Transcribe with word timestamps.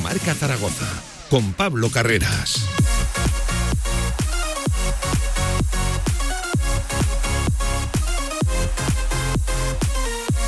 Marca 0.00 0.34
Zaragoza 0.34 0.86
con 1.30 1.52
Pablo 1.52 1.90
Carreras. 1.90 2.64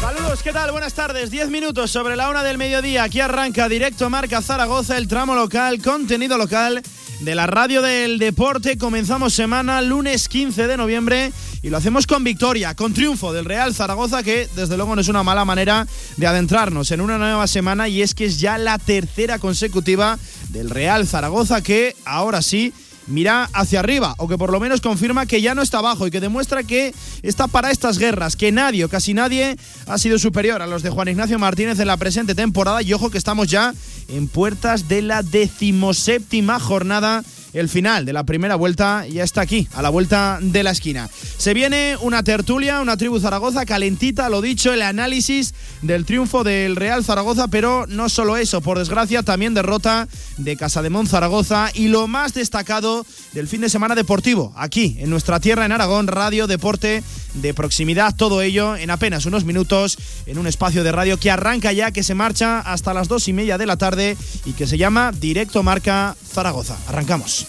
Saludos, 0.00 0.42
¿qué 0.42 0.52
tal? 0.52 0.72
Buenas 0.72 0.94
tardes. 0.94 1.30
10 1.30 1.50
minutos 1.50 1.90
sobre 1.90 2.16
la 2.16 2.30
una 2.30 2.42
del 2.42 2.58
mediodía. 2.58 3.04
Aquí 3.04 3.20
arranca 3.20 3.68
Directo 3.68 4.10
Marca 4.10 4.42
Zaragoza, 4.42 4.96
el 4.96 5.08
tramo 5.08 5.34
local, 5.34 5.80
contenido 5.82 6.38
local 6.38 6.82
de 7.20 7.34
la 7.34 7.46
radio 7.46 7.82
del 7.82 8.18
deporte. 8.18 8.76
Comenzamos 8.76 9.32
semana 9.34 9.80
lunes 9.82 10.28
15 10.28 10.66
de 10.66 10.76
noviembre 10.76 11.32
y 11.66 11.68
lo 11.68 11.78
hacemos 11.78 12.06
con 12.06 12.22
victoria, 12.22 12.76
con 12.76 12.94
triunfo 12.94 13.32
del 13.32 13.44
Real 13.44 13.74
Zaragoza, 13.74 14.22
que 14.22 14.48
desde 14.54 14.76
luego 14.76 14.94
no 14.94 15.00
es 15.00 15.08
una 15.08 15.24
mala 15.24 15.44
manera 15.44 15.84
de 16.16 16.26
adentrarnos 16.28 16.92
en 16.92 17.00
una 17.00 17.18
nueva 17.18 17.48
semana 17.48 17.88
y 17.88 18.02
es 18.02 18.14
que 18.14 18.26
es 18.26 18.38
ya 18.38 18.56
la 18.56 18.78
tercera 18.78 19.40
consecutiva 19.40 20.16
del 20.50 20.70
Real 20.70 21.08
Zaragoza 21.08 21.62
que 21.62 21.96
ahora 22.04 22.40
sí 22.40 22.72
mira 23.08 23.50
hacia 23.52 23.80
arriba, 23.80 24.14
o 24.18 24.28
que 24.28 24.38
por 24.38 24.52
lo 24.52 24.60
menos 24.60 24.80
confirma 24.80 25.26
que 25.26 25.42
ya 25.42 25.56
no 25.56 25.62
está 25.62 25.78
abajo 25.78 26.06
y 26.06 26.12
que 26.12 26.20
demuestra 26.20 26.62
que 26.62 26.94
está 27.22 27.48
para 27.48 27.72
estas 27.72 27.98
guerras, 27.98 28.36
que 28.36 28.52
nadie 28.52 28.84
o 28.84 28.88
casi 28.88 29.12
nadie 29.12 29.56
ha 29.88 29.98
sido 29.98 30.20
superior 30.20 30.62
a 30.62 30.68
los 30.68 30.84
de 30.84 30.90
Juan 30.90 31.08
Ignacio 31.08 31.36
Martínez 31.40 31.80
en 31.80 31.88
la 31.88 31.96
presente 31.96 32.36
temporada. 32.36 32.80
Y 32.82 32.92
ojo 32.92 33.10
que 33.10 33.18
estamos 33.18 33.48
ya 33.48 33.74
en 34.06 34.28
puertas 34.28 34.86
de 34.86 35.02
la 35.02 35.24
decimoséptima 35.24 36.60
jornada 36.60 37.24
el 37.56 37.70
final 37.70 38.04
de 38.04 38.12
la 38.12 38.24
primera 38.24 38.54
vuelta 38.54 39.06
ya 39.06 39.24
está 39.24 39.40
aquí, 39.40 39.66
a 39.74 39.80
la 39.80 39.88
vuelta 39.88 40.38
de 40.42 40.62
la 40.62 40.72
esquina. 40.72 41.08
Se 41.38 41.54
viene 41.54 41.96
una 42.02 42.22
tertulia, 42.22 42.80
una 42.80 42.98
tribu 42.98 43.18
Zaragoza 43.18 43.64
calentita, 43.64 44.28
lo 44.28 44.42
dicho, 44.42 44.74
el 44.74 44.82
análisis 44.82 45.54
del 45.80 46.04
triunfo 46.04 46.44
del 46.44 46.76
Real 46.76 47.02
Zaragoza, 47.02 47.48
pero 47.48 47.86
no 47.88 48.10
solo 48.10 48.36
eso, 48.36 48.60
por 48.60 48.78
desgracia 48.78 49.22
también 49.22 49.54
derrota 49.54 50.06
de 50.36 50.56
Casademón 50.56 51.06
Zaragoza 51.06 51.70
y 51.72 51.88
lo 51.88 52.06
más 52.06 52.34
destacado 52.34 53.06
del 53.32 53.48
fin 53.48 53.62
de 53.62 53.70
semana 53.70 53.94
deportivo, 53.94 54.52
aquí 54.56 54.96
en 54.98 55.08
nuestra 55.08 55.40
tierra 55.40 55.64
en 55.64 55.72
Aragón, 55.72 56.08
radio, 56.08 56.46
deporte 56.46 57.02
de 57.34 57.54
proximidad, 57.54 58.14
todo 58.14 58.42
ello 58.42 58.76
en 58.76 58.90
apenas 58.90 59.24
unos 59.24 59.44
minutos 59.44 59.98
en 60.26 60.38
un 60.38 60.46
espacio 60.46 60.84
de 60.84 60.92
radio 60.92 61.18
que 61.18 61.30
arranca 61.30 61.72
ya, 61.72 61.90
que 61.90 62.02
se 62.02 62.14
marcha 62.14 62.60
hasta 62.60 62.92
las 62.92 63.08
dos 63.08 63.28
y 63.28 63.32
media 63.32 63.56
de 63.56 63.66
la 63.66 63.76
tarde 63.76 64.16
y 64.44 64.52
que 64.52 64.66
se 64.66 64.78
llama 64.78 65.12
Directo 65.12 65.62
Marca 65.62 66.16
Zaragoza. 66.32 66.76
Arrancamos. 66.88 67.45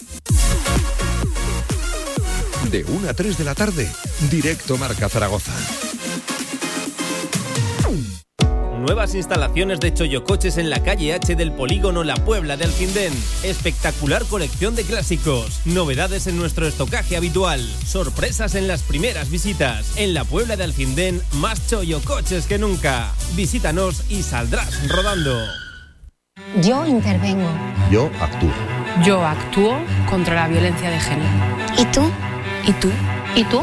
De 2.70 2.84
1 2.84 3.08
a 3.08 3.14
3 3.14 3.38
de 3.38 3.44
la 3.44 3.54
tarde, 3.54 3.88
Directo 4.30 4.76
Marca 4.76 5.08
Zaragoza. 5.08 5.52
Nuevas 8.78 9.14
instalaciones 9.14 9.80
de 9.80 9.94
Choyocoches 9.94 10.58
en 10.58 10.68
la 10.68 10.82
calle 10.82 11.14
H 11.14 11.34
del 11.34 11.52
polígono 11.52 12.04
La 12.04 12.14
Puebla 12.16 12.58
de 12.58 12.64
Alcindén. 12.64 13.12
Espectacular 13.42 14.24
colección 14.24 14.74
de 14.74 14.84
clásicos. 14.84 15.60
Novedades 15.64 16.26
en 16.26 16.36
nuestro 16.36 16.66
estocaje 16.66 17.16
habitual. 17.16 17.60
Sorpresas 17.86 18.54
en 18.54 18.68
las 18.68 18.82
primeras 18.82 19.30
visitas. 19.30 19.96
En 19.96 20.12
La 20.12 20.24
Puebla 20.24 20.56
de 20.56 20.64
Alcindén, 20.64 21.22
más 21.34 21.66
Choyocoches 21.68 22.46
que 22.46 22.58
nunca. 22.58 23.12
Visítanos 23.34 24.04
y 24.10 24.22
saldrás 24.22 24.88
rodando. 24.88 25.38
Yo 26.62 26.86
intervengo. 26.86 27.48
Yo 27.90 28.10
actúo. 28.20 28.52
Yo 29.04 29.24
actúo 29.24 29.78
contra 30.08 30.34
la 30.34 30.48
violencia 30.48 30.90
de 30.90 31.00
género. 31.00 31.30
¿Y 31.78 31.84
tú? 31.86 32.10
¿Y 32.68 32.72
tú? 32.74 32.90
¿Y 33.34 33.44
tú? 33.44 33.62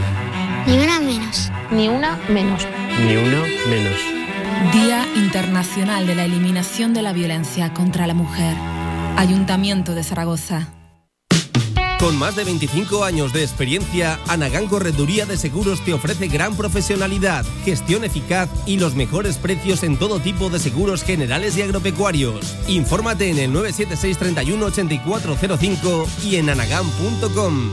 Ni 0.65 0.79
una 0.79 0.99
menos. 0.99 1.51
Ni 1.69 1.87
una 1.87 2.19
menos. 2.27 2.65
Ni 3.05 3.15
una 3.15 3.43
menos. 3.69 3.99
Día 4.73 5.05
Internacional 5.15 6.07
de 6.07 6.15
la 6.15 6.25
Eliminación 6.25 6.95
de 6.95 7.03
la 7.03 7.13
Violencia 7.13 7.71
contra 7.71 8.07
la 8.07 8.15
Mujer. 8.15 8.57
Ayuntamiento 9.15 9.93
de 9.93 10.03
Zaragoza. 10.03 10.69
Con 11.99 12.17
más 12.17 12.35
de 12.35 12.45
25 12.45 13.03
años 13.03 13.31
de 13.31 13.43
experiencia, 13.43 14.19
Anagán 14.27 14.67
Correduría 14.67 15.27
de 15.27 15.37
Seguros 15.37 15.85
te 15.85 15.93
ofrece 15.93 16.27
gran 16.27 16.55
profesionalidad, 16.57 17.45
gestión 17.63 18.05
eficaz 18.05 18.49
y 18.65 18.79
los 18.79 18.95
mejores 18.95 19.37
precios 19.37 19.83
en 19.83 19.97
todo 19.97 20.19
tipo 20.19 20.49
de 20.49 20.57
seguros 20.57 21.03
generales 21.03 21.55
y 21.57 21.61
agropecuarios. 21.61 22.55
Infórmate 22.67 23.29
en 23.29 23.37
el 23.37 23.53
976 23.53 24.17
31 24.17 24.65
8405 24.65 26.07
y 26.23 26.37
en 26.37 26.49
anagán.com. 26.49 27.69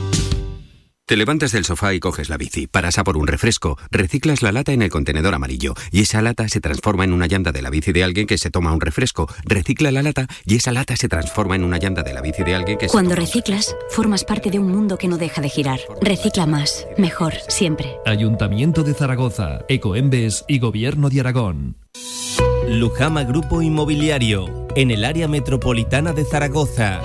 Te 1.05 1.17
levantas 1.17 1.51
del 1.51 1.65
sofá 1.65 1.93
y 1.93 1.99
coges 1.99 2.29
la 2.29 2.37
bici, 2.37 2.65
paras 2.65 2.97
a 2.97 3.03
por 3.03 3.17
un 3.17 3.27
refresco, 3.27 3.77
reciclas 3.91 4.41
la 4.41 4.53
lata 4.53 4.71
en 4.71 4.81
el 4.81 4.89
contenedor 4.89 5.33
amarillo 5.33 5.73
y 5.91 5.99
esa 5.99 6.21
lata 6.21 6.47
se 6.47 6.61
transforma 6.61 7.03
en 7.03 7.11
una 7.11 7.27
llanta 7.27 7.51
de 7.51 7.61
la 7.61 7.69
bici 7.69 7.91
de 7.91 8.05
alguien 8.05 8.25
que 8.25 8.37
se 8.37 8.49
toma 8.49 8.71
un 8.71 8.79
refresco, 8.79 9.27
recicla 9.43 9.91
la 9.91 10.01
lata 10.01 10.27
y 10.45 10.55
esa 10.55 10.71
lata 10.71 10.95
se 10.95 11.09
transforma 11.09 11.57
en 11.57 11.65
una 11.65 11.77
llanta 11.77 12.03
de 12.03 12.13
la 12.13 12.21
bici 12.21 12.43
de 12.43 12.55
alguien 12.55 12.77
que 12.77 12.87
se 12.87 12.91
Cuando 12.93 13.15
toma- 13.15 13.19
reciclas, 13.25 13.75
formas 13.89 14.23
parte 14.23 14.49
de 14.49 14.59
un 14.59 14.69
mundo 14.71 14.97
que 14.97 15.09
no 15.09 15.17
deja 15.17 15.41
de 15.41 15.49
girar. 15.49 15.81
Recicla 16.01 16.45
más, 16.45 16.87
mejor, 16.97 17.33
siempre. 17.49 17.97
Ayuntamiento 18.05 18.83
de 18.83 18.93
Zaragoza, 18.93 19.59
Ecoembes 19.67 20.45
y 20.47 20.59
Gobierno 20.59 21.09
de 21.09 21.19
Aragón. 21.19 21.75
Lujama 22.69 23.25
Grupo 23.25 23.61
Inmobiliario, 23.61 24.62
en 24.75 24.91
el 24.91 25.05
área 25.05 25.27
metropolitana 25.27 26.13
de 26.13 26.25
Zaragoza. 26.25 27.01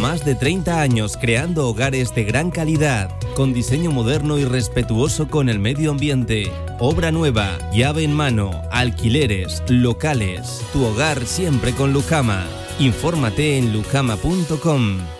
Más 0.00 0.24
de 0.24 0.34
30 0.34 0.80
años 0.80 1.16
creando 1.20 1.68
hogares 1.68 2.14
de 2.14 2.24
gran 2.24 2.50
calidad, 2.50 3.10
con 3.34 3.52
diseño 3.52 3.90
moderno 3.90 4.38
y 4.38 4.44
respetuoso 4.44 5.28
con 5.28 5.48
el 5.48 5.58
medio 5.58 5.90
ambiente. 5.90 6.50
Obra 6.78 7.10
nueva, 7.10 7.58
llave 7.72 8.04
en 8.04 8.12
mano, 8.12 8.50
alquileres, 8.70 9.62
locales. 9.68 10.64
Tu 10.72 10.84
hogar 10.84 11.26
siempre 11.26 11.72
con 11.72 11.92
Lujama. 11.92 12.46
Infórmate 12.78 13.58
en 13.58 13.72
lujama.com. 13.72 15.19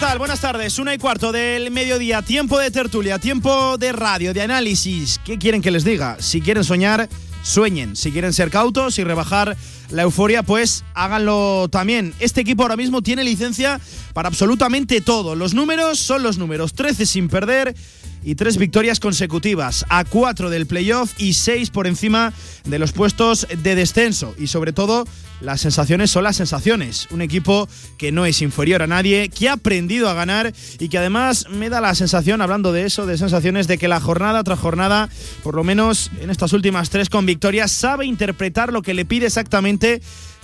Buenas 0.00 0.40
tardes. 0.40 0.78
Una 0.78 0.94
y 0.94 0.98
cuarto 0.98 1.30
del 1.30 1.70
mediodía. 1.70 2.22
Tiempo 2.22 2.58
de 2.58 2.70
tertulia, 2.70 3.18
tiempo 3.18 3.78
de 3.78 3.92
radio, 3.92 4.34
de 4.34 4.42
análisis. 4.42 5.20
¿Qué 5.24 5.38
quieren 5.38 5.62
que 5.62 5.70
les 5.70 5.84
diga? 5.84 6.16
Si 6.18 6.40
quieren 6.40 6.64
soñar, 6.64 7.08
sueñen. 7.42 7.94
Si 7.94 8.10
quieren 8.10 8.32
ser 8.32 8.50
cautos 8.50 8.98
y 8.98 9.04
rebajar 9.04 9.56
la 9.90 10.02
euforia, 10.02 10.42
pues 10.42 10.84
háganlo 10.94 11.68
también. 11.70 12.12
Este 12.18 12.40
equipo 12.40 12.62
ahora 12.62 12.76
mismo 12.76 13.02
tiene 13.02 13.24
licencia 13.24 13.80
para 14.12 14.28
absolutamente 14.28 15.00
todo. 15.00 15.34
Los 15.36 15.54
números 15.54 15.98
son 15.98 16.22
los 16.22 16.38
números. 16.38 16.72
13 16.72 17.06
sin 17.06 17.28
perder 17.28 17.74
y 18.22 18.34
tres 18.34 18.56
victorias 18.56 19.00
consecutivas, 19.00 19.86
a 19.88 20.04
cuatro 20.04 20.50
del 20.50 20.66
playoff 20.66 21.12
y 21.18 21.34
seis 21.34 21.70
por 21.70 21.86
encima 21.86 22.32
de 22.64 22.78
los 22.78 22.92
puestos 22.92 23.46
de 23.62 23.74
descenso. 23.74 24.34
Y 24.38 24.48
sobre 24.48 24.72
todo, 24.72 25.06
las 25.40 25.60
sensaciones 25.60 26.10
son 26.10 26.24
las 26.24 26.36
sensaciones. 26.36 27.08
Un 27.10 27.22
equipo 27.22 27.68
que 27.98 28.12
no 28.12 28.26
es 28.26 28.42
inferior 28.42 28.82
a 28.82 28.86
nadie, 28.86 29.28
que 29.28 29.48
ha 29.48 29.54
aprendido 29.54 30.08
a 30.08 30.14
ganar 30.14 30.52
y 30.78 30.88
que 30.88 30.98
además 30.98 31.46
me 31.50 31.70
da 31.70 31.80
la 31.80 31.94
sensación, 31.94 32.42
hablando 32.42 32.72
de 32.72 32.84
eso, 32.84 33.06
de 33.06 33.18
sensaciones, 33.18 33.66
de 33.66 33.78
que 33.78 33.88
la 33.88 34.00
jornada 34.00 34.44
tras 34.44 34.58
jornada, 34.58 35.08
por 35.42 35.54
lo 35.54 35.64
menos 35.64 36.10
en 36.20 36.30
estas 36.30 36.52
últimas 36.52 36.90
tres 36.90 37.08
con 37.08 37.26
victorias, 37.26 37.72
sabe 37.72 38.06
interpretar 38.06 38.72
lo 38.72 38.82
que 38.82 38.94
le 38.94 39.04
pide 39.04 39.26
exactamente 39.26 40.00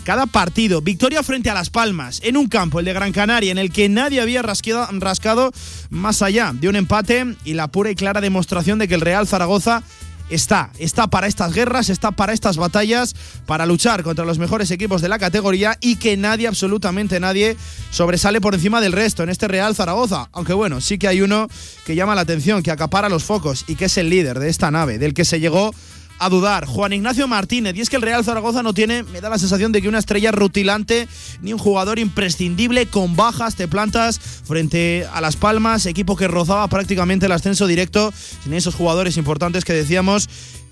cada 0.07 0.27
partido. 0.27 0.83
Victoria 0.83 1.25
frente 1.25 1.51
a 1.51 1.55
Las 1.55 1.69
Palmas, 1.69 2.21
en 2.23 2.37
un 2.37 2.47
campo, 2.47 2.79
el 2.79 2.85
de 2.85 2.93
Gran 2.93 3.13
Canaria, 3.13 3.51
en 3.51 3.59
el 3.59 3.73
que 3.73 3.89
nadie 3.89 4.21
había 4.21 4.41
rascado 4.41 5.53
más 5.91 6.23
allá 6.23 6.53
de 6.55 6.69
un 6.69 6.77
empate 6.77 7.35
y 7.45 7.55
la 7.55 7.67
pura 7.67 7.91
y 7.91 7.97
clara 7.97 8.21
demostración 8.21 8.79
de 8.79 8.87
que 8.87 8.95
el 8.95 9.01
Real 9.01 9.27
Zaragoza 9.27 9.83
está, 10.31 10.71
está 10.79 11.09
para 11.09 11.27
estas 11.27 11.53
guerras, 11.53 11.91
está 11.91 12.13
para 12.13 12.33
estas 12.33 12.57
batallas, 12.57 13.17
para 13.47 13.67
luchar 13.67 14.05
contra 14.05 14.25
los 14.25 14.39
mejores 14.39 14.71
equipos 14.71 15.03
de 15.03 15.09
la 15.09 15.19
categoría 15.19 15.77
y 15.81 15.97
que 15.97 16.17
nadie, 16.17 16.47
absolutamente 16.47 17.19
nadie, 17.19 17.57
sobresale 17.91 18.41
por 18.41 18.55
encima 18.55 18.81
del 18.81 18.93
resto 18.93 19.25
en 19.25 19.29
este 19.29 19.49
Real 19.49 19.75
Zaragoza. 19.75 20.29
Aunque 20.31 20.53
bueno, 20.53 20.81
sí 20.81 20.99
que 20.99 21.09
hay 21.09 21.21
uno 21.21 21.49
que 21.85 21.97
llama 21.97 22.15
la 22.15 22.21
atención, 22.21 22.63
que 22.63 22.71
acapara 22.71 23.09
los 23.09 23.25
focos 23.25 23.65
y 23.67 23.75
que 23.75 23.87
es 23.87 23.99
el 23.99 24.09
líder 24.09 24.39
de 24.39 24.51
esta 24.51 24.71
nave, 24.71 24.99
del 24.99 25.15
que 25.15 25.25
se 25.25 25.41
llegó 25.41 25.75
a 26.19 26.29
dudar. 26.29 26.67
Juan 26.67 26.93
Ignacio 26.93 27.29
Martínez. 27.29 27.77
Y 27.77 27.81
es 27.81 27.91
que 27.91 27.97
el 27.97 28.03
Real 28.03 28.25
Zaragoza 28.25 28.63
no 28.63 28.75
tiene, 28.75 29.03
me 29.03 29.21
da 29.21 29.29
la 29.29 29.39
sensación 29.39 29.73
de 29.73 29.83
que 29.83 29.89
una 29.89 29.99
estrella 29.99 30.33
rutilante 30.33 31.09
ni 31.43 31.53
un 31.53 31.59
jugador 31.59 31.99
imprescindible 31.99 32.87
con 32.87 33.17
bajas 33.17 33.57
te 33.57 33.69
plantas 33.69 34.19
frente 34.19 35.07
a 35.13 35.21
Las 35.21 35.37
Palmas, 35.37 35.87
equipo 35.87 36.17
que 36.17 36.29
rozaba 36.29 36.67
prácticamente 36.69 37.27
el 37.27 37.33
ascenso 37.33 37.67
directo 37.67 38.13
sin 38.43 38.55
esos 38.55 38.75
jugadores 38.75 39.17
importantes 39.17 39.65
que 39.65 39.73
decíamos 39.73 40.29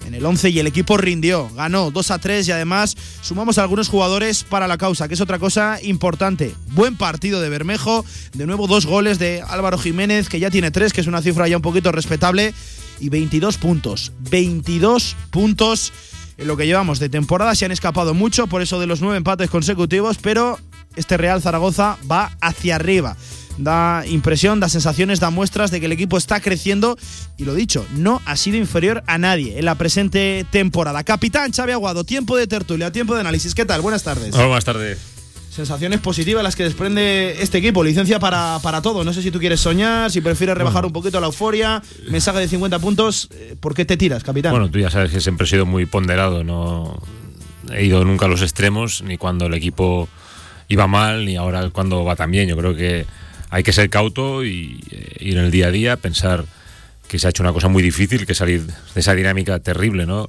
en 0.06 0.14
el 0.14 0.24
11 0.24 0.50
y 0.50 0.58
el 0.58 0.66
equipo 0.66 0.96
rindió, 0.96 1.48
ganó 1.54 1.90
2 1.90 2.10
a 2.10 2.18
3 2.18 2.46
y 2.48 2.52
además 2.52 2.96
sumamos 3.22 3.58
a 3.58 3.62
algunos 3.62 3.88
jugadores 3.88 4.44
para 4.44 4.68
la 4.68 4.76
causa, 4.76 5.08
que 5.08 5.14
es 5.14 5.20
otra 5.20 5.38
cosa 5.38 5.78
importante. 5.82 6.54
Buen 6.72 6.96
partido 6.96 7.40
de 7.40 7.48
Bermejo, 7.48 8.04
de 8.34 8.46
nuevo 8.46 8.66
dos 8.66 8.86
goles 8.86 9.18
de 9.18 9.42
Álvaro 9.46 9.78
Jiménez, 9.78 10.28
que 10.28 10.40
ya 10.40 10.50
tiene 10.50 10.70
tres, 10.70 10.92
que 10.92 11.00
es 11.00 11.06
una 11.06 11.22
cifra 11.22 11.48
ya 11.48 11.56
un 11.56 11.62
poquito 11.62 11.90
respetable, 11.90 12.52
y 13.00 13.08
22 13.08 13.58
puntos. 13.58 14.12
22 14.30 15.16
puntos 15.30 15.92
en 16.36 16.46
lo 16.48 16.56
que 16.56 16.66
llevamos 16.66 16.98
de 16.98 17.08
temporada, 17.08 17.54
se 17.54 17.64
han 17.64 17.72
escapado 17.72 18.12
mucho, 18.12 18.46
por 18.48 18.60
eso 18.60 18.80
de 18.80 18.86
los 18.86 19.00
nueve 19.00 19.16
empates 19.16 19.50
consecutivos, 19.50 20.18
pero 20.20 20.58
este 20.96 21.16
Real 21.16 21.40
Zaragoza 21.40 21.96
va 22.10 22.36
hacia 22.40 22.76
arriba 22.76 23.16
da 23.58 24.04
impresión, 24.06 24.60
da 24.60 24.68
sensaciones, 24.68 25.20
da 25.20 25.30
muestras 25.30 25.70
de 25.70 25.80
que 25.80 25.86
el 25.86 25.92
equipo 25.92 26.18
está 26.18 26.40
creciendo 26.40 26.98
y 27.36 27.44
lo 27.44 27.54
dicho, 27.54 27.86
no 27.92 28.20
ha 28.24 28.36
sido 28.36 28.56
inferior 28.56 29.02
a 29.06 29.18
nadie 29.18 29.58
en 29.58 29.64
la 29.64 29.74
presente 29.76 30.46
temporada. 30.50 31.04
Capitán 31.04 31.52
Xavi 31.52 31.72
Aguado, 31.72 32.04
tiempo 32.04 32.36
de 32.36 32.46
tertulia, 32.46 32.90
tiempo 32.92 33.14
de 33.14 33.20
análisis. 33.20 33.54
¿Qué 33.54 33.64
tal? 33.64 33.80
Buenas 33.80 34.02
tardes. 34.02 34.32
Buenas 34.32 34.64
tardes. 34.64 35.13
Sensaciones 35.54 36.00
positivas 36.00 36.42
las 36.42 36.56
que 36.56 36.64
desprende 36.64 37.40
este 37.40 37.58
equipo, 37.58 37.84
licencia 37.84 38.18
para, 38.18 38.58
para 38.60 38.82
todo. 38.82 39.04
No 39.04 39.12
sé 39.12 39.22
si 39.22 39.30
tú 39.30 39.38
quieres 39.38 39.60
soñar, 39.60 40.10
si 40.10 40.20
prefieres 40.20 40.58
rebajar 40.58 40.84
un 40.84 40.92
poquito 40.92 41.20
la 41.20 41.26
euforia, 41.26 41.80
mensaje 42.08 42.40
de 42.40 42.48
50 42.48 42.80
puntos. 42.80 43.28
Eh, 43.30 43.54
¿Por 43.60 43.72
qué 43.72 43.84
te 43.84 43.96
tiras, 43.96 44.24
capitán? 44.24 44.50
Bueno, 44.50 44.68
tú 44.68 44.80
ya 44.80 44.90
sabes 44.90 45.12
que 45.12 45.20
siempre 45.20 45.46
he 45.46 45.48
sido 45.48 45.64
muy 45.64 45.86
ponderado, 45.86 46.42
no 46.42 47.00
he 47.72 47.84
ido 47.84 48.04
nunca 48.04 48.26
a 48.26 48.28
los 48.28 48.42
extremos, 48.42 49.02
ni 49.02 49.16
cuando 49.16 49.46
el 49.46 49.54
equipo 49.54 50.08
iba 50.66 50.88
mal, 50.88 51.24
ni 51.24 51.36
ahora 51.36 51.70
cuando 51.70 52.02
va 52.02 52.16
tan 52.16 52.32
bien. 52.32 52.48
Yo 52.48 52.56
creo 52.56 52.74
que 52.74 53.06
hay 53.48 53.62
que 53.62 53.72
ser 53.72 53.88
cauto 53.90 54.44
y 54.44 54.80
eh, 54.90 55.18
ir 55.20 55.38
en 55.38 55.44
el 55.44 55.50
día 55.52 55.68
a 55.68 55.70
día, 55.70 55.96
pensar 55.96 56.46
que 57.06 57.20
se 57.20 57.28
ha 57.28 57.30
hecho 57.30 57.44
una 57.44 57.52
cosa 57.52 57.68
muy 57.68 57.84
difícil, 57.84 58.26
que 58.26 58.34
salir 58.34 58.66
de 58.66 59.00
esa 59.00 59.14
dinámica 59.14 59.60
terrible, 59.60 60.04
¿no? 60.04 60.28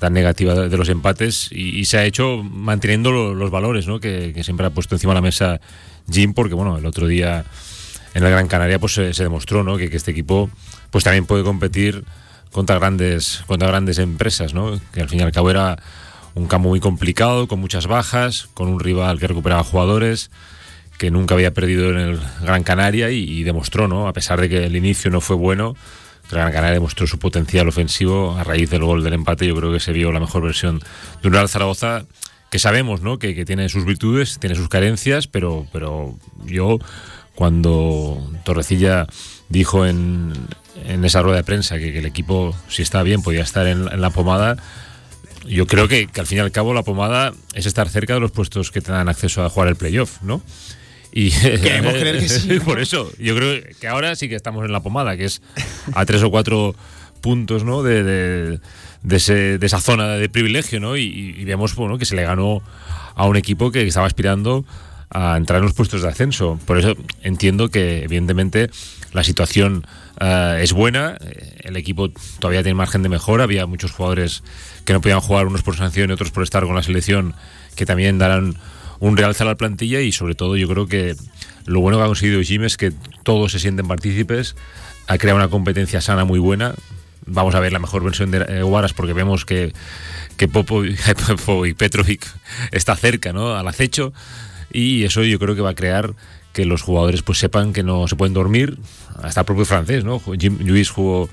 Tan 0.00 0.12
negativa 0.12 0.54
de 0.54 0.76
los 0.76 0.88
empates 0.88 1.48
y, 1.52 1.84
se 1.84 1.98
ha 1.98 2.04
hecho 2.04 2.42
manteniendo 2.42 3.34
los 3.34 3.50
valores 3.50 3.86
¿no? 3.86 4.00
que, 4.00 4.34
siempre 4.42 4.66
ha 4.66 4.70
puesto 4.70 4.94
encima 4.94 5.12
de 5.12 5.16
la 5.16 5.22
mesa 5.22 5.60
Jim 6.10 6.34
porque 6.34 6.54
bueno 6.54 6.76
el 6.78 6.86
otro 6.86 7.06
día 7.06 7.44
en 8.14 8.24
el 8.24 8.30
Gran 8.30 8.48
Canaria 8.48 8.78
pues 8.78 8.94
se, 8.94 9.12
demostró 9.12 9.62
¿no? 9.62 9.76
que, 9.76 9.84
este 9.84 10.10
equipo 10.10 10.50
pues 10.90 11.04
también 11.04 11.26
puede 11.26 11.44
competir 11.44 12.04
contra 12.50 12.78
grandes 12.78 13.44
contra 13.46 13.68
grandes 13.68 13.98
empresas 13.98 14.54
¿no? 14.54 14.80
que 14.92 15.00
al 15.00 15.08
fin 15.08 15.20
y 15.20 15.22
al 15.22 15.32
cabo 15.32 15.50
era 15.50 15.78
un 16.34 16.48
campo 16.48 16.68
muy 16.68 16.80
complicado 16.80 17.46
con 17.46 17.60
muchas 17.60 17.86
bajas 17.86 18.48
con 18.54 18.68
un 18.68 18.80
rival 18.80 19.20
que 19.20 19.28
recuperaba 19.28 19.62
jugadores 19.62 20.30
que 20.98 21.10
nunca 21.10 21.34
había 21.34 21.52
perdido 21.52 21.90
en 21.90 21.98
el 21.98 22.20
Gran 22.42 22.62
Canaria 22.62 23.10
y, 23.10 23.42
demostró, 23.42 23.86
¿no? 23.88 24.08
A 24.08 24.12
pesar 24.12 24.40
de 24.40 24.48
que 24.48 24.64
el 24.64 24.76
inicio 24.76 25.10
no 25.10 25.20
fue 25.20 25.36
bueno, 25.36 25.76
Gran 26.30 26.52
Canaria 26.52 26.74
demostró 26.74 27.06
su 27.06 27.18
potencial 27.18 27.68
ofensivo 27.68 28.36
a 28.36 28.44
raíz 28.44 28.70
del 28.70 28.84
gol 28.84 29.04
del 29.04 29.12
empate. 29.12 29.46
Yo 29.46 29.54
creo 29.56 29.72
que 29.72 29.80
se 29.80 29.92
vio 29.92 30.12
la 30.12 30.20
mejor 30.20 30.42
versión 30.42 30.80
de 31.22 31.28
un 31.28 31.34
Real 31.34 31.48
Zaragoza 31.48 32.04
que 32.50 32.58
sabemos, 32.58 33.00
¿no? 33.00 33.18
Que, 33.18 33.44
tiene 33.44 33.68
sus 33.68 33.84
virtudes, 33.84 34.38
tiene 34.38 34.56
sus 34.56 34.68
carencias, 34.68 35.26
pero, 35.26 35.66
pero 35.72 36.16
yo 36.44 36.78
cuando 37.34 38.30
Torrecilla 38.44 39.06
dijo 39.48 39.86
en, 39.86 40.32
en 40.84 41.04
esa 41.04 41.22
rueda 41.22 41.38
de 41.38 41.44
prensa 41.44 41.78
que, 41.78 41.98
el 41.98 42.06
equipo, 42.06 42.54
si 42.68 42.82
está 42.82 43.02
bien, 43.02 43.22
podía 43.22 43.42
estar 43.42 43.66
en, 43.66 44.00
la 44.00 44.10
pomada. 44.10 44.56
Yo 45.46 45.66
creo 45.66 45.86
que, 45.86 46.08
al 46.16 46.26
fin 46.26 46.38
y 46.38 46.40
al 46.40 46.50
cabo 46.50 46.74
la 46.74 46.82
pomada 46.82 47.32
es 47.54 47.66
estar 47.66 47.88
cerca 47.88 48.14
de 48.14 48.20
los 48.20 48.32
puestos 48.32 48.70
que 48.70 48.80
te 48.80 48.92
dan 48.92 49.08
acceso 49.08 49.44
a 49.44 49.50
jugar 49.50 49.68
el 49.68 49.76
playoff, 49.76 50.22
¿no? 50.22 50.42
Y 51.16 51.30
Queremos 51.62 51.94
creer 51.98 52.18
que 52.18 52.28
sí. 52.28 52.60
Por 52.64 52.78
eso, 52.78 53.10
yo 53.18 53.34
creo 53.34 53.62
que 53.80 53.88
ahora 53.88 54.14
sí 54.16 54.28
que 54.28 54.34
estamos 54.34 54.66
en 54.66 54.72
la 54.72 54.80
pomada, 54.80 55.16
que 55.16 55.24
es 55.24 55.40
a 55.94 56.04
tres 56.04 56.22
o 56.22 56.30
cuatro 56.30 56.76
puntos 57.22 57.64
¿no? 57.64 57.82
de, 57.82 58.04
de, 58.04 58.60
de, 59.02 59.66
esa 59.66 59.80
zona 59.80 60.08
de 60.08 60.28
privilegio, 60.28 60.78
¿no? 60.78 60.94
Y, 60.94 61.42
vemos 61.46 61.74
bueno, 61.74 61.96
que 61.96 62.04
se 62.04 62.14
le 62.14 62.22
ganó 62.22 62.62
a 63.14 63.26
un 63.26 63.36
equipo 63.36 63.72
que 63.72 63.86
estaba 63.86 64.06
aspirando 64.06 64.66
a 65.08 65.38
entrar 65.38 65.60
en 65.60 65.64
los 65.64 65.72
puestos 65.72 66.02
de 66.02 66.08
ascenso. 66.08 66.60
Por 66.66 66.78
eso 66.78 66.94
entiendo 67.22 67.70
que, 67.70 68.04
evidentemente, 68.04 68.68
la 69.14 69.24
situación 69.24 69.86
eh, 70.20 70.58
es 70.60 70.74
buena. 70.74 71.16
El 71.62 71.78
equipo 71.78 72.10
todavía 72.40 72.62
tiene 72.62 72.74
margen 72.74 73.02
de 73.02 73.08
mejora. 73.08 73.44
Había 73.44 73.64
muchos 73.64 73.90
jugadores 73.90 74.42
que 74.84 74.92
no 74.92 75.00
podían 75.00 75.20
jugar, 75.20 75.46
unos 75.46 75.62
por 75.62 75.76
sanción 75.76 76.10
y 76.10 76.12
otros 76.12 76.30
por 76.30 76.42
estar 76.42 76.64
con 76.64 76.74
la 76.74 76.82
selección, 76.82 77.34
que 77.74 77.86
también 77.86 78.18
darán 78.18 78.58
un 78.98 79.16
realza 79.16 79.44
a 79.44 79.46
la 79.46 79.56
plantilla 79.56 80.00
y 80.00 80.12
sobre 80.12 80.34
todo 80.34 80.56
yo 80.56 80.68
creo 80.68 80.86
que 80.86 81.16
lo 81.64 81.80
bueno 81.80 81.98
que 81.98 82.04
ha 82.04 82.06
conseguido 82.06 82.42
Jim 82.42 82.64
es 82.64 82.76
que 82.76 82.92
todos 83.22 83.52
se 83.52 83.58
sienten 83.58 83.88
partícipes, 83.88 84.56
ha 85.06 85.18
creado 85.18 85.38
una 85.38 85.48
competencia 85.48 86.00
sana 86.00 86.24
muy 86.24 86.38
buena. 86.38 86.74
Vamos 87.28 87.56
a 87.56 87.60
ver 87.60 87.72
la 87.72 87.80
mejor 87.80 88.04
versión 88.04 88.30
de 88.30 88.62
Guaras 88.62 88.92
porque 88.92 89.12
vemos 89.12 89.44
que, 89.44 89.72
que 90.36 90.48
Popo, 90.48 90.84
y 90.84 91.74
Petrovic 91.74 92.26
está 92.70 92.94
cerca, 92.94 93.32
¿no? 93.32 93.56
Al 93.56 93.66
acecho 93.66 94.12
y 94.72 95.04
eso 95.04 95.22
yo 95.24 95.38
creo 95.38 95.54
que 95.54 95.62
va 95.62 95.70
a 95.70 95.74
crear 95.74 96.14
que 96.52 96.64
los 96.64 96.82
jugadores 96.82 97.22
pues 97.22 97.38
sepan 97.38 97.72
que 97.72 97.82
no 97.82 98.08
se 98.08 98.16
pueden 98.16 98.34
dormir, 98.34 98.78
hasta 99.22 99.40
el 99.40 99.46
propio 99.46 99.64
francés, 99.64 100.04
¿no? 100.04 100.22
Jim, 100.38 100.58
Luis 100.60 100.90
jugó 100.90 101.28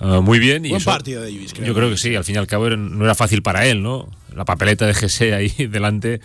uh, 0.00 0.22
muy 0.22 0.38
bien. 0.38 0.64
Y 0.64 0.70
Buen 0.70 0.84
partido 0.84 1.22
de 1.22 1.32
Luis, 1.32 1.52
creo. 1.52 1.66
Yo 1.66 1.74
creo 1.74 1.90
que 1.90 1.96
sí, 1.96 2.14
al 2.14 2.24
fin 2.24 2.36
y 2.36 2.38
al 2.38 2.46
cabo 2.46 2.70
no 2.70 3.04
era 3.04 3.14
fácil 3.14 3.42
para 3.42 3.66
él, 3.66 3.82
¿no? 3.82 4.08
La 4.34 4.44
papeleta 4.44 4.86
de 4.86 4.94
GC 4.94 5.34
ahí 5.34 5.48
delante 5.70 6.20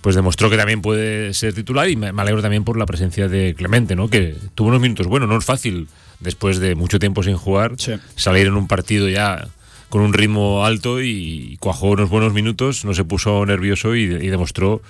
pues 0.00 0.16
demostró 0.16 0.50
que 0.50 0.56
también 0.56 0.82
puede 0.82 1.34
ser 1.34 1.54
titular 1.54 1.88
y 1.88 1.96
me, 1.96 2.08
alegro 2.08 2.42
también 2.42 2.64
por 2.64 2.78
la 2.78 2.86
presencia 2.86 3.28
de 3.28 3.54
Clemente, 3.54 3.96
¿no? 3.96 4.08
Que 4.08 4.36
tuvo 4.54 4.68
unos 4.68 4.80
minutos 4.80 5.06
bueno, 5.06 5.26
no 5.26 5.38
es 5.38 5.44
fácil 5.44 5.88
después 6.20 6.58
de 6.58 6.74
mucho 6.74 6.98
tiempo 6.98 7.22
sin 7.22 7.36
jugar 7.36 7.72
salir 8.16 8.46
en 8.46 8.54
un 8.54 8.66
partido 8.68 9.08
ya 9.08 9.48
con 9.88 10.02
un 10.02 10.12
ritmo 10.12 10.64
alto 10.64 11.00
y 11.00 11.56
cuajó 11.60 11.88
unos 11.88 12.10
buenos 12.10 12.32
minutos, 12.32 12.84
no 12.84 12.94
se 12.94 13.04
puso 13.04 13.46
nervioso 13.46 13.96
y, 13.96 14.02
y 14.02 14.28
demostró 14.28 14.82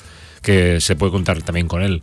que 0.42 0.80
se 0.80 0.96
puede 0.96 1.12
contar 1.12 1.42
también 1.42 1.68
con 1.68 1.82
él. 1.82 2.02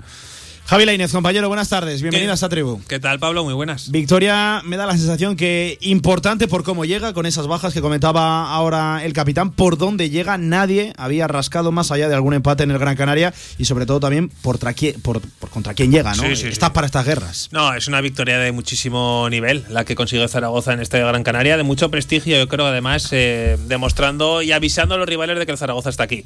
Javi 0.68 0.84
Lainez, 0.84 1.12
compañero, 1.12 1.48
buenas 1.48 1.70
tardes. 1.70 2.02
Bienvenido 2.02 2.32
a 2.32 2.34
esta 2.34 2.50
tribu. 2.50 2.82
¿Qué 2.88 3.00
tal, 3.00 3.20
Pablo? 3.20 3.44
Muy 3.44 3.54
buenas. 3.54 3.92
Victoria 3.92 4.64
me 4.66 4.78
da 4.78 4.88
la 4.88 4.94
sensación 4.94 5.36
que 5.36 5.78
importante 5.82 6.48
por 6.48 6.64
cómo 6.64 6.86
llega, 6.86 7.14
con 7.14 7.28
esas 7.28 7.46
bajas 7.46 7.72
que 7.72 7.82
comentaba 7.82 8.52
ahora 8.52 9.06
el 9.06 9.14
capitán, 9.14 9.52
por 9.52 9.78
dónde 9.78 10.10
llega, 10.10 10.40
nadie 10.40 10.92
había 10.98 11.28
rascado 11.28 11.72
más 11.72 11.92
allá 11.92 12.10
de 12.10 12.16
algún 12.16 12.34
empate 12.34 12.64
en 12.64 12.72
el 12.72 12.80
Gran 12.80 12.96
Canaria 12.96 13.32
y 13.60 13.66
sobre 13.66 13.86
todo 13.86 14.00
también 14.00 14.30
por, 14.42 14.58
por, 15.04 15.22
contra 15.52 15.76
quién 15.76 15.92
llega, 15.92 16.16
¿no? 16.16 16.36
Sí, 16.36 16.48
Estás 16.48 16.72
para 16.72 16.88
estas 16.88 17.06
guerras. 17.06 17.50
No, 17.52 17.76
es 17.76 17.88
una 17.88 18.02
victoria 18.02 18.40
de 18.40 18.52
muchísimo 18.52 19.30
nivel 19.30 19.66
la 19.70 19.86
que 19.86 19.94
consigue 19.94 20.28
Zaragoza 20.28 20.74
en 20.74 20.80
este 20.80 20.98
Gran 20.98 21.22
Canaria, 21.22 21.58
de 21.58 21.64
mucho 21.64 21.92
prestigio, 21.92 22.40
yo 22.40 22.48
creo, 22.48 22.66
además, 22.66 23.10
eh, 23.12 23.58
demostrando 23.68 24.42
y 24.42 24.52
avisando 24.52 24.96
a 24.96 24.98
los 24.98 25.08
rivales 25.08 25.38
de 25.38 25.46
que 25.46 25.52
el 25.52 25.60
Zaragoza 25.60 25.92
está 25.92 26.06
aquí. 26.06 26.26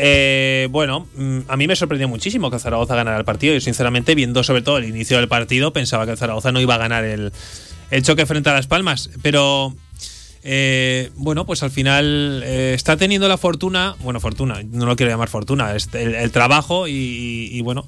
Eh, 0.00 0.68
bueno, 0.70 1.08
mm, 1.16 1.40
a 1.48 1.56
mí 1.56 1.66
me 1.66 1.74
sorprendió 1.74 2.06
muchísimo 2.06 2.50
que 2.50 2.58
Zaragoza 2.58 2.94
ganara 2.94 3.16
el 3.16 3.24
partido. 3.24 3.54
y 3.54 3.60
sinceramente, 3.62 3.77
viendo 4.14 4.42
sobre 4.44 4.62
todo 4.62 4.78
el 4.78 4.84
inicio 4.84 5.18
del 5.18 5.28
partido, 5.28 5.72
pensaba 5.72 6.04
que 6.04 6.12
el 6.12 6.18
Zaragoza 6.18 6.52
no 6.52 6.60
iba 6.60 6.74
a 6.74 6.78
ganar 6.78 7.04
el, 7.04 7.32
choque 8.02 8.26
frente 8.26 8.50
a 8.50 8.54
Las 8.54 8.66
Palmas. 8.66 9.10
Pero 9.22 9.74
eh, 10.42 11.10
bueno, 11.16 11.46
pues 11.46 11.62
al 11.62 11.70
final 11.70 12.42
eh, 12.44 12.72
está 12.74 12.96
teniendo 12.96 13.28
la 13.28 13.38
fortuna, 13.38 13.96
bueno, 14.00 14.20
fortuna, 14.20 14.62
no 14.70 14.86
lo 14.86 14.96
quiero 14.96 15.10
llamar 15.10 15.28
fortuna, 15.28 15.74
es 15.74 15.88
el, 15.94 16.30
trabajo 16.30 16.86
y, 16.88 17.60
bueno, 17.62 17.86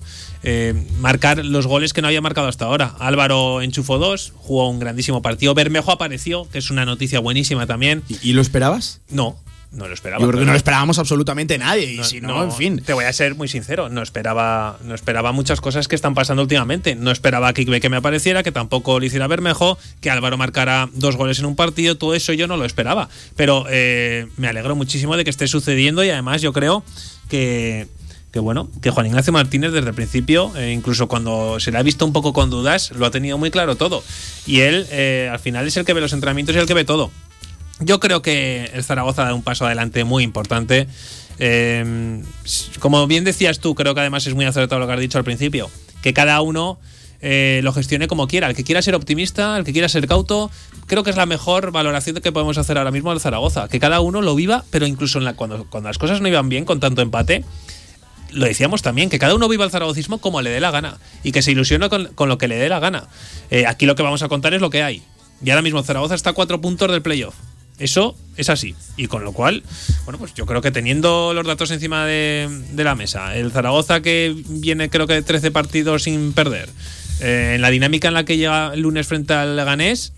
marcar 0.99 1.45
los 1.45 1.67
goles 1.67 1.93
que 1.93 2.03
no 2.03 2.09
había 2.09 2.21
marcado 2.21 2.49
hasta 2.49 2.65
ahora. 2.65 2.95
Álvaro 2.99 3.63
enchufó 3.63 3.99
dos, 3.99 4.33
jugó 4.37 4.69
un 4.69 4.79
grandísimo 4.79 5.23
partido. 5.23 5.55
Bermejo 5.55 5.93
apareció, 5.93 6.49
que 6.51 6.59
es 6.59 6.71
una 6.71 6.85
noticia 6.85 7.21
buenísima 7.21 7.67
también. 7.67 8.03
¿Y, 8.23 8.33
lo 8.33 8.43
esperabas? 8.43 9.01
No, 9.11 9.37
no 9.73 9.87
lo 9.87 9.95
esperaba. 9.95 10.21
Yo 10.21 10.29
creo 10.29 10.41
que 10.41 10.47
no 10.47 10.53
lo 10.53 10.57
esperábamos 10.57 10.99
absolutamente 10.99 11.57
nadie. 11.57 11.93
Y 11.93 12.03
si 12.03 12.21
no, 12.21 12.43
en 12.43 12.53
fin. 12.53 12.83
Te 12.85 12.93
voy 12.93 13.05
a 13.05 13.13
ser 13.13 13.37
muy 13.37 13.47
sincero. 13.47 13.89
No 13.89 14.03
esperaba, 14.03 14.79
no 14.83 14.95
esperaba 14.95 15.31
muchas 15.31 15.61
cosas 15.61 15.87
que 15.87 15.95
están 15.95 16.15
pasando 16.15 16.43
últimamente. 16.43 16.97
No 16.97 17.11
esperaba 17.13 17.53
que 17.53 17.65
que 17.81 17.89
me 17.89 17.97
apareciera, 17.97 18.43
que 18.43 18.51
tampoco 18.51 18.99
lo 18.99 19.07
hiciera 19.07 19.29
Bermejo, 19.29 19.79
que 20.01 20.11
Álvaro 20.11 20.37
marcara 20.37 20.89
dos 20.95 21.17
goles 21.17 21.39
en 21.39 21.45
un 21.45 21.55
partido. 21.55 21.97
Todo 21.97 22.15
eso 22.15 22.33
yo 22.33 22.49
no 22.49 22.57
lo 22.57 22.65
esperaba. 22.65 23.09
Pero 23.37 23.65
eh, 23.71 24.27
me 24.37 24.49
alegro 24.49 24.75
muchísimo 24.75 25.17
de 25.17 25.23
que 25.23 25.31
esté 25.31 25.47
sucediendo 25.47 26.03
y 26.03 26.11
además 26.11 26.43
yo 26.43 26.53
creo 26.53 26.83
que, 27.29 27.87
que 28.33 28.41
bueno, 28.41 28.69
que 28.83 28.91
Juan 28.91 29.07
Ignacio 29.07 29.33
Martínez 29.33 29.71
desde 29.71 29.89
el 29.89 29.95
principio, 29.95 30.53
eh, 30.57 30.73
incluso 30.73 31.07
cuando 31.07 31.61
se 31.61 31.71
le 31.71 31.79
ha 31.79 31.83
visto 31.83 32.05
un 32.05 32.13
poco 32.13 32.33
con 32.33 32.51
dudas, 32.51 32.91
lo 32.91 33.07
ha 33.07 33.13
tenido 33.13 33.39
muy 33.39 33.53
claro 33.53 33.77
todo. 33.77 34.03
Y 34.47 34.61
él 34.61 34.89
eh, 34.91 35.29
al 35.31 35.39
final 35.39 35.65
es 35.69 35.77
el 35.77 35.85
que 35.85 35.93
ve 35.93 36.01
los 36.01 36.13
entrenamientos 36.13 36.57
y 36.57 36.59
el 36.59 36.67
que 36.67 36.75
ve 36.75 36.85
todo. 36.85 37.13
Yo 37.81 37.99
creo 38.01 38.23
que 38.23 38.71
el 38.75 38.85
Zaragoza 38.85 39.25
da 39.25 39.35
un 39.35 39.43
paso 39.43 39.67
adelante 39.67 40.05
muy 40.05 40.23
importante. 40.23 40.87
Eh, 41.39 42.23
como 42.79 43.07
bien 43.07 43.25
decías 43.25 43.61
tú, 43.61 43.75
creo 43.75 43.95
que 43.95 44.01
además 44.01 44.27
es 44.27 44.35
muy 44.35 44.45
acertado 44.45 44.79
lo 44.79 44.87
que 44.87 44.93
has 44.93 45.01
dicho 45.01 45.19
al 45.19 45.25
principio, 45.25 45.71
que 46.03 46.13
cada 46.13 46.41
uno 46.43 46.79
eh, 47.23 47.61
lo 47.63 47.73
gestione 47.73 48.09
como 48.09 48.27
quiera. 48.27 48.49
El 48.49 48.55
que 48.55 48.65
quiera 48.65 48.83
ser 48.83 48.95
optimista, 48.95 49.57
el 49.57 49.65
que 49.65 49.73
quiera 49.73 49.89
ser 49.89 50.07
cauto, 50.07 50.51
creo 50.87 51.03
que 51.03 51.11
es 51.11 51.17
la 51.17 51.27
mejor 51.27 51.71
valoración 51.71 52.17
que 52.17 52.33
podemos 52.33 52.59
hacer 52.59 52.77
ahora 52.79 52.91
mismo 52.91 53.11
del 53.11 53.21
Zaragoza. 53.21 53.69
Que 53.69 53.81
cada 53.81 54.01
uno 54.01 54.21
lo 54.21 54.35
viva, 54.35 54.65
pero 54.71 54.87
incluso 54.87 55.21
cuando, 55.37 55.67
las 55.83 55.99
cosas 55.99 56.21
no 56.21 56.29
iban 56.29 56.49
bien 56.49 56.67
con 56.67 56.81
tanto 56.81 57.01
empate, 57.03 57.45
lo 58.33 58.47
decíamos 58.47 58.83
también, 58.83 59.11
que 59.11 59.19
cada 59.19 59.35
uno 59.35 59.49
viva 59.49 59.65
el 59.65 59.71
zaragocismo 59.71 60.19
como 60.19 60.41
le 60.41 60.51
dé 60.51 60.61
la 60.61 60.71
gana 60.71 60.99
y 61.25 61.33
que 61.33 61.43
se 61.43 61.51
ilusione 61.51 61.89
con, 61.89 62.07
con 62.15 62.29
lo 62.29 62.39
que 62.39 62.47
le 62.47 62.57
dé 62.57 62.69
la 62.69 62.79
gana. 62.79 63.09
Eh, 63.51 63.67
aquí 63.67 63.87
lo 63.87 63.97
que 63.97 64.03
vamos 64.03 64.23
a 64.23 64.29
contar 64.29 64.55
es 64.55 64.61
lo 64.61 64.71
que 64.71 64.83
hay. 64.83 65.03
Y 65.43 65.51
ahora 65.51 65.63
mismo 65.63 65.83
Zaragoza 65.83 66.15
está 66.15 66.31
a 66.31 66.33
cuatro 66.35 66.61
puntos 66.61 66.91
del 66.91 67.03
playoff. 67.03 67.35
Eso 67.81 68.15
es 68.37 68.51
así. 68.51 68.75
Y 68.99 69.07
con 69.07 69.25
lo 69.25 69.33
cual, 69.33 69.65
bueno, 70.05 70.19
pues 70.19 70.35
yo 70.35 70.45
creo 70.45 70.61
que 70.61 70.71
teniendo 70.71 71.33
los 71.33 71.47
datos 71.47 71.71
encima 71.71 72.05
de, 72.05 72.49
la 72.77 72.95
mesa, 72.95 73.35
el 73.35 73.51
Zaragoza 73.51 74.03
que 74.03 74.37
viene 74.49 74.91
creo 74.91 75.07
que 75.07 75.15
de 75.15 75.23
13 75.23 75.51
partidos 75.51 76.03
sin 76.03 76.35
perder, 76.35 76.69
eh, 77.21 77.55
en 77.55 77.63
la 77.63 77.71
dinámica 77.71 78.09
en 78.09 78.15
la 78.15 78.25
que 78.25 78.37
llega 78.37 78.75
el 78.75 78.83
lunes 78.83 79.07
frente 79.07 79.33
al 79.33 79.57
Leganés, 79.57 80.13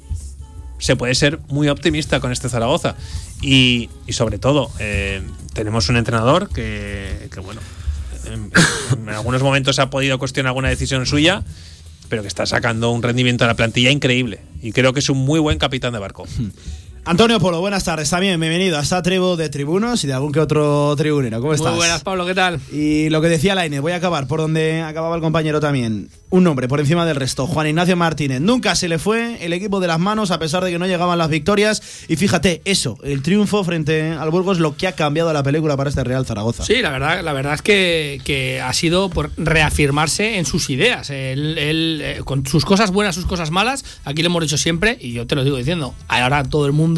se 0.78 0.97
puede 0.97 1.14
ser 1.14 1.38
muy 1.49 1.69
optimista 1.69 2.19
con 2.19 2.33
este 2.33 2.49
Zaragoza. 2.49 2.97
Y, 3.40 3.88
sobre 4.09 4.38
todo, 4.38 4.71
eh, 4.81 5.23
tenemos 5.52 5.88
un 5.88 5.97
entrenador 5.97 6.49
que, 6.49 7.31
bueno, 7.45 7.61
en, 8.25 8.50
en 9.02 9.09
algunos 9.09 9.42
momentos 9.42 9.78
ha 9.78 9.88
podido 9.88 10.19
cuestionar 10.19 10.50
alguna 10.50 10.69
decisión 10.69 11.07
suya, 11.07 11.45
pero 12.09 12.23
que 12.23 12.28
está 12.28 12.45
sacando 12.45 12.90
un 12.90 13.02
rendimiento 13.02 13.45
a 13.45 13.47
la 13.47 13.54
plantilla 13.54 13.90
increíble. 13.90 14.40
Y 14.62 14.73
creo 14.73 14.92
que 14.92 14.99
es 14.99 15.09
un 15.09 15.19
muy 15.19 15.38
buen 15.38 15.59
capitán 15.59 15.92
de 15.92 16.00
barco. 16.00 16.26
Antonio 17.04 17.40
Polo, 17.40 17.59
buenas 17.59 17.82
tardes. 17.82 18.09
También 18.11 18.38
bienvenido 18.38 18.78
a 18.78 18.82
esta 18.82 19.02
tribu 19.02 19.35
de 19.35 19.49
tribunos 19.49 20.04
y 20.04 20.06
de 20.06 20.12
algún 20.12 20.30
que 20.30 20.38
otro 20.38 20.94
tribunero. 20.97 21.40
¿Cómo 21.40 21.52
estás? 21.52 21.71
Muy 21.71 21.78
buenas, 21.78 22.04
Pablo, 22.04 22.25
¿qué 22.25 22.35
tal? 22.35 22.61
Y 22.71 23.11
lo 23.11 23.21
que 23.21 23.28
decía 23.28 23.56
Laine, 23.56 23.80
voy 23.80 23.90
a 23.90 23.97
acabar 23.97 24.28
por 24.28 24.38
donde 24.38 24.82
acababa 24.82 25.16
el 25.16 25.21
compañero 25.21 25.59
también. 25.59 26.11
Un 26.30 26.44
nombre 26.44 26.68
por 26.68 26.78
encima 26.78 27.04
del 27.04 27.16
resto, 27.16 27.49
Juan 27.49 27.66
Ignacio 27.66 27.97
Martínez. 27.97 28.40
Nunca 28.40 28.76
se 28.76 28.88
le 28.88 29.00
fue 29.00 29.44
el 29.44 29.52
equipo 29.52 29.80
de 29.80 29.88
las 29.88 29.99
manos 29.99 30.30
a 30.30 30.38
pesar 30.38 30.62
de 30.62 30.71
que 30.71 30.78
no 30.78 30.87
llegaban 30.87 31.18
las 31.18 31.28
victorias. 31.28 31.82
Y 32.06 32.14
fíjate, 32.14 32.62
eso, 32.64 32.97
el 33.02 33.21
triunfo 33.21 33.64
frente 33.64 34.12
al 34.12 34.30
Burgos, 34.30 34.61
lo 34.61 34.76
que 34.76 34.87
ha 34.87 34.92
cambiado 34.92 35.32
la 35.32 35.42
película 35.42 35.76
para 35.76 35.90
este 35.90 36.04
Real 36.04 36.25
Zaragoza. 36.25 36.64
Sí, 36.64 36.82
la 36.82 36.90
verdad, 36.90 37.23
la 37.23 37.32
verdad 37.32 37.54
es 37.54 37.62
que, 37.62 38.21
que 38.25 38.61
ha 38.61 38.73
sido 38.73 39.11
por 39.11 39.32
reafirmarse 39.37 40.38
en 40.38 40.47
sus 40.47 40.71
ideas. 40.71 41.11
Él, 41.11 41.59
él, 41.59 42.00
eh, 42.02 42.21
con 42.25 42.47
sus 42.47 42.64
cosas 42.64 42.92
buenas, 42.92 43.16
sus 43.16 43.26
cosas 43.26 43.50
malas, 43.50 43.85
aquí 44.04 44.23
lo 44.23 44.26
hemos 44.26 44.42
dicho 44.42 44.56
siempre, 44.56 44.97
y 45.00 45.12
yo 45.12 45.26
te 45.26 45.35
lo 45.35 45.42
digo 45.42 45.56
diciendo, 45.56 45.94
ahora 46.09 46.44
todo 46.44 46.64
el 46.64 46.73
mundo 46.73 46.91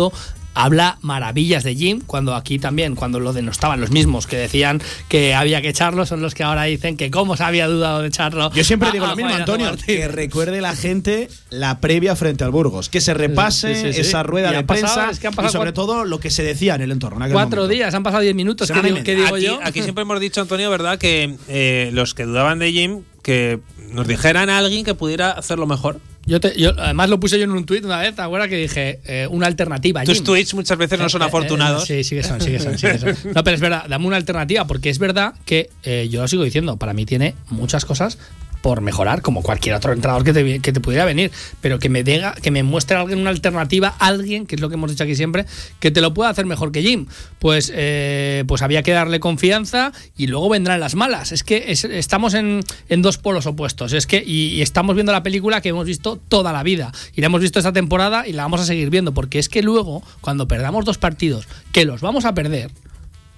habla 0.56 0.98
maravillas 1.00 1.64
de 1.64 1.74
Jim, 1.74 2.00
cuando 2.06 2.36
aquí 2.36 2.60
también, 2.60 2.94
cuando 2.94 3.18
lo 3.18 3.32
denostaban 3.32 3.80
los 3.80 3.90
mismos 3.90 4.28
que 4.28 4.36
decían 4.36 4.80
que 5.08 5.34
había 5.34 5.60
que 5.60 5.70
echarlo, 5.70 6.06
son 6.06 6.22
los 6.22 6.32
que 6.32 6.44
ahora 6.44 6.62
dicen 6.62 6.96
que 6.96 7.10
cómo 7.10 7.36
se 7.36 7.42
había 7.42 7.66
dudado 7.66 8.02
de 8.02 8.06
echarlo. 8.06 8.52
Yo 8.52 8.62
siempre 8.62 8.90
a- 8.90 8.92
digo 8.92 9.04
a 9.04 9.08
lo 9.10 9.16
mismo, 9.16 9.34
Antonio, 9.34 9.74
que 9.84 10.06
recuerde 10.06 10.60
la 10.60 10.76
gente 10.76 11.28
la 11.50 11.80
previa 11.80 12.14
frente 12.14 12.44
al 12.44 12.52
Burgos, 12.52 12.88
que 12.88 13.00
se 13.00 13.14
repase 13.14 13.74
Sí, 13.74 13.80
sí, 13.82 13.92
sí. 13.94 14.00
esa 14.02 14.22
rueda 14.22 14.52
de 14.52 14.62
pasado- 14.62 14.94
prensa 14.94 15.10
es 15.10 15.18
que 15.18 15.28
y 15.44 15.48
sobre 15.48 15.72
todo 15.72 16.04
lo 16.04 16.20
que 16.20 16.30
se 16.30 16.44
decía 16.44 16.76
en 16.76 16.82
el 16.82 16.92
entorno. 16.92 17.16
en 17.16 17.22
aquel 17.24 17.32
Cuatro 17.34 17.62
momento. 17.62 17.74
días, 17.74 17.92
han 17.92 18.04
pasado 18.04 18.22
diez 18.22 18.36
minutos, 18.36 18.70
¿qué 18.70 18.80
digo, 18.80 18.98
qué 19.02 19.16
digo 19.16 19.34
aquí, 19.34 19.44
yo? 19.46 19.58
aquí 19.60 19.82
siempre 19.82 20.02
hemos 20.02 20.20
dicho, 20.20 20.40
Antonio, 20.40 20.70
¿verdad? 20.70 20.98
Que 20.98 21.34
eh, 21.48 21.90
los 21.92 22.14
que 22.14 22.26
dudaban 22.26 22.60
de 22.60 22.70
Jim, 22.70 23.00
que 23.24 23.58
nos 23.90 24.06
dijeran 24.06 24.48
a 24.50 24.58
alguien 24.58 24.84
que 24.84 24.94
pudiera 24.94 25.32
hacerlo 25.32 25.66
mejor. 25.66 25.98
Yo, 26.26 26.40
te- 26.40 26.58
yo 26.58 26.70
además 26.78 27.10
lo 27.10 27.20
puse 27.20 27.38
yo 27.38 27.44
en 27.44 27.50
un 27.50 27.66
tuit 27.66 27.84
una 27.84 27.98
vez, 27.98 28.14
¿te 28.14 28.22
acuerdas 28.22 28.48
que 28.48 28.56
dije 28.56 29.00
eh, 29.04 29.26
una 29.30 29.46
alternativa? 29.46 30.02
Tus 30.04 30.14
Jim? 30.16 30.24
tweets 30.24 30.54
muchas 30.54 30.78
veces 30.78 30.98
no 30.98 31.08
son 31.10 31.20
Eh, 31.22 31.24
eh, 31.24 31.28
afortunados. 31.28 31.90
eh, 31.90 32.02
sí, 32.02 32.10
sí 32.10 32.16
que 32.16 32.22
son, 32.22 32.40
sí 32.40 32.50
que 32.50 32.60
son, 32.60 32.78
sí 32.78 32.86
que 32.86 32.98
son. 32.98 33.14
No, 33.34 33.44
pero 33.44 33.54
es 33.56 33.60
verdad, 33.60 33.84
dame 33.88 34.06
una 34.06 34.16
alternativa, 34.16 34.66
porque 34.66 34.88
es 34.90 34.98
verdad 34.98 35.34
que 35.44 35.68
eh, 35.82 36.08
yo 36.10 36.22
lo 36.22 36.28
sigo 36.28 36.42
diciendo, 36.44 36.76
para 36.78 36.94
mí 36.94 37.04
tiene 37.04 37.34
muchas 37.50 37.84
cosas 37.84 38.18
por 38.64 38.80
mejorar, 38.80 39.20
como 39.20 39.42
cualquier 39.42 39.74
otro 39.74 39.92
entrenador 39.92 40.24
que 40.24 40.32
te, 40.32 40.58
que 40.60 40.72
te 40.72 40.80
pudiera 40.80 41.04
venir, 41.04 41.30
pero 41.60 41.78
que 41.78 41.90
me 41.90 42.02
diga, 42.02 42.34
que 42.34 42.50
me 42.50 42.62
muestre 42.62 42.96
alguien 42.96 43.18
una 43.18 43.28
alternativa, 43.28 43.94
alguien, 43.98 44.46
que 44.46 44.54
es 44.54 44.60
lo 44.62 44.70
que 44.70 44.76
hemos 44.76 44.90
dicho 44.90 45.04
aquí 45.04 45.14
siempre, 45.14 45.44
que 45.80 45.90
te 45.90 46.00
lo 46.00 46.14
pueda 46.14 46.30
hacer 46.30 46.46
mejor 46.46 46.72
que 46.72 46.80
Jim. 46.80 47.04
Pues, 47.40 47.70
eh, 47.74 48.42
pues 48.48 48.62
había 48.62 48.82
que 48.82 48.92
darle 48.92 49.20
confianza 49.20 49.92
y 50.16 50.28
luego 50.28 50.48
vendrán 50.48 50.80
las 50.80 50.94
malas. 50.94 51.30
Es 51.30 51.44
que 51.44 51.64
es- 51.68 51.84
estamos 51.84 52.32
en, 52.32 52.60
en 52.88 53.02
dos 53.02 53.18
polos 53.18 53.44
opuestos. 53.44 53.92
Es 53.92 54.06
que, 54.06 54.24
y, 54.26 54.46
y 54.54 54.62
estamos 54.62 54.94
viendo 54.94 55.12
la 55.12 55.22
película 55.22 55.60
que 55.60 55.68
hemos 55.68 55.84
visto 55.84 56.16
toda 56.16 56.50
la 56.50 56.62
vida. 56.62 56.90
Y 57.14 57.20
la 57.20 57.26
hemos 57.26 57.42
visto 57.42 57.58
esta 57.58 57.74
temporada 57.74 58.26
y 58.26 58.32
la 58.32 58.44
vamos 58.44 58.62
a 58.62 58.64
seguir 58.64 58.88
viendo. 58.88 59.12
Porque 59.12 59.38
es 59.40 59.50
que 59.50 59.62
luego, 59.62 60.02
cuando 60.22 60.48
perdamos 60.48 60.86
dos 60.86 60.96
partidos, 60.96 61.46
que 61.70 61.84
los 61.84 62.00
vamos 62.00 62.24
a 62.24 62.32
perder, 62.32 62.70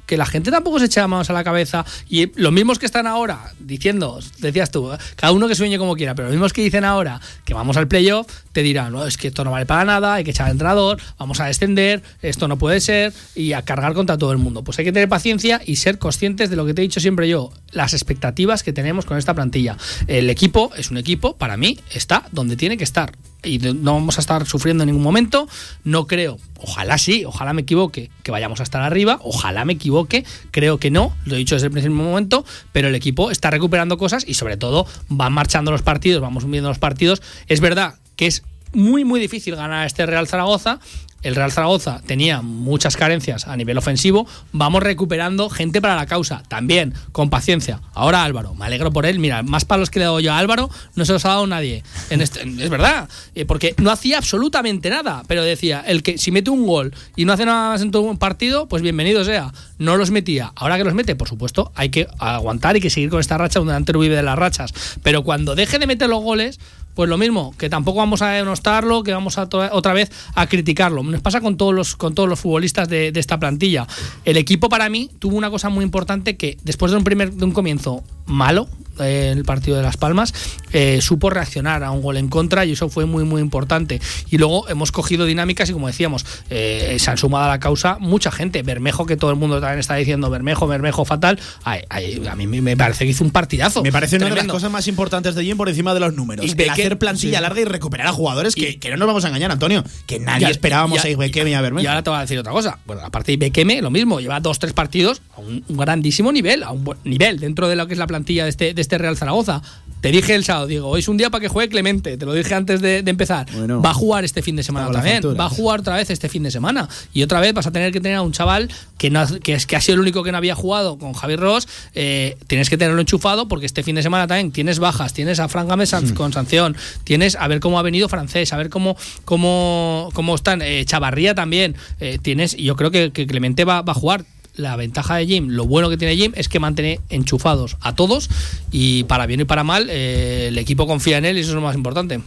que 0.06 0.16
la 0.16 0.26
gente 0.26 0.50
tampoco 0.50 0.78
se 0.78 0.86
eche 0.86 1.00
las 1.00 1.08
manos 1.08 1.28
a 1.30 1.32
la 1.32 1.44
cabeza 1.44 1.84
y 2.08 2.32
los 2.40 2.52
mismos 2.52 2.78
que 2.78 2.86
están 2.86 3.06
ahora 3.06 3.52
diciendo, 3.58 4.20
decías 4.38 4.70
tú, 4.70 4.92
¿eh? 4.92 4.98
cada 5.16 5.32
uno 5.32 5.48
que 5.48 5.54
sueñe 5.54 5.78
como 5.78 5.96
quiera, 5.96 6.14
pero 6.14 6.28
los 6.28 6.32
mismos 6.32 6.52
que 6.52 6.62
dicen 6.62 6.84
ahora 6.84 7.20
que 7.44 7.54
vamos 7.54 7.76
al 7.76 7.88
playoff, 7.88 8.26
te 8.56 8.62
dirán, 8.62 8.90
no, 8.90 9.06
es 9.06 9.18
que 9.18 9.28
esto 9.28 9.44
no 9.44 9.50
vale 9.50 9.66
para 9.66 9.84
nada, 9.84 10.14
hay 10.14 10.24
que 10.24 10.30
echar 10.30 10.46
al 10.46 10.52
entrenador, 10.52 10.98
vamos 11.18 11.40
a 11.40 11.44
descender, 11.44 12.02
esto 12.22 12.48
no 12.48 12.56
puede 12.56 12.80
ser 12.80 13.12
y 13.34 13.52
a 13.52 13.60
cargar 13.60 13.92
contra 13.92 14.16
todo 14.16 14.32
el 14.32 14.38
mundo. 14.38 14.64
Pues 14.64 14.78
hay 14.78 14.86
que 14.86 14.92
tener 14.92 15.10
paciencia 15.10 15.60
y 15.62 15.76
ser 15.76 15.98
conscientes 15.98 16.48
de 16.48 16.56
lo 16.56 16.64
que 16.64 16.72
te 16.72 16.80
he 16.80 16.84
dicho 16.84 16.98
siempre 16.98 17.28
yo, 17.28 17.52
las 17.72 17.92
expectativas 17.92 18.62
que 18.62 18.72
tenemos 18.72 19.04
con 19.04 19.18
esta 19.18 19.34
plantilla. 19.34 19.76
El 20.06 20.30
equipo 20.30 20.70
es 20.74 20.90
un 20.90 20.96
equipo, 20.96 21.36
para 21.36 21.58
mí, 21.58 21.78
está 21.92 22.30
donde 22.32 22.56
tiene 22.56 22.78
que 22.78 22.84
estar 22.84 23.12
y 23.42 23.58
no 23.58 23.92
vamos 23.92 24.16
a 24.16 24.22
estar 24.22 24.46
sufriendo 24.46 24.84
en 24.84 24.88
ningún 24.88 25.02
momento. 25.02 25.48
No 25.84 26.06
creo, 26.06 26.38
ojalá 26.58 26.96
sí, 26.96 27.26
ojalá 27.26 27.52
me 27.52 27.60
equivoque, 27.60 28.10
que 28.22 28.30
vayamos 28.30 28.60
a 28.60 28.62
estar 28.62 28.80
arriba, 28.80 29.20
ojalá 29.22 29.66
me 29.66 29.74
equivoque, 29.74 30.24
creo 30.50 30.78
que 30.78 30.90
no, 30.90 31.14
lo 31.26 31.34
he 31.34 31.38
dicho 31.38 31.56
desde 31.56 31.66
el 31.66 31.72
primer 31.72 31.90
momento, 31.90 32.46
pero 32.72 32.88
el 32.88 32.94
equipo 32.94 33.30
está 33.30 33.50
recuperando 33.50 33.98
cosas 33.98 34.24
y 34.26 34.32
sobre 34.32 34.56
todo 34.56 34.86
van 35.10 35.34
marchando 35.34 35.70
los 35.72 35.82
partidos, 35.82 36.22
vamos 36.22 36.48
viendo 36.50 36.70
los 36.70 36.78
partidos. 36.78 37.20
Es 37.48 37.60
verdad 37.60 37.96
que 38.16 38.26
es 38.26 38.42
muy, 38.72 39.04
muy 39.04 39.20
difícil 39.20 39.56
ganar 39.56 39.82
a 39.82 39.86
este 39.86 40.04
Real 40.06 40.26
Zaragoza. 40.26 40.80
El 41.22 41.34
Real 41.34 41.50
Zaragoza 41.50 42.02
tenía 42.06 42.40
muchas 42.40 42.96
carencias 42.96 43.48
a 43.48 43.56
nivel 43.56 43.78
ofensivo. 43.78 44.28
Vamos 44.52 44.80
recuperando 44.82 45.48
gente 45.50 45.80
para 45.80 45.96
la 45.96 46.06
causa. 46.06 46.42
También, 46.46 46.94
con 47.10 47.30
paciencia. 47.30 47.80
Ahora 47.94 48.22
Álvaro, 48.22 48.54
me 48.54 48.64
alegro 48.66 48.92
por 48.92 49.06
él. 49.06 49.18
Mira, 49.18 49.42
más 49.42 49.64
palos 49.64 49.90
que 49.90 49.98
le 49.98 50.04
he 50.04 50.06
dado 50.06 50.20
yo 50.20 50.32
a 50.32 50.38
Álvaro 50.38 50.70
no 50.94 51.04
se 51.04 51.12
los 51.12 51.24
ha 51.24 51.30
dado 51.30 51.46
nadie. 51.48 51.82
En 52.10 52.20
este- 52.20 52.42
es 52.42 52.70
verdad. 52.70 53.08
Eh, 53.34 53.44
Porque 53.44 53.74
no 53.78 53.90
hacía 53.90 54.18
absolutamente 54.18 54.88
nada. 54.88 55.24
Pero 55.26 55.42
decía, 55.42 55.82
el 55.84 56.04
que 56.04 56.16
si 56.16 56.30
mete 56.30 56.50
un 56.50 56.64
gol 56.64 56.94
y 57.16 57.24
no 57.24 57.32
hace 57.32 57.44
nada 57.46 57.70
más 57.70 57.82
en 57.82 57.90
todo 57.90 58.02
un 58.02 58.18
partido, 58.18 58.68
pues 58.68 58.82
bienvenido 58.82 59.24
sea. 59.24 59.52
No 59.78 59.96
los 59.96 60.12
metía. 60.12 60.52
Ahora 60.54 60.76
que 60.76 60.84
los 60.84 60.94
mete, 60.94 61.16
por 61.16 61.28
supuesto, 61.28 61.72
hay 61.74 61.88
que 61.88 62.06
aguantar 62.20 62.76
y 62.76 62.80
que 62.80 62.90
seguir 62.90 63.10
con 63.10 63.18
esta 63.18 63.36
racha. 63.36 63.58
Un 63.60 63.66
delantero 63.66 63.98
vive 63.98 64.14
de 64.14 64.22
las 64.22 64.38
rachas. 64.38 64.72
Pero 65.02 65.24
cuando 65.24 65.56
deje 65.56 65.80
de 65.80 65.88
meter 65.88 66.08
los 66.08 66.22
goles, 66.22 66.60
pues 66.96 67.10
lo 67.10 67.18
mismo, 67.18 67.54
que 67.58 67.68
tampoco 67.68 67.98
vamos 67.98 68.22
a 68.22 68.30
denostarlo, 68.30 69.02
que 69.02 69.12
vamos 69.12 69.36
a 69.36 69.46
otra 69.70 69.92
vez 69.92 70.10
a 70.34 70.46
criticarlo. 70.46 71.02
Nos 71.02 71.20
pasa 71.20 71.42
con 71.42 71.58
todos 71.58 71.74
los, 71.74 71.94
con 71.94 72.14
todos 72.14 72.26
los 72.26 72.40
futbolistas 72.40 72.88
de, 72.88 73.12
de 73.12 73.20
esta 73.20 73.38
plantilla. 73.38 73.86
El 74.24 74.38
equipo 74.38 74.70
para 74.70 74.88
mí 74.88 75.10
tuvo 75.18 75.36
una 75.36 75.50
cosa 75.50 75.68
muy 75.68 75.84
importante 75.84 76.38
que 76.38 76.56
después 76.64 76.90
de 76.90 76.98
un 76.98 77.04
primer 77.04 77.32
de 77.34 77.44
un 77.44 77.52
comienzo 77.52 78.02
malo 78.24 78.68
eh, 79.00 79.30
en 79.32 79.38
el 79.38 79.44
partido 79.44 79.76
de 79.76 79.82
Las 79.82 79.96
Palmas, 79.96 80.32
eh, 80.72 81.00
supo 81.02 81.28
reaccionar 81.30 81.84
a 81.84 81.90
un 81.90 82.00
gol 82.00 82.16
en 82.16 82.28
contra 82.28 82.64
y 82.64 82.72
eso 82.72 82.88
fue 82.88 83.04
muy 83.04 83.24
muy 83.24 83.40
importante. 83.40 84.00
Y 84.30 84.38
luego 84.38 84.68
hemos 84.68 84.90
cogido 84.92 85.26
dinámicas 85.26 85.68
y 85.68 85.72
como 85.72 85.86
decíamos, 85.86 86.24
eh, 86.50 86.96
se 86.98 87.10
han 87.10 87.18
sumado 87.18 87.44
a 87.44 87.48
la 87.48 87.60
causa 87.60 87.98
mucha 88.00 88.30
gente. 88.30 88.62
Bermejo, 88.62 89.06
que 89.06 89.16
todo 89.16 89.30
el 89.30 89.36
mundo 89.36 89.60
también 89.60 89.80
está 89.80 89.96
diciendo 89.96 90.30
Bermejo, 90.30 90.66
Bermejo 90.66 91.04
fatal. 91.04 91.38
Ay, 91.64 91.82
ay, 91.90 92.22
a 92.28 92.36
mí 92.36 92.46
me 92.46 92.76
parece 92.76 93.04
que 93.04 93.10
hizo 93.10 93.24
un 93.24 93.30
partidazo. 93.30 93.82
Me 93.82 93.92
parece 93.92 94.16
una 94.16 94.30
de 94.30 94.36
las 94.36 94.46
cosas 94.46 94.70
más 94.70 94.88
importantes 94.88 95.34
de 95.34 95.44
Jim 95.44 95.56
por 95.56 95.68
encima 95.68 95.92
de 95.92 96.00
los 96.00 96.14
números. 96.14 96.46
Y 96.46 96.54
hacer 96.86 96.98
plantilla 96.98 97.38
sí. 97.38 97.42
larga 97.42 97.60
y 97.60 97.64
recuperar 97.64 98.06
a 98.06 98.12
jugadores 98.12 98.54
que, 98.54 98.78
que 98.78 98.90
no 98.90 98.96
nos 98.96 99.06
vamos 99.06 99.24
a 99.24 99.28
engañar, 99.28 99.50
Antonio. 99.50 99.84
Que 100.06 100.18
nadie 100.18 100.42
Ya- 100.42 100.50
esperábamos 100.50 101.02
ya- 101.02 101.08
a 101.08 101.10
Ibequeme 101.10 101.50
y 101.50 101.54
a 101.54 101.60
Bermejo. 101.60 101.84
Y 101.84 101.86
ahora 101.86 102.02
te 102.02 102.10
voy 102.10 102.18
a 102.18 102.22
decir 102.22 102.38
otra 102.38 102.52
cosa. 102.52 102.78
Bueno, 102.86 103.02
aparte 103.04 103.26
de 103.32 103.34
Ibequeme, 103.34 103.82
lo 103.82 103.90
mismo, 103.90 104.20
lleva 104.20 104.40
dos, 104.40 104.58
tres 104.58 104.72
partidos 104.72 105.22
a 105.36 105.40
un, 105.40 105.64
un 105.68 105.76
grandísimo 105.76 106.32
nivel, 106.32 106.62
a 106.62 106.70
un 106.70 106.84
buen 106.84 106.98
nivel 107.04 107.38
dentro 107.40 107.68
de 107.68 107.76
lo 107.76 107.86
que 107.86 107.94
es 107.94 107.98
la 107.98 108.06
plantilla 108.06 108.44
de 108.44 108.50
este, 108.50 108.74
de 108.74 108.80
este 108.82 108.98
Real 108.98 109.16
Zaragoza. 109.16 109.62
Te 110.00 110.12
dije 110.12 110.34
el 110.34 110.44
sábado, 110.44 110.66
digo, 110.66 110.88
hoy 110.88 111.00
es 111.00 111.08
un 111.08 111.16
día 111.16 111.30
para 111.30 111.40
que 111.42 111.48
juegue 111.48 111.68
Clemente, 111.68 112.16
te 112.16 112.26
lo 112.26 112.32
dije 112.32 112.54
antes 112.54 112.80
de, 112.80 113.02
de 113.02 113.10
empezar. 113.10 113.46
Bueno. 113.52 113.82
va 113.82 113.90
a 113.90 113.94
jugar 113.94 114.24
este 114.24 114.40
fin 114.42 114.54
de 114.54 114.62
semana 114.62 114.86
también, 114.92 115.22
va 115.40 115.46
a 115.46 115.48
jugar 115.48 115.80
otra 115.80 115.96
vez 115.96 116.10
este 116.10 116.28
fin 116.28 116.42
de 116.44 116.50
semana. 116.50 116.88
Y 117.12 117.22
otra 117.22 117.40
vez 117.40 117.54
vas 117.54 117.66
a 117.66 117.72
tener 117.72 117.92
que 117.92 118.00
tener 118.00 118.18
a 118.18 118.22
un 118.22 118.30
chaval 118.32 118.70
que, 118.98 119.10
no, 119.10 119.26
que, 119.40 119.54
es, 119.54 119.66
que 119.66 119.74
ha 119.74 119.80
sido 119.80 119.94
el 119.94 120.00
único 120.00 120.22
que 120.22 120.30
no 120.32 120.38
había 120.38 120.54
jugado 120.54 120.98
con 120.98 121.12
Javi 121.12 121.36
Ross. 121.36 121.66
eh, 121.94 122.36
tienes 122.46 122.70
que 122.70 122.76
tenerlo 122.76 123.00
enchufado 123.00 123.48
porque 123.48 123.66
este 123.66 123.82
fin 123.82 123.96
de 123.96 124.02
semana 124.02 124.26
también 124.26 124.52
tienes 124.52 124.78
bajas, 124.78 125.12
tienes 125.12 125.40
a 125.40 125.48
Fran 125.48 125.66
Gámez 125.66 125.90
con 126.14 126.32
sanción, 126.32 126.76
tienes 127.04 127.34
a 127.36 127.48
ver 127.48 127.60
cómo 127.60 127.78
ha 127.78 127.82
venido 127.82 128.08
francés, 128.08 128.52
a 128.52 128.56
ver 128.58 128.70
cómo, 128.70 128.96
cómo, 129.24 130.10
cómo 130.14 130.34
están. 130.34 130.62
eh, 130.62 130.84
Chavarría 130.84 131.34
también. 131.34 131.74
eh, 132.00 132.18
tienes, 132.20 132.54
y 132.54 132.64
yo 132.64 132.76
creo 132.76 132.90
que, 132.90 133.10
que 133.12 133.26
Clemente 133.26 133.64
va, 133.64 133.82
va 133.82 133.92
a 133.92 133.94
jugar. 133.94 134.24
La 134.56 134.74
ventaja 134.76 135.16
de 135.16 135.26
Jim, 135.26 135.48
lo 135.50 135.66
bueno 135.66 135.88
que 135.90 135.96
tiene 135.96 136.16
Jim 136.16 136.32
es 136.34 136.48
que 136.48 136.58
mantiene 136.58 137.00
enchufados 137.10 137.76
a 137.80 137.94
todos 137.94 138.28
y 138.72 139.04
para 139.04 139.26
bien 139.26 139.40
y 139.40 139.44
para 139.44 139.64
mal 139.64 139.88
eh, 139.90 140.46
el 140.48 140.58
equipo 140.58 140.86
confía 140.86 141.18
en 141.18 141.24
él 141.26 141.36
y 141.36 141.40
eso 141.40 141.50
es 141.50 141.54
lo 141.54 141.60
más 141.60 141.74
importante. 141.76 142.20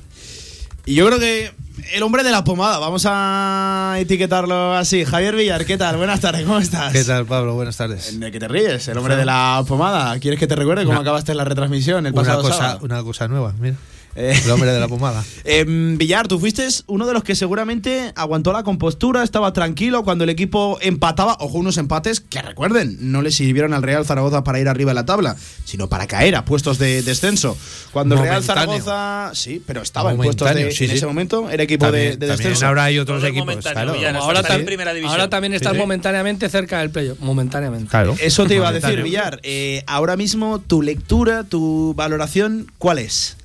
Y 0.85 0.93
yo 0.95 1.05
creo 1.07 1.19
que 1.19 1.51
el 1.93 2.03
hombre 2.03 2.23
de 2.23 2.31
la 2.31 2.43
pomada, 2.43 2.77
vamos 2.77 3.03
a 3.07 3.95
etiquetarlo 3.99 4.73
así. 4.73 5.05
Javier 5.05 5.35
Villar, 5.35 5.65
¿qué 5.65 5.77
tal? 5.77 5.97
Buenas 5.97 6.19
tardes, 6.19 6.43
¿cómo 6.45 6.59
estás? 6.59 6.91
¿Qué 6.93 7.03
tal, 7.03 7.25
Pablo? 7.25 7.53
Buenas 7.55 7.77
tardes. 7.77 8.19
¿De 8.19 8.31
qué 8.31 8.39
te 8.39 8.47
ríes? 8.47 8.87
El 8.87 8.97
hombre 8.97 9.15
de 9.15 9.25
la 9.25 9.63
pomada. 9.67 10.17
¿Quieres 10.19 10.39
que 10.39 10.47
te 10.47 10.55
recuerde 10.55 10.83
cómo 10.83 10.93
Una- 10.93 11.01
acabaste 11.01 11.31
en 11.31 11.37
la 11.37 11.45
retransmisión 11.45 12.05
el 12.05 12.13
Una 12.13 12.21
pasado 12.21 12.41
cosa, 12.43 12.57
sábado? 12.57 12.79
una 12.83 13.01
cosa 13.03 13.27
nueva, 13.27 13.53
mira. 13.59 13.75
El 14.15 14.49
hombre 14.51 14.71
de 14.71 14.79
la 14.79 14.87
pomada. 14.87 15.23
Em, 15.45 15.97
Villar, 15.97 16.27
tú 16.27 16.39
fuiste 16.39 16.67
uno 16.87 17.07
de 17.07 17.13
los 17.13 17.23
que 17.23 17.35
seguramente 17.35 18.11
aguantó 18.15 18.51
la 18.51 18.63
compostura, 18.63 19.23
estaba 19.23 19.53
tranquilo 19.53 20.03
cuando 20.03 20.23
el 20.25 20.29
equipo 20.29 20.77
empataba. 20.81 21.37
Ojo, 21.39 21.57
unos 21.57 21.77
empates 21.77 22.19
que 22.19 22.41
recuerden, 22.41 22.97
no 22.99 23.21
le 23.21 23.31
sirvieron 23.31 23.73
al 23.73 23.81
Real 23.83 24.05
Zaragoza 24.05 24.43
para 24.43 24.59
ir 24.59 24.67
arriba 24.67 24.91
en 24.91 24.95
la 24.95 25.05
tabla, 25.05 25.35
sino 25.65 25.87
para 25.89 26.05
caer 26.07 26.35
a 26.35 26.45
puestos 26.45 26.77
de 26.79 27.01
descenso. 27.01 27.57
Cuando 27.91 28.15
el 28.15 28.21
Real. 28.21 28.43
Zaragoza, 28.43 29.31
sí, 29.33 29.61
pero 29.65 29.81
estaba 29.81 30.11
en 30.11 30.17
puestos 30.17 30.53
de. 30.53 30.71
Sí, 30.71 30.83
en 30.85 30.89
sí. 30.91 30.95
ese 30.97 31.05
momento 31.07 31.49
era 31.49 31.63
equipo 31.63 31.85
También- 31.85 32.19
de, 32.19 32.27
de 32.27 32.31
descenso. 32.33 32.67
ahora 32.67 32.83
hay 32.85 32.99
otros 32.99 33.19
Todo 33.21 33.29
equipos. 33.29 33.55
Claro. 33.57 33.93
Villar, 33.93 34.15
ahora, 34.15 34.41
en 34.55 34.65
primera 34.65 34.93
división. 34.93 35.11
ahora 35.11 35.29
también 35.29 35.53
estás 35.53 35.71
Sí, 35.71 35.75
sí. 35.77 35.81
momentáneamente 35.81 36.49
cerca 36.49 36.79
del 36.79 36.89
playoff. 36.89 37.19
Momentáneamente. 37.19 37.89
Claro. 37.89 38.15
Eso 38.19 38.45
te 38.45 38.55
iba 38.55 38.67
a 38.67 38.71
decir. 38.73 39.01
Villar. 39.01 39.39
Eh, 39.43 39.83
ahora 39.87 40.15
mismo, 40.17 40.59
tu 40.59 40.81
lectura, 40.81 41.43
tu 41.43 41.93
valoración, 41.95 42.71
¿cuál 42.77 42.99
es? 42.99 43.37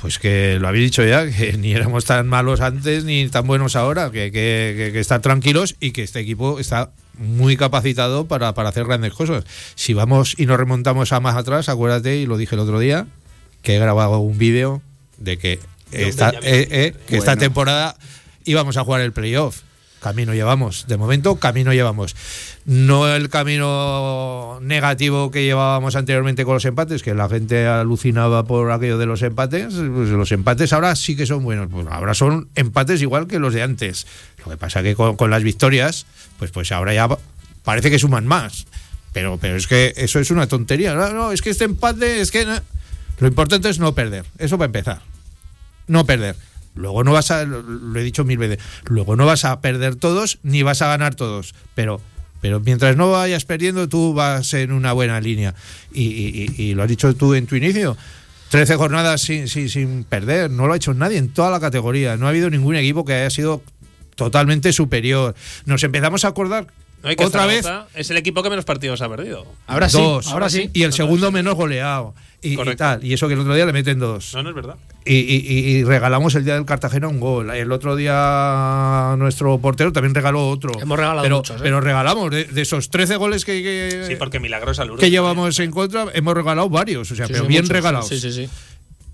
Pues 0.00 0.18
que 0.18 0.58
lo 0.60 0.68
habéis 0.68 0.84
dicho 0.84 1.04
ya, 1.04 1.30
que 1.30 1.52
ni 1.58 1.72
éramos 1.72 2.04
tan 2.04 2.26
malos 2.28 2.60
antes 2.60 3.04
ni 3.04 3.28
tan 3.28 3.46
buenos 3.46 3.76
ahora, 3.76 4.10
que, 4.10 4.32
que, 4.32 4.74
que- 4.76 4.90
que 4.92 5.00
estar 5.00 5.20
tranquilos 5.20 5.76
y 5.80 5.90
que 5.92 6.02
este 6.02 6.20
equipo 6.20 6.58
está 6.58 6.90
muy 7.18 7.56
capacitado 7.56 8.26
para, 8.26 8.54
para 8.54 8.70
hacer 8.70 8.84
grandes 8.86 9.12
cosas. 9.12 9.44
Si 9.74 9.92
vamos 9.92 10.34
y 10.38 10.46
nos 10.46 10.56
remontamos 10.58 11.12
a 11.12 11.20
más 11.20 11.36
atrás, 11.36 11.68
acuérdate, 11.68 12.16
y 12.16 12.26
lo 12.26 12.38
dije 12.38 12.54
el 12.54 12.60
otro 12.60 12.78
día, 12.80 13.06
que 13.62 13.76
he 13.76 13.78
grabado 13.78 14.18
un 14.20 14.38
vídeo 14.38 14.80
de 15.18 15.36
que, 15.36 15.58
esta, 15.92 16.30
eh, 16.42 16.68
eh, 16.70 16.94
que 17.06 17.16
esta 17.18 17.32
temporada 17.40 17.96
íbamos 18.46 18.78
a 18.78 18.84
jugar 18.84 19.02
el 19.02 19.12
playoff. 19.12 19.60
Camino 20.00 20.34
llevamos. 20.34 20.86
De 20.88 20.96
momento, 20.96 21.36
camino 21.36 21.72
llevamos. 21.72 22.16
No 22.64 23.08
el 23.14 23.28
camino 23.28 24.58
negativo 24.62 25.30
que 25.30 25.44
llevábamos 25.44 25.94
anteriormente 25.96 26.44
con 26.44 26.54
los 26.54 26.64
empates, 26.64 27.02
que 27.02 27.14
la 27.14 27.28
gente 27.28 27.66
alucinaba 27.66 28.44
por 28.44 28.70
aquello 28.72 28.98
de 28.98 29.06
los 29.06 29.22
empates. 29.22 29.74
Pues 29.74 30.08
los 30.08 30.32
empates 30.32 30.72
ahora 30.72 30.96
sí 30.96 31.16
que 31.16 31.26
son 31.26 31.42
buenos. 31.42 31.70
Bueno, 31.70 31.90
ahora 31.92 32.14
son 32.14 32.48
empates 32.54 33.02
igual 33.02 33.26
que 33.26 33.38
los 33.38 33.52
de 33.52 33.62
antes. 33.62 34.06
Lo 34.44 34.50
que 34.50 34.56
pasa 34.56 34.82
que 34.82 34.94
con, 34.94 35.30
las 35.30 35.42
victorias, 35.42 36.06
pues, 36.38 36.50
pues 36.50 36.72
ahora 36.72 36.94
ya 36.94 37.08
parece 37.62 37.90
que 37.90 37.98
suman 37.98 38.26
más. 38.26 38.66
Pero, 39.12 39.38
pero 39.38 39.56
es 39.56 39.66
que 39.66 39.92
eso 39.96 40.18
es 40.18 40.30
una 40.30 40.46
tontería. 40.46 40.94
No, 40.94 41.12
no, 41.12 41.32
es 41.32 41.42
que 41.42 41.50
este 41.50 41.64
empate, 41.64 42.20
es 42.20 42.30
que. 42.30 42.46
Lo 43.18 43.28
importante 43.28 43.68
es 43.68 43.78
no 43.78 43.94
perder. 43.94 44.24
Eso 44.38 44.56
para 44.56 44.66
empezar 44.66 45.10
no 45.90 46.06
perder. 46.06 46.36
Luego 46.74 47.04
no 47.04 47.12
vas 47.12 47.30
a, 47.30 47.44
lo 47.44 47.98
he 47.98 48.02
dicho 48.02 48.24
mil 48.24 48.38
veces, 48.38 48.58
luego 48.84 49.16
no 49.16 49.26
vas 49.26 49.44
a 49.44 49.60
perder 49.60 49.96
todos 49.96 50.38
ni 50.42 50.62
vas 50.62 50.82
a 50.82 50.88
ganar 50.88 51.14
todos, 51.14 51.54
pero, 51.74 52.00
pero 52.40 52.60
mientras 52.60 52.96
no 52.96 53.10
vayas 53.10 53.44
perdiendo 53.44 53.88
tú 53.88 54.14
vas 54.14 54.54
en 54.54 54.72
una 54.72 54.92
buena 54.92 55.20
línea. 55.20 55.54
Y, 55.92 56.74
lo 56.74 56.82
has 56.82 56.88
dicho 56.88 57.14
tú 57.14 57.34
en 57.34 57.46
tu 57.46 57.56
inicio, 57.56 57.96
13 58.50 58.76
jornadas 58.76 59.20
sin, 59.20 59.48
sin 59.48 60.04
perder, 60.04 60.50
no 60.50 60.66
lo 60.66 60.72
ha 60.72 60.76
hecho 60.76 60.94
nadie 60.94 61.18
en 61.18 61.28
toda 61.28 61.50
la 61.50 61.60
categoría, 61.60 62.16
no 62.16 62.26
ha 62.26 62.30
habido 62.30 62.50
ningún 62.50 62.76
equipo 62.76 63.04
que 63.04 63.14
haya 63.14 63.30
sido 63.30 63.62
totalmente 64.14 64.72
superior. 64.72 65.34
Nos 65.64 65.82
empezamos 65.82 66.24
a 66.24 66.28
acordar 66.28 66.66
No 67.02 67.08
hay 67.08 67.16
que 67.16 67.24
otra 67.24 67.46
vez 67.46 67.66
Es 67.94 68.10
el 68.10 68.16
equipo 68.16 68.42
que 68.42 68.50
menos 68.50 68.64
partidos 68.64 69.00
ha 69.02 69.08
perdido. 69.08 69.46
Ahora 69.66 69.88
sí, 69.88 69.96
dos, 69.98 70.28
ahora 70.28 70.50
sí. 70.50 70.70
y 70.74 70.82
el 70.82 70.92
segundo 70.92 71.30
menos 71.32 71.54
goleado. 71.54 72.14
Y, 72.42 72.56
tal. 72.76 73.04
Y 73.04 73.12
eso 73.12 73.28
que 73.28 73.34
el 73.34 73.40
otro 73.40 73.54
día 73.54 73.66
le 73.66 73.72
meten 73.74 73.98
dos. 73.98 74.34
No, 74.34 74.42
no 74.42 74.48
es 74.48 74.54
verdad. 74.54 74.76
Y, 75.04 75.14
y- 75.14 75.46
y- 75.46 75.58
y 75.76 75.84
regalamos 75.84 76.34
el 76.34 76.44
día 76.44 76.54
del 76.54 76.64
Cartagena 76.64 77.06
un 77.08 77.20
gol. 77.20 77.50
El 77.50 77.70
otro 77.70 77.96
día 77.96 79.14
nuestro 79.18 79.58
portero 79.58 79.92
también 79.92 80.14
regaló 80.14 80.48
otro. 80.48 80.72
Hemos 80.80 80.98
regalado 80.98 81.22
pero, 81.22 81.36
muchos, 81.36 81.56
¿eh? 81.56 81.60
pero 81.62 81.80
regalamos 81.80 82.30
de, 82.30 82.44
de 82.44 82.62
esos 82.62 82.88
13 82.90 83.16
goles 83.16 83.44
que, 83.44 83.62
que, 83.62 84.04
Sí, 84.06 84.16
porque 84.16 84.40
milagrosa 84.40 84.84
Lourdes. 84.84 85.04
que 85.04 85.10
llevamos 85.10 85.58
en 85.58 85.70
contra, 85.70 86.06
hemos 86.14 86.34
regalado 86.34 86.68
varios. 86.70 87.10
O 87.10 87.14
sea, 87.14 87.26
Sí, 87.26 87.32
pero 87.32 87.44
sí, 87.44 87.48
bien 87.48 87.62
muchos. 87.62 87.74
regalados. 87.76 88.08
Sí, 88.08 88.20
sí, 88.20 88.32
sí. 88.32 88.48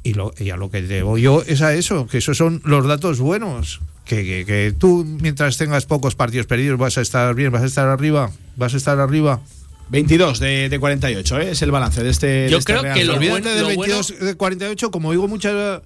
Y, 0.06 0.14
lo, 0.14 0.32
y 0.38 0.50
a 0.50 0.56
lo 0.56 0.70
que 0.70 0.82
llevo 0.82 1.18
yo 1.18 1.42
es 1.46 1.62
a 1.62 1.74
eso, 1.74 2.06
que 2.06 2.18
esos 2.18 2.36
son 2.36 2.60
los 2.64 2.86
datos 2.86 3.18
buenos. 3.18 3.80
Que, 4.04 4.22
que- 4.24 4.44
que 4.46 4.72
tú, 4.78 5.04
mientras 5.20 5.56
tengas 5.58 5.84
pocos 5.86 6.14
partidos 6.14 6.46
perdidos, 6.46 6.78
vas 6.78 6.96
a 6.96 7.00
estar 7.00 7.34
bien, 7.34 7.50
vas 7.50 7.62
a 7.62 7.66
estar 7.66 7.88
arriba, 7.88 8.30
vas 8.56 8.74
a 8.74 8.76
estar 8.76 9.00
arriba. 9.00 9.40
22 9.88 10.38
de, 10.38 10.68
de 10.68 10.78
48, 10.80 11.40
¿eh? 11.40 11.50
es 11.50 11.62
el 11.62 11.70
balance 11.70 12.02
de 12.04 12.10
este. 12.10 12.26
de 12.26 12.50
Yo 12.50 12.58
este 12.58 12.72
creo 12.74 12.94
que 12.94 13.04
lo 13.04 13.16
bueno- 13.16 13.48
del 13.50 13.60
lo 13.62 13.74
bueno- 13.74 13.94
22 13.96 14.20
de 14.20 14.34
48, 14.36 14.90
como 14.92 15.10
digo 15.12 15.26
muchas 15.28 15.80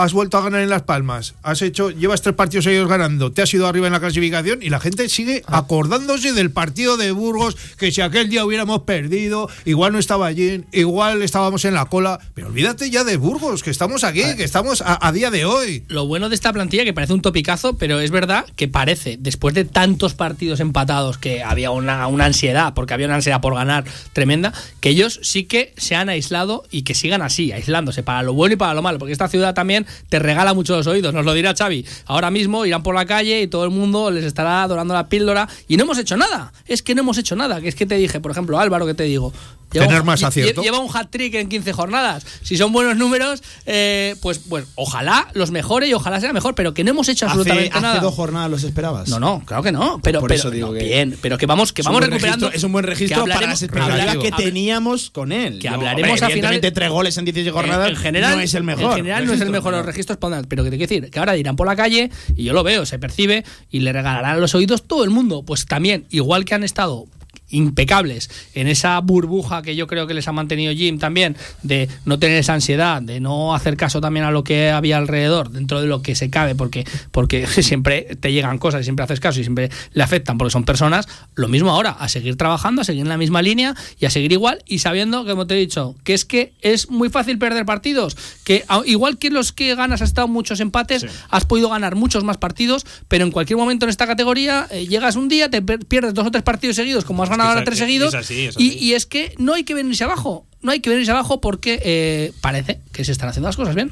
has 0.00 0.12
vuelto 0.12 0.38
a 0.38 0.42
ganar 0.42 0.60
en 0.62 0.70
Las 0.70 0.82
Palmas, 0.82 1.34
has 1.42 1.62
hecho, 1.62 1.90
llevas 1.90 2.22
tres 2.22 2.34
partidos 2.34 2.64
seguidos 2.64 2.88
ganando, 2.88 3.32
te 3.32 3.42
has 3.42 3.52
ido 3.54 3.66
arriba 3.66 3.86
en 3.86 3.92
la 3.92 4.00
clasificación 4.00 4.62
y 4.62 4.70
la 4.70 4.80
gente 4.80 5.08
sigue 5.08 5.42
Ah. 5.46 5.58
acordándose 5.58 6.32
del 6.32 6.50
partido 6.50 6.96
de 6.96 7.12
Burgos, 7.12 7.56
que 7.78 7.92
si 7.92 8.00
aquel 8.00 8.28
día 8.28 8.44
hubiéramos 8.44 8.82
perdido, 8.82 9.48
igual 9.64 9.92
no 9.92 9.98
estaba 9.98 10.26
allí, 10.26 10.64
igual 10.72 11.22
estábamos 11.22 11.64
en 11.64 11.74
la 11.74 11.84
cola, 11.86 12.18
pero 12.34 12.48
olvídate 12.48 12.90
ya 12.90 13.04
de 13.04 13.16
Burgos, 13.16 13.62
que 13.62 13.70
estamos 13.70 14.04
aquí, 14.04 14.22
que 14.36 14.44
estamos 14.44 14.82
a, 14.82 15.06
a 15.06 15.12
día 15.12 15.30
de 15.30 15.44
hoy. 15.44 15.84
Lo 15.88 16.06
bueno 16.06 16.28
de 16.28 16.34
esta 16.34 16.52
plantilla, 16.52 16.84
que 16.84 16.92
parece 16.92 17.12
un 17.12 17.22
topicazo, 17.22 17.76
pero 17.76 18.00
es 18.00 18.10
verdad 18.10 18.46
que 18.56 18.68
parece, 18.68 19.16
después 19.20 19.54
de 19.54 19.64
tantos 19.64 20.14
partidos 20.14 20.60
empatados, 20.60 21.18
que 21.18 21.42
había 21.42 21.70
una, 21.70 22.06
una 22.06 22.24
ansiedad, 22.26 22.74
porque 22.74 22.94
había 22.94 23.06
una 23.06 23.16
ansiedad 23.16 23.40
por 23.40 23.54
ganar 23.54 23.84
tremenda, 24.12 24.52
que 24.80 24.90
ellos 24.90 25.20
sí 25.22 25.44
que 25.44 25.74
se 25.76 25.94
han 25.96 26.08
aislado 26.08 26.64
y 26.70 26.82
que 26.82 26.94
sigan 26.94 27.22
así, 27.22 27.52
aislándose, 27.52 28.02
para 28.02 28.22
lo 28.22 28.32
bueno 28.34 28.54
y 28.54 28.56
para 28.56 28.74
lo 28.74 28.82
malo, 28.82 28.98
porque 28.98 29.12
esta 29.12 29.28
ciudad 29.28 29.54
también 29.54 29.86
te 30.08 30.18
regala 30.18 30.54
mucho 30.54 30.76
los 30.76 30.86
oídos, 30.86 31.14
nos 31.14 31.24
lo 31.24 31.34
dirá 31.34 31.54
Xavi. 31.54 31.84
Ahora 32.06 32.30
mismo 32.30 32.64
irán 32.66 32.82
por 32.82 32.94
la 32.94 33.06
calle 33.06 33.42
y 33.42 33.46
todo 33.46 33.64
el 33.64 33.70
mundo 33.70 34.10
les 34.10 34.24
estará 34.24 34.62
adorando 34.62 34.94
la 34.94 35.08
píldora 35.08 35.48
y 35.68 35.76
no 35.76 35.84
hemos 35.84 35.98
hecho 35.98 36.16
nada, 36.16 36.52
es 36.66 36.82
que 36.82 36.94
no 36.94 37.02
hemos 37.02 37.18
hecho 37.18 37.36
nada, 37.36 37.60
que 37.60 37.68
es 37.68 37.74
que 37.74 37.86
te 37.86 37.96
dije, 37.96 38.20
por 38.20 38.30
ejemplo, 38.30 38.58
Álvaro, 38.58 38.86
que 38.86 38.94
te 38.94 39.04
digo. 39.04 39.32
Lleva 39.72 39.86
Tener 39.86 40.00
un- 40.00 40.06
más 40.06 40.22
acierto. 40.24 40.62
Lleva 40.62 40.78
un 40.80 40.88
hat-trick 40.94 41.34
en 41.34 41.48
15 41.48 41.72
jornadas. 41.72 42.26
Si 42.42 42.56
son 42.56 42.72
buenos 42.72 42.96
números, 42.96 43.42
eh, 43.66 44.16
pues, 44.20 44.38
pues 44.40 44.64
ojalá 44.74 45.28
los 45.34 45.50
mejore 45.52 45.86
y 45.86 45.94
ojalá 45.94 46.20
sea 46.20 46.32
mejor, 46.32 46.54
pero 46.56 46.74
que 46.74 46.82
no 46.82 46.90
hemos 46.90 47.08
hecho 47.08 47.26
Hace, 47.26 47.32
absolutamente 47.34 47.70
hace 47.72 47.80
nada. 47.80 48.00
dos 48.00 48.14
jornadas 48.14 48.50
los 48.50 48.64
esperabas. 48.64 49.08
No, 49.08 49.20
no, 49.20 49.42
claro 49.44 49.62
que 49.62 49.70
no. 49.72 50.00
Pero, 50.02 50.20
Por 50.20 50.28
pero 50.28 50.40
eso 50.40 50.50
digo 50.50 50.68
no, 50.68 50.72
que- 50.74 50.84
bien, 50.84 51.16
pero 51.22 51.38
que 51.38 51.46
vamos, 51.46 51.72
que 51.72 51.82
vamos 51.82 52.00
recuperando. 52.00 52.46
registro- 52.48 52.56
es 52.58 52.64
un 52.64 52.72
buen 52.72 52.84
registro 52.84 53.24
que 53.24 53.30
para 53.30 53.46
las 53.46 54.16
que 54.18 54.32
teníamos 54.32 55.10
con 55.10 55.30
él. 55.32 55.58
que 55.60 55.68
hablaremos 55.68 55.96
hombre, 55.96 56.12
a 56.12 56.14
finales- 56.14 56.32
evidentemente, 56.32 56.70
tres 56.72 56.90
goles 56.90 57.16
en 57.18 57.24
16 57.26 57.52
jornadas 57.52 57.90
en 57.90 57.96
general, 57.96 58.36
no 58.36 58.40
es 58.42 58.54
el 58.54 58.64
mejor. 58.64 58.90
En 58.90 58.96
general 58.96 59.26
no 59.26 59.32
es 59.34 59.40
el 59.40 59.50
mejor, 59.50 59.72
los 59.72 59.86
registros 59.86 60.18
pondrán, 60.18 60.44
pero 60.46 60.64
que 60.64 60.70
te 60.70 60.76
quiero 60.78 60.88
decir, 60.88 61.10
que 61.10 61.18
ahora 61.18 61.36
irán 61.36 61.56
por 61.56 61.66
la 61.66 61.76
calle 61.76 62.10
y 62.36 62.44
yo 62.44 62.52
lo 62.52 62.62
veo, 62.62 62.84
se 62.86 62.98
percibe 62.98 63.44
y 63.70 63.80
le 63.80 63.92
regalarán 63.92 64.40
los 64.40 64.54
oídos 64.54 64.82
todo 64.82 65.04
el 65.04 65.10
mundo. 65.10 65.42
Pues 65.44 65.66
también, 65.66 66.06
igual 66.10 66.44
que 66.44 66.54
han 66.54 66.64
estado 66.64 67.06
impecables. 67.50 68.30
En 68.54 68.68
esa 68.68 68.98
burbuja 69.00 69.62
que 69.62 69.76
yo 69.76 69.86
creo 69.86 70.06
que 70.06 70.14
les 70.14 70.26
ha 70.28 70.32
mantenido 70.32 70.72
Jim 70.72 70.98
también 70.98 71.36
de 71.62 71.88
no 72.04 72.18
tener 72.18 72.38
esa 72.38 72.54
ansiedad 72.54 73.02
de 73.02 73.20
no 73.20 73.54
hacer 73.54 73.76
caso 73.76 74.00
también 74.00 74.24
a 74.24 74.30
lo 74.30 74.44
que 74.44 74.70
había 74.70 74.96
alrededor 74.96 75.50
dentro 75.50 75.80
de 75.80 75.86
lo 75.86 76.02
que 76.02 76.14
se 76.14 76.30
cabe 76.30 76.54
porque 76.54 76.86
porque 77.10 77.46
siempre 77.62 78.16
te 78.20 78.32
llegan 78.32 78.58
cosas 78.58 78.82
y 78.82 78.84
siempre 78.84 79.04
haces 79.04 79.20
caso 79.20 79.40
y 79.40 79.44
siempre 79.44 79.70
le 79.92 80.02
afectan 80.02 80.38
porque 80.38 80.52
son 80.52 80.64
personas 80.64 81.08
lo 81.34 81.48
mismo 81.48 81.70
ahora 81.70 81.90
a 81.90 82.08
seguir 82.08 82.36
trabajando 82.36 82.82
a 82.82 82.84
seguir 82.84 83.02
en 83.02 83.08
la 83.08 83.18
misma 83.18 83.42
línea 83.42 83.74
y 83.98 84.06
a 84.06 84.10
seguir 84.10 84.32
igual 84.32 84.62
y 84.66 84.78
sabiendo 84.78 85.24
como 85.26 85.46
te 85.46 85.54
he 85.54 85.58
dicho 85.58 85.96
que 86.04 86.14
es 86.14 86.24
que 86.24 86.52
es 86.60 86.90
muy 86.90 87.08
fácil 87.08 87.38
perder 87.38 87.66
partidos 87.66 88.16
que 88.44 88.64
igual 88.86 89.18
que 89.18 89.30
los 89.30 89.52
que 89.52 89.74
ganas 89.74 90.02
has 90.02 90.10
estado 90.10 90.28
muchos 90.28 90.60
empates 90.60 91.06
has 91.28 91.44
podido 91.44 91.70
ganar 91.70 91.96
muchos 91.96 92.24
más 92.24 92.36
partidos 92.36 92.86
pero 93.08 93.24
en 93.24 93.30
cualquier 93.30 93.58
momento 93.58 93.86
en 93.86 93.90
esta 93.90 94.06
categoría 94.06 94.66
eh, 94.70 94.86
llegas 94.86 95.16
un 95.16 95.28
día 95.28 95.50
te 95.50 95.62
pierdes 95.62 96.14
dos 96.14 96.26
o 96.26 96.30
tres 96.30 96.42
partidos 96.42 96.76
seguidos 96.76 97.04
como 97.04 97.22
has 97.22 97.30
ganado 97.30 97.39
ahora 97.48 97.60
es- 97.60 97.64
tres 97.64 97.78
es 97.78 97.84
seguidos 97.84 98.14
así, 98.14 98.46
es 98.46 98.54
y, 98.58 98.68
así. 98.68 98.78
y 98.78 98.92
es 98.94 99.06
que 99.06 99.34
no 99.38 99.54
hay 99.54 99.64
que 99.64 99.74
venirse 99.74 100.04
abajo 100.04 100.46
no 100.62 100.72
hay 100.72 100.80
que 100.80 100.90
venirse 100.90 101.10
abajo 101.10 101.40
porque 101.40 101.80
eh, 101.84 102.32
parece 102.40 102.80
que 102.92 103.04
se 103.04 103.12
están 103.12 103.28
haciendo 103.30 103.48
las 103.48 103.56
cosas 103.56 103.74
bien 103.74 103.90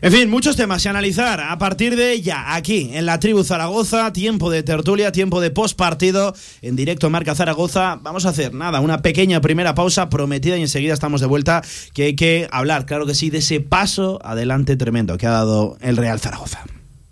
En 0.00 0.10
fin, 0.12 0.30
muchos 0.30 0.56
temas 0.56 0.82
que 0.82 0.88
analizar 0.88 1.40
a 1.42 1.58
partir 1.58 1.94
de 1.94 2.22
ya, 2.22 2.54
aquí, 2.54 2.88
en 2.94 3.04
la 3.04 3.20
tribu 3.20 3.44
Zaragoza, 3.44 4.10
tiempo 4.14 4.50
de 4.50 4.62
tertulia, 4.62 5.12
tiempo 5.12 5.42
de 5.42 5.50
post 5.50 5.76
partido, 5.76 6.34
en 6.62 6.74
directo 6.74 7.10
Marca 7.10 7.34
Zaragoza. 7.34 7.96
Vamos 8.00 8.24
a 8.24 8.30
hacer 8.30 8.54
nada, 8.54 8.80
una 8.80 9.02
pequeña 9.02 9.42
primera 9.42 9.74
pausa 9.74 10.08
prometida 10.08 10.56
y 10.56 10.62
enseguida 10.62 10.94
estamos 10.94 11.20
de 11.20 11.26
vuelta, 11.26 11.60
que 11.92 12.04
hay 12.04 12.16
que 12.16 12.48
hablar, 12.50 12.86
claro 12.86 13.04
que 13.04 13.14
sí, 13.14 13.28
de 13.28 13.38
ese 13.38 13.60
paso 13.60 14.18
adelante 14.24 14.74
tremendo 14.78 15.18
que 15.18 15.26
ha 15.26 15.32
dado 15.32 15.76
el 15.82 15.98
Real 15.98 16.18
Zaragoza. 16.18 16.64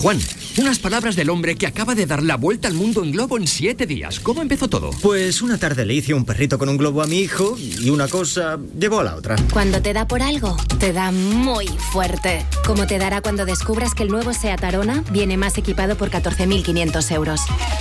Juan, 0.00 0.18
Unas 0.58 0.78
palabras 0.78 1.16
del 1.16 1.30
hombre 1.30 1.56
que 1.56 1.66
acaba 1.66 1.94
de 1.94 2.06
dar 2.06 2.22
la 2.22 2.36
vuelta 2.36 2.68
al 2.68 2.74
mundo 2.74 3.02
en 3.02 3.12
globo 3.12 3.36
en 3.36 3.46
siete 3.46 3.86
días. 3.86 4.20
¿Cómo 4.20 4.42
empezó 4.42 4.68
todo? 4.68 4.90
Pues 5.02 5.42
una 5.42 5.58
tarde 5.58 5.84
le 5.84 5.94
hice 5.94 6.14
un 6.14 6.24
perrito 6.24 6.58
con 6.58 6.68
un 6.68 6.76
globo 6.76 7.02
a 7.02 7.06
mi 7.06 7.18
hijo 7.20 7.56
y 7.58 7.90
una 7.90 8.08
cosa 8.08 8.58
llevó 8.78 9.00
a 9.00 9.04
la 9.04 9.16
otra. 9.16 9.36
Cuando 9.52 9.80
te 9.80 9.92
da 9.92 10.06
por 10.06 10.22
algo, 10.22 10.56
te 10.78 10.92
da 10.92 11.10
muy 11.12 11.66
fuerte. 11.66 12.44
Como 12.66 12.86
te 12.86 12.98
dará 12.98 13.22
cuando 13.22 13.44
descubras 13.44 13.94
que 13.94 14.02
el 14.04 14.08
nuevo 14.08 14.32
SEAT 14.32 14.62
Arona 14.64 15.04
viene 15.12 15.36
más 15.36 15.58
equipado 15.58 15.96
por 15.96 16.10
14.500 16.10 17.14
euros. 17.14 17.40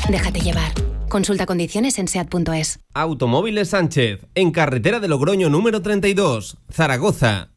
Déjate 0.10 0.40
llevar. 0.42 0.72
Consulta 1.10 1.46
condiciones 1.46 1.98
en 2.00 2.08
SEAT.es. 2.08 2.80
Automóviles 2.94 3.70
Sánchez, 3.70 4.28
en 4.36 4.52
carretera 4.52 5.00
de 5.00 5.08
Logroño 5.08 5.50
número 5.50 5.82
32, 5.82 6.58
Zaragoza. 6.72 7.57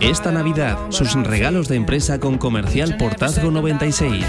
Esta 0.00 0.32
Navidad, 0.32 0.78
sus 0.90 1.14
regalos 1.14 1.68
de 1.68 1.76
empresa 1.76 2.18
con 2.18 2.38
Comercial 2.38 2.96
Portazgo 2.96 3.50
96. 3.50 4.24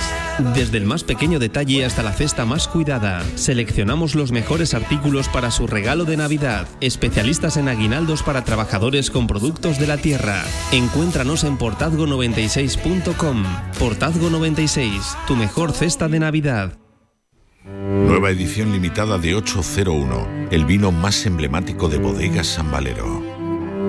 Desde 0.54 0.78
el 0.78 0.86
más 0.86 1.04
pequeño 1.04 1.40
detalle 1.40 1.86
hasta 1.86 2.04
la 2.04 2.12
cesta 2.12 2.46
más 2.46 2.68
cuidada, 2.68 3.24
seleccionamos 3.36 4.16
los 4.16 4.32
mejores 4.32 4.74
artículos 4.74 5.30
para 5.30 5.52
su 5.52 5.68
regalo 5.68 6.06
de 6.06 6.18
Navidad. 6.18 6.68
Especialistas 6.82 7.58
en 7.58 7.70
aguinaldos 7.70 8.24
para 8.24 8.44
trabajadores 8.44 9.10
con 9.12 9.28
productos 9.28 9.80
de 9.80 9.88
la 9.88 9.98
tierra. 9.98 10.44
Encuéntranos 10.72 11.44
en 11.44 11.58
portazgo96.com. 11.58 13.44
Portazgo 13.80 14.30
96, 14.30 15.18
tu 15.28 15.36
mejor 15.36 15.72
cesta 15.72 16.08
de 16.08 16.20
Navidad. 16.20 16.78
Nueva 17.66 18.30
edición 18.30 18.72
limitada 18.72 19.18
de 19.18 19.36
801, 19.36 20.50
el 20.52 20.66
vino 20.66 20.92
más 20.92 21.26
emblemático 21.26 21.88
de 21.88 21.98
Bodegas 21.98 22.48
San 22.48 22.70
Valero. 22.70 23.33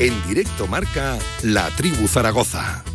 En 0.00 0.14
directo 0.28 0.68
marca 0.68 1.18
La 1.42 1.68
Tribu 1.70 2.06
Zaragoza. 2.06 2.87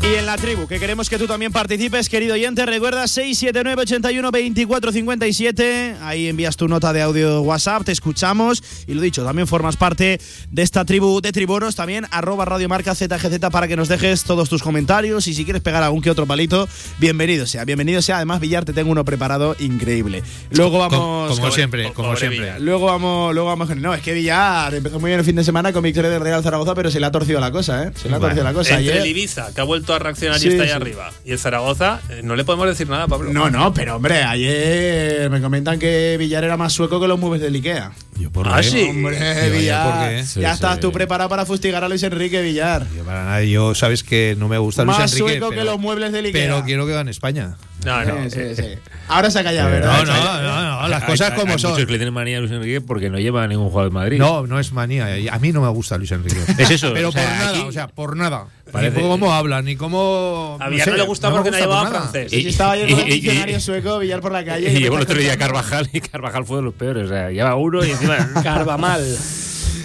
Y 0.00 0.14
en 0.14 0.24
la 0.24 0.36
tribu, 0.38 0.66
que 0.66 0.78
queremos 0.80 1.10
que 1.10 1.18
tú 1.18 1.26
también 1.26 1.52
participes, 1.52 2.08
querido 2.08 2.32
oyente, 2.34 2.64
recuerda 2.64 3.06
679 3.06 3.82
81 3.82 4.30
24 4.30 4.92
57. 4.92 5.96
Ahí 6.00 6.28
envías 6.28 6.56
tu 6.56 6.66
nota 6.66 6.94
de 6.94 7.02
audio 7.02 7.42
WhatsApp, 7.42 7.82
te 7.84 7.92
escuchamos. 7.92 8.62
Y 8.86 8.94
lo 8.94 9.02
dicho, 9.02 9.22
también 9.22 9.46
formas 9.46 9.76
parte 9.76 10.18
de 10.50 10.62
esta 10.62 10.86
tribu 10.86 11.20
de 11.20 11.30
tribunos, 11.32 11.74
también 11.76 12.06
arroba 12.10 12.46
radiomarca 12.46 12.94
ZGZ 12.94 13.38
para 13.50 13.68
que 13.68 13.76
nos 13.76 13.88
dejes 13.88 14.24
todos 14.24 14.48
tus 14.48 14.62
comentarios. 14.62 15.26
Y 15.26 15.34
si 15.34 15.44
quieres 15.44 15.60
pegar 15.60 15.82
algún 15.82 16.00
que 16.00 16.10
otro 16.10 16.24
palito, 16.26 16.66
bienvenido 16.98 17.44
sea. 17.46 17.66
Bienvenido 17.66 18.00
sea. 18.00 18.16
Además, 18.16 18.40
Villar, 18.40 18.64
te 18.64 18.72
tengo 18.72 18.90
uno 18.90 19.04
preparado 19.04 19.56
increíble. 19.58 20.22
Luego 20.52 20.78
vamos. 20.78 20.98
Como, 21.28 21.28
como 21.40 21.50
siempre, 21.52 21.92
como 21.92 22.16
siempre. 22.16 22.58
Luego 22.60 22.86
vamos, 22.86 23.34
luego 23.34 23.48
vamos. 23.48 23.76
No, 23.76 23.92
es 23.92 24.00
que 24.00 24.14
Villar 24.14 24.72
empezó 24.74 25.00
muy 25.00 25.08
bien 25.10 25.18
el 25.18 25.26
fin 25.26 25.36
de 25.36 25.44
semana 25.44 25.72
con 25.74 25.82
victoria 25.82 26.08
del 26.08 26.22
Real 26.22 26.42
Zaragoza, 26.42 26.74
pero 26.74 26.90
se 26.90 26.98
le 26.98 27.04
ha 27.04 27.10
torcido 27.10 27.40
la 27.40 27.50
cosa, 27.50 27.82
¿eh? 27.84 27.90
Se 27.94 28.08
le 28.08 28.14
ha 28.16 28.20
torcido 28.20 28.44
la 28.44 28.54
cosa. 28.54 28.78
Entre 28.78 28.92
Ayer- 28.94 29.02
el 29.02 29.08
Ibiza, 29.10 29.52
que 29.54 29.60
ha 29.60 29.64
vuelto 29.64 29.87
a 29.94 29.98
reaccionar 29.98 30.38
Sí, 30.38 30.46
y 30.48 30.50
está 30.50 30.62
ahí 30.64 30.68
sí. 30.68 30.74
arriba, 30.74 31.10
y 31.24 31.32
el 31.32 31.38
Zaragoza, 31.38 32.00
eh, 32.10 32.20
no 32.22 32.36
le 32.36 32.44
podemos 32.44 32.66
decir 32.66 32.88
nada, 32.88 33.06
Pablo. 33.06 33.32
No, 33.32 33.50
no, 33.50 33.72
pero 33.74 33.96
hombre, 33.96 34.22
ayer 34.22 35.30
me 35.30 35.40
comentan 35.40 35.78
que 35.78 36.16
Villar 36.18 36.44
era 36.44 36.56
más 36.56 36.72
sueco 36.72 37.00
que 37.00 37.08
los 37.08 37.18
muebles 37.18 37.40
del 37.42 37.54
Ikea. 37.54 37.92
¿Por 38.32 38.48
Ah, 38.48 38.56
qué? 38.60 38.62
sí. 38.70 38.82
Hombre, 38.90 39.18
Yo, 39.18 39.52
Villar. 39.58 40.10
ya 40.16 40.24
Sí, 40.24 40.44
estás 40.44 40.74
sí. 40.76 40.80
tú 40.80 40.90
preparado 40.92 41.28
para 41.30 41.46
fustigar 41.46 41.84
a 41.84 41.88
Luis 41.88 42.02
Enrique 42.02 42.42
Villar. 42.42 42.86
Yo 42.96 43.04
para 43.04 43.24
nada, 43.24 43.42
yo 43.44 43.74
sabes 43.74 44.02
que 44.02 44.34
no 44.38 44.48
me 44.48 44.58
gusta 44.58 44.84
Luis 44.84 44.98
Más 44.98 45.12
Enrique. 45.12 45.38
sueco 45.38 45.50
que 45.50 45.64
los 45.64 45.78
muebles 45.78 46.12
del 46.12 46.26
Ikea. 46.26 46.42
Pero 46.42 46.64
quiero 46.64 46.86
que 46.86 46.92
gane 46.92 47.10
España. 47.10 47.56
No, 47.84 48.04
no. 48.04 48.24
Sí, 48.28 48.40
sí, 48.54 48.54
sí. 48.56 48.64
Ahora 49.08 49.30
se 49.30 49.38
ha 49.38 49.44
callado, 49.44 49.70
¿verdad? 49.70 50.04
No, 50.04 50.04
no, 50.04 50.42
no, 50.42 50.82
no, 50.82 50.88
las 50.88 51.02
Hay- 51.02 51.08
cosas 51.08 51.30
hay- 51.30 51.38
como 51.38 51.52
hay 51.52 51.58
son. 51.58 51.70
muchos 51.70 51.86
que 51.86 51.92
le 51.92 51.98
tienen 51.98 52.12
manía 52.12 52.36
a 52.38 52.40
Luis 52.40 52.52
Enrique 52.52 52.80
porque 52.80 53.08
no 53.08 53.18
lleva 53.18 53.44
a 53.44 53.46
ningún 53.46 53.68
jugador 53.70 53.90
de 53.90 53.94
Madrid. 53.94 54.18
No, 54.18 54.46
no 54.46 54.58
es 54.58 54.72
manía. 54.72 55.06
A 55.32 55.38
mí 55.38 55.52
no 55.52 55.62
me 55.62 55.68
gusta 55.68 55.96
Luis 55.96 56.10
Enrique. 56.12 56.36
Es 56.58 56.70
eso, 56.70 56.92
Pero 56.92 57.08
o 57.08 57.12
sea, 57.12 57.22
por 57.22 57.30
nada, 57.32 57.50
aquí- 57.50 57.60
o 57.66 57.72
sea, 57.72 57.86
por 57.88 58.16
nada. 58.16 58.44
Parece- 58.72 58.96
Ni 59.00 59.08
cómo 59.08 59.32
habla, 59.32 59.62
ni 59.62 59.76
cómo. 59.76 60.58
A 60.60 60.68
Villar 60.68 60.88
no 60.88 60.96
le 60.96 61.02
gusta 61.04 61.30
porque 61.30 61.50
no 61.50 61.56
llevaba 61.58 61.88
por 61.88 61.98
francés. 61.98 62.30
Sí, 62.30 62.42
sí, 62.42 62.48
estaba 62.48 62.72
ayer 62.72 62.90
con 62.90 62.98
y- 62.98 63.02
un 63.02 63.08
y- 63.08 63.12
diccionario 63.12 63.60
sueco, 63.60 63.98
Villar 63.98 64.20
por 64.20 64.32
la 64.32 64.44
calle. 64.44 64.70
Y 64.70 64.74
me 64.74 64.80
llevó 64.80 64.96
el 64.96 65.02
otro 65.04 65.18
día. 65.18 65.36
Carvajal 65.38 65.88
y 65.92 66.00
Carvajal 66.00 66.44
fue 66.44 66.56
de 66.58 66.62
los 66.64 66.74
peores. 66.74 67.06
O 67.06 67.08
sea, 67.08 67.30
lleva 67.30 67.54
uno 67.54 67.82
y 67.84 67.90
encima. 67.92 68.16
Carvamal. 68.42 69.02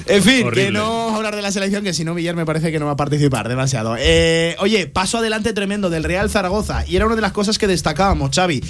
En 0.05 0.23
fin, 0.23 0.49
que 0.51 0.71
no 0.71 0.97
vamos 0.97 1.13
a 1.13 1.17
hablar 1.17 1.35
de 1.35 1.41
la 1.41 1.51
selección, 1.51 1.83
que 1.83 1.93
si 1.93 2.03
no, 2.03 2.13
Villar 2.13 2.35
me 2.35 2.45
parece 2.45 2.71
que 2.71 2.79
no 2.79 2.85
va 2.85 2.93
a 2.93 2.97
participar 2.97 3.47
demasiado. 3.47 3.95
Eh, 3.97 4.55
oye, 4.59 4.87
paso 4.87 5.19
adelante 5.19 5.53
tremendo 5.53 5.89
del 5.89 6.03
Real 6.03 6.29
Zaragoza. 6.29 6.85
Y 6.87 6.95
era 6.95 7.05
una 7.05 7.15
de 7.15 7.21
las 7.21 7.31
cosas 7.31 7.57
que 7.57 7.67
destacábamos, 7.67 8.31
Xavi. 8.33 8.61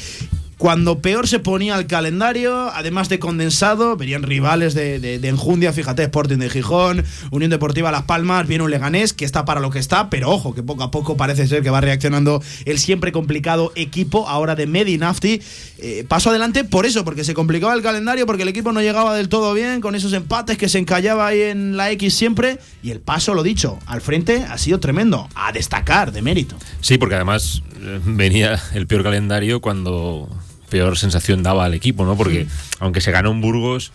Cuando 0.58 1.00
peor 1.00 1.28
se 1.28 1.39
ponía 1.39 1.76
el 1.78 1.88
calendario, 1.88 2.70
además 2.74 3.10
de 3.10 3.20
condensado, 3.20 3.98
venían 3.98 4.24
rivales 4.24 4.74
de, 4.74 5.00
de- 5.00 5.28
enjundia, 5.28 5.74
fíjate, 5.74 6.04
Sporting 6.04 6.38
de 6.38 6.50
Gijón, 6.50 7.04
Unión 7.32 7.50
Deportiva 7.50 7.92
Las 7.92 8.04
Palmas, 8.04 8.48
viene 8.48 8.63
un 8.63 8.70
Leganés 8.72 9.13
que 9.13 9.26
está 9.26 9.46
para 9.46 9.60
lo 9.60 9.72
que 9.72 9.80
está, 9.80 10.10
pero 10.10 10.30
ojo, 10.30 10.54
que 10.54 10.62
poco 10.63 10.84
a 10.84 10.92
poco 10.92 11.18
parece 11.18 11.48
ser 11.48 11.63
que 11.63 11.70
va 11.70 11.82
reaccionando 11.82 12.42
el 12.66 12.78
siempre 12.80 13.12
complicado 13.12 13.72
equipo 13.76 14.28
ahora 14.30 14.56
de 14.56 14.68
Medinafti. 14.68 15.42
Eh, 15.80 16.06
paso 16.08 16.30
adelante 16.30 16.63
por 16.63 16.86
eso, 16.86 17.04
porque 17.04 17.24
se 17.24 17.34
complicaba 17.34 17.74
el 17.74 17.82
calendario, 17.82 18.26
porque 18.26 18.44
el 18.44 18.50
equipo 18.50 18.72
no 18.72 18.82
llegaba 18.82 19.16
del 19.16 19.30
todo 19.30 19.54
bien, 19.54 19.82
con 19.82 19.96
esos 19.96 20.13
empates 20.13 20.58
que 20.58 20.70
se 20.70 20.78
encallaba 20.80 21.28
ahí 21.28 21.42
en 21.42 21.76
la 21.78 21.92
X 21.92 22.13
siempre, 22.13 22.60
y 22.84 22.92
el 22.92 23.00
paso, 23.00 23.34
lo 23.34 23.44
dicho, 23.44 23.80
al 23.86 24.02
frente 24.02 24.44
ha 24.44 24.58
sido 24.58 24.80
tremendo, 24.80 25.28
a 25.36 25.52
destacar, 25.52 26.12
de 26.12 26.22
mérito. 26.22 26.56
Sí, 26.82 26.98
porque 26.98 27.16
además 27.16 27.63
eh, 27.82 28.00
venía 28.06 28.62
el 28.74 28.88
peor 28.88 29.04
calendario 29.04 29.60
cuando 29.62 30.30
peor 30.74 30.98
sensación 30.98 31.44
daba 31.44 31.66
al 31.66 31.74
equipo, 31.76 32.04
¿no? 32.06 32.18
Porque 32.18 32.48
aunque 32.80 33.00
se 33.00 33.12
ganó 33.12 33.30
en 33.32 33.42
Burgos, 33.42 33.92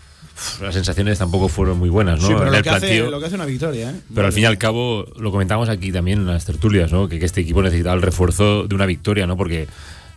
las 0.63 0.75
sensaciones 0.75 1.19
tampoco 1.19 1.49
fueron 1.49 1.79
muy 1.79 1.89
buenas, 1.89 2.21
¿no? 2.21 2.29
Sí, 2.29 2.35
pero 2.39 2.51
lo 2.51 2.57
el 2.57 2.63
que, 2.63 2.71
hace, 2.71 2.87
planteo- 2.87 3.11
lo 3.11 3.19
que 3.19 3.27
hace 3.27 3.35
una 3.35 3.45
victoria, 3.47 3.91
¿eh? 3.91 3.95
Pero 4.15 4.27
al 4.29 4.33
fin 4.33 4.45
y 4.45 4.47
al 4.47 4.57
cabo, 4.59 5.05
lo 5.19 5.33
comentamos 5.33 5.69
aquí 5.69 5.91
también 5.91 6.21
en 6.21 6.27
las 6.27 6.45
tertulias, 6.45 6.93
¿no? 6.93 7.09
Que, 7.09 7.19
que 7.19 7.27
este 7.27 7.41
equipo 7.41 7.61
necesitaba 7.63 7.97
el 7.97 8.03
refuerzo 8.03 8.69
de 8.69 8.75
una 8.77 8.87
victoria, 8.87 9.27
¿no? 9.27 9.37
Porque 9.37 9.67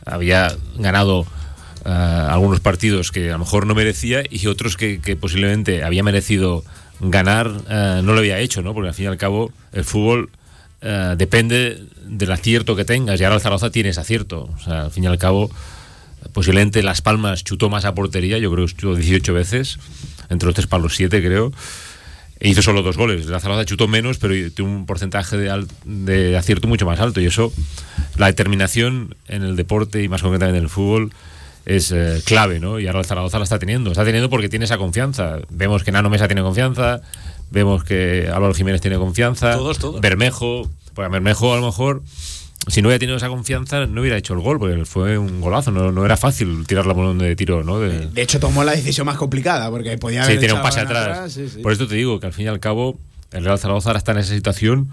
había 0.05 0.55
ganado 0.77 1.25
eh, 1.85 1.89
algunos 1.89 2.59
partidos 2.59 3.11
que 3.11 3.29
a 3.29 3.33
lo 3.33 3.39
mejor 3.39 3.65
no 3.65 3.73
merecía 3.73 4.21
y 4.29 4.45
otros 4.45 4.77
que, 4.77 5.01
que 5.01 5.15
posiblemente 5.15 5.83
había 5.83 6.03
merecido 6.03 6.63
ganar, 6.99 7.49
eh, 7.67 8.01
no 8.03 8.13
lo 8.13 8.19
había 8.19 8.37
hecho, 8.37 8.61
¿no? 8.61 8.75
Porque 8.75 8.89
al 8.89 8.93
fin 8.93 9.05
y 9.05 9.07
al 9.07 9.17
cabo, 9.17 9.51
el 9.73 9.83
fútbol 9.83 10.29
eh, 10.81 11.15
depende 11.17 11.81
del 12.05 12.31
acierto 12.31 12.75
que 12.75 12.85
tengas 12.85 13.19
y 13.19 13.23
ahora 13.23 13.37
el 13.37 13.41
Zaragoza 13.41 13.71
tiene 13.71 13.89
ese 13.89 14.01
acierto. 14.01 14.49
O 14.55 14.59
sea, 14.59 14.83
al 14.83 14.91
fin 14.91 15.03
y 15.05 15.07
al 15.07 15.17
cabo, 15.17 15.49
posiblemente 16.33 16.83
Las 16.83 17.01
Palmas 17.01 17.43
chutó 17.43 17.69
más 17.69 17.85
a 17.85 17.93
portería, 17.95 18.37
yo 18.37 18.51
creo 18.51 18.65
que 18.65 18.73
chutó 18.73 18.95
18 18.95 19.33
veces, 19.33 19.79
entre 20.29 20.45
los 20.47 20.55
tres 20.55 20.67
palos 20.67 20.95
7 20.95 21.21
creo. 21.21 21.51
E 22.39 22.49
hizo 22.49 22.63
solo 22.63 22.81
dos 22.81 22.97
goles. 22.97 23.27
La 23.27 23.39
Zaragoza 23.39 23.65
chutó 23.65 23.87
menos, 23.87 24.17
pero 24.17 24.33
tiene 24.51 24.71
un 24.71 24.87
porcentaje 24.87 25.37
de, 25.37 25.67
de 25.85 26.35
acierto 26.35 26.67
mucho 26.67 26.87
más 26.87 26.99
alto. 26.99 27.21
Y 27.21 27.27
eso, 27.27 27.53
la 28.17 28.25
determinación 28.25 29.15
en 29.27 29.43
el 29.43 29.55
deporte 29.55 30.01
y 30.01 30.09
más 30.09 30.23
concretamente 30.23 30.57
en 30.57 30.63
el 30.63 30.69
fútbol, 30.69 31.11
es 31.65 31.91
eh, 31.91 32.21
clave, 32.25 32.59
¿no? 32.59 32.79
Y 32.79 32.87
ahora 32.87 32.99
el 32.99 33.05
Zaragoza 33.05 33.37
la 33.37 33.43
está 33.43 33.59
teniendo. 33.59 33.91
Está 33.91 34.03
teniendo 34.03 34.29
porque 34.29 34.49
tiene 34.49 34.65
esa 34.65 34.77
confianza. 34.77 35.37
Vemos 35.49 35.83
que 35.83 35.91
Nano 35.91 36.09
Mesa 36.09 36.27
tiene 36.27 36.41
confianza, 36.41 37.01
vemos 37.51 37.83
que 37.83 38.27
Álvaro 38.33 38.53
Jiménez 38.53 38.81
tiene 38.81 38.97
confianza. 38.97 39.53
Todos, 39.53 39.77
todos. 39.77 40.01
Bermejo, 40.01 40.69
a 40.97 41.07
Bermejo 41.07 41.53
a 41.53 41.57
lo 41.57 41.65
mejor 41.65 42.01
si 42.67 42.81
no 42.81 42.87
hubiera 42.87 42.99
tenido 42.99 43.17
esa 43.17 43.29
confianza, 43.29 43.85
no 43.87 44.01
hubiera 44.01 44.17
hecho 44.17 44.33
el 44.33 44.39
gol, 44.39 44.59
porque 44.59 44.85
fue 44.85 45.17
un 45.17 45.41
golazo, 45.41 45.71
no, 45.71 45.91
no 45.91 46.05
era 46.05 46.15
fácil 46.15 46.65
tirar 46.67 46.85
la 46.85 46.93
bola 46.93 47.13
de 47.23 47.35
tiro, 47.35 47.63
¿no? 47.63 47.79
De, 47.79 48.07
De 48.07 48.21
hecho, 48.21 48.39
tomó 48.39 48.63
la 48.63 48.73
decisión 48.73 49.05
más 49.05 49.17
complicada, 49.17 49.69
porque 49.69 49.97
podía 49.97 50.23
sí, 50.23 50.31
haber. 50.31 50.39
tiene 50.39 50.53
un 50.53 50.59
echado 50.59 50.69
pase 50.69 50.79
atrás. 50.81 51.33
sí, 51.33 51.49
sí. 51.49 51.59
Por 51.61 51.71
esto 51.71 51.87
te 51.87 51.95
digo 51.95 52.19
que 52.19 52.27
al 52.27 52.33
fin 52.33 52.45
y 52.45 52.49
al 52.49 52.59
cabo, 52.59 52.99
el 53.31 53.43
Real 53.43 53.57
Zaragoza 53.57 53.89
ahora 53.89 53.97
está 53.97 54.11
en 54.11 54.19
esa 54.19 54.33
situación 54.33 54.89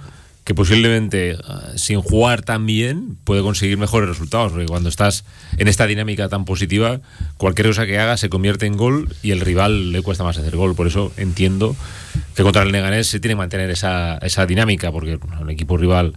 que 0.49 0.55
posiblemente 0.55 1.37
ah, 1.47 1.73
sin 1.77 2.01
jugar 2.01 2.41
tan 2.41 2.65
bien 2.65 3.19
puede 3.25 3.43
conseguir 3.43 3.77
mejores 3.77 4.09
resultados, 4.09 4.53
porque 4.53 4.65
cuando 4.65 4.89
estás 4.89 5.27
en 5.59 5.69
esta 5.69 5.87
dinámica 5.87 6.31
tan 6.31 6.47
positiva, 6.47 7.01
cualquier 7.37 7.67
cosa 7.69 7.85
que 7.85 7.99
haga 7.99 8.17
se 8.17 8.31
convierte 8.31 8.65
en 8.65 8.79
gol 8.79 9.15
y 9.23 9.33
el 9.33 9.41
rival 9.41 9.93
le 9.93 10.01
cuesta 10.01 10.25
más 10.25 10.39
hacer 10.39 10.57
gol. 10.57 10.75
Por 10.75 10.87
eso 10.87 11.13
entiendo 11.19 11.77
que 12.35 12.43
contra 12.43 12.63
el 12.63 12.73
Leganés 12.73 13.09
se 13.09 13.21
tiene 13.21 13.35
que 13.35 13.39
mantener 13.41 13.69
esa, 13.69 14.17
esa 14.23 14.47
dinámica, 14.47 14.91
porque 14.91 15.19
el 15.39 15.51
equipo 15.51 15.77
rival 15.77 16.15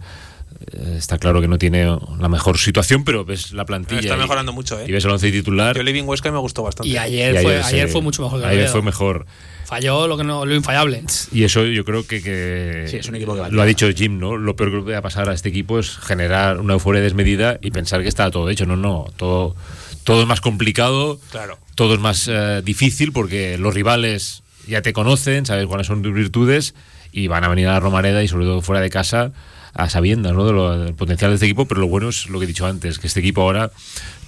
está 0.96 1.18
claro 1.18 1.40
que 1.40 1.48
no 1.48 1.58
tiene 1.58 1.84
la 2.18 2.28
mejor 2.28 2.58
situación, 2.58 3.04
pero 3.04 3.24
ves 3.24 3.52
la 3.52 3.64
plantilla. 3.64 4.00
Está 4.00 4.16
y- 4.16 4.18
mejorando 4.18 4.52
mucho, 4.52 4.80
¿eh? 4.80 4.84
Y 4.88 4.92
ves 4.92 5.04
el 5.04 5.10
once 5.10 5.30
titular. 5.30 5.76
Yo 5.76 5.82
le 5.82 5.92
vi 5.92 6.00
en 6.00 6.08
Huesca 6.08 6.28
y 6.28 6.32
me 6.32 6.38
gustó 6.38 6.62
bastante. 6.62 6.88
Y 6.88 6.96
ayer, 6.96 7.34
y 7.34 7.38
fue, 7.42 7.62
se- 7.62 7.68
ayer 7.76 7.88
fue 7.88 8.00
mucho 8.02 8.22
mejor 8.22 8.40
que 8.40 8.46
Ayer 8.46 8.58
Oviedo. 8.60 8.72
fue 8.72 8.82
mejor. 8.82 9.26
Falló 9.64 10.06
lo 10.06 10.16
que 10.18 10.24
no, 10.24 10.44
lo 10.44 10.54
infallable. 10.54 11.02
Y 11.32 11.44
eso 11.44 11.64
yo 11.64 11.84
creo 11.84 12.06
que, 12.06 12.22
que 12.22 12.86
Sí, 12.88 12.96
es 12.98 13.08
un 13.08 13.14
equipo 13.14 13.34
que 13.34 13.40
va 13.40 13.48
lo 13.48 13.62
ha 13.62 13.64
dicho 13.64 13.88
Jim, 13.94 14.18
¿no? 14.18 14.36
Lo 14.36 14.54
peor 14.54 14.70
que 14.70 14.76
le 14.76 14.82
puede 14.82 15.02
pasar 15.02 15.28
a 15.30 15.32
este 15.34 15.48
equipo 15.48 15.78
es 15.78 15.96
generar 15.98 16.60
una 16.60 16.74
euforia 16.74 17.00
desmedida 17.00 17.58
y 17.62 17.70
pensar 17.70 18.02
que 18.02 18.08
está 18.08 18.30
todo 18.30 18.50
hecho. 18.50 18.66
No, 18.66 18.76
no, 18.76 19.06
todo, 19.16 19.56
todo 20.04 20.20
es 20.22 20.26
más 20.28 20.40
complicado, 20.42 21.18
Claro. 21.30 21.58
todo 21.74 21.94
es 21.94 22.00
más 22.00 22.28
eh, 22.30 22.60
difícil 22.62 23.12
porque 23.12 23.56
los 23.56 23.72
rivales 23.72 24.42
ya 24.66 24.82
te 24.82 24.92
conocen, 24.92 25.46
sabes 25.46 25.66
cuáles 25.66 25.86
son 25.86 26.02
tus 26.02 26.12
virtudes 26.12 26.74
y 27.10 27.26
van 27.28 27.44
a 27.44 27.48
venir 27.48 27.68
a 27.68 27.72
la 27.72 27.80
Romareda 27.80 28.22
y 28.22 28.28
sobre 28.28 28.44
todo 28.44 28.60
fuera 28.60 28.82
de 28.82 28.90
casa 28.90 29.32
a 29.74 29.88
sabiendas 29.88 30.32
¿no? 30.34 30.44
de 30.46 30.52
lo- 30.52 30.78
del 30.78 30.94
potencial 30.94 31.30
de 31.30 31.34
este 31.36 31.46
equipo, 31.46 31.64
pero 31.66 31.80
lo 31.80 31.88
bueno 31.88 32.08
es 32.10 32.28
lo 32.28 32.38
que 32.38 32.44
he 32.44 32.48
dicho 32.48 32.66
antes, 32.66 32.98
que 32.98 33.06
este 33.06 33.20
equipo 33.20 33.42
ahora 33.42 33.70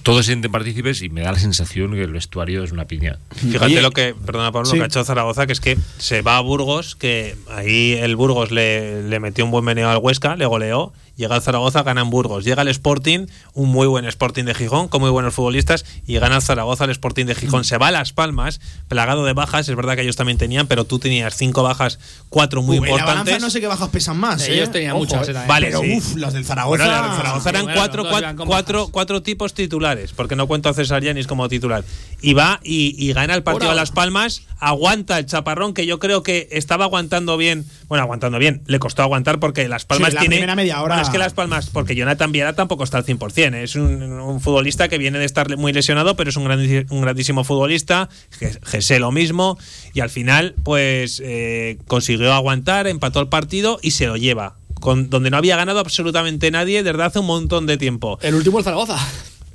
todos 0.02 0.24
se 0.26 0.32
sienten 0.32 0.52
partícipes 0.52 1.00
y 1.02 1.08
me 1.08 1.22
da 1.22 1.32
la 1.32 1.38
sensación 1.38 1.92
que 1.92 2.02
el 2.02 2.12
vestuario 2.12 2.62
es 2.62 2.72
una 2.72 2.84
piña. 2.86 3.18
Fíjate 3.36 3.64
Oye, 3.64 3.80
lo 3.82 3.90
que, 3.90 4.14
perdona 4.14 4.52
Pablo, 4.52 4.66
sí. 4.66 4.76
lo 4.76 4.80
que 4.80 4.84
ha 4.84 4.86
hecho 4.86 5.04
Zaragoza, 5.04 5.46
que 5.46 5.52
es 5.54 5.60
que 5.60 5.78
se 5.98 6.20
va 6.22 6.36
a 6.36 6.40
Burgos, 6.40 6.94
que 6.94 7.36
ahí 7.50 7.92
el 7.94 8.14
Burgos 8.16 8.50
le, 8.50 9.02
le 9.08 9.18
metió 9.20 9.44
un 9.46 9.50
buen 9.50 9.64
meneo 9.64 9.88
al 9.88 9.98
Huesca, 9.98 10.36
le 10.36 10.44
goleó, 10.46 10.92
llega 11.16 11.34
al 11.34 11.42
Zaragoza, 11.42 11.82
gana 11.82 12.00
en 12.02 12.10
Burgos, 12.10 12.44
llega 12.44 12.62
al 12.62 12.68
Sporting, 12.68 13.26
un 13.52 13.70
muy 13.70 13.86
buen 13.86 14.04
Sporting 14.04 14.44
de 14.44 14.54
Gijón, 14.54 14.88
con 14.88 15.00
muy 15.00 15.10
buenos 15.10 15.34
futbolistas, 15.34 15.84
y 16.06 16.18
gana 16.18 16.36
el 16.36 16.42
Zaragoza, 16.42 16.84
el 16.84 16.90
Sporting 16.90 17.26
de 17.26 17.34
Gijón, 17.34 17.64
se 17.64 17.78
va 17.78 17.88
a 17.88 17.90
Las 17.90 18.12
Palmas, 18.12 18.60
plagado 18.88 19.24
de 19.24 19.32
bajas, 19.32 19.68
es 19.68 19.76
verdad 19.76 19.94
que 19.96 20.02
ellos 20.02 20.16
también 20.16 20.38
tenían, 20.38 20.66
pero 20.66 20.84
tú 20.84 20.98
tenías 20.98 21.36
cinco 21.36 21.62
bajas, 21.62 21.98
cuatro 22.28 22.62
muy 22.62 22.76
en 22.78 22.82
la 22.84 22.90
balanza 22.90 23.10
importantes. 23.12 23.42
no 23.42 23.50
sé 23.50 23.60
qué 23.60 23.66
bajas 23.66 23.88
pesan 23.90 24.16
más. 24.18 24.42
Ellos 24.48 24.68
¿eh? 24.68 24.72
tenían 24.72 24.92
Ojo, 24.92 25.00
muchas, 25.00 25.28
eh. 25.28 25.32
¿eh? 25.32 25.44
Vale, 25.46 25.66
pero 25.68 25.80
sí. 25.80 25.96
uff, 25.96 26.14
los 26.16 26.32
del 26.32 26.44
Zaragoza. 26.44 26.84
Bueno, 26.84 27.00
los 27.02 27.10
del 27.10 27.16
Zaragoza 27.16 27.50
eran 27.50 27.64
Bueno, 27.64 27.78
cuatro, 27.80 28.04
cuatro, 28.08 28.44
cuatro, 28.46 28.88
cuatro 28.90 29.22
tipos 29.22 29.54
titulares, 29.54 30.12
porque 30.12 30.36
no 30.36 30.46
cuento 30.46 30.68
a 30.68 30.74
César 30.74 31.02
Yanis 31.02 31.26
como 31.26 31.48
titular. 31.48 31.84
Y 32.20 32.34
va 32.34 32.60
y, 32.62 32.94
y 32.98 33.12
gana 33.12 33.34
el 33.34 33.42
partido 33.42 33.70
a 33.70 33.74
Las 33.74 33.90
Palmas, 33.90 34.42
aguanta 34.58 35.18
el 35.18 35.26
chaparrón, 35.26 35.74
que 35.74 35.86
yo 35.86 35.98
creo 35.98 36.22
que 36.22 36.48
estaba 36.52 36.84
aguantando 36.86 37.36
bien. 37.36 37.64
Bueno, 37.88 38.02
aguantando 38.02 38.38
bien, 38.38 38.62
le 38.66 38.78
costó 38.78 39.02
aguantar 39.02 39.38
porque 39.38 39.68
Las 39.68 39.84
Palmas 39.84 40.14
la 40.14 40.20
tiene. 40.20 40.36
primera 40.36 40.56
media 40.56 40.80
hora- 40.82 41.03
Es 41.04 41.10
que 41.10 41.18
Las 41.18 41.32
Palmas, 41.34 41.70
porque 41.70 41.94
Jonathan 41.94 42.32
Viera 42.32 42.54
tampoco 42.54 42.84
está 42.84 42.98
al 42.98 43.04
100%. 43.06 43.54
¿eh? 43.54 43.62
Es 43.62 43.76
un, 43.76 44.40
futbolista 44.40 44.88
que 44.88 44.98
viene 44.98 45.18
de 45.18 45.24
estar 45.24 45.56
muy 45.56 45.72
lesionado, 45.72 46.16
pero 46.16 46.30
es 46.30 46.36
un, 46.36 46.46
un 46.46 47.00
grandísimo 47.00 47.44
futbolista. 47.44 48.08
Ge- 48.30 48.58
Gese 48.64 48.98
lo 48.98 49.12
mismo. 49.12 49.58
Y 49.92 50.00
al 50.00 50.10
final, 50.10 50.54
pues 50.64 51.20
eh, 51.24 51.78
consiguió 51.86 52.32
aguantar, 52.32 52.86
empató 52.86 53.20
el 53.20 53.28
partido 53.28 53.78
y 53.82 53.92
se 53.92 54.06
lo 54.06 54.16
lleva. 54.16 54.56
Con, 54.80 55.08
donde 55.08 55.30
no 55.30 55.36
había 55.38 55.56
ganado 55.56 55.78
absolutamente 55.80 56.50
nadie 56.50 56.82
desde 56.82 57.02
hace 57.02 57.18
un 57.20 57.26
montón 57.26 57.66
de 57.66 57.76
tiempo. 57.78 58.18
El 58.20 58.34
último 58.34 58.58
el 58.58 58.64
Zaragoza. 58.64 58.98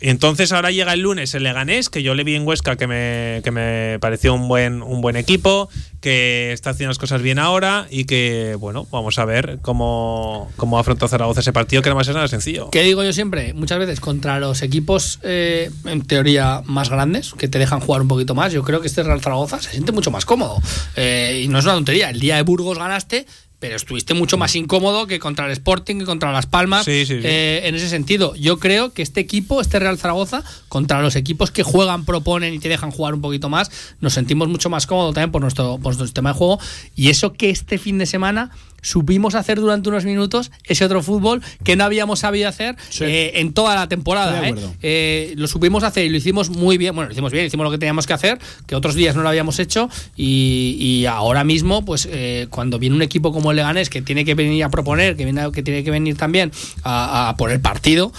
Entonces 0.01 0.51
ahora 0.51 0.71
llega 0.71 0.93
el 0.93 1.01
lunes 1.01 1.33
el 1.35 1.43
Leganés, 1.43 1.89
que 1.89 2.03
yo 2.03 2.15
le 2.15 2.23
vi 2.23 2.35
en 2.35 2.47
Huesca 2.47 2.75
que 2.75 2.87
me, 2.87 3.41
que 3.43 3.51
me 3.51 3.97
pareció 3.99 4.33
un 4.33 4.47
buen, 4.47 4.81
un 4.81 5.01
buen 5.01 5.15
equipo, 5.15 5.69
que 6.01 6.53
está 6.53 6.71
haciendo 6.71 6.89
las 6.89 6.97
cosas 6.97 7.21
bien 7.21 7.39
ahora 7.39 7.87
y 7.89 8.05
que, 8.05 8.55
bueno, 8.59 8.87
vamos 8.91 9.19
a 9.19 9.25
ver 9.25 9.59
cómo, 9.61 10.49
cómo 10.55 10.79
afrontó 10.79 11.07
Zaragoza 11.07 11.41
ese 11.41 11.53
partido, 11.53 11.81
que 11.81 11.89
no 11.89 11.95
va 11.95 12.03
nada 12.03 12.27
sencillo. 12.27 12.69
¿Qué 12.71 12.83
digo 12.83 13.03
yo 13.03 13.13
siempre? 13.13 13.53
Muchas 13.53 13.79
veces 13.79 13.99
contra 13.99 14.39
los 14.39 14.61
equipos, 14.61 15.19
eh, 15.23 15.69
en 15.85 16.01
teoría, 16.01 16.61
más 16.65 16.89
grandes, 16.89 17.33
que 17.33 17.47
te 17.47 17.59
dejan 17.59 17.79
jugar 17.79 18.01
un 18.01 18.07
poquito 18.07 18.35
más, 18.35 18.53
yo 18.53 18.63
creo 18.63 18.81
que 18.81 18.87
este 18.87 19.03
Real 19.03 19.21
Zaragoza 19.21 19.61
se 19.61 19.71
siente 19.71 19.91
mucho 19.91 20.11
más 20.11 20.25
cómodo. 20.25 20.61
Eh, 20.95 21.41
y 21.43 21.47
no 21.47 21.59
es 21.59 21.65
una 21.65 21.75
tontería. 21.75 22.09
El 22.09 22.19
día 22.19 22.37
de 22.37 22.41
Burgos 22.43 22.77
ganaste, 22.77 23.25
pero 23.59 23.75
estuviste 23.75 24.13
mucho 24.13 24.37
más 24.37 24.55
incómodo 24.55 25.05
que 25.05 25.19
contra 25.19 25.45
el 25.45 25.51
Sporting 25.51 25.97
y 26.01 26.05
contra 26.05 26.31
Las 26.31 26.45
Palmas. 26.45 26.85
Sí, 26.85 27.05
sí, 27.05 27.21
sí. 27.21 27.21
Eh, 27.23 27.61
en 27.65 27.75
ese 27.75 27.89
sentido, 27.89 28.33
yo 28.35 28.57
creo 28.57 28.93
que 28.93 29.01
este 29.01 29.19
equipo, 29.19 29.59
este 29.59 29.79
Real 29.79 29.97
Zaragoza, 29.97 30.43
contra 30.69 31.01
los 31.01 31.15
equipos 31.15 31.51
que 31.51 31.63
juegan, 31.63 32.05
proponen 32.05 32.53
y 32.53 32.59
te 32.59 32.69
dejan 32.69 32.91
jugar 32.91 33.13
un 33.13 33.21
poquito 33.21 33.49
más, 33.49 33.69
nos 33.99 34.13
sentimos 34.13 34.47
mucho 34.47 34.69
más 34.69 34.87
cómodos 34.87 35.13
también 35.13 35.31
por 35.31 35.41
nuestro, 35.41 35.75
por 35.75 35.87
nuestro 35.87 36.05
sistema 36.05 36.31
de 36.31 36.37
juego. 36.37 36.59
Y 36.95 37.09
eso 37.09 37.33
que 37.33 37.49
este 37.49 37.77
fin 37.77 37.97
de 37.97 38.05
semana 38.05 38.51
supimos 38.81 39.35
hacer 39.35 39.59
durante 39.59 39.89
unos 39.89 40.05
minutos 40.05 40.51
ese 40.63 40.85
otro 40.85 41.01
fútbol 41.03 41.41
que 41.63 41.75
no 41.75 41.83
habíamos 41.83 42.19
sabido 42.19 42.47
hacer 42.49 42.75
eh, 43.01 43.33
en 43.35 43.53
toda 43.53 43.75
la 43.75 43.87
temporada. 43.87 44.47
¿eh? 44.47 44.55
Eh, 44.81 45.33
lo 45.37 45.47
supimos 45.47 45.83
hacer 45.83 46.05
y 46.05 46.09
lo 46.09 46.17
hicimos 46.17 46.49
muy 46.49 46.77
bien. 46.77 46.95
Bueno, 46.95 47.07
lo 47.07 47.13
hicimos 47.13 47.31
bien, 47.31 47.45
hicimos 47.45 47.63
lo 47.63 47.71
que 47.71 47.77
teníamos 47.77 48.07
que 48.07 48.13
hacer, 48.13 48.39
que 48.67 48.75
otros 48.75 48.95
días 48.95 49.15
no 49.15 49.21
lo 49.23 49.29
habíamos 49.29 49.59
hecho. 49.59 49.89
Y, 50.15 50.77
y 50.79 51.05
ahora 51.05 51.43
mismo, 51.43 51.83
pues 51.85 52.07
eh, 52.11 52.47
cuando 52.49 52.79
viene 52.79 52.95
un 52.95 53.01
equipo 53.01 53.31
como 53.31 53.51
el 53.51 53.57
Leganés 53.57 53.89
que 53.89 54.01
tiene 54.01 54.25
que 54.25 54.35
venir 54.35 54.63
a 54.63 54.69
proponer, 54.69 55.15
que, 55.15 55.25
viene, 55.25 55.51
que 55.51 55.63
tiene 55.63 55.83
que 55.83 55.91
venir 55.91 56.15
también 56.17 56.51
a, 56.83 57.29
a 57.29 57.37
por 57.37 57.51
el 57.51 57.59
partido, 57.59 58.11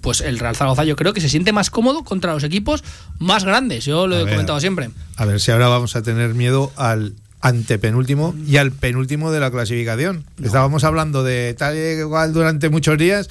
pues 0.00 0.20
el 0.20 0.38
Real 0.38 0.56
Zaragoza 0.56 0.84
yo 0.84 0.96
creo 0.96 1.12
que 1.12 1.20
se 1.20 1.28
siente 1.28 1.52
más 1.52 1.70
cómodo 1.70 2.04
contra 2.04 2.32
los 2.32 2.44
equipos 2.44 2.82
más 3.18 3.44
grandes. 3.44 3.84
Yo 3.84 4.06
lo 4.06 4.16
A 4.16 4.20
he 4.20 4.24
ver. 4.24 4.34
comentado 4.34 4.60
siempre. 4.60 4.90
A 5.16 5.24
ver 5.24 5.40
si 5.40 5.50
ahora 5.50 5.68
vamos 5.68 5.96
a 5.96 6.02
tener 6.02 6.34
miedo 6.34 6.72
al 6.76 7.14
antepenúltimo 7.40 8.34
y 8.46 8.56
al 8.56 8.72
penúltimo 8.72 9.30
de 9.30 9.40
la 9.40 9.50
clasificación. 9.50 10.24
Estábamos 10.42 10.84
hablando 10.84 11.22
de 11.22 11.54
tal 11.54 11.76
y 11.76 12.00
igual 12.00 12.32
durante 12.32 12.68
muchos 12.68 12.98
días 12.98 13.28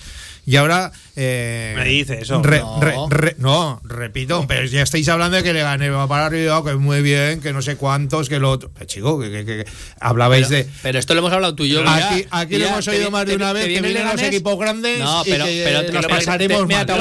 y 0.47 0.55
ahora... 0.55 0.91
eh, 1.15 1.73
Me 1.77 1.85
dice 1.85 2.19
eso. 2.21 2.41
re- 2.41 2.59
No. 2.61 2.79
re- 2.81 2.95
re- 3.09 3.35
no, 3.37 3.81
repito, 3.83 4.45
pero 4.47 4.65
ya 4.65 4.81
estáis 4.81 5.07
hablando 5.09 5.37
de 5.37 5.43
que 5.43 5.53
le 5.53 5.61
gané 5.61 5.89
va 5.89 6.07
para 6.07 6.25
arriba, 6.27 6.63
que 6.63 6.73
muy 6.75 7.01
bien, 7.01 7.41
que 7.41 7.53
no 7.53 7.61
sé 7.61 7.75
cuántos, 7.75 8.29
que 8.29 8.39
lo 8.39 8.49
otro. 8.49 8.71
Chico, 8.85 9.19
que, 9.19 9.29
que- 9.29 9.45
que- 9.45 9.57
que 9.63 9.65
hablabais 9.99 10.47
Pero, 10.47 10.63
de... 10.65 10.69
pero 10.81 10.99
esto 10.99 11.13
lo 11.13 11.19
hemos 11.19 11.33
hablado 11.33 11.53
tú 11.55 11.65
y 11.65 11.69
yo. 11.69 11.81
Aquí, 11.87 12.21
ya, 12.23 12.27
aquí 12.39 12.53
ya, 12.53 12.59
lo 12.59 12.65
hemos 12.67 12.85
te 12.85 12.91
oído 12.91 13.11
más 13.11 13.25
de 13.25 13.31
te- 13.31 13.35
una 13.35 13.47
te 13.49 13.53
vez 13.53 13.63
que 13.63 13.69
viene 13.69 13.87
el 13.87 13.93
vienen 13.93 14.03
los 14.07 14.15
Leganés. 14.15 14.35
equipos 14.35 14.59
grandes 14.59 14.99
No, 14.99 15.21
y 15.25 15.29
pero- 15.29 15.45
que 15.45 15.61
pero 15.65 15.85
te 15.85 15.91
nos 15.91 16.01
lo- 16.03 16.09
pasaremos 16.09 16.57
te- 16.61 16.65
mira, 16.65 16.77
mal. 16.77 16.85
te 16.87 16.93
te. 16.93 16.97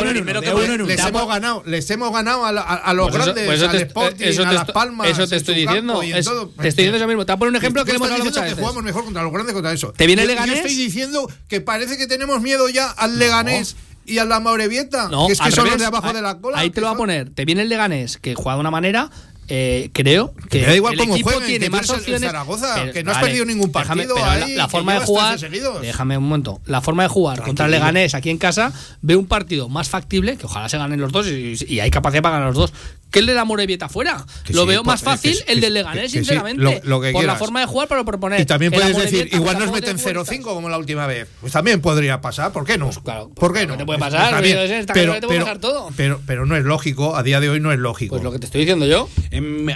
Les 0.87 0.97
Te 0.97 1.09
hemos 1.09 1.29
ganado, 1.29 1.63
les 1.67 1.91
hemos 1.91 2.13
ganado 2.13 2.45
a, 2.47 2.53
la- 2.53 2.61
a- 2.63 2.75
a 2.75 2.95
los 2.95 3.09
Pues 3.11 3.15
eso- 3.23 3.25
grandes, 3.25 3.47
pues 3.47 3.59
eso 3.61 3.71
al 3.71 3.77
te- 3.77 3.83
Sporting, 3.85 4.25
eso 4.25 4.43
a 4.43 4.49
te 4.49 4.53
Las 4.55 4.61
estoy- 4.63 4.75
Palmas. 4.75 5.09
eso 5.09 5.29
te 5.29 5.37
estoy 5.37 5.55
diciendo, 5.55 5.93
campo 5.95 6.03
y 6.03 6.11
en 6.13 6.17
es- 6.19 6.25
todo. 6.27 6.49
te 6.49 6.69
estoy 6.69 6.85
diciendo 6.85 6.97
eso 6.97 7.07
mismo. 7.07 7.25
Te 7.25 7.33
voy 7.33 7.37
a 7.37 7.39
poner 7.39 7.51
un 7.51 7.57
ejemplo 7.57 7.85
que 7.85 7.93
hemos 7.93 8.07
hablado 8.11 8.25
muchas 8.25 8.43
que 8.43 8.49
veces. 8.51 8.59
jugamos 8.59 8.83
mejor 8.83 9.05
contra 9.05 9.23
los 9.23 9.33
grandes 9.33 9.55
contra 9.55 9.73
eso. 9.73 9.93
¿Te 9.97 10.07
viene 10.07 10.23
el 10.23 10.29
Yo- 10.29 10.35
yo 10.35 10.41
Leganés? 10.41 10.57
estoy 10.65 10.75
diciendo 10.75 11.31
que 11.49 11.61
parece 11.61 11.97
que 11.97 12.07
tenemos 12.07 12.41
miedo 12.41 12.69
ya 12.69 12.91
al 12.91 13.19
Leganés 13.19 13.36
y 14.07 14.19
a 14.19 14.25
la 14.25 14.39
Maurevieta, 14.41 15.09
No, 15.09 15.27
que 15.27 15.33
es 15.33 15.39
que 15.41 15.47
al 15.47 15.53
son 15.53 15.65
los 15.65 15.75
revés. 15.75 15.81
de 15.81 15.87
abajo 15.87 16.07
Ahí- 16.09 16.15
de 16.15 16.23
la 16.23 16.39
cola. 16.39 16.59
Ahí 16.59 16.71
te 16.71 16.81
lo 16.81 16.87
va 16.87 16.93
a 16.93 16.97
poner. 16.97 17.31
Te 17.31 17.45
viene 17.45 17.63
el 17.63 17.69
Leganés, 17.69 18.19
que 18.19 18.35
juega 18.35 18.55
de 18.55 18.61
una 18.61 18.71
manera. 18.71 19.11
Eh, 19.49 19.91
creo 19.93 20.35
que 20.51 20.61
me 20.61 20.67
da 20.67 20.75
igual 20.75 20.95
el 20.95 20.99
cómo 21.01 21.15
equipo 21.15 21.31
tiene 21.41 21.59
que 21.67 21.71
más 21.71 21.81
eres 21.81 21.91
el- 21.91 21.97
opciones. 22.01 22.23
Zaragoza, 22.23 22.91
que 22.93 23.03
no 23.05 23.11
has 23.13 23.17
vale, 23.19 23.27
perdido 23.29 23.45
ningún 23.47 23.71
déjame- 23.73 23.87
partido 24.03 24.15
pero 24.15 24.27
la- 24.27 24.33
ahí, 24.33 24.55
la, 24.55 24.65
que 24.65 24.71
forma 24.71 24.95
de 24.95 25.01
jugar, 25.01 25.39
13 25.39 25.47
seguidos. 25.47 25.81
déjame 25.83 26.19
un 26.19 26.25
momento. 26.25 26.61
La 26.67 26.81
forma 26.81 27.03
de 27.05 27.09
jugar 27.09 27.43
contra 27.43 27.67
el. 27.67 27.71
Leganés 27.73 28.15
aquí 28.15 28.31
en 28.31 28.39
casa 28.39 28.73
ve 29.03 29.17
un 29.17 29.27
partido 29.27 29.69
más 29.69 29.89
factible, 29.89 30.37
que 30.37 30.47
ojalá 30.47 30.69
se 30.69 30.79
ganen 30.79 31.01
los 31.01 31.13
dos 31.13 31.27
y, 31.29 31.55
y 31.69 31.81
hay 31.81 31.91
capacidad 31.91 32.23
para 32.23 32.37
ganar 32.39 32.49
los 32.55 32.57
dos. 32.71 32.73
Que 33.09 33.21
el 33.21 33.27
de 33.27 33.35
la 33.35 33.45
Morevieta 33.45 33.89
fuera. 33.89 34.27
Que 34.45 34.53
Lo 34.53 34.63
sí, 34.63 34.69
veo 34.69 34.83
más 34.83 34.99
que- 35.01 35.05
fácil 35.05 35.37
que- 35.47 35.53
el 35.53 35.61
del 35.61 35.71
que- 35.71 35.75
Leganés, 35.75 36.03
que 36.03 36.09
sí, 36.09 36.17
sinceramente. 36.19 36.61
lo- 36.63 36.73
lo 36.83 37.01
que 37.01 37.13
por 37.13 37.25
la 37.25 37.37
forma 37.37 37.61
de 37.61 37.67
jugar 37.67 37.87
para 37.87 38.03
proponer. 38.05 38.41
Y 38.41 38.45
también 38.47 38.73
puedes 38.73 38.97
decir, 38.97 39.29
igual 39.33 39.59
nos 39.61 39.71
meten 39.71 39.97
tiene 39.97 40.03
0-5 40.21 40.43
como 40.55 40.69
la 40.69 40.77
última 40.77 41.07
vez. 41.07 41.29
Pues 41.41 41.53
también 41.53 41.81
podría 41.81 42.21
pasar, 42.21 42.51
¿por 42.53 42.65
qué 42.67 42.77
no? 42.77 42.91
claro, 42.91 43.31
¿Por 43.31 43.55
qué 43.55 43.65
no? 43.67 43.75
¿qué 43.75 43.79
te 43.79 43.87
puede 43.87 44.01
Pues 44.01 44.13
pasar? 44.13 44.43
Pero, 44.93 45.15
que 45.15 45.21
pero- 45.29 45.47
pero, 45.97 46.21
pero 46.27 46.47
no 46.47 46.57
es 46.57 46.65
lógico, 46.65 47.17
a 47.17 47.23
día 47.23 47.39
de 47.41 47.49
hoy 47.49 47.61
no 47.61 47.73
es 47.73 47.79
lógico. 47.79 48.17
Pues 48.17 48.25
lo 48.25 48.33
que 48.33 48.41
te 48.41 48.47
estoy 48.47 48.63
diciendo 48.63 48.87
yo. 48.87 49.09
Em, 49.37 49.67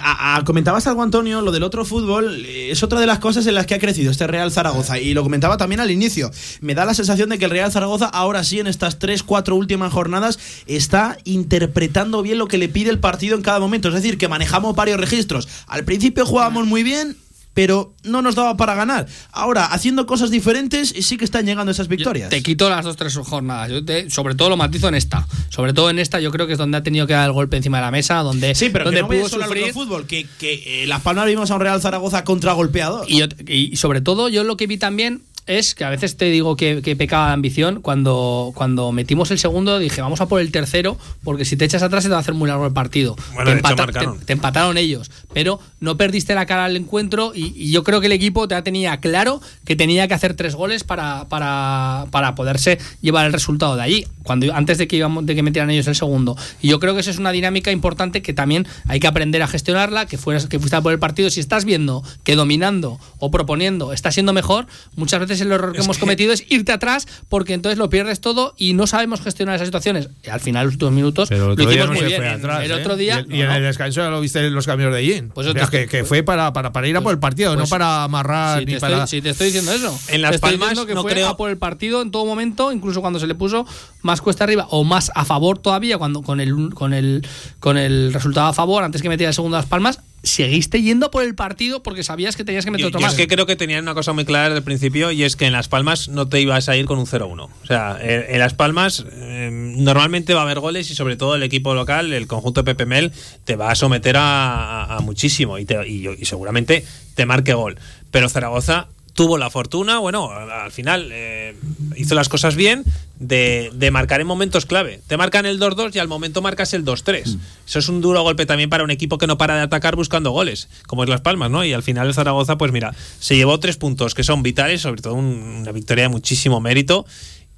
comentabas 0.47 0.87
algo, 0.87 1.03
Antonio, 1.03 1.43
lo 1.43 1.53
del 1.53 1.63
otro 1.63 1.85
fútbol 1.85 2.47
eh, 2.47 2.71
es 2.71 2.83
otra 2.83 2.99
de 2.99 3.07
las 3.07 3.19
cosas 3.19 3.47
en 3.47 3.55
las 3.55 3.67
que 3.67 3.75
ha 3.75 3.79
crecido 3.79 4.11
este 4.11 4.27
Real 4.27 4.51
Zaragoza. 4.51 4.99
Y 4.99 5.13
lo 5.13 5.23
comentaba 5.23 5.59
también 5.59 5.81
al 5.81 5.91
inicio. 5.91 6.31
Me 6.63 6.75
da 6.75 6.87
la 6.87 6.95
sensación 6.95 7.29
de 7.29 7.39
que 7.39 7.45
el 7.45 7.51
Real 7.51 7.71
Zaragoza, 7.71 8.07
ahora 8.07 8.43
sí, 8.43 8.59
en 8.59 8.67
estas 8.67 8.99
tres, 8.99 9.23
cuatro 9.23 9.57
últimas 9.57 9.93
jornadas, 9.93 10.39
está 10.67 11.19
interpretando 11.25 12.23
bien 12.23 12.39
lo 12.39 12.49
que 12.49 12.57
le 12.57 12.71
pide 12.71 12.89
el 12.89 13.01
partido 13.01 13.37
en 13.37 13.43
cada 13.43 13.61
momento. 13.61 13.89
Es 13.89 13.95
decir, 13.95 14.17
que 14.17 14.29
manejamos 14.29 14.75
varios 14.75 14.99
registros. 14.99 15.47
Al 15.67 15.85
principio 15.85 16.25
jugábamos 16.25 16.67
muy 16.67 16.83
bien. 16.83 17.17
Pero 17.61 17.95
no 18.05 18.23
nos 18.23 18.37
daba 18.37 18.57
para 18.57 18.75
ganar. 18.75 19.07
Ahora, 19.33 19.67
haciendo 19.67 20.07
cosas 20.07 20.31
diferentes, 20.31 20.95
sí 20.99 21.19
que 21.19 21.27
están 21.27 21.45
llegando 21.45 21.71
esas 21.73 21.89
victorias. 21.89 22.31
Te 22.31 22.43
quito 22.43 22.71
las 22.71 22.87
dos 22.87 22.97
tres 22.97 23.15
jornadas. 23.19 23.71
Yo 23.71 23.85
te- 23.85 24.09
sobre 24.09 24.35
todo 24.35 24.49
lo 24.49 24.57
matizo 24.57 24.89
en 24.89 24.95
esta. 24.95 25.27
Sobre 25.51 25.75
todo 25.75 25.91
en 25.91 25.99
esta, 25.99 26.21
yo 26.21 26.31
creo 26.31 26.47
que 26.47 26.55
es 26.55 26.59
donde 26.59 26.79
ha 26.79 26.83
tenido 26.83 27.07
que 27.07 27.13
dar 27.13 27.27
el 27.27 27.33
golpe 27.33 27.59
encima 27.59 27.77
de 27.77 27.83
la 27.83 27.91
mesa, 27.91 28.17
donde, 28.23 28.55
Sí, 28.55 28.71
pero 28.71 28.87
donde 28.87 28.99
que 28.99 29.03
no 29.03 29.09
pudo 29.09 29.29
sufrir. 29.29 29.65
otro 29.65 29.75
fútbol, 29.75 30.07
que, 30.07 30.27
que 30.39 30.85
eh, 30.85 30.87
Las 30.87 31.03
Palmas 31.03 31.27
vimos 31.27 31.51
a 31.51 31.55
un 31.57 31.61
Real 31.61 31.83
Zaragoza 31.83 32.25
contragolpeador. 32.25 33.05
Y, 33.11 33.19
yo- 33.19 33.27
y 33.47 33.77
sobre 33.77 34.01
todo, 34.01 34.31
yo 34.31 34.43
lo 34.43 34.57
que 34.57 34.67
vi 34.67 34.79
también, 34.79 35.21
es 35.47 35.75
que 35.75 35.85
a 35.85 35.91
veces 35.91 36.17
te 36.17 36.27
digo 36.27 36.57
que, 36.57 36.81
que 36.83 36.95
pecaba 36.97 37.29
de 37.29 37.33
ambición. 37.33 37.81
Cuando, 37.81 38.53
cuando 38.55 38.93
metimos 38.93 39.31
el 39.31 39.39
segundo, 39.39 39.79
dije, 39.79 40.01
vamos 40.01 40.21
a 40.21 40.27
por 40.27 40.41
el 40.41 40.53
tercero, 40.53 40.97
porque 41.25 41.45
si 41.45 41.57
te 41.57 41.65
echas 41.65 41.83
atrás 41.83 42.03
se 42.05 42.09
te 42.09 42.13
va 42.13 42.19
a 42.19 42.21
hacer 42.21 42.35
muy 42.35 42.49
largo 42.49 42.67
el 42.67 42.73
partido. 42.73 43.17
Bueno, 43.35 43.51
te, 43.51 43.57
empata- 43.59 43.87
te- 44.19 44.25
te 44.27 44.33
empataron 44.33 44.79
ellos, 44.79 45.11
pero 45.33 45.61
no 45.81 45.97
perdiste 45.97 46.35
la 46.35 46.47
cara 46.47 46.65
al 46.67 46.77
encuentro 46.77 47.33
y, 47.35 47.53
y 47.57 47.71
yo 47.73 47.83
creo 47.85 48.01
que 48.01 48.07
el 48.07 48.13
equipo 48.13 48.47
ya 48.47 48.63
tenía 48.63 48.99
claro 49.01 49.41
que 49.65 49.77
tenía 49.77 50.07
que 50.09 50.15
hacer 50.15 50.35
tres 50.35 50.55
goles 50.55 50.85
para, 50.85 51.29
para, 51.29 52.07
para 52.11 52.35
poderse 52.35 52.79
llevar 53.01 53.27
el 53.27 53.33
resultado 53.33 53.77
de 53.77 53.83
allí, 53.83 54.07
cuando 54.23 54.55
antes 54.55 54.79
de 54.79 54.87
que, 54.89 54.97
íbamos, 54.97 55.27
de 55.27 55.35
que 55.35 55.43
metieran 55.43 55.71
ellos 55.71 55.87
el 55.87 55.95
segundo. 55.97 56.37
Y 56.61 56.69
yo 56.69 56.79
creo 56.81 56.95
que 56.95 57.01
eso 57.01 57.11
es 57.11 57.19
una 57.19 57.33
dinámica 57.33 57.71
importante 57.73 58.23
que 58.23 58.33
también 58.35 58.67
hay 58.87 59.01
que 59.01 59.07
aprender 59.07 59.43
a 59.43 59.47
gestionarla, 59.47 60.07
que, 60.07 60.19
fueras, 60.19 60.47
que 60.47 60.59
fuiste 60.59 60.77
a 60.77 60.81
por 60.81 60.93
el 60.93 60.99
partido. 60.99 61.31
Si 61.31 61.41
estás 61.41 61.65
viendo 61.65 62.03
que 62.25 62.37
dominando 62.37 62.99
o 63.19 63.31
proponiendo 63.31 63.93
está 63.93 64.13
siendo 64.13 64.33
mejor, 64.33 64.67
muchas 64.97 65.21
veces 65.21 65.30
el 65.41 65.53
error 65.53 65.73
que 65.73 65.79
Es 65.79 65.85
hemos 65.85 65.97
que- 65.99 66.01
cometido 66.01 66.33
es 66.33 66.45
irte 66.49 66.73
atrás 66.73 67.07
porque 67.29 67.55
entonces 67.55 67.79
lo 67.79 67.89
pierdes 67.91 68.21
todo 68.21 68.55
y 68.57 68.73
no 68.73 68.89
sabemos 68.89 69.21
gestionar 69.21 69.55
esas 69.55 69.69
situaciones. 69.69 70.09
Y 70.25 70.31
al 70.31 70.41
final, 70.41 70.65
los 70.65 70.75
últimos 70.75 70.95
minutos, 70.95 71.29
Pero 71.29 71.43
el 71.43 71.47
lo 71.49 71.53
otro 71.53 71.67
día 71.67 71.75
hicimos 71.83 71.95
no 71.97 72.01
muy 72.03 72.11
bien. 72.11 72.25
atrás. 72.25 72.65
el 72.65 72.71
¿eh? 72.73 72.75
otro 72.75 72.97
día. 72.97 73.25
Y, 73.29 73.37
y 73.37 73.43
en 73.43 73.51
el 73.53 73.63
descanso 73.63 74.01
ya 74.01 74.11
lo 74.11 74.21
viste 74.21 74.45
en 74.45 74.53
los 74.55 74.67
cambios 74.67 74.93
de 74.93 75.05
Jin. 75.05 75.29
Pues 75.29 75.47
O 75.47 75.53
sea, 75.53 75.61
yo 75.63 75.69
te- 75.69 75.79
que, 75.83 75.87
que 75.87 76.05
fue 76.05 76.23
para, 76.25 76.53
para, 76.53 76.73
para 76.73 76.89
ir 76.89 76.97
a 76.97 77.01
por 77.03 77.13
el 77.13 77.21
partido, 77.21 77.55
Pues- 77.55 77.61
no 77.61 77.71
para 77.71 78.03
amarrar 78.03 78.59
Sí, 78.61 78.65
ni 78.67 78.73
te 78.75 78.81
para. 78.81 79.05
estoy, 79.05 79.19
sí, 79.19 79.23
te 79.23 79.31
estoy 79.31 79.47
diciendo 79.49 79.73
eso. 79.73 79.97
En 80.09 80.23
Las 80.23 80.31
Te 80.31 80.35
estoy 80.37 80.57
Palmas 80.59 80.87
que 80.87 80.95
no 80.95 81.03
fue 81.03 81.13
creo- 81.13 81.29
a 81.29 81.37
por 81.37 81.51
el 81.51 81.59
partido 81.59 82.03
en 82.03 82.11
todo 82.11 82.25
momento, 82.25 82.73
incluso 82.73 83.01
cuando 83.03 83.19
se 83.21 83.27
le 83.27 83.35
puso 83.35 83.67
más 84.03 84.21
cuesta 84.23 84.45
arriba 84.45 84.67
o 84.71 84.83
más 84.85 85.13
a 85.15 85.25
favor 85.27 85.59
todavía, 85.59 85.99
cuando 85.99 86.23
con 86.23 86.41
el 86.41 86.73
con 86.75 86.95
el 86.95 87.27
con 87.59 87.77
el 87.77 88.13
resultado 88.13 88.49
a 88.49 88.53
favor 88.53 88.83
antes 88.85 89.03
que 89.03 89.09
metiera 89.09 89.29
el 89.31 89.35
segundo 89.35 89.57
a 89.57 89.61
Las 89.61 89.69
Palmas, 89.69 90.01
seguiste 90.23 90.83
yendo 90.83 91.11
por 91.11 91.23
el 91.25 91.35
partido 91.35 91.83
porque 91.83 92.03
sabías 92.03 92.37
que 92.37 92.45
tenías 92.45 92.65
que 92.65 92.71
meter 92.71 92.83
Yo, 92.83 92.89
otro 92.89 93.01
yo 93.01 93.07
más. 93.07 93.15
es 93.15 93.19
que 93.19 93.27
creo 93.27 93.47
que 93.47 93.57
tenían 93.57 93.83
una 93.85 93.95
cosa 93.95 94.13
muy 94.13 94.25
clara 94.25 94.45
desde 94.51 94.59
el 94.59 94.65
principio 94.65 95.11
y 95.13 95.23
es 95.25 95.35
que 95.37 95.47
en 95.47 95.53
Las 95.53 95.69
Palmas 95.69 96.09
no 96.09 96.29
te 96.29 96.41
ibas 96.41 96.69
a 96.69 96.77
ir 96.77 96.85
con 96.87 96.99
un 96.99 97.07
0-1. 97.07 97.41
O 97.45 97.67
sea, 97.67 97.99
en, 98.03 98.27
en 98.35 98.39
Las 98.39 98.55
Palmas 98.55 99.05
eh, 99.13 99.49
normalmente 99.53 100.35
va 100.35 100.41
a 100.41 100.45
haber 100.45 100.61
goles 100.61 100.91
y 100.91 100.95
sobre 100.95 101.17
todo 101.17 101.35
el 101.37 101.43
equipo 101.43 101.75
local, 101.75 102.13
el 102.13 102.27
conjunto 102.27 102.61
de 102.63 102.65
Pepe 102.75 102.87
Mel, 102.87 103.13
te 103.45 103.57
va 103.57 103.71
a 103.71 103.75
someter 103.75 104.17
a, 104.19 104.85
a- 104.85 104.97
a 104.97 105.01
muchísimo 105.01 105.59
y, 105.59 105.65
te- 105.65 105.89
y- 105.89 106.07
y 106.19 106.25
seguramente 106.27 106.85
te 107.15 107.25
marque 107.27 107.55
gol. 107.55 107.79
Pero 108.11 108.29
Zaragoza 108.29 108.89
tuvo 109.15 109.39
la 109.39 109.51
fortuna, 109.51 109.99
bueno, 109.99 110.31
al 110.31 110.51
al 110.51 110.73
final 110.73 111.09
eh, 111.13 111.55
hizo 111.97 112.15
las 112.15 112.29
cosas 112.29 112.55
bien 112.55 112.85
de, 113.19 113.71
de 113.75 113.91
marcar 113.91 114.21
en 114.21 114.27
momentos 114.27 114.67
clave. 114.67 115.01
Te 115.07 115.17
marcan 115.17 115.45
el 115.47 115.59
2-2 115.61 115.95
y 115.95 115.99
al 115.99 116.09
momento 116.09 116.43
marcas 116.43 116.73
el 116.75 116.85
2-3. 116.85 117.37
Eso 117.67 117.79
es 117.79 117.89
un 117.89 118.01
duro 118.01 118.23
golpe 118.23 118.47
también 118.47 118.71
para 118.71 118.85
un 118.85 118.91
equipo 118.91 119.19
que 119.19 119.27
no 119.27 119.37
para 119.37 119.57
de 119.57 119.63
atacar 119.63 119.97
buscando 119.97 120.31
goles, 120.31 120.69
como 120.87 121.03
es 121.05 121.09
Las 121.11 121.21
Palmas, 121.21 121.51
¿no? 121.51 121.65
Y 121.65 121.73
al 121.73 121.83
final 121.83 122.07
el 122.09 122.15
Zaragoza, 122.15 122.57
pues 122.57 122.73
mira, 122.73 122.95
se 123.19 123.37
llevó 123.37 123.59
tres 123.61 123.77
puntos 123.77 124.15
que 124.15 124.23
son 124.25 124.43
vitales, 124.43 124.81
sobre 124.83 125.03
todo 125.03 125.15
un- 125.15 125.59
una 125.63 125.73
victoria 125.73 126.05
de 126.05 126.09
muchísimo 126.09 126.61
mérito 126.61 127.05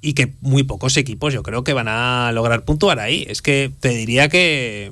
y 0.01 0.13
que 0.13 0.33
muy 0.41 0.63
pocos 0.63 0.97
equipos 0.97 1.33
yo 1.33 1.43
creo 1.43 1.63
que 1.63 1.71
van 1.73 1.87
a 1.87 2.31
lograr 2.33 2.65
puntuar 2.65 2.99
ahí. 2.99 3.25
Es 3.29 3.41
que 3.41 3.71
te 3.79 3.89
diría 3.89 4.27
que... 4.27 4.91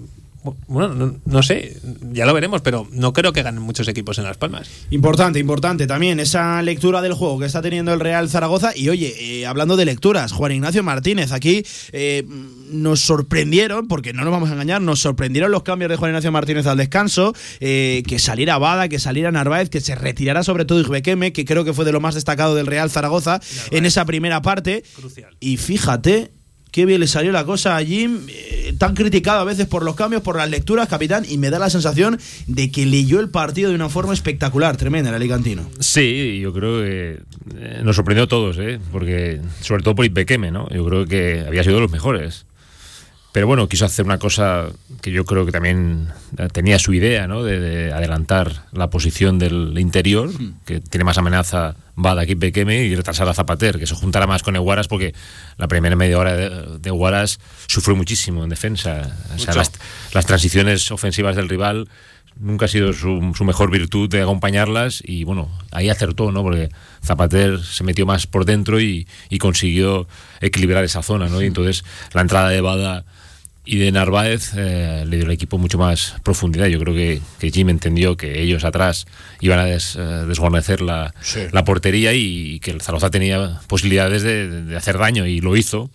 Bueno, 0.67 0.95
no, 0.95 1.15
no 1.23 1.43
sé, 1.43 1.77
ya 2.11 2.25
lo 2.25 2.33
veremos, 2.33 2.61
pero 2.61 2.87
no 2.91 3.13
creo 3.13 3.31
que 3.31 3.43
ganen 3.43 3.61
muchos 3.61 3.87
equipos 3.87 4.17
en 4.17 4.23
Las 4.23 4.37
Palmas. 4.37 4.69
Importante, 4.89 5.37
importante 5.37 5.85
también 5.85 6.19
esa 6.19 6.61
lectura 6.63 7.01
del 7.01 7.13
juego 7.13 7.37
que 7.39 7.45
está 7.45 7.61
teniendo 7.61 7.93
el 7.93 7.99
Real 7.99 8.27
Zaragoza. 8.27 8.71
Y 8.75 8.89
oye, 8.89 9.13
eh, 9.19 9.45
hablando 9.45 9.77
de 9.77 9.85
lecturas, 9.85 10.31
Juan 10.31 10.53
Ignacio 10.53 10.81
Martínez, 10.81 11.31
aquí 11.31 11.63
eh, 11.91 12.25
nos 12.71 13.01
sorprendieron, 13.01 13.87
porque 13.87 14.13
no 14.13 14.23
nos 14.23 14.31
vamos 14.31 14.49
a 14.49 14.53
engañar, 14.53 14.81
nos 14.81 14.99
sorprendieron 14.99 15.51
los 15.51 15.61
cambios 15.61 15.89
de 15.89 15.97
Juan 15.97 16.09
Ignacio 16.09 16.31
Martínez 16.31 16.65
al 16.65 16.77
descanso, 16.77 17.35
eh, 17.59 18.01
que 18.07 18.17
saliera 18.17 18.57
Bada, 18.57 18.89
que 18.89 18.97
saliera 18.97 19.31
Narváez, 19.31 19.69
que 19.69 19.79
se 19.79 19.93
retirara 19.93 20.43
sobre 20.43 20.65
todo 20.65 20.79
Igbequeme, 20.79 21.33
que 21.33 21.45
creo 21.45 21.63
que 21.63 21.73
fue 21.73 21.85
de 21.85 21.91
lo 21.91 21.99
más 21.99 22.15
destacado 22.15 22.55
del 22.55 22.65
Real 22.65 22.89
Zaragoza 22.89 23.39
en 23.69 23.85
esa 23.85 24.05
primera 24.05 24.41
parte. 24.41 24.83
Y 25.39 25.57
fíjate. 25.57 26.31
Qué 26.71 26.85
bien 26.85 27.01
le 27.01 27.07
salió 27.07 27.33
la 27.33 27.43
cosa 27.43 27.75
a 27.75 27.83
Jim, 27.83 28.21
eh, 28.29 28.73
tan 28.77 28.95
criticado 28.95 29.41
a 29.41 29.43
veces 29.43 29.67
por 29.67 29.83
los 29.83 29.95
cambios, 29.95 30.21
por 30.21 30.37
las 30.37 30.49
lecturas, 30.49 30.87
capitán, 30.87 31.25
y 31.27 31.37
me 31.37 31.49
da 31.49 31.59
la 31.59 31.69
sensación 31.69 32.17
de 32.47 32.71
que 32.71 32.85
leyó 32.85 33.19
el 33.19 33.29
partido 33.29 33.69
de 33.69 33.75
una 33.75 33.89
forma 33.89 34.13
espectacular, 34.13 34.77
tremenda, 34.77 35.09
el 35.09 35.15
Alicantino. 35.17 35.69
Sí, 35.81 36.39
yo 36.39 36.53
creo 36.53 36.81
que 36.81 37.19
eh, 37.57 37.81
nos 37.83 37.97
sorprendió 37.97 38.23
a 38.23 38.27
todos, 38.27 38.57
¿eh? 38.57 38.79
porque 38.91 39.41
sobre 39.59 39.83
todo 39.83 39.95
por 39.95 40.05
Ibequeme, 40.05 40.49
¿no? 40.49 40.69
Yo 40.69 40.85
creo 40.85 41.05
que 41.05 41.43
había 41.45 41.63
sido 41.63 41.75
de 41.75 41.81
los 41.81 41.91
mejores. 41.91 42.45
Pero 43.33 43.47
bueno, 43.47 43.69
quiso 43.69 43.85
hacer 43.85 44.05
una 44.05 44.17
cosa 44.17 44.67
que 45.01 45.11
yo 45.11 45.23
creo 45.23 45.45
que 45.45 45.53
también 45.53 46.09
eh, 46.37 46.49
tenía 46.51 46.77
su 46.79 46.93
idea, 46.93 47.27
¿no? 47.27 47.43
De, 47.43 47.59
de 47.59 47.93
adelantar 47.93 48.63
la 48.73 48.89
posición 48.89 49.39
del 49.39 49.77
interior, 49.79 50.29
que 50.65 50.81
tiene 50.81 51.05
más 51.05 51.17
amenaza 51.17 51.75
Bada 51.95 52.25
que 52.25 52.33
Ibequeme, 52.33 52.83
y 52.83 52.95
retrasar 52.95 53.29
a 53.29 53.33
Zapater, 53.33 53.79
que 53.79 53.87
se 53.87 53.95
juntara 53.95 54.27
más 54.27 54.43
con 54.43 54.55
Eguaras, 54.57 54.89
porque 54.89 55.13
la 55.57 55.69
primera 55.69 55.95
media 55.95 56.17
hora 56.17 56.35
de, 56.35 56.79
de 56.79 56.89
Eguaras 56.89 57.39
sufrió 57.67 57.95
muchísimo 57.95 58.43
en 58.43 58.49
defensa. 58.49 59.15
O 59.33 59.39
sea, 59.39 59.53
las, 59.53 59.71
las 60.13 60.25
transiciones 60.25 60.91
ofensivas 60.91 61.37
del 61.37 61.47
rival 61.47 61.87
nunca 62.37 62.65
ha 62.65 62.67
sido 62.67 62.91
su, 62.91 63.33
su 63.35 63.43
mejor 63.45 63.71
virtud 63.71 64.09
de 64.09 64.21
acompañarlas 64.21 65.01
y 65.05 65.23
bueno, 65.23 65.49
ahí 65.71 65.89
acertó, 65.89 66.31
¿no? 66.31 66.43
Porque 66.43 66.69
Zapater 67.03 67.59
se 67.59 67.83
metió 67.83 68.05
más 68.05 68.27
por 68.27 68.45
dentro 68.45 68.81
y, 68.81 69.07
y 69.29 69.37
consiguió 69.37 70.07
equilibrar 70.39 70.83
esa 70.83 71.01
zona, 71.01 71.27
¿no? 71.27 71.41
Y 71.41 71.45
entonces 71.45 71.85
la 72.13 72.21
entrada 72.21 72.49
de 72.49 72.61
Bada 72.61 73.05
y 73.63 73.77
de 73.77 73.91
Narváez 73.91 74.53
eh, 74.55 75.03
le 75.07 75.17
dio 75.17 75.25
al 75.25 75.31
equipo 75.31 75.57
mucho 75.57 75.77
más 75.77 76.15
profundidad. 76.23 76.65
Yo 76.67 76.79
creo 76.79 76.93
que, 76.95 77.21
que 77.39 77.51
Jim 77.51 77.69
entendió 77.69 78.17
que 78.17 78.41
ellos 78.41 78.63
atrás 78.63 79.05
iban 79.39 79.59
a 79.59 79.65
des- 79.65 79.95
eh, 79.99 80.01
desguarnecer 80.27 80.81
la, 80.81 81.13
Sí. 81.21 81.41
la 81.51 81.63
portería 81.63 82.13
y, 82.13 82.59
que 82.59 82.71
el 82.71 82.81
Zaragoza 82.81 83.11
tenía 83.11 83.59
posibilidades 83.67 84.23
de, 84.23 84.49
de 84.65 84.75
hacer 84.75 84.97
daño 84.97 85.27
y 85.27 85.41
lo 85.41 85.55
hizo. 85.55 85.89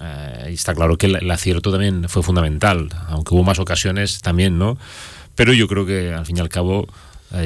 Eh, 0.00 0.48
y 0.50 0.54
está 0.54 0.74
claro 0.74 0.98
que 0.98 1.06
el, 1.06 1.16
el 1.16 1.30
acierto 1.30 1.70
también 1.70 2.08
fue 2.08 2.22
fundamental, 2.24 2.88
aunque 3.08 3.34
hubo 3.34 3.44
más 3.44 3.58
ocasiones 3.60 4.20
también, 4.20 4.58
¿no? 4.58 4.76
Pero 5.36 5.52
yo 5.52 5.68
creo 5.68 5.86
que 5.86 6.12
al 6.12 6.26
fin 6.26 6.38
y 6.38 6.40
al 6.40 6.48
cabo 6.48 6.88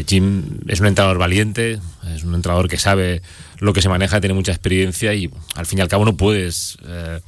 Jim 0.07 0.61
es 0.66 0.81
un 0.81 0.87
entrenador 0.87 1.18
valiente, 1.18 1.79
es 2.14 2.25
un 2.25 2.35
entrenador 2.35 2.68
que 2.68 2.77
sabe 2.77 3.22
lo 3.59 3.72
que 3.72 3.83
se 3.83 3.88
maneja, 3.88 4.20
tiene 4.20 4.35
mucha 4.35 4.53
experiencia 4.53 5.14
y 5.14 5.31
al 5.55 5.66
fin 5.66 5.79
y 5.79 5.83
al 5.83 5.88
cabo 5.88 6.05
no 6.05 6.16
puedes 6.16 6.77
eh, 6.87 7.20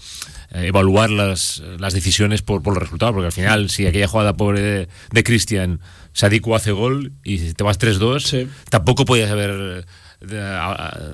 eh, 0.50 0.66
evaluar 0.66 1.10
las, 1.10 1.62
las 1.78 1.94
decisiones 1.94 2.42
por, 2.42 2.62
por 2.62 2.74
los 2.74 2.82
resultados, 2.82 3.14
porque 3.14 3.26
al 3.26 3.32
final 3.32 3.70
si 3.70 3.86
aquella 3.86 4.08
jugada 4.08 4.36
pobre 4.36 4.60
de, 4.60 4.88
de 5.12 5.24
Cristian, 5.24 5.80
Sadiku 6.12 6.54
hace 6.56 6.72
gol 6.72 7.12
y 7.22 7.52
te 7.52 7.62
vas 7.62 7.78
3-2, 7.78 8.48
tampoco 8.70 9.04
podías 9.04 9.30
haber 9.30 9.86
a- 10.20 11.12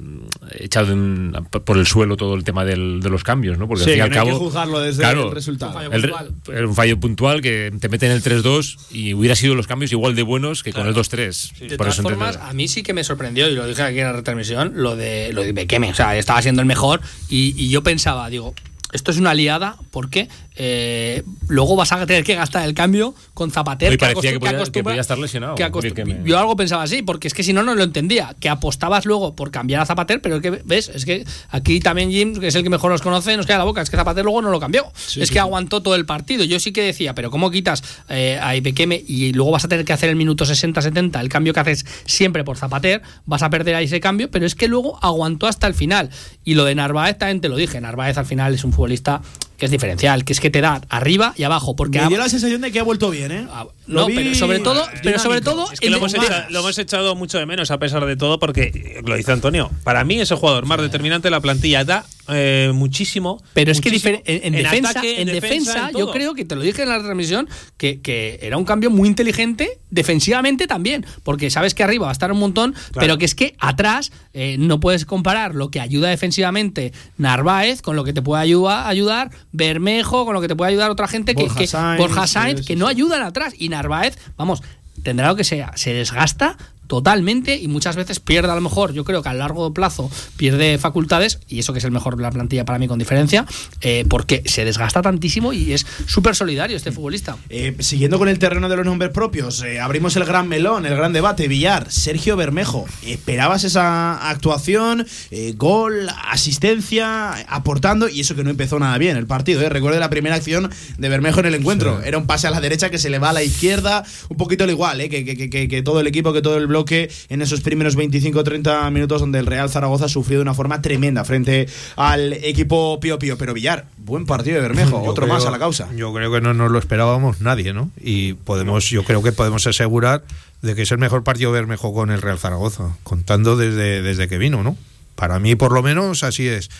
echado 0.58 0.92
en- 0.92 1.32
por 1.64 1.76
el 1.78 1.86
suelo 1.86 2.16
todo 2.16 2.34
el 2.34 2.44
tema 2.44 2.64
del- 2.64 3.00
de 3.00 3.10
los 3.10 3.22
cambios, 3.22 3.58
¿no? 3.58 3.68
Porque 3.68 3.84
Sí, 3.84 3.90
al 3.90 3.94
fin 3.94 3.98
y 3.98 4.00
al 4.02 4.08
que 4.10 4.14
no 4.16 4.20
hay 4.22 4.26
cabo, 4.28 4.38
que 4.38 4.44
juzgarlo 4.46 4.80
desde 4.80 5.00
claro, 5.02 5.28
el 5.28 5.34
resultado. 5.34 5.80
el 5.92 6.02
re- 6.02 6.12
era 6.52 6.66
un 6.66 6.74
fallo 6.74 6.98
puntual 6.98 7.42
que 7.42 7.72
te 7.78 7.88
mete 7.88 8.06
en 8.06 8.12
el 8.12 8.22
3-2 8.22 8.78
y 8.90 9.12
hubiera 9.14 9.36
sido 9.36 9.54
los 9.54 9.66
cambios 9.66 9.92
igual 9.92 10.14
de 10.14 10.22
buenos 10.22 10.62
que 10.62 10.72
con 10.72 10.86
el 10.86 10.94
2-3. 10.94 11.52
De 11.60 11.68
Por 11.68 11.76
todas 11.78 11.94
eso 11.94 12.02
formas, 12.02 12.36
a 12.38 12.52
mí 12.54 12.66
sí 12.68 12.82
que 12.82 12.94
me 12.94 13.04
sorprendió, 13.04 13.48
y 13.50 13.54
lo 13.54 13.66
dije 13.66 13.82
aquí 13.82 13.98
en 13.98 14.06
la 14.06 14.12
retransmisión, 14.14 14.72
lo 14.76 14.96
de, 14.96 15.32
lo 15.32 15.42
de 15.42 15.52
Bekeme. 15.52 15.90
O 15.90 15.94
sea, 15.94 16.16
estaba 16.16 16.40
siendo 16.40 16.62
el 16.62 16.66
mejor 16.66 17.00
y, 17.28 17.54
y 17.62 17.68
yo 17.68 17.82
pensaba, 17.82 18.30
digo, 18.30 18.54
esto 18.94 19.10
es 19.10 19.18
una 19.18 19.34
liada 19.34 19.76
porque 19.90 20.28
eh, 20.56 21.22
luego 21.48 21.74
vas 21.76 21.90
a 21.92 22.06
tener 22.06 22.22
que 22.24 22.34
gastar 22.36 22.64
el 22.66 22.74
cambio 22.74 23.14
con 23.34 23.50
Zapater. 23.50 23.90
Hoy 23.90 23.96
parecía 23.98 24.32
que 24.32 24.38
podía, 24.38 24.50
que 24.52 24.56
acostumbra- 24.62 24.82
podía 24.84 25.00
estar 25.00 25.18
lesionado. 25.18 25.56
que 25.56 26.22
yo 26.24 26.38
algo 26.38 26.56
pensaba 26.56 26.84
así, 26.84 27.02
porque 27.02 27.26
es 27.28 27.34
que 27.34 27.42
si 27.42 27.52
no, 27.52 27.62
no 27.64 27.74
lo 27.74 27.82
entendía. 27.82 28.34
Que 28.38 28.48
apostabas 28.48 29.04
luego 29.04 29.34
por 29.34 29.50
cambiar 29.50 29.82
a 29.82 29.86
Zapater, 29.86 30.20
pero 30.22 30.36
es 30.36 30.42
que, 30.42 30.50
¿ves? 30.64 30.88
Es 30.94 31.04
que 31.04 31.24
aquí 31.50 31.80
también 31.80 32.10
Jim, 32.10 32.38
que 32.38 32.46
es 32.46 32.54
el 32.54 32.62
que 32.62 32.70
mejor 32.70 32.92
nos 32.92 33.02
conoce, 33.02 33.36
nos 33.36 33.46
queda 33.46 33.58
la 33.58 33.64
boca. 33.64 33.82
Es 33.82 33.90
que 33.90 33.96
Zapater 33.96 34.24
luego 34.24 34.40
no 34.42 34.50
lo 34.50 34.60
cambió. 34.60 34.86
es 34.94 35.02
sí, 35.12 35.20
que 35.20 35.26
sí. 35.26 35.38
aguantó 35.38 35.82
todo 35.82 35.96
el 35.96 36.06
partido. 36.06 36.44
Yo 36.44 36.60
sí 36.60 36.72
que 36.72 36.82
decía, 36.82 37.14
pero 37.16 37.30
¿cómo 37.32 37.50
quitas 37.50 37.82
eh, 38.08 38.38
a 38.40 38.54
Ibekeme 38.56 39.02
y 39.06 39.32
luego 39.32 39.50
vas 39.50 39.64
a 39.64 39.68
tener 39.68 39.84
que 39.84 39.92
hacer 39.92 40.08
el 40.08 40.16
minuto 40.16 40.44
60-70, 40.44 41.20
el 41.20 41.28
cambio 41.28 41.52
que 41.52 41.60
haces 41.60 41.84
siempre 42.06 42.44
por 42.44 42.56
Zapater, 42.56 43.02
vas 43.26 43.42
a 43.42 43.50
perder 43.50 43.74
ahí 43.74 43.86
ese 43.86 43.98
cambio, 44.00 44.30
pero 44.30 44.46
es 44.46 44.54
que 44.54 44.68
luego 44.68 44.98
aguantó 45.02 45.48
hasta 45.48 45.66
el 45.66 45.74
final. 45.74 46.10
Y 46.44 46.54
lo 46.54 46.64
de 46.64 46.76
Narváez 46.76 47.18
también 47.18 47.40
te 47.40 47.48
lo 47.48 47.56
dije, 47.56 47.80
Narváez 47.80 48.18
al 48.18 48.26
final 48.26 48.54
es 48.54 48.62
un 48.62 48.72
futbolista 48.84 49.22
que 49.56 49.66
es 49.66 49.70
diferencial, 49.70 50.24
que 50.24 50.32
es 50.32 50.40
que 50.40 50.50
te 50.50 50.60
da 50.60 50.80
arriba 50.88 51.32
y 51.36 51.44
abajo, 51.44 51.76
porque 51.76 52.00
Me 52.00 52.08
dio 52.08 52.18
la 52.18 52.28
sensación 52.28 52.60
de 52.60 52.72
que 52.72 52.80
ha 52.80 52.82
vuelto 52.82 53.10
bien, 53.10 53.30
¿eh? 53.30 53.46
Lo 53.86 54.00
no, 54.00 54.06
vi 54.06 54.16
pero 54.16 54.34
sobre 54.34 54.58
todo, 54.58 54.84
pero 55.02 55.18
sobre 55.18 55.40
todo 55.42 55.70
Es 55.70 55.78
que 55.78 55.90
lo 55.90 55.98
hemos, 55.98 56.12
lo 56.50 56.68
echado 56.70 57.14
mucho 57.14 57.38
de 57.38 57.46
menos 57.46 57.70
a 57.70 57.78
pesar 57.78 58.04
de 58.04 58.16
todo 58.16 58.40
porque, 58.40 59.00
lo 59.06 59.14
dice 59.14 59.30
Antonio, 59.30 59.70
para 59.84 60.04
mí 60.04 60.20
es 60.20 60.30
el 60.30 60.38
jugador 60.38 60.66
más 60.66 60.80
determinante 60.80 61.28
de 61.28 61.30
la 61.30 61.40
plantilla, 61.40 61.84
da 61.84 62.04
eh, 62.28 62.70
muchísimo. 62.74 63.42
Pero 63.52 63.72
es 63.72 63.80
que 63.80 63.90
muchísimo 63.90 64.20
en, 64.24 64.54
en 64.54 64.62
defensa, 64.62 64.90
ataque, 64.90 65.20
en 65.20 65.26
defensa, 65.28 65.88
en 65.90 65.96
yo 65.98 66.10
creo 66.10 66.34
que 66.34 66.44
te 66.44 66.54
lo 66.56 66.62
dije 66.62 66.82
en 66.82 66.88
la 66.88 66.98
transmisión, 67.02 67.48
que, 67.76 68.00
que 68.00 68.38
era 68.42 68.56
un 68.56 68.64
cambio 68.64 68.90
muy 68.90 69.08
inteligente 69.08 69.78
defensivamente 69.90 70.66
también, 70.66 71.06
porque 71.22 71.50
sabes 71.50 71.74
que 71.74 71.82
arriba 71.82 72.04
va 72.06 72.10
a 72.10 72.12
estar 72.12 72.30
un 72.32 72.38
montón, 72.38 72.74
pero 72.94 73.18
que 73.18 73.24
es 73.24 73.34
que 73.34 73.54
atrás 73.58 74.12
eh, 74.32 74.56
no 74.58 74.80
puedes 74.80 75.04
comparar 75.04 75.54
lo 75.54 75.70
que 75.70 75.80
ayuda 75.80 76.08
defensivamente 76.08 76.92
Narváez 77.18 77.80
con 77.82 77.96
lo 77.96 78.04
que 78.04 78.12
te 78.12 78.22
puede 78.22 78.42
ayuda- 78.42 78.88
ayudar 78.88 79.30
Bermejo, 79.52 80.24
con 80.24 80.34
lo 80.34 80.40
que 80.40 80.48
te 80.48 80.56
puede 80.56 80.70
ayudar 80.70 80.90
otra 80.90 81.08
gente 81.08 81.34
que, 81.34 81.42
Borja 81.44 81.58
que, 81.58 81.66
Sainz, 81.66 81.98
Borja 81.98 82.26
Sainz, 82.26 82.66
que 82.66 82.76
no 82.76 82.86
ayudan 82.86 83.22
atrás 83.22 83.54
y 83.58 83.68
Narváez, 83.68 84.18
vamos. 84.36 84.62
Tendrá 85.02 85.28
lo 85.28 85.36
que 85.36 85.44
sea, 85.44 85.72
se 85.74 85.92
desgasta 85.92 86.56
totalmente 86.86 87.56
y 87.56 87.68
muchas 87.68 87.96
veces 87.96 88.20
pierde 88.20 88.50
a 88.50 88.54
lo 88.54 88.60
mejor, 88.60 88.92
yo 88.92 89.04
creo 89.04 89.22
que 89.22 89.28
a 89.28 89.34
largo 89.34 89.72
plazo 89.72 90.10
pierde 90.36 90.78
facultades 90.78 91.38
y 91.48 91.58
eso 91.58 91.72
que 91.72 91.78
es 91.78 91.84
el 91.84 91.90
mejor 91.90 92.16
de 92.16 92.22
la 92.22 92.30
plantilla 92.30 92.64
para 92.64 92.78
mí 92.78 92.88
con 92.88 92.98
diferencia, 92.98 93.46
eh, 93.80 94.04
porque 94.08 94.42
se 94.46 94.64
desgasta 94.64 95.02
tantísimo 95.02 95.52
y 95.52 95.72
es 95.72 95.86
súper 96.06 96.36
solidario 96.36 96.76
este 96.76 96.92
futbolista. 96.92 97.36
Eh, 97.48 97.76
siguiendo 97.80 98.18
con 98.18 98.28
el 98.28 98.38
terreno 98.38 98.68
de 98.68 98.76
los 98.76 98.84
nombres 98.86 99.10
propios, 99.12 99.62
eh, 99.62 99.80
abrimos 99.80 100.16
el 100.16 100.24
gran 100.24 100.48
melón, 100.48 100.86
el 100.86 100.94
gran 100.96 101.12
debate. 101.12 101.48
Villar, 101.48 101.90
Sergio 101.90 102.36
Bermejo, 102.36 102.86
¿esperabas 103.06 103.64
esa 103.64 104.30
actuación? 104.30 105.06
Eh, 105.30 105.54
gol, 105.56 106.08
asistencia, 106.30 107.32
aportando, 107.48 108.08
y 108.08 108.20
eso 108.20 108.34
que 108.34 108.44
no 108.44 108.50
empezó 108.50 108.78
nada 108.78 108.96
bien 108.98 109.16
el 109.16 109.26
partido. 109.26 109.60
¿eh? 109.62 109.68
Recuerde 109.68 109.98
la 110.00 110.10
primera 110.10 110.34
acción 110.36 110.70
de 110.98 111.08
Bermejo 111.08 111.40
en 111.40 111.46
el 111.46 111.54
encuentro. 111.54 112.02
Era 112.02 112.18
un 112.18 112.26
pase 112.26 112.46
a 112.46 112.50
la 112.50 112.60
derecha 112.60 112.90
que 112.90 112.98
se 112.98 113.10
le 113.10 113.18
va 113.18 113.30
a 113.30 113.32
la 113.32 113.42
izquierda, 113.42 114.04
un 114.28 114.36
poquito 114.36 114.64
al 114.64 114.70
igual, 114.70 115.00
¿eh? 115.00 115.08
que, 115.08 115.24
que- 115.24 115.50
que- 115.50 115.68
que 115.68 115.82
todo 115.82 116.00
el 116.00 116.06
equipo, 116.06 116.32
que 116.32 116.42
todo 116.42 116.56
el 116.56 116.66
bloque 116.74 117.08
en 117.28 117.40
esos 117.40 117.60
primeros 117.60 117.96
25-30 117.96 118.90
minutos 118.90 119.20
donde 119.20 119.38
el 119.38 119.46
Real 119.46 119.70
Zaragoza 119.70 120.08
sufrió 120.08 120.38
de 120.38 120.42
una 120.42 120.54
forma 120.54 120.82
tremenda 120.82 121.24
frente 121.24 121.68
al 121.94 122.32
equipo 122.32 122.98
Pío 122.98 123.16
Pío. 123.20 123.38
Pero 123.38 123.54
Villar, 123.54 123.86
buen 123.98 124.26
partido 124.26 124.56
de 124.56 124.62
Bermejo, 124.62 125.02
Yo 125.04 125.10
otro 125.10 125.24
creo- 125.26 125.34
más 125.36 125.46
a 125.46 125.52
la 125.52 125.60
causa. 125.60 125.88
Yo 125.94 126.12
creo 126.12 126.32
que 126.32 126.40
no 126.40 126.52
nos 126.52 126.72
lo 126.72 126.78
esperábamos 126.80 127.40
nadie, 127.40 127.72
¿no? 127.72 127.90
Y 128.02 128.32
podemos, 128.34 128.90
yo 128.90 129.04
creo 129.04 129.22
que 129.22 129.30
podemos 129.30 129.64
asegurar 129.68 130.24
de 130.62 130.74
que 130.74 130.82
es 130.82 130.90
el 130.90 130.98
mejor 130.98 131.22
partido 131.22 131.52
de 131.52 131.60
Bermejo 131.60 131.94
con 131.94 132.10
el 132.10 132.20
Real 132.22 132.38
Zaragoza, 132.40 132.96
contando 133.04 133.56
desde, 133.56 134.02
desde 134.02 134.26
que 134.26 134.38
vino, 134.38 134.64
¿no? 134.64 134.76
Para 135.14 135.38
mí, 135.38 135.54
por 135.54 135.72
lo 135.72 135.80
menos, 135.82 136.24
así 136.24 136.48
es. 136.48 136.70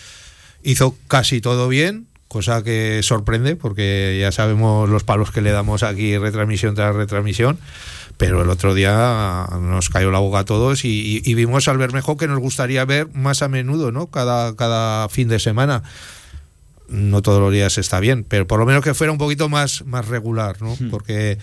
Hizo 0.65 0.97
casi 1.07 1.41
todo 1.41 1.69
bien, 1.69 2.07
cosa 2.35 2.65
que 2.65 3.01
sorprende, 3.05 3.55
porque 3.55 4.19
ya 4.21 4.33
sabemos 4.33 4.89
los 4.91 5.05
palos 5.05 5.31
que 5.31 5.41
le 5.41 5.53
damos 5.53 5.85
aquí 5.85 6.19
retransmisión 6.19 6.75
tras 6.75 6.97
retransmisión. 6.97 7.59
Pero 8.17 8.43
el 8.43 8.51
otro 8.51 8.75
día 8.75 9.47
nos 9.61 9.89
cayó 9.89 10.11
la 10.11 10.19
boca 10.19 10.41
a 10.41 10.45
todos 10.45 10.85
y, 10.85 11.23
y- 11.25 11.35
vimos 11.35 11.69
al 11.69 11.79
Bermejo 11.79 12.17
que 12.17 12.27
nos 12.29 12.41
gustaría 12.41 12.85
ver 12.85 13.09
más 13.15 13.43
a 13.43 13.49
menudo, 13.49 13.93
¿no? 13.93 14.09
Cada, 14.09 14.55
cada 14.57 15.09
fin 15.09 15.29
de 15.29 15.39
semana 15.39 15.83
no 16.95 17.23
todos 17.23 17.41
los 17.41 17.53
días 17.53 17.77
está 17.79 18.01
bien, 18.01 18.25
pero 18.25 18.47
por 18.47 18.59
lo 18.61 18.67
menos 18.67 18.83
que 18.83 18.95
fuera 18.95 19.13
un 19.13 19.19
poquito 19.19 19.49
más, 19.49 19.85
más 19.85 20.07
regular, 20.07 20.63
¿no? 20.63 20.77
Porque 20.91 21.39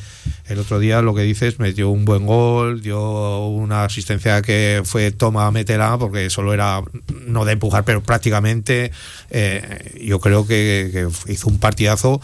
el 0.48 0.60
otro 0.60 0.80
día 0.80 1.02
lo 1.02 1.14
que 1.14 1.22
dices, 1.24 1.60
metió 1.60 1.90
un 1.90 2.06
buen 2.06 2.26
gol, 2.26 2.82
dio 2.82 3.48
una 3.48 3.84
asistencia 3.84 4.42
que 4.42 4.82
fue 4.86 5.12
toma, 5.12 5.52
métela, 5.52 5.98
porque 5.98 6.30
solo 6.30 6.54
era 6.54 6.82
no 7.28 7.46
de 7.46 7.54
empujar, 7.54 7.84
pero 7.84 8.02
prácticamente 8.02 8.92
eh, 9.30 10.00
yo 10.02 10.20
creo 10.20 10.48
que, 10.48 10.90
que 10.92 11.32
hizo 11.32 11.50
un 11.50 11.60
partidazo. 11.60 12.22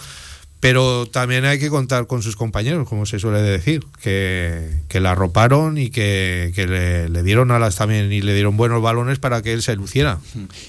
Pero 0.60 1.06
también 1.06 1.46
hay 1.46 1.60
que 1.60 1.70
contar 1.70 2.08
con 2.08 2.24
sus 2.24 2.36
compañeros, 2.36 2.90
como 2.90 3.06
se 3.06 3.20
suele 3.20 3.42
decir, 3.42 3.86
que, 4.02 4.68
que 4.88 5.00
la 5.00 5.12
arroparon 5.12 5.78
y 5.78 5.92
que, 5.92 6.52
que 6.56 6.66
le, 6.66 7.10
le 7.10 7.24
dieron 7.24 7.52
alas 7.52 7.76
también 7.76 8.12
y 8.12 8.22
le 8.22 8.34
dieron 8.34 8.58
buenos 8.58 8.82
balones 8.82 9.20
para 9.20 9.44
que 9.44 9.54
él 9.54 9.62
se 9.62 9.76
luciera. 9.76 10.20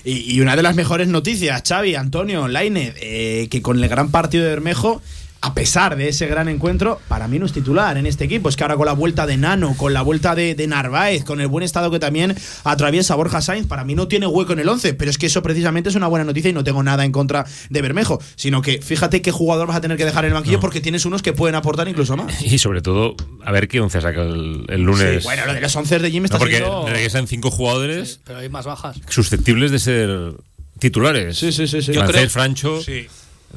Y, 0.05 0.35
y 0.35 0.41
una 0.43 0.57
de 0.57 0.63
las 0.63 0.77
mejores 0.77 1.09
noticias, 1.09 1.63
Xavi, 1.67 1.95
Antonio, 1.95 2.49
Laine, 2.49 2.93
eh, 3.01 3.49
que 3.51 3.63
con 3.63 3.83
el 3.83 3.89
gran 3.89 4.11
partido 4.11 4.45
de 4.45 4.51
Bermejo, 4.51 5.01
a 5.41 5.55
pesar 5.55 5.97
de 5.97 6.09
ese 6.09 6.27
gran 6.27 6.49
encuentro, 6.49 7.01
para 7.07 7.29
mí 7.29 7.39
no 7.39 7.47
es 7.47 7.53
titular 7.53 7.97
en 7.97 8.07
este 8.07 8.25
equipo. 8.25 8.49
Es 8.49 8.57
que 8.57 8.65
ahora 8.65 8.77
con 8.77 8.87
la 8.87 8.93
vuelta 8.93 9.25
de 9.25 9.37
Nano, 9.37 9.77
con 9.77 9.93
la 9.95 10.03
vuelta 10.03 10.35
de, 10.35 10.57
de 10.57 10.67
Narváez, 10.67 11.23
con 11.23 11.41
el 11.41 11.47
buen 11.47 11.63
estado 11.63 11.91
que 11.93 12.01
también 12.01 12.35
atraviesa 12.65 13.15
Borja 13.15 13.41
Sainz, 13.41 13.67
para 13.69 13.85
mí 13.85 13.95
no 13.95 14.09
tiene 14.09 14.27
hueco 14.27 14.53
en 14.53 14.59
el 14.59 14.69
11. 14.69 14.95
Pero 14.95 15.11
es 15.11 15.17
que 15.17 15.27
eso 15.27 15.41
precisamente 15.43 15.91
es 15.91 15.95
una 15.95 16.09
buena 16.09 16.25
noticia 16.25 16.51
y 16.51 16.53
no 16.53 16.65
tengo 16.65 16.83
nada 16.83 17.05
en 17.05 17.13
contra 17.13 17.47
de 17.71 17.83
Bermejo. 17.83 18.21
Sino 18.35 18.63
que 18.63 18.83
fíjate 18.83 19.23
qué 19.23 19.31
jugador 19.31 19.69
vas 19.69 19.77
a 19.77 19.81
tener 19.81 19.97
que 19.97 20.05
dejar 20.05 20.25
en 20.25 20.31
el 20.31 20.35
banquillo 20.35 20.59
porque 20.59 20.81
tienes 20.81 21.05
unos 21.05 21.23
que 21.23 21.33
pueden 21.33 21.55
aportar 21.55 21.87
incluso 21.89 22.17
más. 22.17 22.43
Y 22.43 22.59
sobre 22.59 22.83
todo, 22.83 23.15
a 23.45 23.53
ver 23.53 23.69
qué 23.69 23.81
once 23.81 24.01
saca 24.01 24.23
el, 24.23 24.65
el 24.69 24.83
lunes. 24.83 25.23
Sí, 25.23 25.25
bueno, 25.29 25.47
lo 25.47 25.55
de 25.55 25.61
los 25.61 25.77
11 25.77 25.99
de 26.01 26.11
Jim 26.11 26.25
está 26.25 26.37
No, 26.37 26.41
porque 26.41 26.57
siendo- 26.57 26.87
regresan 26.89 27.29
cinco 27.29 27.51
jugadores 27.53 28.21
Pero 28.25 28.41
hay 28.41 28.49
más 28.49 28.65
bajas. 28.67 28.97
susceptibles 29.09 29.71
de 29.71 29.79
ser 29.79 30.33
titulares. 30.81 31.39
Sí, 31.39 31.53
sí, 31.53 31.69
sí. 31.69 31.81
sí. 31.83 31.93
Francés, 31.93 32.33
Francho, 32.33 32.81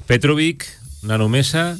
Petrovic, 0.07 0.65
Nano 1.03 1.29
Mesa. 1.29 1.77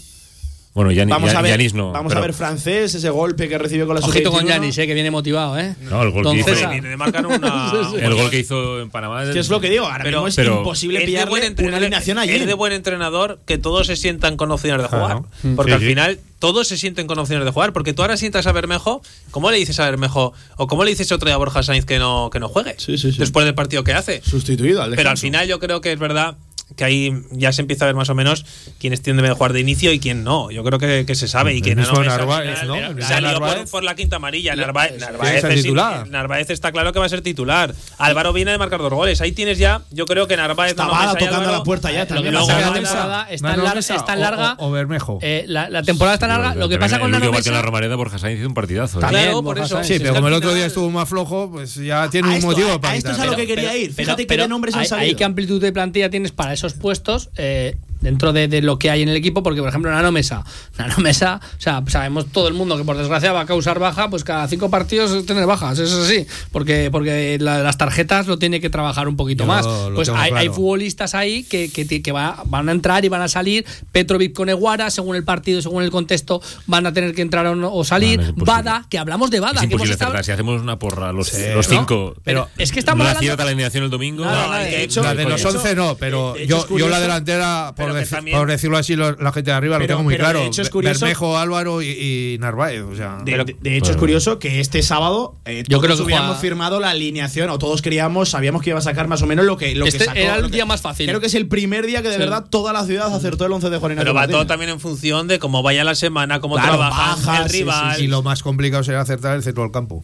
Bueno, 0.73 0.89
Yanis, 0.89 1.11
Vamos 1.13 1.33
a 1.33 1.41
ver, 1.41 1.51
Yanis 1.51 1.73
no. 1.73 1.91
vamos 1.91 2.11
pero- 2.11 2.19
a 2.19 2.27
ver 2.27 2.33
francés, 2.33 2.95
ese 2.95 3.09
golpe 3.09 3.49
que 3.49 3.57
recibió 3.57 3.85
con 3.85 3.95
la 3.95 3.99
Ojito 4.07 4.31
con 4.31 4.39
sub-21. 4.39 4.49
Yanis, 4.53 4.77
eh, 4.77 4.87
que 4.87 4.93
viene 4.93 5.11
motivado, 5.11 5.59
¿eh? 5.59 5.75
No, 5.81 6.01
el 6.01 6.11
gol 6.11 6.23
Don 6.23 6.33
que 6.33 6.39
hizo. 6.39 6.49
César. 6.51 6.69
Viene 6.71 6.87
de 6.87 6.95
marcar 6.95 7.25
una. 7.27 7.73
El 8.01 8.13
gol 8.15 8.29
que 8.29 8.39
hizo 8.39 8.79
en 8.79 8.89
Panamá. 8.89 9.21
Es 9.25 9.31
que 9.31 9.39
es 9.39 9.49
lo 9.49 9.59
que 9.59 9.69
digo, 9.69 9.85
ahora 9.85 10.05
mismo 10.05 10.27
es 10.29 10.35
pero- 10.37 10.59
imposible 10.59 10.99
es 10.99 11.01
de 11.01 11.05
pillarle 11.07 11.29
buen 11.29 11.41
una 11.41 11.47
entrenador, 11.49 11.77
alineación 11.83 12.17
allí. 12.19 12.31
es 12.35 12.45
de 12.45 12.53
buen 12.53 12.71
entrenador 12.71 13.41
que 13.45 13.57
todos 13.57 13.87
se 13.87 13.97
sientan 13.97 14.37
con 14.37 14.49
opciones 14.49 14.81
de 14.83 14.87
jugar. 14.87 15.23
Claro. 15.41 15.55
Porque 15.57 15.71
Sí, 15.71 15.75
al 15.75 15.79
sí. 15.81 15.85
final 15.87 16.19
todos 16.39 16.67
se 16.69 16.77
sienten 16.77 17.05
con 17.05 17.19
opciones 17.19 17.43
de 17.43 17.51
jugar. 17.51 17.73
Porque 17.73 17.91
tú 17.91 18.01
ahora 18.03 18.15
sientas 18.15 18.47
a 18.47 18.53
Bermejo, 18.53 19.01
¿cómo 19.31 19.51
le 19.51 19.57
dices 19.57 19.77
a 19.81 19.85
Bermejo? 19.89 20.31
¿O 20.55 20.67
cómo 20.67 20.85
le 20.85 20.91
dices 20.91 21.11
otro 21.11 21.25
día 21.27 21.35
a 21.35 21.37
Borja 21.37 21.63
Sainz 21.63 21.83
que 21.83 21.99
no, 21.99 22.29
que 22.31 22.39
no 22.39 22.47
juegue? 22.47 22.77
Después 23.17 23.43
del 23.45 23.55
partido 23.55 23.83
que 23.83 23.91
hace. 23.91 24.21
Sustituido 24.23 24.81
al 24.81 24.95
Pero 24.95 25.09
al 25.09 25.17
final 25.17 25.49
yo 25.49 25.59
creo 25.59 25.81
que 25.81 25.91
es 25.91 25.99
verdad 25.99 26.37
que 26.75 26.83
ahí 26.83 27.13
ya 27.31 27.51
se 27.51 27.61
empieza 27.61 27.85
a 27.85 27.87
ver 27.87 27.95
más 27.95 28.09
o 28.09 28.15
menos 28.15 28.45
quiénes 28.79 29.01
tienden 29.01 29.25
a 29.25 29.33
jugar 29.35 29.53
de 29.53 29.59
inicio 29.59 29.91
y 29.91 29.99
quién 29.99 30.23
no. 30.23 30.51
Yo 30.51 30.63
creo 30.63 30.79
que, 30.79 31.05
que 31.05 31.15
se 31.15 31.27
sabe 31.27 31.53
y 31.55 31.61
que 31.61 31.75
Mesa 31.75 31.91
al 31.91 32.05
Narváez, 32.05 32.63
¿no? 32.63 32.75
Salió 33.01 33.39
por, 33.39 33.69
por 33.69 33.83
la 33.83 33.95
quinta 33.95 34.17
amarilla. 34.17 34.55
Narváez, 34.55 34.99
Narváez, 34.99 35.43
es 35.43 35.55
titular. 35.63 36.07
Narváez 36.07 36.49
está 36.49 36.71
claro 36.71 36.93
que 36.93 36.99
va 36.99 37.05
a 37.05 37.09
ser 37.09 37.21
titular. 37.21 37.73
Álvaro 37.97 38.33
viene 38.33 38.51
de 38.51 38.57
marcar 38.57 38.79
dos 38.79 38.93
goles. 38.93 39.21
Ahí 39.21 39.31
tienes 39.31 39.57
ya, 39.57 39.81
yo 39.91 40.05
creo 40.05 40.27
que 40.27 40.37
Narváez 40.37 40.71
Está 40.71 40.85
Mesa 40.85 41.13
y 41.13 41.25
tocando 41.25 41.37
Álvaro- 41.37 41.57
la 41.59 41.63
puerta 41.63 41.91
ya 41.91 42.01
Lo 42.01 42.07
que 42.07 42.13
también. 42.13 42.33
pasa 42.35 42.51
es 42.51 42.57
que 42.57 42.63
la 42.63 42.73
temporada 42.73 43.27
es 43.29 43.41
tan, 43.41 43.75
Mesa 43.75 44.15
larga. 44.15 44.55
O, 44.59 44.67
o 44.67 44.71
Bermejo. 44.71 45.19
eh, 45.21 45.45
la, 45.47 45.69
la 45.69 45.83
temporada 45.83 46.15
es 46.15 46.19
tan 46.19 46.29
larga. 46.29 46.55
Lo 46.55 46.69
que 46.69 46.77
pasa 46.77 46.99
con 46.99 47.13
último 47.13 47.31
partido 47.31 47.51
en 47.51 47.53
la 47.55 47.59
Mesa. 47.59 47.65
Romareda, 47.65 47.95
Borja 47.95 48.17
Sainz 48.19 48.39
hizo 48.39 48.47
un 48.47 48.53
partidazo. 48.53 48.99
¿eh? 48.99 49.05
Claro, 49.07 49.43
por 49.43 49.59
eso. 49.59 49.83
Sí, 49.83 49.97
pero 49.99 50.15
como 50.15 50.27
el 50.27 50.33
otro 50.33 50.53
día 50.53 50.65
estuvo 50.65 50.89
más 50.89 51.07
flojo, 51.09 51.49
pues 51.51 51.75
ya 51.75 52.09
tiene 52.09 52.35
un 52.35 52.41
motivo 52.41 52.79
para 52.81 52.95
esto 52.95 53.11
es 53.11 53.19
a 53.19 53.25
lo 53.25 53.35
que 53.35 53.47
quería 53.47 53.75
ir. 53.75 53.93
Pero- 53.95 54.05
Fíjate 54.15 54.27
qué 54.27 54.47
nombres 54.47 54.75
han 54.75 54.81
hay- 54.81 54.87
salido. 54.87 55.17
Qué 55.17 55.23
amplitud 55.23 55.61
de 55.61 55.71
plantilla 55.71 56.09
tienes 56.09 56.31
para 56.31 56.53
esos 56.61 56.73
puestos 56.73 57.31
eh, 57.37 57.75
dentro 58.01 58.33
de, 58.33 58.47
de 58.47 58.61
lo 58.61 58.77
que 58.77 58.89
hay 58.89 59.01
en 59.03 59.09
el 59.09 59.15
equipo, 59.15 59.43
porque 59.43 59.59
por 59.61 59.69
ejemplo 59.69 59.89
Nano 59.91 60.11
Mesa, 60.11 60.43
Nano 60.77 60.95
Mesa, 60.97 61.39
o 61.57 61.61
sea, 61.61 61.81
sabemos 61.87 62.27
todo 62.31 62.47
el 62.47 62.53
mundo 62.53 62.77
que 62.77 62.83
por 62.83 62.97
desgracia 62.97 63.31
va 63.31 63.41
a 63.41 63.45
causar 63.45 63.79
baja, 63.79 64.09
pues 64.09 64.23
cada 64.23 64.47
cinco 64.47 64.69
partidos 64.69 65.25
tener 65.25 65.45
bajas, 65.45 65.79
eso 65.79 66.01
es 66.03 66.07
así, 66.09 66.27
porque 66.51 66.89
porque 66.91 67.37
la- 67.39 67.59
las 67.63 67.77
tarjetas 67.77 68.27
lo 68.27 68.37
tiene 68.39 68.59
que 68.59 68.69
trabajar 68.69 69.07
un 69.07 69.15
poquito 69.15 69.43
Yo 69.43 69.47
más. 69.47 69.65
Pues 69.95 70.09
hay, 70.09 70.49
futbolistas 70.49 71.15
ahí 71.15 71.43
que, 71.43 71.69
que, 71.71 72.11
va- 72.11 72.41
van 72.45 72.67
a 72.69 72.71
entrar 72.71 73.05
y 73.05 73.09
van 73.09 73.21
a 73.21 73.27
salir, 73.27 73.65
Petrovic 73.91 74.33
con 74.33 74.49
Eguara, 74.49 74.89
según 74.89 75.15
el 75.15 75.23
partido, 75.23 75.61
según 75.61 75.83
el 75.83 75.91
contexto, 75.91 76.41
van 76.67 76.85
a 76.85 76.93
tener 76.93 77.13
que 77.15 77.21
entrar 77.21 77.45
o, 77.47 77.55
no- 77.55 77.73
o 77.73 77.83
salir, 77.83 78.19
No, 78.19 78.33
no. 78.35 78.45
Bada, 78.45 78.85
que 78.89 78.97
hablamos 78.97 79.29
de 79.31 79.39
Bada, 79.39 79.61
Es 79.61 79.67
que 79.67 79.75
hemos 79.75 79.89
estado-. 79.89 80.21
Si 80.23 80.31
hacemos 80.31 80.61
una 80.61 80.77
porra 80.79 81.11
los, 81.13 81.27
Sí, 81.29 81.41
los 81.53 81.69
¿no? 81.69 81.77
cinco. 81.77 82.15
Pero 82.23 82.49
es 82.57 82.71
que 82.71 82.79
estamos 82.79 83.03
¿No 83.05 83.09
hablando- 83.11 83.35
la 83.43 83.43
alineación 83.49 83.83
el 83.83 83.89
domingo? 83.89 84.23
Nada, 84.25 84.47
nada, 84.47 84.59
de 84.59 84.83
hecho- 84.83 85.01
La 85.03 85.15
de 85.15 85.25
los 85.25 85.43
11 85.43 85.75
no, 85.75 85.95
pero 85.95 86.35
yo, 86.37 86.67
yo 86.77 86.89
la 86.89 86.99
delantera, 86.99 87.73
por, 87.75 87.90
pero 87.93 88.03
que 88.03 88.09
deci- 88.09 88.15
también- 88.15 88.37
por 88.37 88.49
decirlo 88.49 88.77
así, 88.77 88.95
lo- 88.95 89.11
la 89.13 89.31
gente 89.31 89.51
de 89.51 89.57
arriba 89.57 89.75
Pero- 89.77 89.83
lo 89.83 89.87
tengo 89.87 90.03
muy 90.03 90.13
pero 90.15 90.27
de 90.27 90.33
claro. 90.33 90.47
hecho 90.47 90.61
es 90.61 90.69
curioso- 90.69 91.05
Bermejo, 91.05 91.37
Álvaro 91.37 91.81
y, 91.81 91.87
y 91.89 92.37
Narváez. 92.39 92.81
O 92.81 92.95
sea, 92.95 93.19
De, 93.23 93.37
de- 93.43 93.55
de 93.59 93.77
hecho, 93.77 93.91
es 93.91 93.97
curioso 93.97 94.39
que 94.39 94.59
este 94.59 94.81
sábado 94.83 95.35
eh, 95.45 95.63
Yo 95.67 95.79
creo 95.81 95.95
que 95.95 96.03
hubiéramos 96.03 96.29
juega- 96.37 96.41
firmado 96.41 96.79
la 96.79 96.89
alineación, 96.91 97.49
o 97.49 97.57
todos 97.59 97.81
queríamos, 97.81 98.29
sabíamos 98.29 98.61
que 98.61 98.69
iba 98.71 98.79
a 98.79 98.81
sacar 98.81 99.07
más 99.07 99.21
o 99.21 99.27
menos 99.27 99.45
lo 99.45 99.57
que, 99.57 99.75
lo 99.75 99.85
Este 99.85 99.99
que 99.99 100.05
sacó. 100.05 100.17
era 100.19 100.35
el 100.37 100.45
que- 100.45 100.51
día 100.51 100.65
más 100.65 100.81
fácil. 100.81 101.07
Creo 101.07 101.19
que 101.19 101.27
es 101.27 101.35
el 101.35 101.47
primer 101.47 101.85
día 101.85 102.01
que 102.01 102.07
de 102.09 102.15
Sí. 102.15 102.19
verdad 102.19 102.45
toda 102.49 102.73
la 102.73 102.85
ciudad 102.85 103.13
acertó 103.13 103.45
el 103.45 103.51
11 103.51 103.69
de 103.69 103.77
Juan 103.77 103.95
Pero 103.97 104.13
va 104.13 104.27
todo 104.27 104.45
también 104.47 104.69
en 104.71 104.79
función 104.79 105.27
de 105.27 105.39
cómo 105.39 105.63
vaya 105.63 105.83
la 105.83 105.95
semana, 105.95 106.39
cómo 106.39 106.55
Claro, 106.55 106.77
trabaja 106.77 107.43
el 107.43 107.49
sí, 107.49 107.59
rival. 107.59 108.01
y 108.01 108.07
lo 108.07 108.21
más 108.23 108.43
complicado 108.43 108.83
será 108.83 109.01
acertar 109.01 109.35
el 109.35 109.43
centro 109.43 109.63
del 109.63 109.71
campo. 109.71 110.03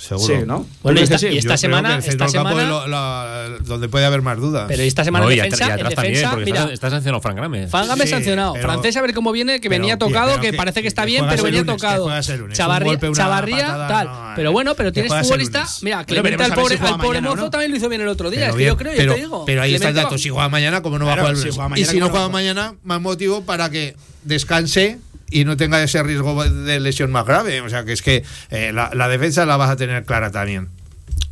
Seguro. 0.00 0.34
Sí, 0.40 0.46
¿no? 0.46 0.66
Bueno, 0.82 0.98
y 1.00 1.04
¿Crees 1.04 1.08
que 1.10 1.14
esta, 1.16 1.18
sí? 1.18 1.34
y 1.34 1.38
esta 1.38 1.54
Yo 1.56 1.60
creo 1.60 1.76
semana, 1.76 1.98
esta 1.98 2.28
semana, 2.28 2.64
lo- 2.64 2.86
la- 2.86 3.48
donde 3.60 3.88
puede 3.90 4.06
haber 4.06 4.22
más 4.22 4.38
dudas. 4.38 4.64
pero 4.66 4.82
esta 4.82 5.04
semana 5.04 5.26
No, 5.26 5.30
en 5.30 5.36
y, 5.36 5.40
defensa, 5.42 5.64
y 5.64 5.66
en 5.66 5.72
atrás 5.74 5.94
también, 5.94 6.14
defensa, 6.14 6.30
porque 6.34 6.44
mira, 6.46 6.60
está, 6.62 6.72
está 6.72 6.90
sancionado 6.90 7.20
Fran 7.20 7.36
Grame. 7.36 7.68
Fangame 7.68 8.04
Sí, 8.04 8.10
sancionado. 8.10 8.54
pero- 8.54 8.64
Francés 8.66 8.96
a 8.96 9.02
ver 9.02 9.12
cómo 9.12 9.30
viene, 9.30 9.60
que 9.60 9.68
pero, 9.68 9.82
venía 9.82 9.98
tocado, 9.98 10.40
que, 10.40 10.52
que- 10.52 10.56
parece 10.56 10.80
que 10.80 10.88
está 10.88 11.02
que 11.02 11.06
bien, 11.08 11.24
pero 11.28 11.36
el 11.36 11.42
venía 11.42 11.60
lunes, 11.60 11.76
tocado. 11.76 12.08
Chavarría, 12.52 12.88
golpe, 12.92 13.12
Chavarría, 13.12 13.66
patada, 13.66 13.88
tal. 13.88 14.06
no, 14.06 14.32
pero 14.36 14.52
bueno, 14.52 14.74
pero 14.74 14.90
tienes 14.92 15.12
futbolista. 15.12 15.66
Mira, 15.82 16.04
Clemente 16.04 16.42
al 16.44 16.54
pobre, 16.54 16.78
si 16.78 16.84
al 16.86 16.96
pobre 16.98 17.20
mozo 17.20 17.36
¿no? 17.36 17.50
también 17.50 17.70
lo 17.70 17.76
hizo 17.76 17.88
bien 17.90 18.00
el 18.00 18.08
otro 18.08 18.30
día. 18.30 18.48
Es 18.48 18.54
que 18.54 18.64
yo 18.64 18.76
creo, 18.78 18.94
yo 18.94 19.12
te 19.14 19.20
digo. 19.20 19.44
pero 19.44 19.60
ahí 19.62 19.74
está 19.74 19.90
el 19.90 19.94
dato. 19.94 20.16
Si 20.16 20.30
juega 20.30 20.48
mañana, 20.48 20.80
como 20.82 20.98
no 20.98 21.04
va 21.04 21.12
a 21.12 21.16
jugar 21.18 21.34
el 21.34 21.38
y 21.78 21.84
si 21.84 21.98
no 21.98 22.06
¿cómo 22.06 22.06
no 22.06 22.08
juega 22.10 22.28
mañana, 22.30 22.74
más 22.84 23.00
motivo 23.02 23.42
para 23.42 23.68
que 23.70 23.96
descanse 24.24 24.98
y 25.30 25.44
no 25.44 25.56
tenga 25.56 25.82
ese 25.82 26.02
riesgo 26.02 26.44
de 26.44 26.80
lesión 26.80 27.10
más 27.10 27.24
grave. 27.26 27.60
O 27.60 27.68
sea, 27.68 27.84
que 27.84 27.92
es 27.92 28.02
que 28.02 28.24
eh, 28.50 28.72
la, 28.72 28.90
la 28.94 29.08
defensa 29.08 29.46
la 29.46 29.56
vas 29.56 29.70
a 29.70 29.76
tener 29.76 30.04
clara 30.04 30.30
también. 30.30 30.68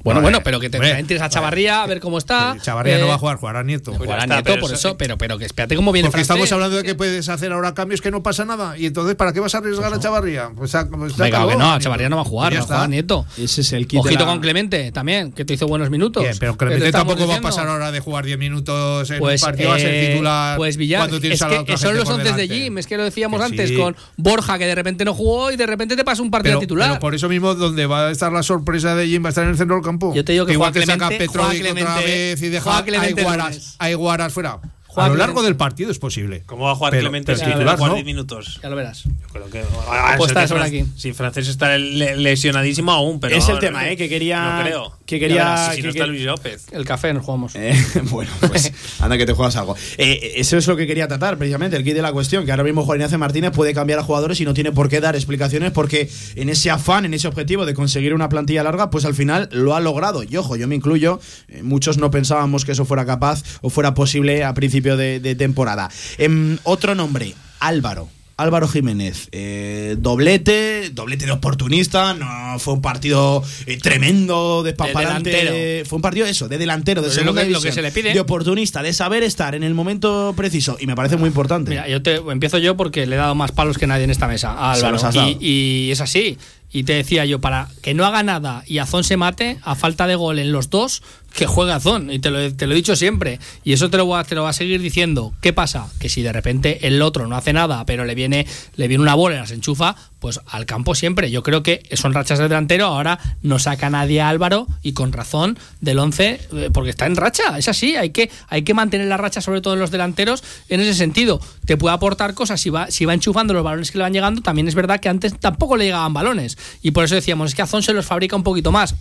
Bueno, 0.09 0.21
No, 0.21 0.25
bueno, 0.25 0.39
eh, 0.39 0.43
pero 0.45 0.61
que 0.61 0.71
te 0.71 0.79
entres 0.99 1.21
a 1.21 1.29
Chavarría 1.29 1.83
a 1.83 1.87
ver 1.87 2.01
cómo 2.01 2.19
está. 2.19 2.57
Chavarría 2.63 2.97
eh, 2.99 3.01
no 3.01 3.09
va 3.09 3.15
a 3.15 3.19
jugar, 3.19 3.37
jugará 3.37 3.63
Nieto. 3.63 3.93
Jugará 3.95 4.23
está, 4.25 4.35
Nieto, 4.43 4.61
por 4.61 4.73
eso- 4.73 4.97
pero, 4.97 5.19
pero 5.19 5.39
que 5.39 5.45
espérate 5.45 5.77
cómo 5.77 5.93
viene 5.93 6.09
Porque 6.09 6.23
estamos 6.23 6.51
hablando 6.53 6.77
de 6.79 6.83
que 6.83 6.95
puedes 6.95 7.29
hacer 7.29 7.53
ahora 7.53 7.75
cambios 7.75 8.01
que 8.01 8.11
no 8.11 8.23
pasa 8.23 8.45
nada. 8.45 8.77
Y 8.79 8.87
entonces, 8.87 9.15
¿para 9.17 9.33
qué 9.33 9.41
vas 9.41 9.55
a 9.55 9.59
arriesgar 9.59 9.93
a 9.93 9.99
Chavarría? 10.01 10.51
Pues, 10.57 10.75
a- 10.75 10.89
pues 10.89 11.13
se 11.15 11.23
Venga, 11.23 11.39
acabó. 11.39 11.51
que 11.53 11.57
no, 11.59 11.79
Chavarría 11.79 12.09
no 12.09 12.17
va 12.17 12.23
a 12.23 12.25
jugar, 12.25 12.53
no 12.55 12.65
juega 12.65 12.87
Nieto. 12.89 13.27
Ese 13.37 13.61
es 13.61 13.73
el 13.73 13.85
Ojito 13.85 14.25
la- 14.25 14.27
con 14.27 14.41
Clemente 14.41 14.93
también, 14.93 15.33
que 15.33 15.45
te 15.45 15.55
hizo 15.55 15.67
buenos 15.67 15.91
minutos. 15.91 16.23
Bien, 16.23 16.37
pero 16.39 16.57
Clemente 16.57 16.91
tampoco 16.93 17.27
va 17.27 17.37
a 17.37 17.41
pasar 17.41 17.69
ahora 17.69 17.93
de 17.93 18.01
jugar 18.01 18.25
10 18.25 18.39
minutos 18.39 19.11
en 19.11 19.19
Pues, 19.19 19.43
un 19.43 19.47
partido 19.47 19.73
a 19.73 19.79
ser 19.79 19.95
eh, 19.95 20.11
titular. 20.13 20.57
pues 20.57 20.77
Villar, 20.77 21.01
cuando 21.03 21.21
tienes 21.21 21.39
es 21.39 21.43
a 21.43 21.49
la 21.49 21.61
otra 21.61 21.75
que 21.75 21.79
son 21.79 21.95
los 21.97 22.05
por 22.05 22.15
11 22.15 22.33
de. 22.33 22.49
Jim, 22.49 22.79
es 22.79 22.87
que 22.87 22.97
lo 22.97 23.05
decíamos 23.05 23.41
antes 23.43 23.73
con 23.73 23.95
Borja 24.17 24.59
que 24.59 24.67
de 24.67 24.75
repente 24.75 25.05
no 25.05 25.15
jugó 25.15 25.51
y 25.53 25.57
de 25.57 25.67
repente 25.67 25.97
te 25.97 26.05
pasa 26.05 26.23
un 26.23 26.31
partido 26.31 26.59
titular. 26.59 26.99
por 26.99 27.15
eso 27.15 27.29
mismo, 27.29 27.55
donde 27.55 27.87
va 27.87 28.07
a 28.09 28.11
estar 28.11 28.33
la 28.33 28.43
sorpresa 28.43 28.95
de 28.95 29.07
Jim 29.07 29.23
va 29.23 29.29
a 29.29 29.31
estar 29.31 29.45
en 29.45 29.51
el 29.51 29.57
centro 29.57 29.77
del 29.77 29.85
campo. 29.85 29.98
Yo 30.15 30.25
te 30.25 30.33
digo 30.33 30.47
que 30.47 30.53
igual 30.53 30.73
juega 30.73 30.87
que 30.87 30.93
saca 30.93 31.09
Clemente, 31.09 31.27
Petrovic 31.27 31.61
otra 31.61 31.73
Clemente, 31.75 32.05
vez 32.05 32.43
y 32.43 32.49
deja 32.49 32.79
a 32.79 32.85
Clemente 32.85 33.21
Iguaras, 33.21 33.77
a 33.79 33.91
Iguaras 33.91 34.33
fuera. 34.33 34.61
A 35.01 35.09
lo 35.09 35.17
largo 35.17 35.43
del 35.43 35.57
partido 35.57 35.91
es 35.91 35.99
posible. 35.99 36.43
¿Cómo 36.47 36.65
va 36.65 36.73
a 36.73 36.75
jugar 36.75 36.91
Pero- 36.93 37.03
Clemente 37.03 37.33
pero 37.33 37.39
si 37.39 37.45
titular, 37.53 37.77
jugar 37.77 37.91
¿no? 37.91 37.95
10 37.97 38.07
minutos? 38.07 38.61
Ya 38.63 38.69
lo 38.69 38.77
verás. 38.77 39.05
Yo 39.05 39.11
creo 39.33 39.51
que. 39.51 39.61
a- 39.61 39.93
a 40.11 40.15
Apuesta 40.15 40.41
ser 40.41 40.43
que 40.45 40.49
sobre 40.49 40.61
Fran- 40.63 40.67
aquí. 40.69 40.85
Si 40.97 41.13
Francés 41.13 41.49
está 41.49 41.77
le- 41.79 42.17
lesionadísimo 42.17 42.93
aún, 42.93 43.21
pero. 43.21 43.37
Es 43.37 43.49
el 43.49 43.59
tema, 43.59 43.89
¿eh? 43.89 43.97
Que 43.97 44.09
quería- 44.09 44.57
No 44.59 44.63
creo. 44.65 44.99
que 45.07 45.19
quería- 45.21 45.71
si 45.71 45.77
que- 45.79 45.83
no 45.85 45.89
está 45.91 46.07
Luis 46.07 46.23
López. 46.23 46.67
El 46.73 46.85
café 46.85 47.13
nos 47.15 47.25
jugamos. 47.25 47.55
Eh, 47.57 47.73
bueno, 48.11 48.31
pues 48.49 48.73
anda 49.01 49.17
que 49.19 49.27
te 49.27 49.33
juegas 49.33 49.57
algo. 49.57 49.77
Eh, 49.97 50.35
eso 50.37 50.57
es 50.57 50.67
lo 50.67 50.77
que 50.77 50.87
quería 50.87 51.09
tratar, 51.09 51.39
precisamente, 51.39 51.77
el 51.77 51.85
kit 51.85 51.95
de 51.95 52.03
la 52.03 52.13
cuestión, 52.13 52.45
que 52.45 52.51
ahora 52.51 52.65
mismo 52.65 52.85
Juan 52.85 52.99
Ignacio 52.99 53.19
Martínez 53.19 53.53
puede 53.53 53.75
cambiar 53.75 53.99
a 53.99 54.03
jugadores 54.03 54.41
y 54.41 54.45
no 54.45 54.55
tiene 54.55 54.73
por 54.73 54.89
qué 54.89 55.01
dar 55.01 55.15
explicaciones 55.17 55.73
porque 55.73 56.09
en 56.37 56.49
ese 56.49 56.71
afán, 56.71 57.05
en 57.05 57.15
ese 57.15 57.29
objetivo 57.29 57.65
de 57.67 57.75
conseguir 57.75 58.15
una 58.15 58.29
plantilla 58.29 58.63
larga, 58.63 58.91
pues 58.91 59.05
al 59.05 59.15
final 59.15 59.49
lo 59.53 59.75
ha 59.75 59.81
logrado. 59.81 60.23
Y 60.23 60.37
ojo, 60.37 60.57
yo 60.57 60.69
me 60.69 60.75
incluyo, 60.75 61.21
eh, 61.49 61.63
muchos 61.63 61.99
no 61.99 62.11
pensábamos 62.11 62.65
que 62.65 62.73
eso 62.73 62.85
fuera 62.85 63.05
capaz 63.07 63.43
o 63.63 63.71
fuera 63.71 63.95
posible 63.95 64.45
a 64.45 64.55
principio 64.55 64.88
de, 64.97 65.21
de 65.21 65.35
temporada. 65.35 65.91
Em, 66.17 66.59
otro 66.65 66.95
nombre, 66.95 67.35
Álvaro. 67.61 68.09
Álvaro 68.41 68.69
Jiménez, 68.69 69.29
eh, 69.33 69.97
doblete, 69.99 70.91
doblete 70.93 71.27
de 71.27 71.33
oportunista, 71.33 72.15
no 72.15 72.57
fue 72.61 72.75
un 72.75 72.81
partido 72.81 73.43
eh, 73.67 73.79
tremendo, 73.79 74.63
despamparante, 74.63 75.31
delantero. 75.31 75.89
fue 75.89 75.97
un 75.97 76.03
partido 76.03 76.25
eso, 76.25 76.47
de 76.47 76.57
delantero, 76.57 77.03
de 77.03 77.09
lo 77.09 77.15
que- 77.15 77.25
lo 77.25 77.33
división, 77.33 77.63
que 77.65 77.73
se 77.73 77.83
le 77.83 77.91
pide. 77.91 78.13
de 78.15 78.21
oportunista, 78.21 78.81
de 78.81 78.93
saber 78.93 79.25
estar 79.25 79.57
en 79.57 79.65
el 79.65 79.75
momento 79.75 80.35
preciso 80.37 80.77
y 80.79 80.87
me 80.87 80.95
parece 80.95 81.17
muy 81.17 81.27
importante. 81.27 81.71
Mira, 81.71 81.89
yo 81.89 82.01
te 82.01 82.15
empiezo 82.15 82.59
yo 82.59 82.77
porque 82.77 83.07
le 83.09 83.17
he 83.17 83.19
dado 83.19 83.35
más 83.35 83.51
palos 83.51 83.77
que 83.77 83.89
nadie 83.89 84.05
en 84.05 84.11
esta 84.11 84.29
mesa 84.29 84.53
a 84.53 84.71
Álvaro. 84.75 84.99
Y, 85.41 85.45
y 85.89 85.91
es 85.91 86.01
así. 86.01 86.39
Y 86.71 86.85
te 86.85 86.93
decía 86.93 87.25
yo, 87.25 87.41
para 87.41 87.69
que 87.83 87.95
no 87.95 88.05
haga 88.05 88.23
nada 88.23 88.63
y 88.67 88.79
Azón 88.79 89.03
se 89.03 89.17
mate, 89.17 89.59
a 89.65 89.75
falta 89.75 90.07
de 90.07 90.15
gol 90.15 90.39
en 90.39 90.53
los 90.53 90.69
dos, 90.71 91.03
que 91.35 91.47
juegue 91.47 91.73
Azón. 91.73 92.11
Y 92.11 92.19
te 92.19 92.31
lo, 92.31 92.55
te 92.55 92.67
lo 92.67 92.73
he 92.73 92.77
dicho 92.77 92.97
siempre. 92.97 93.39
Y 93.65 93.73
eso 93.73 93.91
te 93.91 93.97
lo, 93.97 94.07
voy 94.07 94.21
a, 94.21 94.25
te 94.25 94.35
lo 94.35 94.43
va 94.43 94.51
a 94.51 94.53
seguir 94.53 94.81
diciendo. 94.81 95.33
¿Qué 95.41 95.53
pasa? 95.53 95.89
Que 95.99 96.09
si 96.09 96.23
de 96.23 96.33
repente 96.33 96.87
el 96.87 97.01
otro 97.03 97.27
no 97.27 97.37
hace 97.37 97.53
nada, 97.53 97.85
pero 97.87 98.05
le 98.05 98.15
viene, 98.15 98.47
le 98.77 98.89
viene 98.89 99.03
una 99.03 99.15
bola 99.15 99.37
y 99.37 99.39
las 99.39 99.51
enchufa, 99.51 99.97
pues 100.19 100.41
al 100.47 100.67
campo 100.67 100.95
siempre. 100.95 101.31
Yo 101.31 101.43
creo 101.43 101.63
que 101.63 101.83
son 101.93 102.15
rachas 102.15 102.39
de 102.39 102.49
delantero. 102.49 102.87
Ahora 102.87 103.19
no 103.43 103.59
saca 103.59 103.91
nadie 103.91 104.21
a 104.21 104.29
Álvaro 104.29 104.67
y 104.83 104.93
con 104.93 105.13
razón 105.13 105.59
del 105.81 105.99
11, 105.99 106.41
eh, 106.53 106.71
porque 106.73 106.91
está 106.91 107.07
en 107.07 107.17
racha. 107.17 107.59
Es 107.59 107.69
así. 107.69 107.97
Hay 107.97 108.11
que, 108.11 108.31
hay 108.49 108.63
que 108.63 108.75
mantener 108.75 109.07
la 109.07 109.17
racha, 109.17 109.41
sobre 109.41 109.61
todo 109.61 109.75
en 109.75 109.81
los 109.81 109.91
delanteros, 109.91 110.43
en 110.69 110.81
ese 110.81 110.95
sentido. 110.95 111.41
Te 111.65 111.77
puede 111.77 111.95
aportar 111.95 112.35
cosas 112.35 112.61
si 112.61 112.71
va, 112.71 112.91
si 112.91 113.05
va 113.05 113.15
enchufando 113.15 113.55
los 113.55 113.63
balones 113.63 113.91
que 113.91 113.99
le 113.99 114.03
van 114.03 114.13
llegando. 114.13 114.43
También 114.43 114.69
es 114.69 114.75
verdad 114.75 115.01
que 115.01 115.09
antes 115.09 115.39
tampoco 115.39 115.77
le 115.77 115.85
llegaban 115.85 116.13
balones. 116.13 116.59
Y 116.83 116.91
por 116.91 117.05
eso 117.05 117.15
decíamos, 117.15 117.51
es 117.51 117.55
que 117.55 117.63
Azón 117.63 117.83
se 117.83 117.93
los 117.93 118.07
fabrica 118.07 118.37
un 118.37 118.43
poquito 118.43 118.73
más. 118.73 118.95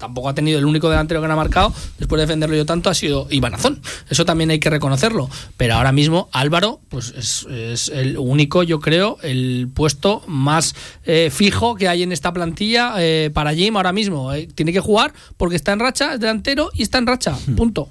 Tampoco 0.00 0.28
ha 0.30 0.34
tenido 0.34 0.58
el 0.58 0.64
único 0.64 0.90
delantero 0.90 1.20
que 1.20 1.28
no 1.28 1.34
ha 1.34 1.36
marcado, 1.36 1.72
después 1.98 2.18
de 2.18 2.26
defenderlo 2.26 2.56
yo 2.56 2.66
tanto, 2.66 2.90
ha 2.90 2.94
sido 2.94 3.28
Iván 3.30 3.54
Azón. 3.54 3.80
Eso 4.08 4.24
también 4.24 4.50
hay 4.50 4.58
que 4.58 4.70
reconocerlo. 4.70 5.28
Pero 5.56 5.74
ahora 5.74 5.92
mismo 5.92 6.28
Álvaro, 6.32 6.80
pues 6.88 7.14
es, 7.16 7.46
es 7.50 7.88
el 7.90 8.16
único, 8.18 8.62
yo 8.64 8.80
creo, 8.80 9.18
el 9.22 9.68
puesto 9.72 10.22
más 10.26 10.74
eh, 11.04 11.30
fijo 11.30 11.74
que 11.76 11.86
hay 11.88 12.02
en 12.02 12.10
esta 12.12 12.32
plantilla 12.32 12.94
eh, 12.98 13.30
para 13.32 13.54
Jim 13.54 13.76
ahora 13.76 13.92
mismo. 13.92 14.32
Eh, 14.32 14.48
tiene 14.54 14.72
que 14.72 14.80
jugar 14.80 15.12
porque 15.36 15.54
está 15.56 15.72
en 15.72 15.80
racha, 15.80 16.14
es 16.14 16.20
delantero 16.20 16.70
y 16.74 16.82
está 16.82 16.98
en 16.98 17.06
racha. 17.06 17.36
Punto. 17.56 17.90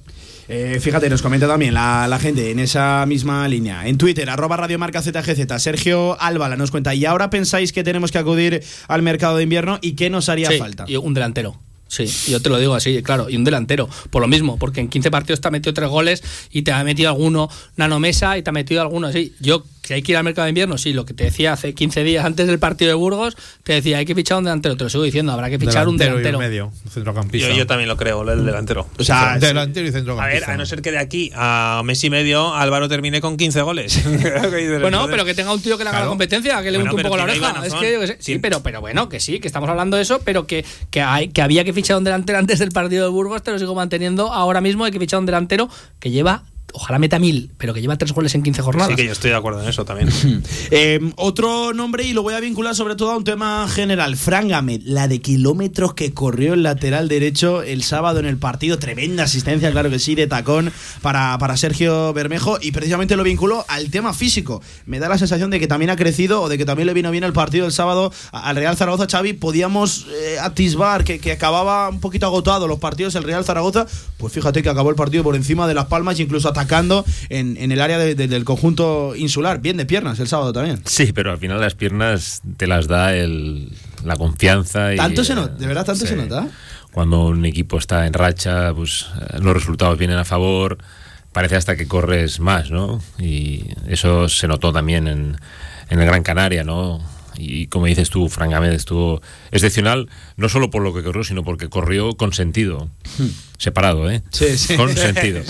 Eh, 0.52 0.80
fíjate, 0.82 1.12
nos 1.12 1.22
comenta 1.22 1.48
también 1.48 1.76
la, 1.76 2.08
la 2.08 2.18
gente 2.18 2.50
en 2.50 2.58
esa 2.58 3.06
misma 3.06 3.48
línea. 3.48 3.86
En 3.88 4.00
Twitter, 4.00 4.28
arroba 4.32 4.58
radiomarca 4.58 5.00
ZGZ, 5.04 5.62
Sergio 5.62 6.20
Álvala 6.20 6.56
nos 6.56 6.72
cuenta, 6.72 6.96
¿y 6.96 7.06
ahora 7.06 7.30
pensáis 7.30 7.72
que 7.72 7.84
tenemos 7.84 8.12
que 8.12 8.18
acudir 8.18 8.64
al 8.88 9.04
mercado 9.04 9.38
de 9.38 9.44
invierno 9.44 9.78
y 9.80 9.92
qué 9.92 10.10
nos 10.10 10.28
haría 10.28 10.50
Sí, 10.50 10.58
falta? 10.58 10.86
y 10.88 10.96
un 10.96 11.14
delantero. 11.14 11.56
Sí, 11.90 12.06
yo 12.32 12.40
te 12.40 12.50
lo 12.50 12.60
digo 12.60 12.76
así, 12.76 13.02
claro, 13.02 13.32
y 13.32 13.36
un 13.36 13.44
delantero, 13.44 13.90
por 14.12 14.22
lo 14.22 14.28
mismo, 14.28 14.58
porque 14.58 14.80
en 14.80 14.90
15 14.90 15.10
partidos 15.10 15.42
te 15.42 15.48
ha 15.48 15.52
metido 15.52 15.74
tres 15.74 15.90
goles 15.90 16.24
y 16.52 16.62
te 16.62 16.72
ha 16.72 16.84
metido 16.84 17.10
alguno 17.10 17.50
Nano 17.78 18.00
Mesa 18.00 18.38
y 18.38 18.44
te 18.44 18.52
ha 18.52 18.54
metido 18.54 18.82
alguno 18.82 19.08
así. 19.08 19.34
Yo, 19.40 19.66
que 19.82 19.94
hay 19.96 20.02
que 20.02 20.12
ir 20.12 20.18
al 20.18 20.24
mercado 20.24 20.46
de 20.46 20.50
invierno, 20.50 20.78
sí, 20.78 20.94
lo 20.94 21.06
que 21.06 21.14
te 21.14 21.24
decía 21.26 21.54
hace 21.54 21.74
15 21.74 22.04
días 22.04 22.26
antes 22.26 22.48
del 22.48 22.60
partido 22.60 22.90
de 22.90 22.96
Burgos, 22.96 23.36
te 23.64 23.74
decía, 23.74 23.98
hay 23.98 24.06
que 24.06 24.14
fichar 24.16 24.38
un 24.38 24.44
delantero, 24.44 24.78
te 24.78 24.84
lo 24.84 24.90
sigo 24.90 25.04
diciendo, 25.04 25.32
habrá 25.32 25.50
que 25.50 25.58
fichar 25.58 25.88
un 25.88 25.96
y 25.96 25.98
delantero. 26.00 26.38
medio, 26.40 26.72
centrocampista. 26.90 27.50
Yo, 27.50 27.56
yo 27.56 27.66
también 27.68 27.88
lo 27.90 27.98
creo, 27.98 28.24
lo 28.24 28.36
del 28.36 28.46
delantero. 28.46 28.88
O 28.98 29.04
sea, 29.04 29.36
Sí. 29.40 29.46
delantero 29.48 29.86
y 29.86 29.90
A 29.90 29.94
centrocampista. 29.94 30.46
ver, 30.48 30.54
a 30.56 30.58
no 30.58 30.66
ser 30.66 30.82
que 30.82 30.92
de 30.92 30.98
aquí 31.00 31.32
a 31.36 31.82
mes 31.86 32.04
y 32.04 32.10
medio 32.10 32.54
Álvaro 32.54 32.88
termine 32.90 33.22
con 33.22 33.38
15 33.38 33.62
goles. 33.62 34.00
Bueno, 34.82 35.08
pero 35.10 35.26
que 35.26 35.34
tenga 35.34 35.54
un 35.54 35.62
tío 35.62 35.78
que 35.78 35.84
le 35.84 35.90
haga 35.90 36.02
la 36.02 36.06
competencia, 36.08 36.62
que 36.62 36.72
le 36.72 36.78
Bueno, 36.78 36.92
unte 36.92 37.02
un 37.04 37.04
poco 37.04 37.18
la 37.18 37.24
oreja. 37.24 37.38
iban 37.38 37.58
a 37.58 37.66
Es 37.66 37.70
zona. 37.72 37.82
que, 37.82 37.94
yo 37.94 38.00
qué 38.02 38.08
sé. 38.08 38.14
sí, 38.20 38.34
Sí. 38.34 38.40
pero, 38.40 38.62
pero 38.64 38.82
bueno, 38.82 39.10
que 39.10 39.20
sí, 39.20 39.40
que 39.40 39.48
estamos 39.48 39.70
hablando 39.70 39.98
de 39.98 40.04
eso, 40.04 40.20
pero 40.24 40.46
que, 40.48 40.66
que, 40.92 41.02
hay, 41.02 41.30
que 41.30 41.42
había 41.42 41.64
que 41.64 41.74
fichar 41.74 41.98
un 41.98 42.04
delantero 42.04 42.38
antes 42.40 42.60
del 42.60 42.70
partido 42.72 43.06
de 43.06 43.10
Burgos, 43.12 43.44
te 43.44 43.52
lo 43.52 43.60
sigo 43.60 43.76
manteniendo. 43.76 44.32
Ahora 44.32 44.62
mismo 44.62 44.86
hay 44.86 44.92
que 44.92 45.00
fichar 45.00 45.20
un 45.20 45.26
delantero 45.26 45.70
que 46.00 46.12
lleva, 46.12 46.44
ojalá 46.74 47.00
meta 47.00 47.20
mil, 47.20 47.52
pero 47.58 47.74
que 47.74 47.82
lleva 47.82 47.98
tres 47.98 48.14
goles 48.14 48.34
en 48.36 48.44
15 48.44 48.62
jornadas. 48.62 48.90
Sí, 48.90 48.96
que 48.96 49.06
yo 49.06 49.12
estoy 49.12 49.32
de 49.32 49.38
acuerdo 49.38 49.62
en 49.62 49.70
eso 49.70 49.86
también. 49.86 50.10
Eh, 50.72 51.00
otro 51.16 51.74
nombre 51.74 52.04
y 52.04 52.14
lo 52.14 52.22
voy 52.22 52.34
a 52.34 52.40
vincular 52.40 52.76
sobre 52.76 52.96
todo 52.96 53.12
a 53.12 53.18
un 53.18 53.24
tema 53.24 53.68
general. 53.68 54.16
Fran 54.18 54.48
Gámez, 54.48 54.82
la 54.84 55.08
de 55.08 55.20
kilómetros 55.20 55.94
que 55.94 56.14
corrió 56.14 56.54
el 56.54 56.64
lateral 56.64 57.08
derecho 57.08 57.64
el 57.64 57.84
sábado 57.84 58.20
en 58.20 58.26
el 58.26 58.38
partido. 58.38 58.78
Tremenda 58.78 59.24
asistencia, 59.24 59.72
claro 59.72 59.90
que 59.90 60.00
sí, 60.00 60.16
de 60.16 60.28
tacón 60.28 60.72
para, 61.02 61.38
para 61.40 61.58
Sergio 61.58 62.14
Bermejo. 62.14 62.58
Y 62.62 62.72
precisamente 62.72 63.16
lo 63.16 63.24
vinculo 63.24 63.66
al 63.68 63.90
tema 63.90 64.14
físico. 64.14 64.62
Me 64.86 65.00
da 65.00 65.10
la 65.10 65.18
sensación 65.18 65.50
de 65.50 65.60
que 65.60 65.68
también 65.68 65.90
ha 65.90 65.96
crecido 65.96 66.42
o 66.42 66.50
de 66.50 66.58
que 66.58 66.66
también 66.66 66.88
le 66.88 66.94
vino 66.94 67.10
bien 67.12 67.24
el 67.24 67.34
partido 67.34 67.66
el 67.66 67.72
sábado 67.72 68.14
al 68.32 68.56
Real 68.56 68.78
Zaragoza. 68.78 69.08
Xavi, 69.10 69.34
podíamos 69.34 70.06
eh, 70.10 70.38
atisbar 70.40 71.04
que, 71.04 71.20
que 71.20 71.32
acababa 71.32 71.90
un 71.90 72.00
poquito 72.00 72.26
agotado 72.26 72.68
los 72.68 72.80
partidos 72.80 73.16
el 73.16 73.24
Real 73.24 73.44
Zaragoza. 73.44 73.88
Pues 74.18 74.34
fíjate 74.34 74.62
que 74.62 74.70
acabó 74.70 74.90
el 74.90 74.96
partido 74.96 75.24
por 75.24 75.36
encima 75.36 75.68
de 75.68 75.74
las 75.74 75.86
palmas, 75.86 76.20
incluso 76.20 76.50
atacando 76.60 77.06
en, 77.30 77.58
en 77.58 77.72
el 77.72 77.82
área 77.82 77.98
de- 77.98 78.16
de- 78.16 78.28
del 78.28 78.44
conjunto 78.46 79.16
insular. 79.16 79.60
Bien 79.62 79.78
de 79.78 79.86
piernas 79.86 80.20
el 80.20 80.28
sábado 80.28 80.54
también. 80.54 80.82
Sí, 80.86 81.12
pero 81.14 81.32
al 81.32 81.38
final 81.38 81.60
las 81.60 81.76
piernas 81.76 82.42
te 82.58 82.68
las 82.68 82.88
da 82.88 83.16
el, 83.16 83.72
la 84.04 84.16
confianza. 84.16 84.94
Y, 84.94 84.98
¿Tanto 84.98 85.24
se 85.24 85.34
eh, 85.34 85.36
nota? 85.36 85.56
¿De 85.56 85.68
verdad 85.68 85.86
tanto 85.86 86.02
sí. 86.06 86.08
se 86.10 86.16
nota? 86.16 86.48
Cuando 86.92 87.26
un 87.28 87.46
equipo 87.46 87.78
está 87.78 88.08
en 88.08 88.14
racha, 88.14 88.74
pues 88.74 89.08
eh, 89.22 89.38
los 89.42 89.54
resultados 89.54 89.98
vienen 89.98 90.18
a 90.18 90.26
favor, 90.26 90.78
parece 91.32 91.56
hasta 91.56 91.76
que 91.76 91.88
corres 91.88 92.40
más, 92.40 92.72
¿no? 92.72 93.02
Y 93.20 93.66
eso 93.88 94.28
se 94.28 94.48
notó 94.48 94.74
también 94.74 95.08
en, 95.08 95.38
en 95.90 96.00
el 96.00 96.06
Gran 96.06 96.24
Canaria, 96.24 96.64
¿no? 96.64 97.00
Y 97.40 97.68
como 97.68 97.86
dices 97.86 98.10
tú, 98.10 98.30
Fran 98.30 98.50
Gámez 98.52 98.74
estuvo 98.74 99.22
excepcional, 99.52 100.10
no 100.38 100.50
solo 100.50 100.70
por 100.70 100.82
lo 100.84 100.94
que 100.94 101.04
corrió, 101.04 101.24
sino 101.24 101.44
porque 101.44 101.70
corrió 101.70 102.16
con 102.16 102.34
sentido. 102.34 102.90
Separado, 103.58 104.10
¿eh? 104.10 104.20
Hmm. 104.20 104.30
Sí, 104.32 104.58
sí. 104.58 104.76
Con 104.76 104.96
sentido. 104.96 105.42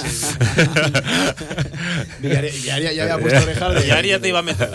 Ya, 2.22 2.80
ya, 2.80 3.04
había 3.04 3.18
puesto 3.20 3.44
orejas 3.44 4.22
te 4.22 4.30
iba 4.30 4.40
a 4.40 4.42
meter. 4.42 4.70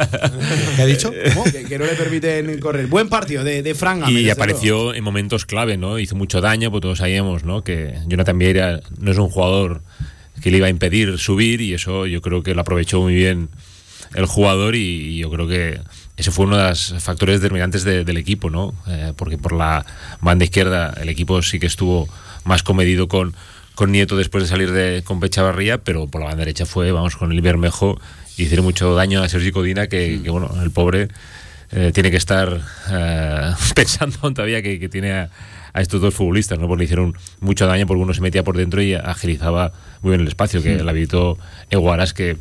¿Qué 0.77 0.83
ha 0.83 0.87
dicho? 0.87 1.13
¿Cómo? 1.35 1.45
Que, 1.45 1.65
que 1.65 1.79
no 1.79 1.85
le 1.85 1.95
permiten 1.95 2.59
correr. 2.61 2.87
Buen 2.87 3.09
partido 3.09 3.45
de, 3.45 3.63
de 3.63 3.75
Fran 3.75 4.01
Gámez, 4.01 4.23
Y 4.23 4.31
apareció 4.31 4.95
en 4.95 5.05
momentos 5.05 5.47
clave, 5.47 5.77
¿no? 5.77 5.99
Hizo 5.99 6.15
mucho 6.15 6.41
daño, 6.41 6.71
pues 6.71 6.83
todos 6.83 6.99
sabíamos, 6.99 7.45
¿no? 7.45 7.63
Que 7.63 7.99
Jonathan 8.07 8.39
Vieira 8.39 8.81
no 8.99 9.11
es 9.11 9.19
un 9.19 9.29
jugador 9.29 9.83
que 10.43 10.51
le 10.51 10.59
iba 10.59 10.67
a 10.67 10.71
impedir 10.71 11.19
subir 11.19 11.61
y 11.61 11.75
eso 11.75 12.07
yo 12.07 12.21
creo 12.21 12.43
que 12.43 12.55
lo 12.55 12.61
aprovechó 12.61 13.01
muy 13.01 13.15
bien 13.15 13.49
el 14.15 14.27
jugador 14.27 14.75
y, 14.75 14.81
y 14.81 15.19
yo 15.19 15.31
creo 15.31 15.49
que 15.49 15.81
ese 16.17 16.31
fue 16.31 16.47
uno 16.47 16.57
de 16.57 16.69
los 16.69 16.95
factores 17.01 17.41
determinantes 17.41 17.83
de- 17.85 18.05
del 18.05 18.17
equipo, 18.17 18.51
¿no? 18.51 18.75
Eh, 18.87 19.13
porque 19.17 19.37
por 19.39 19.53
la 19.53 19.85
banda 20.21 20.45
izquierda 20.45 20.95
el 21.01 21.09
equipo 21.09 21.43
sí 21.43 21.59
que 21.59 21.67
estuvo 21.67 22.09
más 22.45 22.63
comedido 22.63 23.09
con, 23.09 23.35
con 23.75 23.91
Nieto 23.91 24.17
después 24.17 24.45
de 24.45 24.49
salir 24.49 24.71
de 24.73 25.03
con 25.05 25.19
Pechavarría, 25.21 25.79
pero 25.79 26.07
por 26.07 26.21
la 26.21 26.29
banda 26.29 26.41
derecha 26.45 26.67
fue, 26.67 26.93
vamos, 26.93 27.17
con 27.17 27.33
el 27.33 27.41
Bermejo 27.41 28.01
y 28.37 28.45
hicieron 28.45 28.65
mucho 28.65 28.95
daño 28.95 29.23
a 29.23 29.29
Sergi 29.29 29.51
Codina, 29.51 29.87
que, 29.89 30.21
que, 30.23 30.31
bueno, 30.31 30.51
el 30.63 30.71
pobre 30.71 31.09
eh, 31.73 31.91
tiene 31.93 32.11
que 32.13 32.17
estar 32.17 32.61
eh, 32.91 33.53
pensando 33.75 34.19
todavía 34.33 34.63
que, 34.63 34.79
que 34.79 34.89
tiene 34.89 35.13
a, 35.13 35.31
a 35.73 35.81
estos 35.81 36.01
dos 36.01 36.15
futbolistas, 36.15 36.59
¿no? 36.61 36.69
Porque 36.69 36.81
le 36.81 36.85
hicieron 36.85 37.17
mucho 37.41 37.67
daño 37.67 37.87
porque 37.89 38.03
uno 38.03 38.15
se 38.15 38.21
metía 38.21 38.45
por 38.45 38.57
dentro 38.57 38.81
y 38.83 38.95
agilizaba 38.95 39.73
muy 40.03 40.11
bien 40.11 40.21
el 40.21 40.29
espacio, 40.29 40.63
que 40.63 40.77
Hmm. 40.77 40.85
la 40.85 40.91
habilitó 40.93 41.39
Eguaras, 41.71 42.13
que 42.15 42.37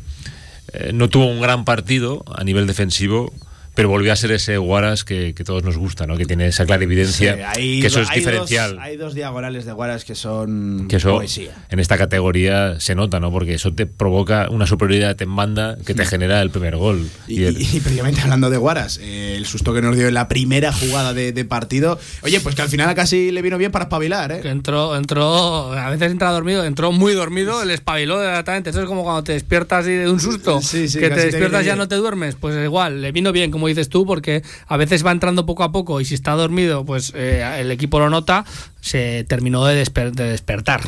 eh, 0.72 0.90
no 0.94 1.08
tuvo 1.08 1.26
un 1.26 1.40
gran 1.40 1.64
partido 1.64 2.24
a 2.36 2.44
nivel 2.44 2.66
defensivo, 2.68 3.32
pero 3.74 3.88
volvió 3.88 4.12
a 4.12 4.16
ser 4.16 4.30
ese 4.32 4.56
Guaras 4.58 5.04
que, 5.04 5.34
que 5.34 5.44
todos 5.44 5.62
nos 5.64 5.76
gusta, 5.76 6.06
¿no? 6.06 6.16
Que 6.16 6.24
tiene 6.26 6.46
esa 6.46 6.64
clarividencia, 6.66 7.34
Sí, 7.34 7.42
hay 7.60 7.80
que 7.80 7.86
eso 7.88 8.00
es 8.00 8.10
hay 8.10 8.18
diferencial. 8.20 8.72
Dos, 8.76 8.80
hay 8.84 8.96
dos 8.96 9.14
diagonales 9.14 9.64
de 9.64 9.72
Guaras 9.72 10.04
que 10.04 10.14
son 10.14 10.86
que 10.88 10.96
eso 10.96 11.12
poesía. 11.12 11.52
en 11.70 11.80
esta 11.80 11.98
categoría 11.98 12.78
se 12.80 12.94
nota, 12.94 13.20
¿no? 13.20 13.30
Porque 13.32 13.54
eso 13.54 13.72
te 13.74 13.86
provoca 13.86 14.48
una 14.50 14.66
superioridad 14.66 15.20
en 15.20 15.34
banda 15.36 15.76
que 15.84 15.94
te 15.94 16.04
genera 16.06 16.40
el 16.42 16.50
primer 16.50 16.76
gol. 16.76 17.08
Y, 17.26 17.40
Y 17.40 17.44
el- 17.44 17.60
y- 17.60 17.68
y 17.76 17.80
precisamente 17.80 18.20
hablando 18.20 18.50
de 18.50 18.56
Guaras, 18.56 18.98
eh, 19.02 19.34
el 19.36 19.46
susto 19.46 19.74
que 19.74 19.82
nos 19.82 19.96
dio 19.96 20.08
en 20.08 20.14
la 20.14 20.28
primera 20.28 20.72
jugada 20.72 21.12
de, 21.14 21.32
de 21.32 21.44
partido. 21.44 21.98
Oye, 22.22 22.40
pues 22.40 22.54
que 22.54 22.62
al 22.62 22.68
final 22.68 22.94
casi 22.94 23.30
le 23.32 23.42
vino 23.42 23.58
bien 23.58 23.72
para 23.72 23.84
espabilar, 23.84 24.30
¿eh? 24.32 24.40
Que 24.40 24.48
entró, 24.50 24.96
entró, 24.96 25.72
a 25.72 25.90
veces 25.90 26.10
entra 26.12 26.30
dormido, 26.30 26.64
entró 26.64 26.92
muy 26.92 27.12
dormido, 27.14 27.62
el 27.62 27.70
espabiló 27.70 28.20
directamente. 28.20 28.70
Eso 28.70 28.80
es 28.80 28.86
como 28.86 29.02
cuando 29.02 29.24
te 29.24 29.32
despiertas 29.32 29.84
de 29.86 30.08
un 30.08 30.20
susto, 30.20 30.60
Sí, 30.62 30.88
sí, 30.88 30.98
que 30.98 31.08
te 31.08 31.14
te 31.16 31.20
despiertas 31.26 31.60
viene 31.62 31.66
ya 31.66 31.76
no 31.76 31.88
te 31.88 31.96
duermes. 31.96 32.36
Pues 32.36 32.56
igual, 32.64 33.02
le 33.02 33.12
vino 33.12 33.32
bien, 33.32 33.50
como 33.50 33.63
dices 33.66 33.88
tú, 33.88 34.06
porque 34.06 34.42
a 34.68 34.76
veces 34.76 35.04
va 35.04 35.12
entrando 35.12 35.46
poco 35.46 35.62
a 35.64 35.72
poco 35.72 36.00
y 36.00 36.04
si 36.04 36.14
está 36.14 36.32
dormido, 36.32 36.84
pues 36.84 37.12
eh, 37.14 37.44
el 37.58 37.70
equipo 37.70 37.98
lo 37.98 38.10
nota, 38.10 38.44
se 38.80 39.24
terminó 39.24 39.64
de, 39.64 39.84
desper- 39.84 40.12
de 40.12 40.24
despertar. 40.30 40.82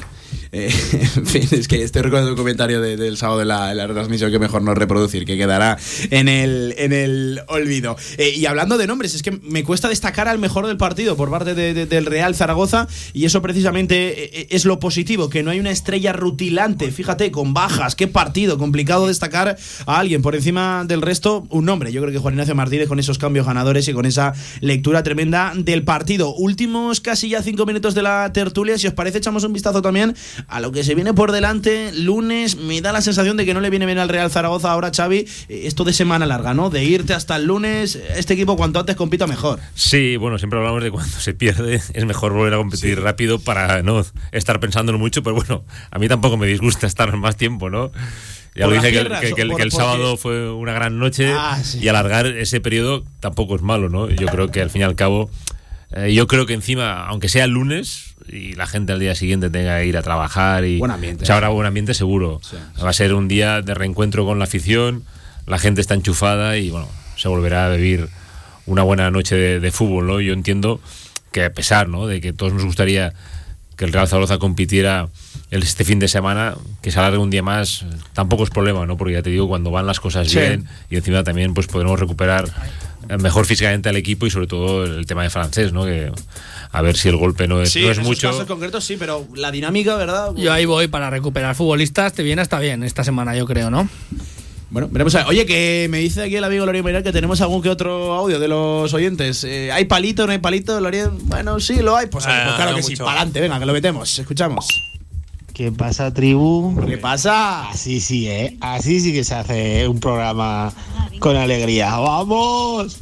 Eh, 0.52 0.70
en 1.16 1.26
fin, 1.26 1.48
es 1.50 1.68
que 1.68 1.82
estoy 1.82 2.02
recordando 2.02 2.32
un 2.32 2.36
comentario 2.36 2.80
de- 2.80 2.96
del 2.96 3.16
sábado 3.16 3.38
de 3.40 3.44
la, 3.44 3.72
retransmisión 3.86 4.30
que 4.30 4.38
mejor 4.38 4.62
no 4.62 4.74
reproducir, 4.74 5.24
que 5.24 5.36
quedará 5.36 5.76
en 6.10 6.28
el, 6.28 6.74
en 6.78 6.92
el 6.92 7.40
olvido. 7.48 7.96
Eh, 8.18 8.30
y 8.36 8.46
hablando 8.46 8.78
de 8.78 8.86
nombres, 8.86 9.14
es 9.14 9.22
que 9.22 9.32
me 9.42 9.64
cuesta 9.64 9.88
destacar 9.88 10.28
al 10.28 10.38
mejor 10.38 10.66
del 10.66 10.76
partido 10.76 11.16
por 11.16 11.30
parte 11.30 11.54
de- 11.54 11.74
de- 11.74 11.86
del 11.86 12.06
Real 12.06 12.34
Zaragoza, 12.34 12.86
y 13.12 13.24
eso 13.24 13.42
precisamente 13.42 14.40
eh, 14.40 14.46
es 14.50 14.64
lo 14.64 14.78
positivo, 14.78 15.28
que 15.28 15.42
no 15.42 15.50
hay 15.50 15.60
una 15.60 15.70
estrella 15.70 16.12
rutilante, 16.12 16.90
fíjate, 16.90 17.30
con 17.30 17.54
bajas, 17.54 17.94
qué 17.96 18.06
partido, 18.06 18.58
complicado 18.58 19.06
destacar 19.06 19.56
a 19.86 19.98
alguien 19.98 20.22
por 20.22 20.34
encima 20.34 20.84
del 20.86 21.02
resto, 21.02 21.46
un 21.50 21.64
nombre. 21.64 21.92
Yo 21.92 22.00
creo 22.00 22.12
que 22.12 22.18
Juan 22.18 22.34
Ignacio 22.34 22.54
Martínez 22.54 22.88
con 22.88 22.98
esos 23.00 23.18
cambios 23.18 23.46
ganadores 23.46 23.88
y 23.88 23.92
con 23.92 24.06
esa 24.06 24.32
lectura 24.60 25.02
tremenda 25.02 25.52
del 25.56 25.82
partido. 25.84 26.34
Últimos 26.34 27.00
casi 27.00 27.28
ya 27.30 27.42
cinco 27.42 27.66
minutos 27.66 27.94
de 27.94 28.02
la 28.02 28.32
tertulia, 28.32 28.78
si 28.78 28.86
os 28.86 28.94
parece 28.94 29.18
echamos 29.18 29.44
un 29.44 29.52
vistazo 29.52 29.82
también 29.82 30.14
a 30.48 30.60
lo 30.60 30.72
que 30.72 30.84
se 30.84 30.94
viene 30.94 31.14
por 31.14 31.32
delante. 31.32 31.92
Lunes, 31.94 32.56
me 32.56 32.80
da 32.80 32.92
la 32.92 33.00
sensación 33.00 33.36
de 33.36 33.44
que 33.44 33.54
no 33.54 33.60
le 33.60 33.70
viene 33.70 33.86
bien 33.86 33.98
al 33.98 34.08
Real 34.08 34.30
Zaragoza 34.30 34.70
ahora, 34.70 34.90
Xavi, 34.94 35.26
eh, 35.48 35.62
esto 35.64 35.84
de 35.84 35.92
semana 35.92 36.26
larga, 36.26 36.54
¿no? 36.54 36.70
De 36.70 36.84
irte 36.84 37.14
hasta 37.14 37.36
el 37.36 37.44
lunes, 37.46 37.96
este 38.16 38.34
equipo 38.34 38.56
cuanto 38.56 38.80
antes 38.80 38.96
compita 38.96 39.26
mejor. 39.26 39.60
Sí, 39.74 40.16
bueno, 40.16 40.38
siempre 40.38 40.58
hablamos 40.58 40.82
de 40.82 40.90
cuando 40.90 41.18
se 41.18 41.34
pierde 41.34 41.80
es 41.94 42.04
mejor 42.06 42.32
volver 42.32 42.54
a 42.54 42.58
competir 42.58 43.00
rápido 43.00 43.38
para 43.38 43.82
no 43.82 44.04
estar 44.32 44.60
pensándolo 44.60 44.98
mucho, 44.98 45.22
pero 45.22 45.36
bueno, 45.36 45.64
a 45.90 45.98
mí 45.98 46.08
tampoco 46.08 46.36
me 46.36 46.46
disgusta 46.46 46.86
estar 46.86 47.14
más 47.16 47.36
tiempo, 47.36 47.70
¿no? 47.70 47.90
Ya 48.54 48.64
¿Por 48.64 48.74
lo 48.74 48.80
dije 48.80 48.90
que, 48.92 48.98
el- 49.00 49.04
tierras 49.04 49.20
que- 49.20 49.32
o 49.32 49.36
que 49.36 49.42
el, 49.42 49.48
por- 49.48 49.56
que 49.58 49.62
el 49.64 49.70
porque- 49.70 49.84
sábado 49.84 50.16
fue 50.16 50.50
una 50.50 50.72
gran 50.72 50.98
noche 50.98 51.30
Ah, 51.36 51.60
sí. 51.62 51.78
y 51.82 51.88
alargar 51.88 52.26
ese 52.26 52.58
periodo 52.60 53.04
tampoco 53.20 53.54
es 53.54 53.60
malo, 53.62 53.90
¿no? 53.90 54.08
Yo 54.08 54.26
creo 54.28 54.50
que 54.50 54.62
al 54.62 54.70
fin 54.70 54.80
y 54.80 54.84
al 54.84 54.94
cabo, 54.94 55.30
eh, 55.92 56.14
yo 56.14 56.26
creo 56.26 56.46
que 56.46 56.54
encima, 56.54 57.06
aunque 57.06 57.28
sea 57.28 57.44
el 57.44 57.50
lunes 57.50 58.05
y 58.28 58.54
la 58.54 58.66
gente 58.66 58.92
al 58.92 59.00
día 59.00 59.14
siguiente 59.14 59.50
tenga 59.50 59.78
que 59.78 59.86
ir 59.86 59.96
a 59.96 60.02
trabajar 60.02 60.64
y 60.64 60.78
Buen 60.78 60.90
ambiente. 60.90 61.24
se 61.26 61.32
habrá 61.32 61.48
buen 61.48 61.66
ambiente 61.66 61.94
seguro. 61.94 62.40
Va 62.84 62.90
a 62.90 62.92
ser 62.92 63.14
un 63.14 63.28
día 63.28 63.62
de 63.62 63.74
reencuentro 63.74 64.24
con 64.24 64.38
la 64.38 64.44
afición, 64.44 65.04
la 65.46 65.58
gente 65.58 65.80
está 65.80 65.94
enchufada 65.94 66.56
y 66.58 66.70
bueno, 66.70 66.88
se 67.16 67.28
volverá 67.28 67.66
a 67.66 67.70
vivir 67.76 68.08
una 68.66 68.82
buena 68.82 69.10
noche 69.10 69.36
de, 69.36 69.60
de 69.60 69.70
fútbol, 69.70 70.06
¿no? 70.06 70.20
Yo 70.20 70.32
entiendo 70.32 70.80
que 71.32 71.44
a 71.44 71.52
pesar, 71.52 71.88
¿no? 71.88 72.06
De 72.06 72.20
que 72.20 72.32
todos 72.32 72.52
nos 72.52 72.64
gustaría 72.64 73.12
que 73.76 73.84
el 73.84 73.92
Real 73.92 74.08
Zaragoza 74.08 74.38
compitiera 74.38 75.08
este 75.50 75.84
fin 75.84 75.98
de 75.98 76.08
semana, 76.08 76.54
que 76.82 76.90
se 76.90 76.98
alargue 76.98 77.18
un 77.18 77.28
día 77.30 77.42
más, 77.42 77.84
tampoco 78.14 78.42
es 78.42 78.50
problema, 78.50 78.86
¿no? 78.86 78.96
Porque 78.96 79.12
ya 79.12 79.22
te 79.22 79.28
digo, 79.30 79.46
cuando 79.48 79.70
van 79.70 79.86
las 79.86 80.00
cosas 80.00 80.28
Sí. 80.28 80.38
bien 80.38 80.64
y 80.90 80.96
encima 80.96 81.22
también 81.24 81.52
pues 81.54 81.66
podremos 81.66 82.00
recuperar 82.00 82.46
mejor 83.20 83.46
físicamente 83.46 83.88
al 83.88 83.96
equipo 83.96 84.26
y 84.26 84.30
sobre 84.30 84.46
todo 84.46 84.84
el 84.84 85.06
tema 85.06 85.22
de 85.22 85.30
francés, 85.30 85.72
¿no? 85.72 85.84
Que 85.84 86.10
a 86.72 86.82
ver 86.82 86.96
si 86.96 87.08
el 87.08 87.16
golpe 87.16 87.46
no 87.48 87.62
es, 87.62 87.70
Sí, 87.72 87.82
no 87.82 87.90
es 87.90 87.98
en 87.98 88.04
mucho. 88.04 88.28
casos 88.30 88.46
concretos 88.46 88.84
sí, 88.84 88.96
pero 88.98 89.26
la 89.34 89.50
dinámica, 89.50 89.96
¿verdad? 89.96 90.32
Yo 90.36 90.52
ahí 90.52 90.64
voy 90.66 90.88
para 90.88 91.10
recuperar 91.10 91.54
futbolistas, 91.54 92.12
te 92.12 92.22
viene 92.22 92.42
hasta 92.42 92.58
bien 92.58 92.82
esta 92.82 93.04
semana, 93.04 93.36
yo 93.36 93.46
creo, 93.46 93.70
¿no? 93.70 93.88
Bueno, 94.68 94.88
veremos 94.90 95.14
a 95.14 95.18
ver. 95.18 95.28
Oye, 95.28 95.46
que 95.46 95.86
me 95.90 95.98
dice 95.98 96.24
aquí 96.24 96.34
el 96.34 96.42
amigo 96.42 96.66
Lorien 96.66 96.82
Maynard 96.84 97.04
que 97.04 97.12
tenemos 97.12 97.40
algún 97.40 97.62
que 97.62 97.68
otro 97.70 98.14
audio 98.14 98.40
de 98.40 98.48
los 98.48 98.92
oyentes. 98.92 99.44
Eh, 99.44 99.70
¿Hay 99.72 99.84
palito, 99.84 100.26
no 100.26 100.32
hay 100.32 100.38
palito, 100.38 100.80
Lorien? 100.80 101.10
Bueno, 101.28 101.60
sí, 101.60 101.76
lo 101.82 101.96
hay. 101.96 102.08
Pues, 102.08 102.24
Ah, 102.26 102.42
pues 102.44 102.56
claro 102.56 102.70
no 102.72 102.76
que 102.78 102.82
sí. 102.82 102.96
Para 102.96 103.12
adelante, 103.12 103.40
venga, 103.40 103.60
que 103.60 103.66
lo 103.66 103.72
metemos. 103.72 104.18
Escuchamos. 104.18 104.66
¿Qué 105.56 105.72
pasa, 105.72 106.12
tribu? 106.12 106.78
¿Qué 106.86 106.98
pasa? 106.98 107.70
Así 107.70 107.98
sí, 107.98 108.28
¿eh? 108.28 108.58
Así 108.60 109.00
sí 109.00 109.14
que 109.14 109.24
se 109.24 109.36
hace 109.36 109.88
un 109.88 110.00
programa 110.00 110.70
con 111.18 111.34
alegría. 111.34 111.96
¡Vamos! 111.96 112.98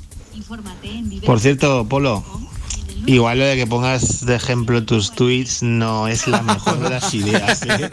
Por 1.27 1.41
cierto, 1.41 1.85
Polo, 1.89 2.23
igual 3.07 3.41
lo 3.41 3.45
de 3.47 3.57
que 3.57 3.67
pongas 3.67 4.25
de 4.25 4.37
ejemplo 4.37 4.85
tus 4.85 5.11
tweets 5.11 5.65
no 5.65 6.07
es 6.07 6.29
la 6.29 6.43
mejor 6.43 6.79
de 6.79 6.91
las 6.91 7.13
ideas. 7.13 7.63
¿eh? 7.63 7.91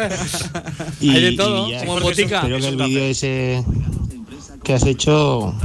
Hay 1.02 1.22
de 1.22 1.32
todo, 1.32 1.68
ya, 1.68 1.80
como 1.84 2.00
botica. 2.00 2.42
Espero 2.42 2.60
que 2.60 2.68
el 2.68 2.78
vídeo 2.78 3.04
ese 3.06 3.66
que 4.64 4.76
has 4.76 4.86
hecho 4.86 5.56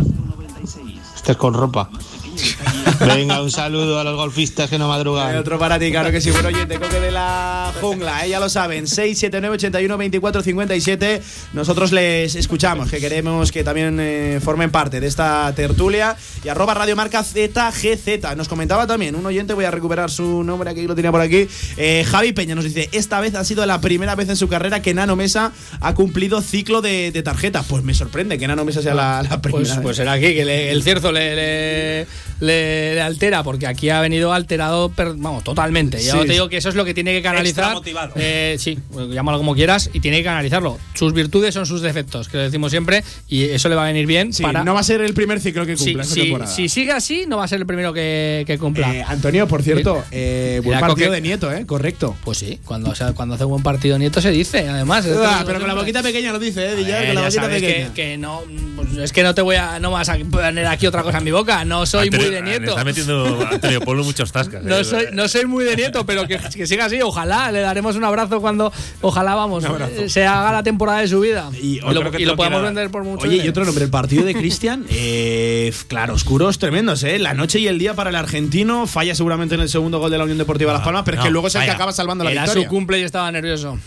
estés 1.15 1.37
con 1.37 1.53
ropa. 1.53 1.91
Venga, 3.07 3.43
un 3.43 3.51
saludo 3.51 3.99
a 4.01 4.05
los 4.05 4.17
golfistas 4.17 4.69
que 4.71 4.79
no 4.79 4.85
Hay 4.87 4.91
madrugan. 4.99 5.37
otro 5.37 5.59
para 5.59 5.79
ti, 5.79 5.91
claro 5.91 6.11
que 6.11 6.21
sí. 6.21 6.31
Buen 6.31 6.47
oyente, 6.47 6.79
coque 6.79 7.01
de 7.01 7.11
la 7.11 7.73
jungla, 7.81 8.25
eh, 8.25 8.31
ya 8.31 8.41
lo 8.41 8.49
saben. 8.49 8.87
679 8.87 9.55
81 9.55 9.97
24 9.99 10.43
57. 10.43 11.23
Nosotros 11.53 11.93
les 11.93 12.35
escuchamos, 12.35 12.91
que 12.91 12.99
queremos 12.99 13.53
que 13.53 13.65
también 13.65 13.99
eh, 14.01 14.41
formen 14.43 14.71
parte 14.71 15.01
de 15.01 15.07
esta 15.07 15.53
tertulia. 15.55 16.17
Y 16.45 16.49
arroba 16.49 16.75
radiomarca 16.75 17.23
ZGZ. 17.23 18.35
Nos 18.37 18.49
comentaba 18.49 18.87
también 18.87 19.15
un 19.15 19.25
oyente, 19.27 19.55
voy 19.55 19.65
a 19.65 19.71
recuperar 19.71 20.11
su 20.11 20.43
nombre 20.45 20.71
aquí, 20.71 20.87
lo 20.87 20.95
tenía 20.95 21.11
por 21.13 21.21
aquí. 21.21 21.49
Eh, 21.77 22.05
Javi 22.09 22.33
Peña 22.33 22.55
nos 22.55 22.65
dice: 22.65 22.89
Esta 22.93 23.21
vez 23.21 23.35
ha 23.35 23.45
sido 23.45 23.65
la 23.67 23.81
primera 23.81 24.15
vez 24.15 24.29
en 24.29 24.37
su 24.37 24.49
carrera 24.49 24.81
que 24.83 24.95
Nano 24.95 25.17
Mesa 25.17 25.53
ha 25.81 25.95
cumplido 25.95 26.41
ciclo 26.43 26.81
de, 26.83 27.11
de 27.13 27.23
tarjeta. 27.23 27.63
Pues 27.63 27.83
me 27.85 27.95
sorprende 27.95 28.39
que 28.39 28.47
Nano 28.47 28.65
Mesa 28.65 28.83
sea 28.83 28.95
la, 28.95 29.23
la 29.23 29.41
primera. 29.43 29.57
Pues, 29.65 29.71
vez. 29.77 29.81
pues 29.83 29.97
será 29.97 30.13
aquí 30.13 30.35
que 30.35 30.45
le- 30.45 30.71
el 30.71 30.83
cierzo 30.83 31.13
le, 31.13 31.35
le, 31.37 32.07
le- 32.41 32.95
le 32.95 33.01
altera, 33.01 33.43
porque 33.43 33.67
aquí 33.67 33.89
ha 33.91 34.01
venido 34.01 34.33
alterado, 34.33 34.89
per- 34.91 35.15
vamos, 35.17 35.45
totalmente. 35.45 36.03
Yo 36.03 36.21
Sí. 36.23 36.27
te 36.27 36.33
digo 36.35 36.49
que 36.49 36.57
eso 36.59 36.69
es 36.69 36.75
lo 36.75 36.85
que 36.85 36.95
tiene 36.95 37.13
que 37.13 37.23
canalizar. 37.23 37.75
Motivado. 37.75 38.13
Eh, 38.17 38.57
sí, 38.59 38.79
llámalo 39.11 39.39
como 39.39 39.55
quieras, 39.55 39.91
y 39.93 40.01
tiene 40.01 40.19
que 40.19 40.25
canalizarlo. 40.25 40.79
Sus 40.95 41.13
virtudes 41.13 41.55
son 41.55 41.67
sus 41.67 41.81
defectos, 41.83 42.29
que 42.29 42.37
lo 42.37 42.43
decimos 42.43 42.71
siempre, 42.71 43.03
y 43.29 43.45
eso 43.45 43.69
le 43.69 43.75
va 43.75 43.85
a 43.85 43.87
venir 43.87 44.07
bien 44.07 44.33
Sí, 44.33 44.43
para. 44.43 44.65
no 44.65 44.75
va 44.75 44.81
a 44.81 44.85
ser 44.85 45.01
el 45.01 45.15
primer 45.15 45.41
ciclo 45.41 45.65
que 45.67 45.77
Sí, 45.77 45.85
cumpla 45.87 46.03
esta 46.03 46.15
sí, 46.15 46.21
temporada. 46.23 46.51
si 46.51 46.69
sigue 46.69 46.93
así, 46.93 47.25
no 47.27 47.37
va 47.39 47.45
a 47.45 47.49
ser 47.49 47.61
el 47.61 47.67
primero 47.67 47.93
que, 47.93 48.45
que 48.47 48.59
cumpla. 48.59 48.95
Eh, 48.95 49.03
Antonio, 49.07 49.47
por 49.49 49.63
cierto, 49.63 50.05
eh, 50.11 50.61
buen 50.65 50.79
partido 50.81 51.09
coque- 51.09 51.15
de 51.17 51.21
Nieto, 51.21 51.53
¿eh? 51.53 51.65
Correcto. 51.67 52.17
Pues 52.25 52.39
sí, 52.39 52.59
cuando, 52.65 52.91
o 52.91 52.95
sea, 52.95 53.13
cuando 53.13 53.35
hace 53.35 53.45
un 53.45 53.51
buen 53.51 53.63
partido 53.63 53.99
Nieto 53.99 54.21
se 54.21 54.31
dice, 54.31 54.69
además. 54.69 55.07
Ah, 55.25 55.43
pero 55.47 55.59
con 55.59 55.69
la 55.69 55.75
boquita 55.75 56.03
pequeña 56.03 56.33
lo 56.33 56.39
dice, 56.39 56.73
¿eh, 56.73 56.75
Villar? 56.77 57.07
Con 57.07 57.15
la 57.17 57.21
boquita 57.23 57.49
pequeña. 57.49 57.89
que, 57.89 57.93
que 57.95 58.19
no, 58.19 58.43
pues 58.77 58.97
es 58.97 59.13
que 59.13 59.23
no 59.23 59.35
te 59.35 59.43
voy 59.43 59.57
a, 59.57 59.79
no 59.79 59.91
vas 59.91 60.09
a 60.09 60.17
poner 60.31 60.67
aquí 60.67 60.87
otra 60.87 61.03
cosa 61.03 61.19
en 61.19 61.25
mi 61.25 61.31
boca. 61.31 61.65
No 61.65 61.87
soy 61.87 62.05
Antonio- 62.05 62.26
muy 62.27 62.35
de 62.35 62.43
Le 62.43 62.51
nieto. 62.51 62.71
está 62.71 62.85
metiendo 62.85 63.47
Antonio 63.51 63.81
Polo 63.81 64.05
muchos 64.05 64.33
tascas. 64.33 64.63
No 64.63 64.79
eh. 64.79 64.85
soy, 64.85 65.07
no 65.13 65.29
soy 65.29 65.47
muy 65.47 65.65
de 65.65 65.77
nieto, 65.77 66.05
pero 66.07 66.27
que, 66.27 66.39
que 66.39 66.67
siga 66.67 66.87
así. 66.87 67.01
Ojalá 67.03 67.51
le 67.53 67.61
daremos 67.61 67.97
un 67.97 68.05
abrazo 68.05 68.41
cuando, 68.41 68.73
ojalá 69.01 69.35
vamos, 69.35 69.65
eh, 69.65 70.09
se 70.09 70.27
haga 70.27 70.53
la 70.53 70.63
temporada 70.63 71.01
de 71.01 71.09
su 71.09 71.21
vida 71.21 71.51
y, 71.61 71.81
lo, 71.81 72.19
y 72.19 72.25
lo 72.25 72.37
podamos 72.37 72.63
vender 72.63 72.91
por 72.91 73.05
mucho. 73.05 73.25
Oye, 73.25 73.37
y 73.37 73.39
dinero. 73.39 73.51
otro 73.51 73.65
nombre, 73.65 73.85
el 73.85 73.91
partido 73.91 74.25
de 74.25 74.35
Cristian, 74.35 74.85
eh, 74.91 75.73
claroscuros 75.89 76.59
tremendos, 76.59 77.03
¿eh? 77.03 77.19
La 77.19 77.35
noche 77.35 77.59
y 77.59 77.69
el 77.69 77.79
día 77.79 77.95
para 77.95 78.11
el 78.11 78.17
argentino, 78.17 78.87
falla 78.87 79.15
seguramente 79.15 79.55
en 79.55 79.61
el 79.61 79.69
segundo 79.69 79.99
gol 79.99 80.11
de 80.11 80.19
la 80.19 80.25
Unión 80.25 80.39
Deportiva 80.39 80.73
Las 80.73 80.83
Palmas, 80.83 81.03
pero 81.05 81.19
es 81.19 81.25
que 81.25 81.31
luego 81.31 81.49
es 81.49 81.55
el 81.55 81.65
que 81.65 81.71
acaba 81.71 81.93
salvando 81.93 82.25
la 82.25 82.33
Era 82.33 82.43
victoria. 82.43 82.65
su 82.65 82.69
cumple 82.69 83.01
y 83.01 83.03
estaba 83.03 83.31
nervioso. 83.31 83.79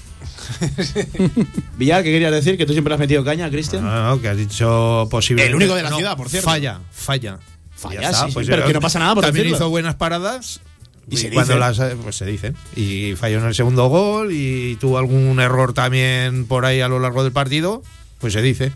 Villar, 1.78 2.04
¿qué 2.04 2.12
querías 2.12 2.32
decir? 2.32 2.58
Que 2.58 2.66
tú 2.66 2.74
siempre 2.74 2.94
has 2.94 3.00
metido 3.00 3.24
caña, 3.24 3.50
Cristian. 3.50 3.84
No, 3.84 4.10
no, 4.10 4.22
que 4.22 4.30
has 4.30 4.38
dicho 4.38 5.08
posible. 5.10 5.46
El 5.46 5.56
único 5.56 5.76
de 5.76 5.84
la 5.84 5.92
ciudad, 5.92 6.18
por 6.18 6.30
cierto. 6.30 6.50
Falla, 6.50 6.80
falla. 6.92 7.40
Falla, 7.80 8.02
Ya 8.02 8.10
está, 8.10 8.22
sí, 8.26 8.28
sí, 8.30 8.34
pues 8.34 8.48
pero 8.48 8.66
que 8.66 8.74
no 8.74 8.82
pasa 8.82 9.00
nada 9.00 9.16
por 9.16 9.24
También 9.24 9.44
decirlo. 9.46 9.58
hizo 9.58 9.70
buenas 9.70 9.96
paradas. 9.96 10.60
Y 11.12 11.18
se 11.18 11.32
cuando 11.32 11.54
dicen. 11.56 11.60
las 11.60 11.80
eh, 11.80 11.98
pues 12.04 12.16
se 12.18 12.26
dicen 12.26 12.56
y 12.76 13.16
falló 13.16 13.40
en 13.40 13.46
el 13.46 13.56
segundo 13.56 13.88
gol 13.88 14.32
y 14.32 14.76
tuvo 14.76 15.00
algún 15.00 15.40
error 15.40 15.74
también 15.74 16.46
por 16.46 16.66
ahí 16.66 16.82
a 16.82 16.88
lo 16.88 17.00
largo 17.00 17.24
del 17.24 17.32
partido 17.32 17.82
pues 18.20 18.34
se 18.34 18.44
dice 18.44 18.72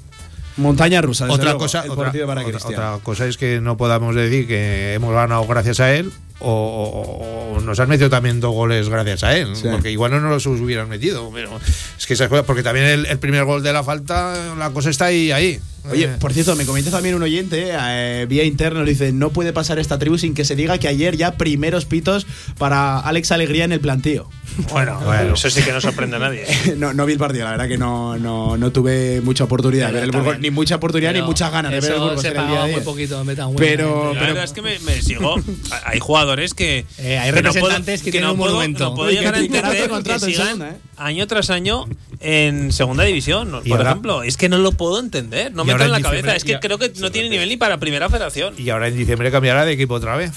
Montaña 0.57 0.99
rusa, 1.01 1.25
desde 1.25 1.35
otra 1.35 1.45
luego, 1.51 1.59
cosa 1.59 1.83
para 1.83 2.11
otra 2.43 2.99
cosa 3.03 3.27
es 3.27 3.37
que 3.37 3.61
no 3.61 3.77
podamos 3.77 4.15
decir 4.15 4.47
que 4.47 4.95
hemos 4.95 5.13
ganado 5.13 5.45
gracias 5.45 5.79
a 5.79 5.93
él 5.93 6.11
o, 6.43 7.59
nos 7.63 7.79
han 7.79 7.89
metido 7.89 8.09
también 8.09 8.39
dos 8.39 8.53
goles 8.53 8.89
gracias 8.89 9.23
a 9.23 9.37
él 9.37 9.55
Sí. 9.55 9.67
porque 9.71 9.91
igual 9.91 10.11
no 10.11 10.19
nos 10.19 10.45
los 10.45 10.59
hubieran 10.59 10.89
metido 10.89 11.29
pero 11.33 11.59
es 11.97 12.05
que 12.05 12.13
esas 12.13 12.27
cosas 12.27 12.45
porque 12.45 12.63
también 12.63 12.85
el, 12.85 13.05
el 13.05 13.19
primer 13.19 13.45
gol 13.45 13.63
de 13.63 13.71
la 13.73 13.83
falta 13.83 14.55
la 14.57 14.69
cosa 14.71 14.89
está 14.89 15.05
ahí 15.05 15.31
ahí 15.31 15.59
Oye, 15.91 16.05
Eh, 16.05 16.15
por 16.17 16.31
cierto, 16.31 16.55
me 16.55 16.65
comenta 16.65 16.91
también 16.91 17.13
un 17.13 17.23
oyente, 17.23 17.71
eh, 17.73 18.25
vía 18.29 18.45
interno, 18.45 18.85
dice, 18.85 19.11
no 19.11 19.31
puede 19.31 19.51
pasar 19.51 19.79
esta 19.79 19.99
tribu 19.99 20.17
sin 20.17 20.33
que 20.33 20.45
se 20.45 20.55
diga 20.55 20.77
que 20.77 20.87
ayer 20.87 21.17
ya 21.17 21.33
primeros 21.35 21.83
pitos 21.83 22.25
para 22.57 22.99
Alex 23.01 23.33
Alegría 23.33 23.65
en 23.65 23.73
el 23.73 23.81
plantío. 23.81 24.29
Bueno, 24.71 24.99
Bueno. 25.03 25.33
eso 25.33 25.49
sí 25.49 25.61
que 25.63 25.71
no 25.71 25.81
sorprende 25.81 26.15
a 26.17 26.19
nadie. 26.19 26.45
no, 26.77 26.93
no 26.93 27.05
vi 27.05 27.13
el 27.13 27.19
partido, 27.19 27.45
la 27.45 27.51
verdad 27.51 27.67
que 27.67 27.77
no, 27.77 28.17
no, 28.17 28.57
no 28.57 28.71
tuve 28.71 29.21
mucha 29.21 29.45
oportunidad 29.45 29.87
de 29.87 29.93
ver 29.93 30.03
el 30.03 30.11
Pero 30.11 30.23
Burgos, 30.23 30.39
ni 30.41 30.51
mucha 30.51 30.75
oportunidad 30.75 31.11
ni 31.11 31.19
Pero 31.19 31.27
muchas 31.27 31.51
ganas 31.51 31.71
de 31.71 31.79
ver 31.79 31.91
el 31.91 31.99
Burgos 31.99 32.21
se 32.21 32.27
el 32.29 32.47
día 32.47 32.65
muy 32.67 32.81
poquito, 32.81 33.23
me 33.25 33.35
tan 33.35 33.55
Pero- 33.55 34.13
La 34.13 34.19
pero- 34.19 34.33
verdad 34.33 34.43
es 34.43 34.53
que 34.53 34.61
me, 34.61 34.79
me 34.79 35.01
sigo. 35.01 35.35
Hay 35.85 35.99
jugadores 35.99 36.53
que. 36.53 36.85
Eh, 36.99 37.17
hay 37.17 37.31
que 37.31 37.41
no 37.41 37.51
representantes 37.51 38.01
que 38.03 38.11
tienen 38.11 38.27
no 38.27 38.33
un 38.33 38.39
puedo- 38.39 38.51
monumento. 38.53 38.83
No 38.85 38.95
puedo 38.95 39.09
llegar 39.11 39.33
a 39.35 39.39
tienen 39.39 39.55
entender 39.55 39.89
contrato 39.89 40.25
que 40.25 40.31
en 40.31 40.31
sigan 40.31 40.47
segunda, 40.47 40.69
¿eh? 40.71 40.77
año 40.97 41.27
tras 41.27 41.49
año 41.49 41.85
en 42.19 42.71
segunda 42.71 43.03
división, 43.03 43.61
Y 43.63 43.69
por 43.69 43.79
ahora- 43.79 43.89
ejemplo. 43.91 44.23
Es 44.23 44.37
que 44.37 44.49
no 44.49 44.57
lo 44.57 44.71
puedo 44.71 44.99
entender. 44.99 45.51
No 45.53 45.65
me 45.65 45.71
entra 45.71 45.85
en 45.87 45.91
la 45.91 46.01
cabeza. 46.01 46.35
Es 46.35 46.43
que 46.43 46.59
creo 46.59 46.77
que 46.77 46.91
no 46.99 47.11
tiene 47.11 47.29
nivel 47.29 47.49
ni 47.49 47.57
para 47.57 47.77
primera 47.79 48.09
federación. 48.09 48.53
Y 48.57 48.69
ahora 48.69 48.87
en 48.87 48.97
diciembre 48.97 49.31
cambiará 49.31 49.65
de 49.65 49.73
equipo 49.73 49.95
otra 49.95 50.15
vez. 50.15 50.31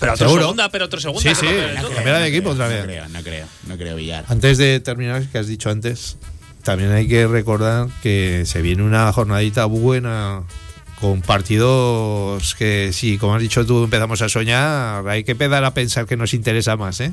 Pero 0.00 0.12
otro 0.12 0.26
Seguro. 0.26 0.42
segunda, 0.42 0.68
pero 0.70 0.84
otro 0.86 1.00
segunda. 1.00 1.22
Sí, 1.22 1.28
no 1.28 1.34
sí, 1.88 1.94
cambiar 1.94 2.20
de 2.20 2.26
equipo 2.28 2.50
otra 2.50 2.66
No 2.68 2.70
vez. 2.74 2.84
creo, 2.84 3.08
no 3.08 3.22
creo, 3.22 3.46
no 3.66 3.76
creo, 3.76 3.96
Villar. 3.96 4.24
Antes 4.28 4.58
de 4.58 4.80
terminar, 4.80 5.22
que 5.28 5.38
has 5.38 5.46
dicho 5.46 5.70
antes, 5.70 6.16
también 6.62 6.92
hay 6.92 7.08
que 7.08 7.26
recordar 7.26 7.88
que 8.02 8.44
se 8.46 8.62
viene 8.62 8.82
una 8.82 9.12
jornadita 9.12 9.64
buena 9.66 10.42
con 11.00 11.22
partidos 11.22 12.54
que, 12.56 12.90
sí, 12.92 13.18
como 13.18 13.34
has 13.36 13.40
dicho 13.42 13.64
tú, 13.64 13.84
empezamos 13.84 14.20
a 14.22 14.28
soñar. 14.28 15.06
Hay 15.08 15.24
que 15.24 15.32
empezar 15.32 15.64
a 15.64 15.72
pensar 15.74 16.06
que 16.06 16.16
nos 16.16 16.34
interesa 16.34 16.76
más, 16.76 17.00
¿eh? 17.00 17.12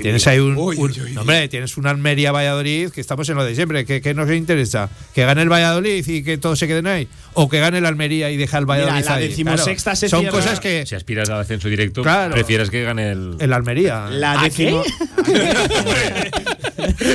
Tienes 0.00 0.26
ahí 0.26 0.38
un, 0.38 0.56
Uy, 0.56 0.76
un- 0.76 0.90
uy, 0.90 1.00
uy. 1.00 1.16
hombre, 1.16 1.48
tienes 1.48 1.76
un 1.76 1.86
Almería 1.86 2.32
Valladolid 2.32 2.90
que 2.90 3.00
estamos 3.00 3.28
en 3.28 3.36
lo 3.36 3.44
de 3.44 3.54
siempre. 3.54 3.84
¿Qué, 3.84 4.00
qué 4.00 4.14
nos 4.14 4.30
interesa? 4.30 4.88
¿Que 5.14 5.24
gane 5.24 5.42
el 5.42 5.48
Valladolid 5.50 6.06
y 6.06 6.22
que 6.22 6.38
todos 6.38 6.58
se 6.58 6.66
queden 6.66 6.86
ahí? 6.86 7.08
¿O 7.34 7.48
que 7.48 7.60
gane 7.60 7.78
el 7.78 7.86
Almería 7.86 8.30
y 8.30 8.36
deja 8.36 8.58
el 8.58 8.64
Mira, 8.64 8.78
Valladolid 8.84 9.04
la 9.04 9.14
ahí? 9.14 9.28
decimosexta 9.28 9.94
se 9.96 10.08
Son 10.08 10.20
cierra- 10.20 10.36
cosas 10.38 10.60
que 10.60 10.86
Si 10.86 10.94
aspiras 10.94 11.28
al 11.30 11.40
ascenso 11.40 11.68
directo, 11.68 12.02
Claro. 12.02 12.34
prefieres 12.34 12.70
que 12.70 12.82
gane 12.82 13.10
el. 13.12 13.36
el 13.38 13.52
Almería. 13.52 14.06
La 14.10 14.32
¿A 14.40 14.44
décimo- 14.44 14.82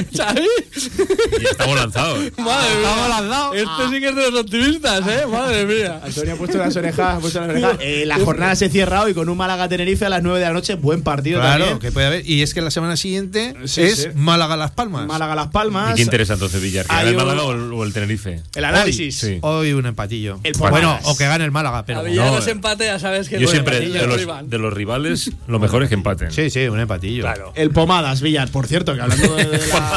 ¿Sabes? 0.14 0.92
Y 1.40 1.46
estamos 1.46 1.76
lanzados. 1.76 2.20
Madre 2.38 2.76
mía. 2.78 3.50
Este 3.54 3.90
sí 3.96 4.00
que 4.02 4.10
es 4.10 4.16
de 4.16 4.32
los 4.32 4.42
optimistas, 4.42 5.08
¿eh? 5.08 5.26
Madre 5.32 5.66
mía. 5.66 6.02
Antonio 6.04 6.34
ha 6.34 6.38
puesto 6.38 6.58
las 6.58 6.76
orejas. 6.76 7.18
Ha 7.18 7.20
puesto 7.20 7.40
las 7.42 7.50
orejas. 7.50 7.78
Eh, 7.80 8.04
la 8.06 8.20
jornada 8.20 8.56
se 8.56 8.70
cierra 8.70 9.02
hoy 9.04 9.14
con 9.14 9.30
un 9.30 9.38
Málaga-Tenerife 9.38 10.06
a 10.06 10.10
las 10.10 10.24
9 10.24 10.40
de 10.40 10.46
la 10.46 10.54
noche. 10.54 10.76
Buen 10.76 11.02
partido 11.04 11.40
Claro, 11.40 11.60
también. 11.66 11.80
que 11.80 11.92
puede 11.92 12.08
haber. 12.08 12.30
Y 12.30 12.42
es 12.42 12.54
que 12.54 12.62
la 12.62 12.72
semana 12.72 12.98
siguiente 12.98 13.54
Sí, 13.66 13.82
es 13.82 14.04
sí. 14.04 14.08
Málaga-Las 14.16 14.72
Palmas. 14.72 15.08
Málaga-Las 15.08 15.48
Palmas. 15.48 15.92
¿Y 15.94 15.96
qué 15.96 16.02
interesa 16.04 16.34
entonces 16.34 16.62
Villar? 16.62 16.86
¿Que 16.86 16.94
gane 16.96 17.10
el 17.10 17.16
un- 17.16 17.22
Málaga 17.26 17.44
o 17.44 17.52
el, 17.54 17.74
o 17.74 17.84
el 17.84 17.94
Tenerife? 17.94 18.42
El 18.56 18.66
análisis. 18.66 19.18
Sí. 19.18 19.40
Hoy 19.42 19.74
un 19.74 19.86
empatillo. 19.86 20.40
El 20.44 20.54
bueno, 20.54 20.98
o 21.04 21.18
que 21.18 21.26
gane 21.26 21.46
el 21.46 21.52
Málaga, 21.52 21.86
pero. 21.86 22.00
A 22.00 22.04
Villar 22.04 22.28
no, 22.28 22.36
los 22.36 22.48
eh. 22.48 22.52
empate, 22.52 22.86
ya 22.86 23.00
sabes 23.00 23.30
que 23.30 23.40
Yo 23.40 23.48
siempre, 23.48 23.80
de 23.80 24.08
los, 24.08 24.22
iban. 24.22 24.50
de 24.50 24.58
los 24.58 24.74
rivales, 24.74 25.32
lo 25.48 25.60
mejor 25.60 25.84
es 25.84 25.90
que 25.90 25.96
empaten. 25.96 26.32
Sí, 26.32 26.50
sí, 26.50 26.68
un 26.68 26.80
empatillo. 26.80 27.24
Claro. 27.24 27.52
El 27.56 27.72
Pomadas, 27.72 28.22
Villar, 28.22 28.50
por 28.50 28.68
cierto, 28.68 28.96
que 28.96 29.02
hablando 29.02 29.36
de, 29.36 29.46
de 29.46 29.58
la, 29.68 29.89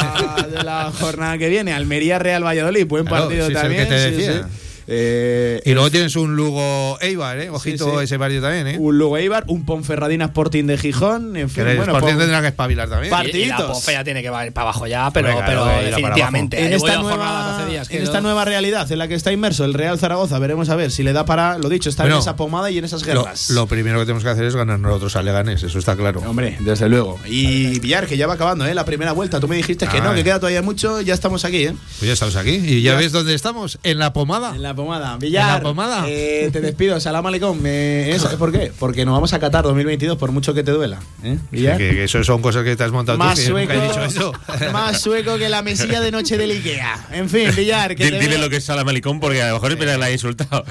de 0.51 0.63
la 0.63 0.91
jornada 0.99 1.37
que 1.37 1.49
viene, 1.49 1.73
Almería 1.73 2.19
Real 2.19 2.43
Valladolid, 2.45 2.85
buen 2.87 3.05
Claro, 3.05 3.25
partido 3.25 3.47
sí, 3.47 3.51
es 3.53 3.57
el 3.57 3.61
también. 3.61 3.83
que 3.83 3.89
te 3.89 4.09
sí, 4.09 4.15
decía. 4.15 4.33
sí. 4.49 4.59
Eh, 4.87 5.61
Y 5.65 5.73
luego 5.73 5.89
tienes 5.91 6.15
un 6.15 6.35
Lugo 6.35 6.97
Eibar, 7.01 7.39
¿eh? 7.39 7.49
Ojito 7.49 7.99
sí. 7.99 8.03
ese 8.05 8.19
partido 8.19 8.41
también, 8.41 8.67
¿eh? 8.67 8.77
un 8.79 8.97
Lugo 8.97 9.17
Eibar, 9.17 9.43
un 9.47 9.65
Ponferradina 9.65 10.25
Sporting 10.25 10.65
de 10.65 10.77
Gijón, 10.77 11.35
en 11.35 11.47
Que 11.47 11.53
fin, 11.53 11.67
el 11.67 11.77
bueno, 11.77 11.93
Sporting 11.93 12.13
Pon- 12.15 12.19
tendrá 12.19 12.41
que 12.41 12.47
espabilar 12.47 12.89
también. 12.89 13.09
Par- 13.11 13.25
Y- 13.27 13.29
Y 13.43 13.45
la 13.45 13.57
partiditos. 13.57 14.03
Tiene 14.03 14.21
que 14.21 14.27
ir 14.27 14.53
para 14.53 14.63
abajo 14.69 14.87
ya, 14.87 15.09
pero, 15.11 15.29
Venga, 15.29 15.81
definitivamente. 15.81 16.57
en 16.59 16.71
Llevo 16.71 16.87
esta, 16.87 17.01
nueva, 17.01 17.65
días 17.69 17.89
en 17.89 18.03
esta 18.03 18.21
realidad 18.45 18.91
en 18.91 18.97
la 18.99 19.07
que 19.07 19.15
está 19.15 19.31
inmerso 19.31 19.65
el 19.65 19.73
Real 19.73 19.97
Zaragoza, 19.99 20.39
veremos 20.39 20.69
a 20.69 20.75
ver 20.75 20.91
si 20.91 21.03
le 21.03 21.13
da 21.13 21.25
para, 21.25 21.57
lo 21.57 21.69
dicho, 21.69 21.89
estar 21.89 22.05
Bueno, 22.05 22.17
en 22.17 22.21
esa 22.21 22.35
pomada 22.35 22.69
y 22.71 22.77
en 22.77 22.85
esas 22.85 23.03
guerras. 23.03 23.49
lo 23.51 23.67
primero 23.67 23.99
que 23.99 24.05
tenemos 24.05 24.23
que 24.23 24.29
hacer 24.29 24.45
es 24.45 24.55
ganar 24.55 24.79
nosotros 24.79 25.15
a 25.15 25.23
Leganés, 25.23 25.63
eso 25.63 25.79
está 25.79 25.95
claro. 25.95 26.21
Hombre, 26.25 26.57
desde 26.59 26.89
luego. 26.89 27.19
Y 27.25 27.79
Villar, 27.79 28.07
que 28.07 28.17
ya 28.17 28.27
va 28.27 28.33
acabando, 28.33 28.65
¿eh? 28.65 28.73
La 28.73 28.85
primera 28.85 29.11
vuelta. 29.13 29.39
Tú 29.39 29.47
me 29.47 29.55
dijiste 29.55 29.87
que 29.87 30.01
no, 30.01 30.09
Ay. 30.11 30.17
que 30.17 30.23
queda 30.23 30.39
todavía 30.39 30.61
mucho. 30.61 31.01
Ya 31.01 31.13
estamos 31.13 31.45
aquí, 31.45 31.63
¿eh? 31.65 31.73
Pues 31.99 32.07
ya 32.07 32.13
estamos 32.13 32.35
aquí. 32.35 32.51
¿Y 32.51 32.81
ya, 32.81 32.93
Ya. 32.93 32.97
ves 32.97 33.11
dónde 33.11 33.33
estamos? 33.33 33.79
En 33.83 33.97
la 33.99 34.13
pomada. 34.13 34.55
En 34.55 34.61
la 34.61 34.72
pomada. 34.75 35.17
Villar. 35.17 35.49
¿En 35.49 35.53
la 35.55 35.61
pomada? 35.61 36.03
eh, 36.07 36.49
te 36.51 36.61
despido. 36.61 36.99
Salam 36.99 37.25
aleikum. 37.25 37.59
Eh, 37.65 38.15
¿Sabes 38.19 38.37
por 38.37 38.51
qué? 38.51 38.71
Porque 38.79 39.05
nos 39.05 39.13
vamos 39.13 39.33
a 39.33 39.39
Qatar 39.39 39.63
2022, 39.63 40.17
por 40.17 40.31
mucho 40.31 40.53
que 40.53 40.63
te 40.63 40.71
duela. 40.71 40.99
¿eh? 41.23 41.37
Villar. 41.51 41.77
Que, 41.77 41.89
que 41.91 42.03
eso 42.05 42.23
son 42.23 42.41
cosas 42.41 42.63
que 42.63 42.75
te 42.75 42.83
has 42.83 42.91
montado 42.91 43.17
Más 43.17 43.35
tú, 43.39 43.45
sueco, 43.47 43.73
nunca 43.73 43.85
he 43.85 43.87
dicho 43.87 44.03
eso. 44.03 44.33
más 44.73 44.99
sueco 45.01 45.37
que 45.37 45.49
la 45.49 45.61
mesilla 45.61 45.99
de 46.01 46.11
noche 46.11 46.37
del 46.37 46.51
Ikea. 46.51 47.07
En 47.11 47.29
fin, 47.29 47.49
Villar, 47.55 47.95
que 47.95 48.05
Dile, 48.05 48.17
te 48.17 48.23
dile 48.23 48.35
veo- 48.37 48.45
lo 48.45 48.49
que 48.49 48.57
es 48.57 48.63
Salamalicón 48.63 49.19
porque 49.19 49.41
a 49.41 49.47
lo 49.49 49.53
mejor 49.55 49.77
me 49.77 49.85
la 49.97 50.05
ha 50.05 50.11
insultado. 50.11 50.63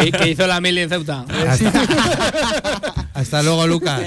que, 0.00 0.12
que 0.12 0.30
hizo 0.30 0.46
la 0.46 0.60
mili 0.60 0.80
en 0.82 0.88
Ceuta. 0.88 1.24
Hasta 3.14 3.42
luego, 3.42 3.66
Lucas. 3.66 4.00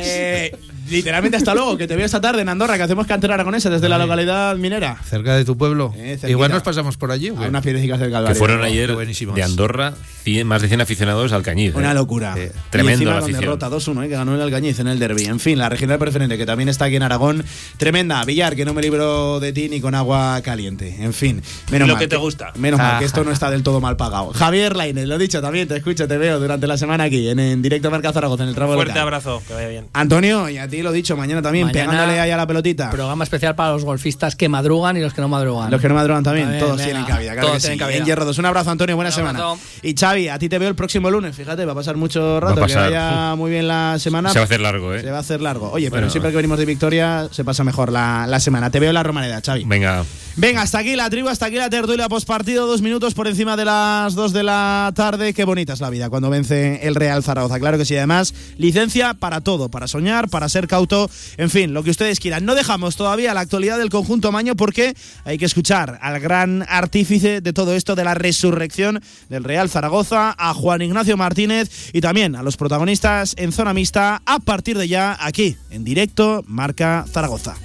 Literalmente 0.90 1.38
hasta 1.38 1.54
luego, 1.54 1.78
que 1.78 1.88
te 1.88 1.96
veo 1.96 2.06
esta 2.06 2.22
tarde 2.22 2.42
en 2.42 2.50
Andorra, 2.50 2.78
que 2.78 2.84
hacemos 2.84 3.08
cantera 3.08 3.36
aragonesa 3.36 3.70
desde 3.70 3.88
la 3.90 3.98
localidad 3.98 4.56
minera. 4.58 4.98
Cerca 5.06 5.36
de 5.36 5.46
tu 5.46 5.58
pueblo. 5.58 5.94
Eh. 5.98 6.18
Igual 6.28 6.52
nos 6.52 6.64
pasamos 6.64 6.98
por 6.98 7.12
allí. 7.12 7.30
A 7.30 7.34
güey. 7.34 7.50
unas 7.50 7.64
piedecitas 7.64 8.00
del 8.00 8.10
Que 8.10 8.14
Calvario. 8.14 8.36
fueron 8.38 8.64
ayer 8.64 8.94
buenísimos. 8.94 9.36
de 9.36 9.44
Andorra 9.44 9.94
cien- 10.26 10.46
más 10.46 10.62
de 10.62 10.68
100 10.68 10.82
aficionados 10.82 11.32
al 11.32 11.44
Cañiz. 11.44 11.76
Una 11.76 11.92
¿eh? 11.92 11.94
locura. 11.96 12.36
Eh, 12.38 12.52
Y 12.54 12.70
tremendo 12.72 12.94
encima 12.94 13.12
la 13.12 13.18
afición. 13.20 13.40
derrota 13.42 13.70
2-1, 13.70 14.04
eh, 14.04 14.10
que 14.10 14.16
ganó 14.16 14.36
el 14.36 14.42
Alcañiz 14.42 14.80
en 14.80 14.88
el 14.88 15.00
derby. 15.00 15.26
En 15.26 15.40
fin, 15.40 15.58
la 15.58 15.70
regional 15.70 15.98
preferente, 16.00 16.38
que 16.38 16.46
también 16.46 16.70
está 16.70 16.86
aquí 16.86 16.96
en 16.96 17.04
Aragón. 17.04 17.44
Tremenda. 17.78 18.24
Villar, 18.26 18.56
que 18.56 18.66
no 18.66 18.74
me 18.74 18.82
libro 18.82 19.40
de 19.40 19.54
ti 19.54 19.70
ni 19.70 19.82
con 19.82 19.96
agua 19.96 20.42
caliente. 20.44 20.96
En 21.00 21.14
fin, 21.14 21.42
menos 21.72 21.88
Lo 21.88 21.96
mal. 21.96 22.02
que 22.02 22.08
te 22.08 22.16
gusta. 22.18 22.52
Menos 22.58 22.80
mal, 22.80 23.00
que 23.00 23.06
esto 23.06 23.24
no 23.24 23.32
está 23.32 23.50
del 23.52 23.64
todo 23.64 23.80
mal 23.80 23.98
pagado. 23.98 24.32
Javier 24.34 24.76
Lainez, 24.76 25.06
lo 25.08 25.18
dicho 25.18 25.42
también, 25.42 25.68
te 25.68 25.78
escucho, 25.78 26.08
te 26.08 26.18
veo 26.18 26.40
durante 26.40 26.68
la 26.68 26.78
semana 26.78 27.06
aquí, 27.06 27.30
en, 27.30 27.40
en 27.40 27.62
directo 27.62 27.90
Marca 27.92 28.12
Zaragoza, 28.14 28.44
en 28.44 28.50
el 28.50 28.56
tramo 28.56 28.74
Fuerte 28.74 28.92
local. 28.94 29.04
abrazo, 29.04 29.42
que 29.48 29.54
vaya 29.54 29.68
bien. 29.68 29.86
Antonio, 29.94 30.50
y 30.50 30.58
a 30.58 30.68
ti 30.68 30.79
lo 30.82 30.92
dicho, 30.92 31.16
mañana 31.18 31.42
también, 31.42 31.68
Mañana- 31.68 31.92
pegándole 31.92 32.20
ahí 32.20 32.32
a 32.32 32.38
la 32.38 32.48
pelotita. 32.48 32.90
Programa 32.90 33.24
especial 33.24 33.56
para 33.56 33.72
los 33.72 33.84
golfistas 33.86 34.36
que 34.36 34.50
madrugan 34.50 34.98
y 34.98 35.02
los 35.02 35.14
que 35.14 35.22
no 35.22 35.28
madrugan. 35.28 35.70
Los 35.72 35.82
que 35.82 35.90
no 35.90 35.96
madrugan 35.96 36.24
también, 36.24 36.58
todos 36.60 36.78
venga, 36.78 36.84
tienen 36.86 37.06
cabida, 37.06 37.32
claro 37.34 37.42
todos 37.48 37.54
que 37.56 37.60
sí. 37.62 37.66
tienen 37.68 37.80
cabida. 37.80 37.98
En 37.98 38.06
Hierro 38.06 38.26
2. 38.26 38.38
Un 38.38 38.46
abrazo, 38.46 38.72
Antonio, 38.72 38.96
buena 38.96 39.10
Un 39.10 39.16
semana. 39.16 39.40
abrazo. 39.40 39.60
Y 39.84 39.94
Xavi, 39.96 40.30
a 40.30 40.40
ti 40.40 40.50
te 40.50 40.58
veo 40.60 40.70
el 40.70 40.76
próximo 40.76 41.10
lunes, 41.12 41.36
fíjate, 41.36 41.66
va 41.66 41.72
a 41.72 41.76
pasar 41.76 41.96
mucho 41.98 42.40
rato, 42.40 42.56
Va 42.56 42.62
a 42.62 42.66
pasar. 42.68 42.90
que 42.90 42.96
vaya 42.96 43.36
muy 43.36 43.52
bien 43.52 43.68
la 43.68 43.98
semana. 44.00 44.30
Se 44.32 44.40
va 44.40 44.44
a 44.44 44.46
hacer 44.46 44.60
largo, 44.62 44.94
¿eh? 44.94 45.02
Se 45.02 45.12
va 45.12 45.18
a 45.18 45.22
hacer 45.22 45.42
largo. 45.42 45.72
Oye, 45.72 45.90
pero 45.92 46.10
siempre 46.10 46.32
que 46.32 46.38
venimos 46.38 46.58
de 46.60 46.66
victoria 46.66 47.28
se 47.32 47.44
pasa 47.44 47.64
mejor 47.64 47.92
la, 47.92 48.26
la 48.28 48.40
semana. 48.40 48.70
Te 48.70 48.80
veo 48.80 48.90
en 48.90 48.96
la 48.96 49.04
Romareda, 49.04 49.42
Xavi. 49.46 49.64
Venga. 49.66 50.04
Venga, 50.36 50.62
hasta 50.62 50.80
aquí 50.80 50.96
la 50.96 51.10
tribu, 51.10 51.28
hasta 51.28 51.48
aquí 51.48 51.58
la 51.58 51.70
tertulia 51.70 52.08
postpartido, 52.08 52.66
dos 52.66 52.82
minutos 52.82 53.14
por 53.14 53.28
encima 53.28 53.58
de 53.58 53.66
las 53.66 54.16
dos 54.16 54.32
de 54.32 54.44
la 54.44 54.92
tarde. 54.96 55.34
Qué 55.34 55.44
bonita 55.44 55.74
es 55.74 55.82
la 55.82 55.90
vida 55.90 56.10
cuando 56.10 56.30
vence 56.30 56.88
el 56.88 56.96
Real 56.96 57.24
Zaragoza. 57.24 57.60
Claro 57.60 57.78
que 57.78 57.86
sí, 57.86 57.98
además, 57.98 58.34
licencia 58.58 59.14
para 59.16 59.42
todo, 59.42 59.70
para 59.70 59.88
soñar, 59.88 60.30
para 60.30 60.48
ser 60.48 60.68
cauto, 60.68 61.10
en 61.38 61.50
fin, 61.50 61.74
lo 61.74 61.84
que 61.84 61.90
ustedes 61.90 62.20
quieran. 62.20 62.46
No 62.46 62.56
dejamos 62.56 62.96
todavía 62.96 63.34
la 63.34 63.42
actualidad 63.42 63.78
del 63.78 63.90
conjunto 63.90 64.32
Maño 64.32 64.56
porque 64.56 64.96
hay 65.26 65.38
que 65.38 65.46
escuchar 65.46 66.00
al 66.02 66.20
gran 66.20 66.66
artífice 66.70 67.42
de 67.42 67.54
todo 67.54 67.74
esto, 67.74 67.96
de 67.96 68.06
la 68.06 68.14
resurrección 68.14 69.02
del 69.28 69.44
Real 69.44 69.70
Zaragoza, 69.70 70.36
a 70.38 70.54
Juan 70.54 70.82
Ignacio 70.82 71.18
Martínez 71.18 71.90
y 71.92 72.02
también 72.02 72.36
a 72.36 72.44
los 72.44 72.56
protagonistas 72.56 73.34
en 73.38 73.52
zona 73.52 73.74
mixta 73.74 74.22
a 74.26 74.40
partir 74.40 74.78
de 74.78 74.88
ya 74.88 75.18
aquí, 75.20 75.58
en 75.70 75.84
directo, 75.84 76.44
marca 76.48 77.06
Zaragoza. 77.12 77.56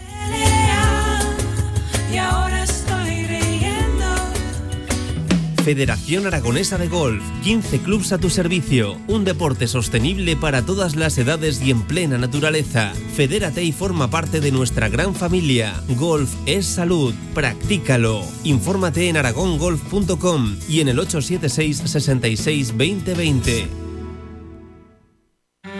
Federación 5.64 6.26
Aragonesa 6.26 6.76
de 6.76 6.88
Golf, 6.88 7.24
15 7.42 7.80
clubs 7.80 8.12
a 8.12 8.18
tu 8.18 8.28
servicio, 8.28 8.98
un 9.08 9.24
deporte 9.24 9.66
sostenible 9.66 10.36
para 10.36 10.60
todas 10.60 10.94
las 10.94 11.16
edades 11.16 11.62
y 11.62 11.70
en 11.70 11.80
plena 11.80 12.18
naturaleza. 12.18 12.92
Fedérate 13.14 13.62
y 13.62 13.72
forma 13.72 14.10
parte 14.10 14.40
de 14.40 14.52
nuestra 14.52 14.90
gran 14.90 15.14
familia. 15.14 15.72
Golf 15.96 16.34
es 16.44 16.66
salud, 16.66 17.14
practícalo. 17.32 18.20
Infórmate 18.44 19.08
en 19.08 19.16
aragongolf.com 19.16 20.56
y 20.68 20.80
en 20.80 20.88
el 20.88 20.98
876 20.98 21.90
66 21.90 22.68
2020. 22.68 23.68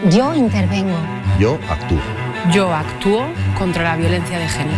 Yo 0.09 0.33
intervengo. 0.33 0.97
Yo 1.39 1.59
actúo. 1.69 1.99
Yo 2.51 2.73
actúo 2.73 3.27
contra 3.55 3.83
la 3.83 3.97
violencia 3.97 4.39
de 4.39 4.49
género. 4.49 4.77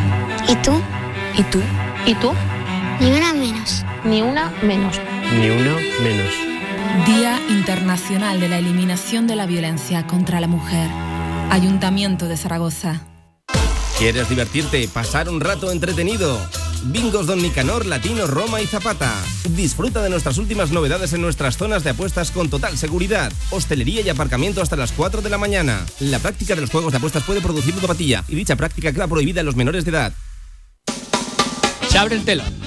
¿Y 0.50 0.56
tú? 0.58 0.82
¿Y 1.38 1.44
tú? 1.44 1.62
¿Y 2.06 2.14
tú? 2.16 2.34
Ni 3.00 3.12
una 3.12 3.32
menos. 3.32 3.86
Ni 4.08 4.22
una 4.22 4.54
menos. 4.64 5.02
Ni 5.38 5.50
uno 5.50 5.76
menos. 6.02 6.34
Día 7.06 7.42
Internacional 7.50 8.40
de 8.40 8.48
la 8.48 8.58
Eliminación 8.58 9.28
de 9.28 9.36
la 9.36 9.46
Violencia 9.46 10.08
contra 10.08 10.40
la 10.40 10.48
Mujer. 10.48 10.90
Ayuntamiento 11.50 12.30
de 12.30 12.38
Zaragoza. 12.38 13.06
¿Quieres 14.00 14.30
divertirte, 14.30 14.88
pasar 14.88 15.28
un 15.28 15.42
rato 15.42 15.74
entretenido? 15.74 16.40
Bingos 16.86 17.28
Don 17.28 17.42
Nicanor, 17.42 17.86
Latino, 17.86 18.28
Roma 18.28 18.62
y 18.62 18.66
Zapata. 18.66 19.14
Disfruta 19.50 20.02
de 20.02 20.10
nuestras 20.10 20.38
últimas 20.38 20.72
novedades 20.72 21.12
en 21.12 21.20
nuestras 21.20 21.58
zonas 21.58 21.84
de 21.84 21.90
apuestas 21.90 22.32
con 22.32 22.50
total 22.50 22.78
seguridad. 22.78 23.34
Hostelería 23.50 24.00
y 24.00 24.10
aparcamiento 24.10 24.62
hasta 24.62 24.78
las 24.78 24.94
4 24.94 25.22
de 25.22 25.30
la 25.30 25.38
mañana. 25.38 25.86
La 26.00 26.20
práctica 26.20 26.56
de 26.56 26.62
los 26.62 26.70
juegos 26.70 26.94
de 26.94 27.00
apuestas 27.00 27.24
puede 27.24 27.42
producir 27.42 27.76
ludopatía 27.76 28.24
y 28.30 28.36
dicha 28.36 28.56
práctica 28.56 28.94
queda 28.94 29.08
prohibida 29.08 29.42
en 29.42 29.48
los 29.48 29.58
menores 29.58 29.84
de 29.84 29.92
edad. 29.92 30.14
Se 31.90 31.98
abre 31.98 32.16
el 32.16 32.24
telón 32.24 32.67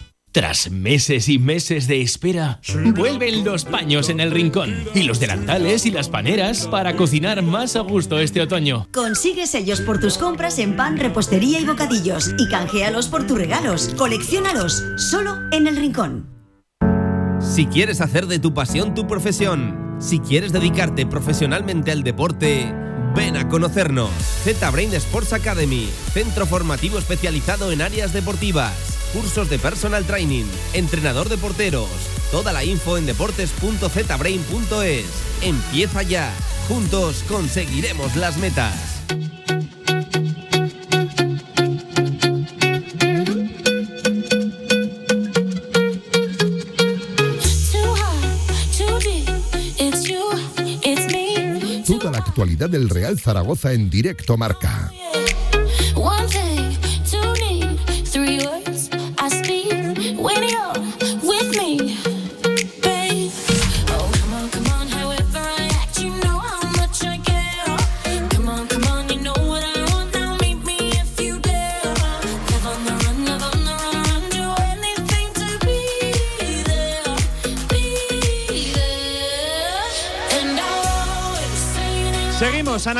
Tras 0.31 0.71
meses 0.71 1.27
y 1.27 1.39
meses 1.39 1.87
de 1.87 2.01
espera, 2.01 2.61
vuelven 2.95 3.43
los 3.43 3.65
paños 3.65 4.07
en 4.07 4.21
el 4.21 4.31
rincón 4.31 4.73
y 4.95 5.03
los 5.03 5.19
delantales 5.19 5.85
y 5.85 5.91
las 5.91 6.07
paneras 6.07 6.67
para 6.67 6.95
cocinar 6.95 7.41
más 7.41 7.75
a 7.75 7.81
gusto 7.81 8.17
este 8.17 8.39
otoño. 8.39 8.87
Consigue 8.93 9.45
sellos 9.45 9.81
por 9.81 9.99
tus 9.99 10.17
compras 10.17 10.57
en 10.59 10.77
pan, 10.77 10.95
repostería 10.95 11.59
y 11.59 11.65
bocadillos 11.65 12.33
y 12.37 12.47
canjealos 12.47 13.09
por 13.09 13.27
tus 13.27 13.37
regalos. 13.37 13.89
Colecciónalos 13.97 14.81
solo 14.95 15.35
en 15.51 15.67
el 15.67 15.75
rincón. 15.75 16.29
Si 17.41 17.65
quieres 17.65 17.99
hacer 17.99 18.27
de 18.27 18.39
tu 18.39 18.53
pasión 18.53 18.93
tu 18.93 19.07
profesión, 19.07 19.97
si 19.99 20.19
quieres 20.19 20.53
dedicarte 20.53 21.05
profesionalmente 21.05 21.91
al 21.91 22.03
deporte, 22.03 22.73
ven 23.13 23.35
a 23.35 23.49
conocernos. 23.49 24.11
Z-Brain 24.45 24.93
Sports 24.93 25.33
Academy, 25.33 25.89
centro 26.13 26.45
formativo 26.45 26.97
especializado 26.97 27.73
en 27.73 27.81
áreas 27.81 28.13
deportivas, 28.13 29.00
cursos 29.13 29.49
de 29.49 29.59
personal 29.59 30.05
training, 30.05 30.45
entrenador 30.73 31.29
de 31.29 31.37
porteros. 31.37 31.89
Toda 32.31 32.51
la 32.53 32.63
info 32.63 32.97
en 32.97 33.05
deportes.zbrain.es. 33.05 35.05
Empieza 35.41 36.03
ya. 36.03 36.33
Juntos 36.67 37.23
conseguiremos 37.27 38.15
las 38.15 38.37
metas. 38.37 39.01
Toda 51.85 52.11
la 52.11 52.19
actualidad 52.19 52.69
del 52.69 52.89
Real 52.89 53.19
Zaragoza 53.19 53.73
en 53.73 53.89
directo 53.89 54.37
marca. 54.37 54.91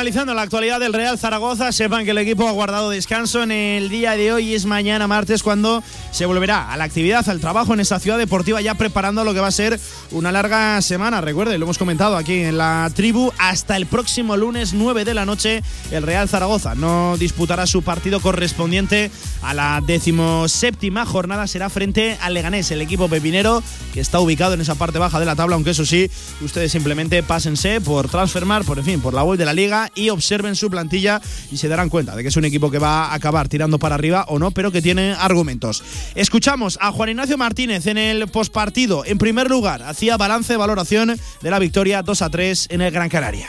Analizando 0.02 0.34
la 0.34 0.42
actualidad 0.42 0.80
del 0.80 0.92
Real 0.92 1.16
Zaragoza. 1.16 1.70
Sepan 1.70 2.04
que 2.04 2.10
el 2.10 2.18
equipo 2.18 2.48
ha 2.48 2.50
guardado 2.50 2.90
descanso 2.90 3.40
en 3.44 3.52
el 3.52 3.88
día 3.88 4.16
de 4.16 4.32
hoy. 4.32 4.52
Es 4.52 4.66
mañana 4.66 5.06
martes 5.06 5.44
cuando 5.44 5.80
se 6.10 6.26
volverá 6.26 6.72
a 6.72 6.76
la 6.76 6.82
actividad, 6.82 7.28
al 7.28 7.38
trabajo 7.38 7.72
en 7.72 7.78
esta 7.78 8.00
ciudad 8.00 8.18
deportiva, 8.18 8.60
ya 8.60 8.74
preparando 8.74 9.22
lo 9.22 9.32
que 9.32 9.38
va 9.38 9.46
a 9.46 9.52
ser 9.52 9.78
una 10.12 10.32
larga 10.32 10.80
semana. 10.82 11.20
Recuerde, 11.20 11.58
lo 11.58 11.64
hemos 11.64 11.78
comentado 11.78 12.16
aquí 12.16 12.34
en 12.34 12.58
la 12.58 12.90
tribu. 12.94 13.32
Hasta 13.38 13.76
el 13.76 13.86
próximo 13.86 14.36
lunes 14.36 14.74
9 14.74 15.04
de 15.04 15.14
la 15.14 15.26
noche, 15.26 15.62
el 15.90 16.02
Real 16.02 16.28
Zaragoza 16.28 16.74
no 16.74 17.16
disputará 17.18 17.66
su 17.66 17.82
partido 17.82 18.20
correspondiente 18.20 19.10
a 19.42 19.54
la 19.54 19.82
decimoséptima 19.84 21.06
jornada. 21.06 21.46
Será 21.46 21.70
frente 21.70 22.16
al 22.20 22.34
Leganés, 22.34 22.70
el 22.70 22.80
equipo 22.80 23.08
pepinero 23.08 23.62
que 23.92 24.00
está 24.00 24.20
ubicado 24.20 24.54
en 24.54 24.60
esa 24.60 24.74
parte 24.74 24.98
baja 24.98 25.20
de 25.20 25.26
la 25.26 25.36
tabla. 25.36 25.56
Aunque 25.56 25.70
eso 25.70 25.84
sí, 25.84 26.10
ustedes 26.40 26.72
simplemente 26.72 27.22
pásense 27.22 27.80
por 27.80 28.08
Transfermar, 28.08 28.64
por 28.64 28.78
en 28.78 28.84
fin, 28.84 29.00
por 29.00 29.14
la 29.14 29.24
web 29.24 29.38
de 29.38 29.44
la 29.44 29.52
liga 29.52 29.90
y 29.94 30.10
observen 30.10 30.56
su 30.56 30.70
plantilla 30.70 31.20
y 31.50 31.56
se 31.56 31.68
darán 31.68 31.88
cuenta 31.88 32.14
de 32.14 32.22
que 32.22 32.28
es 32.28 32.36
un 32.36 32.44
equipo 32.44 32.70
que 32.70 32.78
va 32.78 33.06
a 33.06 33.14
acabar 33.14 33.48
tirando 33.48 33.78
para 33.78 33.94
arriba 33.94 34.24
o 34.28 34.38
no, 34.38 34.50
pero 34.50 34.70
que 34.70 34.82
tiene 34.82 35.14
argumentos. 35.18 35.82
Escuchamos 36.14 36.78
a 36.80 36.92
Juan 36.92 37.10
Ignacio 37.10 37.38
Martínez 37.38 37.86
en 37.86 37.98
el 37.98 38.28
postpartido. 38.28 39.04
En 39.04 39.18
primer 39.18 39.50
lugar, 39.50 39.82
balance, 40.10 40.56
valoración 40.56 41.18
de 41.40 41.50
la 41.50 41.58
victoria 41.58 42.02
2 42.02 42.22
a 42.22 42.30
3 42.30 42.66
en 42.70 42.80
el 42.82 42.90
Gran 42.90 43.08
Canaria. 43.08 43.48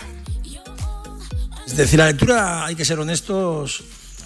Es 1.66 1.78
decir, 1.78 1.98
la 1.98 2.08
lectura 2.08 2.66
hay 2.66 2.76
que 2.76 2.86
ser 2.86 3.00
honestos 3.00 3.84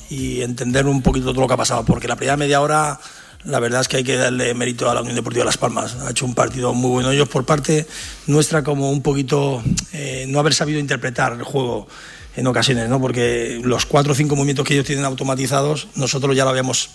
y 0.09 0.41
entender 0.41 0.85
un 0.85 1.01
poquito 1.01 1.31
todo 1.31 1.41
lo 1.41 1.47
que 1.47 1.53
ha 1.53 1.57
pasado, 1.57 1.85
porque 1.85 2.07
la 2.07 2.15
primera 2.15 2.37
media 2.37 2.61
hora 2.61 2.99
la 3.43 3.59
verdad 3.59 3.81
es 3.81 3.87
que 3.87 3.97
hay 3.97 4.03
que 4.03 4.17
darle 4.17 4.53
mérito 4.53 4.89
a 4.89 4.93
la 4.93 5.01
Unión 5.01 5.15
Deportiva 5.15 5.45
Las 5.45 5.57
Palmas. 5.57 5.95
Ha 6.01 6.11
hecho 6.11 6.25
un 6.25 6.35
partido 6.35 6.73
muy 6.73 6.89
bueno. 6.89 7.11
Ellos 7.11 7.29
por 7.29 7.45
parte 7.45 7.87
nuestra 8.25 8.63
como 8.63 8.91
un 8.91 9.01
poquito 9.01 9.63
eh, 9.93 10.25
no 10.27 10.39
haber 10.39 10.53
sabido 10.53 10.79
interpretar 10.79 11.33
el 11.33 11.43
juego 11.43 11.87
en 12.35 12.45
ocasiones, 12.45 12.89
¿no? 12.89 12.99
porque 12.99 13.59
los 13.63 13.85
cuatro 13.85 14.11
o 14.11 14.15
cinco 14.15 14.35
movimientos 14.35 14.65
que 14.65 14.73
ellos 14.73 14.85
tienen 14.85 15.05
automatizados, 15.05 15.87
nosotros 15.95 16.35
ya 16.35 16.43
lo 16.43 16.51
habíamos 16.51 16.89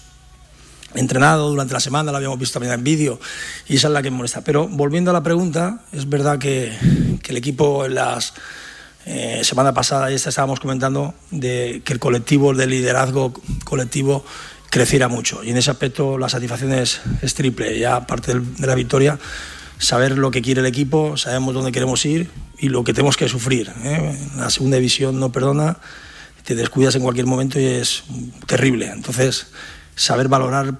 entrenado 0.95 1.51
durante 1.51 1.73
la 1.75 1.81
semana, 1.81 2.11
lo 2.11 2.17
habíamos 2.17 2.39
visto 2.39 2.55
también 2.55 2.75
en 2.75 2.85
vídeo 2.85 3.19
y 3.69 3.77
esa 3.77 3.89
es 3.89 3.93
la 3.95 4.03
que 4.03 4.11
me 4.11 4.19
molesta. 4.19 4.43
Pero 4.43 4.69
volviendo 4.69 5.11
a 5.11 5.15
la 5.15 5.23
pregunta, 5.23 5.85
es 5.93 6.09
verdad 6.09 6.39
que, 6.39 6.73
que 7.23 7.31
el 7.33 7.37
equipo 7.37 7.85
en 7.87 7.95
las 7.97 8.35
eh, 9.05 9.41
semana 9.43 9.75
pasada 9.75 10.11
y 10.11 10.15
esta 10.15 10.29
estábamos 10.29 10.61
comentando 10.61 11.15
de 11.31 11.83
que 11.85 11.93
el 11.93 11.99
colectivo, 11.99 12.53
el 12.53 12.57
de 12.59 12.67
liderazgo 12.67 13.33
colectivo 13.65 14.25
creciera 14.71 15.09
mucho 15.09 15.43
y 15.45 15.51
en 15.51 15.57
ese 15.57 15.71
aspecto 15.71 16.17
la 16.19 16.29
satisfacción 16.29 16.73
es, 16.73 17.01
es 17.21 17.35
triple, 17.35 17.79
ya 17.79 17.97
aparte 17.97 18.33
del- 18.33 18.57
de 18.57 18.67
la 18.67 18.75
victoria, 18.75 19.19
saber 19.79 20.17
lo 20.17 20.31
que 20.31 20.41
quiere 20.41 20.61
el 20.61 20.67
equipo, 20.67 21.17
sabemos 21.17 21.53
dónde 21.55 21.73
queremos 21.73 22.05
ir 22.07 22.31
y 22.59 22.69
lo 22.69 22.85
que 22.85 22.93
tenemos 22.95 23.17
que 23.17 23.29
sufrir. 23.29 23.73
¿eh? 23.83 24.17
La 24.37 24.49
segunda 24.51 24.77
división 24.77 25.19
no 25.19 25.33
perdona, 25.33 25.79
te 26.45 26.55
descuidas 26.55 26.95
en 26.95 27.03
cualquier 27.03 27.27
momento 27.27 27.59
y 27.59 27.65
es 27.65 28.05
terrible. 28.47 28.87
Entonces, 28.87 29.49
saber 29.97 30.29
valorar 30.29 30.75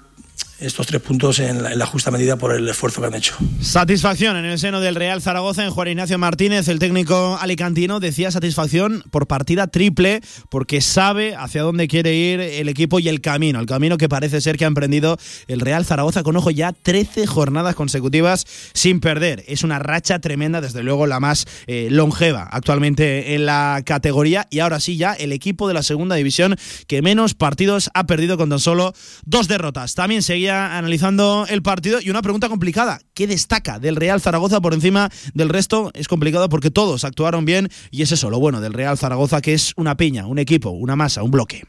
estos 0.63 0.87
tres 0.87 1.01
puntos 1.01 1.39
en 1.39 1.61
la, 1.61 1.71
en 1.71 1.79
la 1.79 1.85
justa 1.85 2.11
medida 2.11 2.37
por 2.37 2.53
el 2.53 2.67
esfuerzo 2.67 3.01
que 3.01 3.07
han 3.07 3.15
hecho. 3.15 3.35
Satisfacción 3.61 4.37
en 4.37 4.45
el 4.45 4.57
seno 4.59 4.79
del 4.79 4.95
Real 4.95 5.21
Zaragoza 5.21 5.63
en 5.63 5.71
Juan 5.71 5.89
Ignacio 5.89 6.17
Martínez, 6.17 6.67
el 6.67 6.79
técnico 6.79 7.37
alicantino, 7.39 7.99
decía 7.99 8.31
satisfacción 8.31 9.03
por 9.11 9.27
partida 9.27 9.67
triple 9.67 10.21
porque 10.49 10.81
sabe 10.81 11.35
hacia 11.35 11.63
dónde 11.63 11.87
quiere 11.87 12.15
ir 12.15 12.39
el 12.39 12.69
equipo 12.69 12.99
y 12.99 13.09
el 13.09 13.21
camino, 13.21 13.59
el 13.59 13.65
camino 13.65 13.97
que 13.97 14.09
parece 14.09 14.41
ser 14.41 14.57
que 14.57 14.65
ha 14.65 14.67
emprendido 14.67 15.17
el 15.47 15.59
Real 15.59 15.85
Zaragoza 15.85 16.23
con 16.23 16.37
ojo 16.37 16.51
ya 16.51 16.71
13 16.71 17.27
jornadas 17.27 17.75
consecutivas 17.75 18.45
sin 18.73 18.99
perder. 18.99 19.43
Es 19.47 19.63
una 19.63 19.79
racha 19.79 20.19
tremenda, 20.19 20.61
desde 20.61 20.83
luego 20.83 21.07
la 21.07 21.19
más 21.19 21.45
eh, 21.67 21.87
longeva 21.89 22.47
actualmente 22.51 23.35
en 23.35 23.45
la 23.45 23.81
categoría 23.85 24.47
y 24.49 24.59
ahora 24.59 24.79
sí 24.79 24.97
ya 24.97 25.13
el 25.13 25.31
equipo 25.31 25.67
de 25.67 25.73
la 25.73 25.83
segunda 25.83 26.15
división 26.15 26.55
que 26.87 27.01
menos 27.01 27.33
partidos 27.33 27.89
ha 27.93 28.05
perdido 28.05 28.37
con 28.37 28.49
tan 28.49 28.59
solo 28.59 28.93
dos 29.25 29.47
derrotas. 29.47 29.95
También 29.95 30.21
seguía 30.21 30.52
analizando 30.53 31.45
el 31.49 31.61
partido 31.61 31.99
y 32.01 32.09
una 32.09 32.21
pregunta 32.21 32.49
complicada. 32.49 32.99
¿Qué 33.13 33.27
destaca 33.27 33.79
del 33.79 33.95
Real 33.95 34.21
Zaragoza 34.21 34.61
por 34.61 34.73
encima 34.73 35.09
del 35.33 35.49
resto? 35.49 35.91
Es 35.93 36.07
complicado 36.07 36.49
porque 36.49 36.71
todos 36.71 37.03
actuaron 37.05 37.45
bien 37.45 37.69
y 37.91 38.01
es 38.03 38.11
eso 38.11 38.29
lo 38.29 38.39
bueno 38.39 38.61
del 38.61 38.73
Real 38.73 38.97
Zaragoza 38.97 39.41
que 39.41 39.53
es 39.53 39.73
una 39.75 39.95
piña, 39.97 40.25
un 40.27 40.39
equipo, 40.39 40.69
una 40.69 40.95
masa, 40.95 41.23
un 41.23 41.31
bloque. 41.31 41.65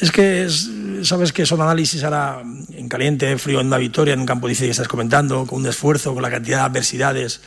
Es 0.00 0.12
que 0.12 0.44
es- 0.44 0.68
sabes 1.02 1.32
que 1.32 1.46
son 1.46 1.60
análisis 1.62 2.04
ahora 2.04 2.42
en 2.72 2.88
caliente, 2.88 3.38
frío, 3.38 3.60
en 3.60 3.68
una 3.68 3.78
victoria, 3.78 4.12
en 4.14 4.20
un 4.20 4.26
campo 4.26 4.46
difícil 4.46 4.66
que 4.66 4.72
estás 4.72 4.88
comentando, 4.88 5.46
con 5.46 5.60
un 5.60 5.66
esfuerzo, 5.66 6.12
con 6.12 6.22
la 6.22 6.30
cantidad 6.30 6.58
de 6.58 6.64
adversidades, 6.64 7.40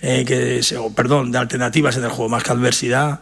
eh, 0.00 0.24
que 0.26 0.60
perdón, 0.94 1.32
de 1.32 1.38
alternativas 1.38 1.96
en 1.96 2.04
el 2.04 2.10
juego, 2.10 2.28
más 2.28 2.44
que 2.44 2.52
adversidad. 2.52 3.20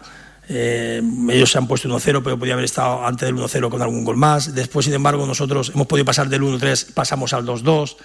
Eh, 0.49 1.01
ellos 1.31 1.51
se 1.51 1.59
han 1.59 1.67
puesto 1.67 1.89
1-0, 1.89 2.23
pero 2.23 2.39
podía 2.39 2.53
haber 2.55 2.65
estado 2.67 3.05
antes 3.07 3.27
del 3.27 3.37
1-0 3.37 3.69
con 3.71 3.81
algún 3.83 4.05
gol 4.05 4.17
más. 4.17 4.55
Después, 4.55 4.85
sin 4.85 4.95
embargo, 4.95 5.27
nosotros 5.27 5.73
hemos 5.75 5.87
podido 5.87 6.05
pasar 6.05 6.29
del 6.29 6.43
1-3, 6.43 6.93
pasamos 6.93 7.33
al 7.33 7.45
2-2. 7.47 7.97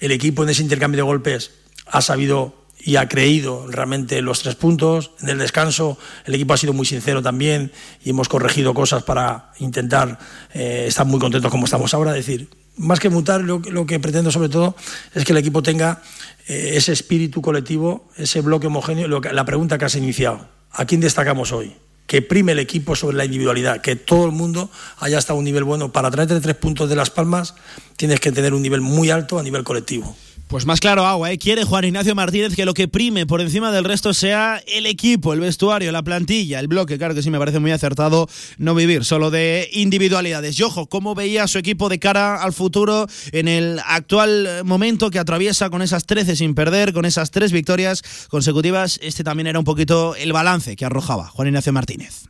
El 0.00 0.12
equipo 0.12 0.42
en 0.42 0.50
ese 0.50 0.62
intercambio 0.62 0.98
de 0.98 1.02
golpes 1.02 1.52
ha 1.86 2.02
sabido 2.02 2.66
y 2.78 2.96
ha 2.96 3.08
creído 3.08 3.66
realmente 3.68 4.20
los 4.20 4.42
tres 4.42 4.54
puntos. 4.54 5.12
En 5.22 5.30
el 5.30 5.38
descanso 5.38 5.96
el 6.26 6.34
equipo 6.34 6.52
ha 6.52 6.56
sido 6.58 6.72
muy 6.74 6.84
sincero 6.84 7.22
también 7.22 7.72
y 8.04 8.10
hemos 8.10 8.28
corregido 8.28 8.74
cosas 8.74 9.02
para 9.02 9.52
intentar 9.58 10.18
eh, 10.52 10.84
estar 10.86 11.06
muy 11.06 11.18
contentos 11.18 11.50
como 11.50 11.64
estamos 11.64 11.94
ahora. 11.94 12.10
Es 12.16 12.26
decir, 12.26 12.48
más 12.76 13.00
que 13.00 13.08
mutar, 13.08 13.40
lo, 13.40 13.62
que- 13.62 13.98
pretendo 13.98 14.30
sobre 14.30 14.50
todo 14.50 14.76
es 15.14 15.24
que 15.24 15.32
el 15.32 15.38
equipo 15.38 15.62
tenga 15.62 16.02
eh, 16.46 16.72
ese 16.74 16.92
espíritu 16.92 17.40
colectivo, 17.40 18.10
ese 18.16 18.42
bloque 18.42 18.66
homogéneo. 18.66 19.08
La 19.08 19.44
pregunta 19.46 19.78
que 19.78 19.86
has 19.86 19.96
iniciado, 19.96 20.46
¿a 20.70 20.84
quién 20.84 21.00
destacamos 21.00 21.52
hoy? 21.52 21.74
Que 22.06 22.22
prime 22.22 22.52
el 22.52 22.58
equipo 22.58 22.94
sobre 22.94 23.16
la 23.16 23.24
individualidad, 23.24 23.80
que 23.80 23.96
todo 23.96 24.26
el 24.26 24.32
mundo 24.32 24.70
haya 24.98 25.18
hasta 25.18 25.34
un 25.34 25.44
nivel 25.44 25.64
bueno. 25.64 25.92
Para 25.92 26.10
traerte 26.10 26.40
tres 26.40 26.56
puntos 26.56 26.88
de 26.88 26.96
Las 26.96 27.10
Palmas 27.10 27.54
tienes 27.96 28.20
que 28.20 28.32
tener 28.32 28.54
un 28.54 28.62
nivel 28.62 28.80
muy 28.80 29.10
alto 29.10 29.38
a 29.38 29.42
nivel 29.42 29.64
colectivo. 29.64 30.16
Pues 30.48 30.64
más 30.64 30.78
claro 30.78 31.04
agua, 31.04 31.32
¿eh? 31.32 31.38
quiere 31.38 31.64
Juan 31.64 31.84
Ignacio 31.84 32.14
Martínez 32.14 32.54
que 32.54 32.64
lo 32.64 32.72
que 32.72 32.86
prime 32.86 33.26
por 33.26 33.40
encima 33.40 33.72
del 33.72 33.82
resto 33.82 34.14
sea 34.14 34.62
el 34.68 34.86
equipo, 34.86 35.32
el 35.32 35.40
vestuario, 35.40 35.90
la 35.90 36.04
plantilla, 36.04 36.60
el 36.60 36.68
bloque. 36.68 36.98
Claro 36.98 37.16
que 37.16 37.22
sí, 37.22 37.30
me 37.30 37.38
parece 37.40 37.58
muy 37.58 37.72
acertado 37.72 38.28
no 38.56 38.76
vivir 38.76 39.04
solo 39.04 39.32
de 39.32 39.68
individualidades. 39.72 40.56
Y 40.60 40.62
ojo, 40.62 40.86
¿cómo 40.86 41.16
veía 41.16 41.48
su 41.48 41.58
equipo 41.58 41.88
de 41.88 41.98
cara 41.98 42.40
al 42.40 42.52
futuro 42.52 43.08
en 43.32 43.48
el 43.48 43.80
actual 43.84 44.62
momento 44.64 45.10
que 45.10 45.18
atraviesa 45.18 45.68
con 45.68 45.82
esas 45.82 46.06
13 46.06 46.36
sin 46.36 46.54
perder, 46.54 46.92
con 46.92 47.06
esas 47.06 47.32
tres 47.32 47.50
victorias 47.50 48.04
consecutivas? 48.28 49.00
Este 49.02 49.24
también 49.24 49.48
era 49.48 49.58
un 49.58 49.64
poquito 49.64 50.14
el 50.14 50.32
balance 50.32 50.76
que 50.76 50.84
arrojaba 50.84 51.26
Juan 51.26 51.48
Ignacio 51.48 51.72
Martínez. 51.72 52.28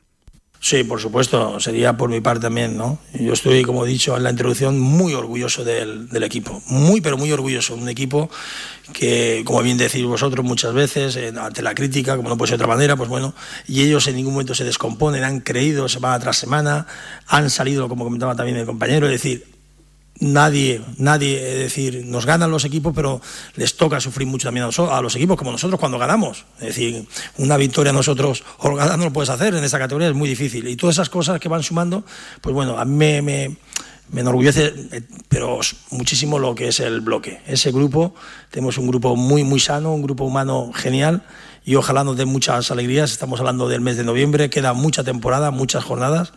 Sí, 0.60 0.84
por 0.84 1.00
supuesto, 1.00 1.60
sería 1.60 1.96
por 1.96 2.10
mi 2.10 2.20
parte 2.20 2.42
también, 2.42 2.76
¿no? 2.76 2.98
Yo 3.12 3.34
estoy, 3.34 3.62
como 3.62 3.84
he 3.84 3.88
dicho 3.88 4.16
en 4.16 4.24
la 4.24 4.30
introducción, 4.30 4.78
muy 4.78 5.14
orgulloso 5.14 5.64
del, 5.64 6.08
equipo, 6.22 6.62
muy, 6.66 7.00
pero 7.00 7.16
muy 7.16 7.30
orgulloso. 7.30 7.74
Un 7.74 7.88
equipo 7.88 8.30
que, 8.92 9.42
como 9.44 9.62
bien 9.62 9.76
decís 9.76 10.04
vosotros 10.04 10.44
muchas 10.44 10.72
veces, 10.72 11.16
eh, 11.16 11.32
ante 11.38 11.62
la 11.62 11.74
crítica, 11.74 12.16
como 12.16 12.28
no 12.28 12.36
puede 12.36 12.50
ser 12.50 12.58
de 12.58 12.64
otra 12.64 12.74
manera, 12.74 12.96
pues 12.96 13.08
bueno, 13.08 13.34
y 13.68 13.82
ellos 13.82 14.06
en 14.08 14.16
ningún 14.16 14.32
momento 14.32 14.54
se 14.54 14.64
descomponen, 14.64 15.24
han 15.24 15.40
creído 15.40 15.88
semana 15.88 16.18
tras 16.18 16.38
semana, 16.38 16.86
han 17.28 17.50
salido, 17.50 17.88
como 17.88 18.04
comentaba 18.04 18.34
también 18.34 18.56
el 18.56 18.66
compañero, 18.66 19.06
es 19.06 19.12
decir, 19.12 19.55
nadie, 20.20 20.80
nadie, 20.98 21.36
es 21.52 21.58
decir, 21.58 22.04
nos 22.06 22.26
ganan 22.26 22.50
los 22.50 22.64
equipos, 22.64 22.92
pero 22.94 23.20
les 23.54 23.76
toca 23.76 24.00
sufrir 24.00 24.26
mucho 24.26 24.48
también 24.48 24.64
a, 24.64 24.68
noso- 24.68 24.90
a 24.92 25.00
los 25.02 25.14
equipos, 25.16 25.36
como 25.36 25.52
nosotros 25.52 25.78
cuando 25.78 25.98
ganamos. 25.98 26.44
Es 26.60 26.68
decir, 26.68 27.04
una 27.38 27.56
victoria 27.56 27.92
nosotros 27.92 28.44
holgada 28.58 28.96
no 28.96 29.04
lo 29.04 29.12
puedes 29.12 29.30
hacer 29.30 29.54
en 29.54 29.64
esa 29.64 29.78
categoría, 29.78 30.08
es 30.08 30.14
muy 30.14 30.28
difícil. 30.28 30.66
Y 30.68 30.76
todas 30.76 30.96
esas 30.96 31.08
cosas 31.10 31.38
que 31.40 31.48
van 31.48 31.62
sumando, 31.62 32.04
pues 32.40 32.54
bueno, 32.54 32.78
a 32.78 32.84
mí 32.84 32.94
me, 32.96 33.22
me, 33.22 33.56
me 34.10 34.20
enorgullece, 34.20 34.72
eh, 34.92 35.02
pero 35.28 35.60
muchísimo 35.90 36.38
lo 36.38 36.54
que 36.54 36.68
es 36.68 36.80
el 36.80 37.00
bloque. 37.00 37.40
Ese 37.46 37.70
grupo, 37.72 38.14
tenemos 38.50 38.78
un 38.78 38.86
grupo 38.88 39.16
muy, 39.16 39.44
muy 39.44 39.60
sano, 39.60 39.92
un 39.94 40.02
grupo 40.02 40.24
humano 40.24 40.70
genial. 40.74 41.24
Y 41.64 41.74
ojalá 41.74 42.04
nos 42.04 42.16
dé 42.16 42.26
muchas 42.26 42.70
alegrías. 42.70 43.10
Estamos 43.10 43.40
hablando 43.40 43.68
del 43.68 43.80
mes 43.80 43.96
de 43.96 44.04
noviembre, 44.04 44.50
queda 44.50 44.72
mucha 44.72 45.02
temporada, 45.02 45.50
muchas 45.50 45.82
jornadas 45.82 46.32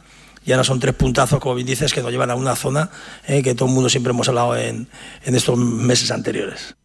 y 0.46 0.52
ahora 0.52 0.64
son 0.64 0.80
tres 0.80 0.96
puntazos, 0.96 1.40
como 1.40 1.56
bien 1.56 1.68
dices, 1.68 1.94
que 1.94 2.02
nos 2.02 2.12
llevan 2.12 2.32
a 2.32 2.36
una 2.36 2.56
zona 2.56 2.90
eh, 3.28 3.44
que 3.44 3.56
todo 3.56 3.68
el 3.68 3.76
mundo 3.76 3.90
siempre 3.90 4.12
hemos 4.12 4.28
hablado 4.28 4.56
en, 4.56 4.88
en 5.24 5.36
estos 5.36 5.58
meses 5.58 6.12
anteriores. 6.12 6.76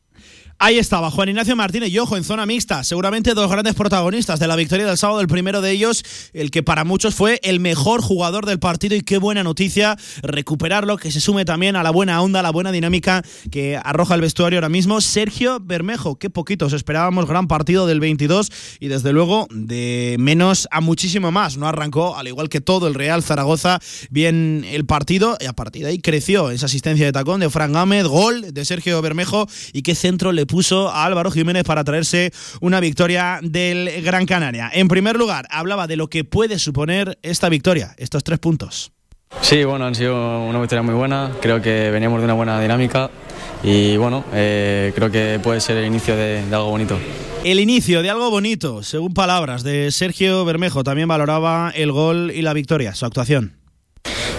Ahí 0.64 0.78
estaba 0.78 1.10
Juan 1.10 1.28
Ignacio 1.28 1.54
Martínez 1.56 1.90
y 1.90 1.98
ojo 1.98 2.16
en 2.16 2.24
zona 2.24 2.46
mixta, 2.46 2.84
seguramente 2.84 3.34
dos 3.34 3.50
grandes 3.50 3.74
protagonistas 3.74 4.40
de 4.40 4.46
la 4.46 4.56
victoria 4.56 4.86
del 4.86 4.96
sábado, 4.96 5.20
el 5.20 5.26
primero 5.26 5.60
de 5.60 5.70
ellos, 5.70 6.02
el 6.32 6.50
que 6.50 6.62
para 6.62 6.84
muchos 6.84 7.14
fue 7.14 7.38
el 7.42 7.60
mejor 7.60 8.00
jugador 8.00 8.46
del 8.46 8.58
partido 8.58 8.96
y 8.96 9.02
qué 9.02 9.18
buena 9.18 9.42
noticia 9.42 9.98
recuperarlo, 10.22 10.96
que 10.96 11.12
se 11.12 11.20
sume 11.20 11.44
también 11.44 11.76
a 11.76 11.82
la 11.82 11.90
buena 11.90 12.22
onda, 12.22 12.40
a 12.40 12.42
la 12.42 12.48
buena 12.48 12.72
dinámica 12.72 13.22
que 13.50 13.76
arroja 13.76 14.14
el 14.14 14.22
vestuario 14.22 14.56
ahora 14.56 14.70
mismo, 14.70 15.02
Sergio 15.02 15.60
Bermejo, 15.60 16.16
qué 16.18 16.30
poquitos 16.30 16.72
esperábamos, 16.72 17.28
gran 17.28 17.46
partido 17.46 17.86
del 17.86 18.00
22 18.00 18.50
y 18.80 18.88
desde 18.88 19.12
luego 19.12 19.46
de 19.50 20.16
menos 20.18 20.66
a 20.70 20.80
muchísimo 20.80 21.30
más, 21.30 21.58
no 21.58 21.68
arrancó 21.68 22.16
al 22.16 22.26
igual 22.26 22.48
que 22.48 22.62
todo 22.62 22.88
el 22.88 22.94
Real 22.94 23.22
Zaragoza 23.22 23.80
bien 24.08 24.64
el 24.70 24.86
partido 24.86 25.36
y 25.40 25.44
a 25.44 25.52
partir 25.52 25.82
de 25.82 25.90
ahí 25.90 25.98
creció 25.98 26.50
esa 26.50 26.64
asistencia 26.64 27.04
de 27.04 27.12
tacón 27.12 27.40
de 27.40 27.50
Fran 27.50 27.74
Gámez, 27.74 28.06
gol 28.06 28.54
de 28.54 28.64
Sergio 28.64 29.02
Bermejo 29.02 29.46
y 29.74 29.82
qué 29.82 29.94
centro 29.94 30.32
le 30.32 30.46
puso 30.54 30.88
a 30.88 31.04
Álvaro 31.04 31.32
Jiménez 31.32 31.64
para 31.64 31.82
traerse 31.82 32.30
una 32.60 32.78
victoria 32.78 33.40
del 33.42 33.90
Gran 34.04 34.24
Canaria. 34.24 34.70
En 34.72 34.86
primer 34.86 35.16
lugar, 35.16 35.48
hablaba 35.50 35.88
de 35.88 35.96
lo 35.96 36.06
que 36.06 36.22
puede 36.22 36.60
suponer 36.60 37.18
esta 37.24 37.48
victoria, 37.48 37.92
estos 37.98 38.22
tres 38.22 38.38
puntos. 38.38 38.92
Sí, 39.40 39.64
bueno, 39.64 39.84
han 39.84 39.96
sido 39.96 40.44
una 40.44 40.60
victoria 40.60 40.82
muy 40.84 40.94
buena. 40.94 41.32
Creo 41.42 41.60
que 41.60 41.90
veníamos 41.90 42.20
de 42.20 42.26
una 42.26 42.34
buena 42.34 42.60
dinámica 42.60 43.10
y 43.64 43.96
bueno, 43.96 44.24
eh, 44.32 44.92
creo 44.94 45.10
que 45.10 45.40
puede 45.42 45.60
ser 45.60 45.76
el 45.78 45.86
inicio 45.86 46.14
de, 46.14 46.46
de 46.46 46.54
algo 46.54 46.70
bonito. 46.70 47.00
El 47.42 47.58
inicio 47.58 48.00
de 48.04 48.10
algo 48.10 48.30
bonito, 48.30 48.84
según 48.84 49.12
palabras 49.12 49.64
de 49.64 49.90
Sergio 49.90 50.44
Bermejo, 50.44 50.84
también 50.84 51.08
valoraba 51.08 51.72
el 51.74 51.90
gol 51.90 52.30
y 52.32 52.42
la 52.42 52.52
victoria, 52.52 52.94
su 52.94 53.06
actuación. 53.06 53.63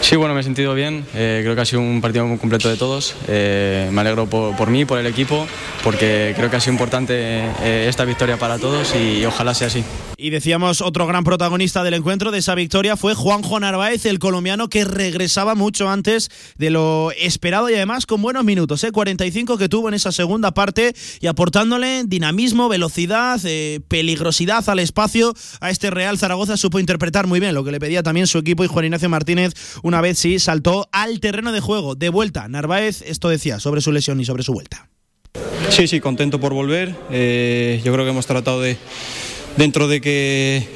Sí, 0.01 0.15
bueno, 0.15 0.35
me 0.35 0.41
he 0.41 0.43
sentido 0.43 0.73
bien. 0.73 1.05
Eh, 1.15 1.41
creo 1.43 1.55
que 1.55 1.61
ha 1.61 1.65
sido 1.65 1.81
un 1.81 1.99
partido 1.99 2.27
muy 2.27 2.37
completo 2.37 2.69
de 2.69 2.77
todos. 2.77 3.15
Eh, 3.27 3.89
me 3.91 4.01
alegro 4.01 4.27
por, 4.27 4.69
mí, 4.69 4.85
por 4.85 4.99
el 4.99 5.07
equipo, 5.07 5.47
porque 5.83 6.33
creo 6.35 6.49
que 6.49 6.57
ha 6.57 6.59
sido 6.59 6.73
importante 6.73 7.15
eh, 7.15 7.87
esta 7.89 8.05
victoria 8.05 8.37
para 8.37 8.59
todos 8.59 8.93
y, 8.95 9.25
ojalá 9.25 9.53
sea 9.53 9.67
así. 9.67 9.83
Y 10.17 10.29
decíamos, 10.29 10.81
otro 10.81 11.07
gran 11.07 11.23
protagonista 11.23 11.83
del 11.83 11.95
encuentro, 11.95 12.31
de 12.31 12.37
esa 12.37 12.55
victoria, 12.55 12.95
fue 12.95 13.15
Juanjo 13.15 13.59
Narváez, 13.59 14.05
el 14.05 14.19
colombiano 14.19 14.69
que 14.69 14.85
regresaba 14.85 15.55
mucho 15.55 15.89
antes 15.89 16.29
de 16.57 16.69
lo 16.69 17.11
esperado 17.17 17.69
y 17.69 17.73
además 17.73 18.05
con 18.05 18.21
buenos 18.21 18.45
minutos, 18.45 18.83
¿eh? 18.83 18.91
45 18.91 19.57
que 19.57 19.67
tuvo 19.67 19.89
en 19.89 19.95
esa 19.95 20.11
segunda 20.11 20.53
parte 20.53 20.93
y 21.19 21.27
aportándole 21.27 22.03
dinamismo, 22.05 22.69
velocidad, 22.69 23.41
peligrosidad 23.87 24.69
al 24.69 24.79
espacio 24.79 25.33
a 25.59 25.69
este 25.69 25.89
Real 25.89 26.17
Zaragoza. 26.17 26.57
Supo 26.57 26.79
interpretar 26.79 27.27
muy 27.27 27.39
bien 27.39 27.53
lo 27.53 27.63
que 27.63 27.71
le 27.71 27.79
pedía 27.79 28.03
también 28.03 28.27
su 28.27 28.37
equipo 28.37 28.63
y 28.63 28.67
Juan 28.67 28.85
Ignacio 28.85 29.09
Martínez 29.09 29.53
una 29.85 30.01
vez 30.01 30.17
sí 30.17 30.39
saltó 30.39 30.89
al 30.91 31.19
terreno 31.19 31.51
de 31.51 31.59
juego. 31.59 31.93
De 31.93 32.09
vuelta, 32.09 32.47
Narváez 32.47 33.03
esto 33.03 33.29
decía 33.29 33.59
sobre 33.59 33.81
su 33.81 33.91
lesión 33.91 34.19
y 34.19 34.25
sobre 34.25 34.41
su 34.41 34.51
vuelta. 34.51 34.89
Sí, 35.69 35.87
sí, 35.87 35.99
contento 35.99 36.39
por 36.39 36.55
volver. 36.55 36.95
Eh, 37.11 37.79
yo 37.85 37.93
creo 37.93 38.03
que 38.03 38.09
hemos 38.09 38.25
tratado 38.25 38.61
de, 38.61 38.77
dentro 39.57 39.87
de 39.87 40.01
que 40.01 40.67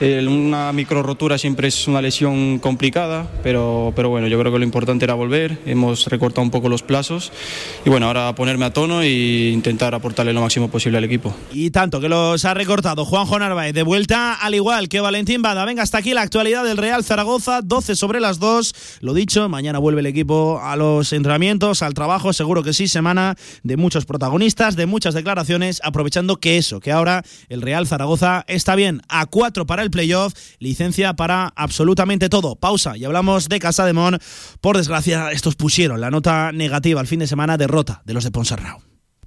una 0.00 0.72
micro 0.72 1.02
rotura 1.02 1.38
siempre 1.38 1.68
es 1.68 1.88
una 1.88 2.00
lesión 2.00 2.58
complicada, 2.60 3.26
pero, 3.42 3.92
pero 3.96 4.08
bueno, 4.08 4.28
yo 4.28 4.38
creo 4.38 4.52
que 4.52 4.58
lo 4.58 4.64
importante 4.64 5.04
era 5.04 5.14
volver. 5.14 5.58
Hemos 5.66 6.06
recortado 6.06 6.42
un 6.42 6.50
poco 6.50 6.68
los 6.68 6.82
plazos 6.82 7.32
y 7.84 7.90
bueno, 7.90 8.06
ahora 8.06 8.34
ponerme 8.34 8.64
a 8.64 8.72
tono 8.72 9.02
e 9.02 9.50
intentar 9.52 9.94
aportarle 9.94 10.32
lo 10.32 10.40
máximo 10.40 10.68
posible 10.68 10.98
al 10.98 11.04
equipo. 11.04 11.34
Y 11.52 11.70
tanto 11.70 12.00
que 12.00 12.08
los 12.08 12.44
ha 12.44 12.54
recortado 12.54 13.04
Juanjo 13.04 13.38
Narváez. 13.38 13.74
De 13.74 13.82
vuelta, 13.82 14.34
al 14.34 14.54
igual 14.54 14.88
que 14.88 15.00
Valentín 15.00 15.42
Bada. 15.42 15.64
Venga, 15.64 15.82
hasta 15.82 15.98
aquí 15.98 16.14
la 16.14 16.22
actualidad 16.22 16.64
del 16.64 16.76
Real 16.76 17.02
Zaragoza. 17.02 17.60
12 17.62 17.96
sobre 17.96 18.20
las 18.20 18.38
2. 18.38 18.98
Lo 19.00 19.14
dicho, 19.14 19.48
mañana 19.48 19.78
vuelve 19.78 20.00
el 20.00 20.06
equipo 20.06 20.60
a 20.62 20.76
los 20.76 21.12
entrenamientos, 21.12 21.82
al 21.82 21.94
trabajo. 21.94 22.32
Seguro 22.32 22.62
que 22.62 22.72
sí, 22.72 22.86
semana 22.86 23.36
de 23.62 23.76
muchos 23.76 24.06
protagonistas, 24.06 24.76
de 24.76 24.86
muchas 24.86 25.14
declaraciones. 25.14 25.80
Aprovechando 25.82 26.36
que 26.36 26.56
eso, 26.56 26.80
que 26.80 26.92
ahora 26.92 27.24
el 27.48 27.62
Real 27.62 27.86
Zaragoza 27.86 28.44
está 28.46 28.76
bien 28.76 29.02
a 29.08 29.26
4 29.26 29.66
para 29.66 29.82
el 29.82 29.87
playoff. 29.90 30.34
Licencia 30.58 31.14
para 31.14 31.52
absolutamente 31.56 32.28
todo. 32.28 32.56
Pausa 32.56 32.96
y 32.96 33.04
hablamos 33.04 33.48
de 33.48 33.58
Casa 33.58 33.84
de 33.84 33.92
Mon. 33.92 34.18
Por 34.60 34.76
desgracia, 34.76 35.32
estos 35.32 35.56
pusieron 35.56 36.00
la 36.00 36.10
nota 36.10 36.52
negativa 36.52 37.00
al 37.00 37.06
fin 37.06 37.20
de 37.20 37.26
semana. 37.26 37.56
Derrota 37.56 38.02
de 38.04 38.14
los 38.14 38.24
de 38.24 38.30
Ponsarnau. 38.30 38.87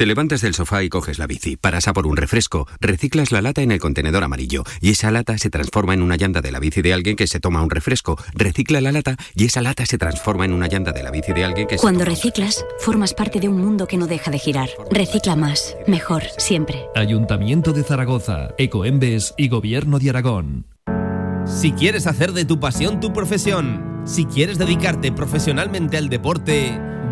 Te 0.00 0.06
levantas 0.06 0.40
del 0.40 0.54
sofá 0.54 0.82
y 0.82 0.88
coges 0.88 1.18
la 1.18 1.26
bici, 1.26 1.58
paras 1.58 1.86
a 1.86 1.92
por 1.92 2.06
un 2.06 2.16
refresco, 2.16 2.66
reciclas 2.80 3.32
la 3.32 3.42
lata 3.42 3.60
en 3.60 3.70
el 3.70 3.80
contenedor 3.80 4.24
amarillo 4.24 4.64
y 4.80 4.92
esa 4.92 5.10
lata 5.10 5.36
se 5.36 5.50
transforma 5.50 5.92
en 5.92 6.00
una 6.00 6.16
llanta 6.16 6.40
de 6.40 6.50
la 6.50 6.58
bici 6.58 6.80
de 6.80 6.94
alguien 6.94 7.16
que 7.16 7.26
se 7.26 7.38
toma 7.38 7.62
un 7.62 7.68
refresco, 7.68 8.16
recicla 8.32 8.80
la 8.80 8.92
lata 8.92 9.16
y 9.34 9.44
esa 9.44 9.60
lata 9.60 9.84
se 9.84 9.98
transforma 9.98 10.46
en 10.46 10.54
una 10.54 10.68
llanta 10.68 10.92
de 10.92 11.02
la 11.02 11.10
bici 11.10 11.34
de 11.34 11.44
alguien 11.44 11.68
que 11.68 11.76
se 11.76 11.82
Cuando 11.82 12.06
reciclas, 12.06 12.64
formas 12.78 13.12
parte 13.12 13.40
de 13.40 13.48
un 13.50 13.60
mundo 13.60 13.86
que 13.86 13.98
no 13.98 14.06
deja 14.06 14.30
de 14.30 14.38
girar. 14.38 14.70
Recicla 14.90 15.36
más, 15.36 15.76
mejor, 15.86 16.22
siempre. 16.38 16.86
Ayuntamiento 16.94 17.74
de 17.74 17.84
Zaragoza, 17.84 18.54
Ecoembes 18.56 19.34
y 19.36 19.48
Gobierno 19.48 19.98
de 19.98 20.08
Aragón. 20.08 20.64
Si 21.44 21.72
quieres 21.72 22.06
hacer 22.06 22.32
de 22.32 22.46
tu 22.46 22.58
pasión 22.58 23.00
tu 23.00 23.12
profesión, 23.12 24.00
si 24.06 24.24
quieres 24.24 24.56
dedicarte 24.56 25.12
profesionalmente 25.12 25.98
al 25.98 26.08
deporte, 26.08 26.80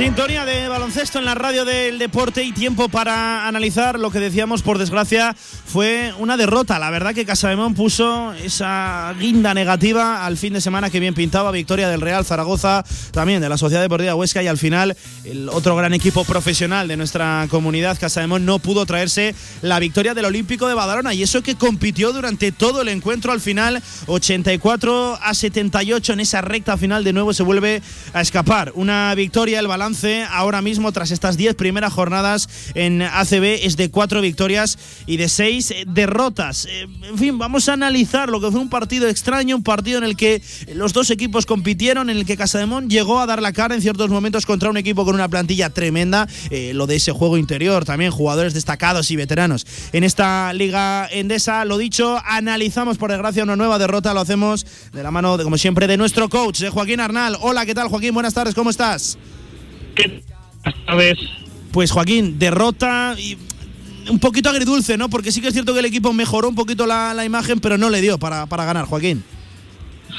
Sintonía 0.00 0.46
de 0.46 0.66
baloncesto 0.66 1.18
en 1.18 1.26
la 1.26 1.34
radio 1.34 1.66
del 1.66 1.98
deporte 1.98 2.42
y 2.42 2.52
tiempo 2.52 2.88
para 2.88 3.46
analizar 3.46 3.98
lo 3.98 4.10
que 4.10 4.18
decíamos, 4.18 4.62
por 4.62 4.78
desgracia, 4.78 5.36
fue 5.66 6.14
una 6.18 6.38
derrota. 6.38 6.78
La 6.78 6.88
verdad 6.88 7.14
que 7.14 7.26
Casademón 7.26 7.74
puso 7.74 8.32
esa 8.32 9.14
guinda 9.20 9.52
negativa 9.52 10.24
al 10.24 10.38
fin 10.38 10.54
de 10.54 10.62
semana 10.62 10.88
que 10.88 11.00
bien 11.00 11.12
pintaba, 11.12 11.50
victoria 11.50 11.90
del 11.90 12.00
Real 12.00 12.24
Zaragoza, 12.24 12.82
también 13.12 13.42
de 13.42 13.50
la 13.50 13.58
Sociedad 13.58 13.82
Deportiva 13.82 14.14
Huesca 14.14 14.42
y 14.42 14.46
al 14.46 14.56
final 14.56 14.96
el 15.24 15.50
otro 15.50 15.76
gran 15.76 15.92
equipo 15.92 16.24
profesional 16.24 16.88
de 16.88 16.96
nuestra 16.96 17.46
comunidad, 17.50 17.98
Casademón, 18.00 18.46
no 18.46 18.58
pudo 18.58 18.86
traerse 18.86 19.34
la 19.60 19.78
victoria 19.80 20.14
del 20.14 20.24
Olímpico 20.24 20.66
de 20.66 20.72
Badalona 20.72 21.12
y 21.12 21.24
eso 21.24 21.42
que 21.42 21.56
compitió 21.56 22.14
durante 22.14 22.52
todo 22.52 22.80
el 22.80 22.88
encuentro 22.88 23.32
al 23.32 23.40
final, 23.42 23.82
84 24.06 25.18
a 25.20 25.34
78 25.34 26.14
en 26.14 26.20
esa 26.20 26.40
recta 26.40 26.78
final 26.78 27.04
de 27.04 27.12
nuevo 27.12 27.34
se 27.34 27.42
vuelve 27.42 27.82
a 28.14 28.22
escapar. 28.22 28.72
Una 28.74 29.14
victoria, 29.14 29.60
el 29.60 29.68
balance 29.68 29.89
ahora 30.30 30.62
mismo 30.62 30.92
tras 30.92 31.10
estas 31.10 31.36
10 31.36 31.54
primeras 31.54 31.92
jornadas 31.92 32.48
en 32.74 33.02
ACB 33.02 33.64
es 33.64 33.76
de 33.76 33.90
4 33.90 34.20
victorias 34.20 34.78
y 35.06 35.16
de 35.16 35.28
6 35.28 35.74
derrotas. 35.86 36.66
Eh, 36.70 36.86
En 37.08 37.18
fin, 37.18 37.38
vamos 37.38 37.68
a 37.68 37.72
analizar 37.72 38.28
lo 38.28 38.40
que 38.40 38.50
fue 38.50 38.60
un 38.60 38.70
partido 38.70 39.08
extraño, 39.08 39.56
un 39.56 39.62
partido 39.62 39.98
en 39.98 40.04
el 40.04 40.16
que 40.16 40.42
los 40.74 40.92
dos 40.92 41.10
equipos 41.10 41.44
compitieron, 41.44 42.08
en 42.08 42.16
el 42.16 42.24
que 42.24 42.36
Casademón 42.36 42.88
llegó 42.88 43.18
a 43.20 43.26
dar 43.26 43.42
la 43.42 43.52
cara 43.52 43.74
en 43.74 43.82
ciertos 43.82 44.10
momentos 44.10 44.46
contra 44.46 44.70
un 44.70 44.76
equipo 44.76 45.04
con 45.04 45.14
una 45.14 45.28
plantilla 45.28 45.70
tremenda, 45.70 46.28
eh, 46.50 46.72
lo 46.74 46.86
de 46.86 46.96
ese 46.96 47.12
juego 47.12 47.36
interior, 47.36 47.84
también 47.84 48.10
jugadores 48.10 48.54
destacados 48.54 49.10
y 49.10 49.16
veteranos 49.16 49.66
en 49.92 50.04
esta 50.04 50.52
liga 50.52 51.08
endesa. 51.10 51.64
Lo 51.64 51.78
dicho, 51.78 52.20
analizamos 52.24 52.96
por 52.96 53.10
desgracia 53.10 53.42
una 53.42 53.56
nueva 53.56 53.78
derrota, 53.78 54.14
lo 54.14 54.20
hacemos 54.20 54.66
de 54.92 55.02
la 55.02 55.10
mano, 55.10 55.36
de, 55.36 55.44
como 55.44 55.58
siempre, 55.58 55.86
de 55.86 55.96
nuestro 55.96 56.28
coach, 56.28 56.60
de 56.60 56.70
Joaquín 56.70 57.00
Arnal. 57.00 57.36
Hola, 57.40 57.66
¿qué 57.66 57.74
tal 57.74 57.88
Joaquín? 57.88 58.14
Buenas 58.14 58.34
tardes, 58.34 58.54
¿cómo 58.54 58.70
estás? 58.70 59.18
Pues 61.72 61.92
Joaquín, 61.92 62.38
derrota 62.38 63.14
y 63.18 63.36
un 64.10 64.18
poquito 64.18 64.50
agridulce, 64.50 64.96
¿no? 64.96 65.08
Porque 65.08 65.30
sí 65.30 65.40
que 65.40 65.48
es 65.48 65.54
cierto 65.54 65.72
que 65.72 65.80
el 65.80 65.84
equipo 65.84 66.12
mejoró 66.12 66.48
un 66.48 66.54
poquito 66.54 66.86
la, 66.86 67.14
la 67.14 67.24
imagen, 67.24 67.60
pero 67.60 67.78
no 67.78 67.90
le 67.90 68.00
dio 68.00 68.18
para, 68.18 68.46
para 68.46 68.64
ganar, 68.64 68.86
Joaquín. 68.86 69.22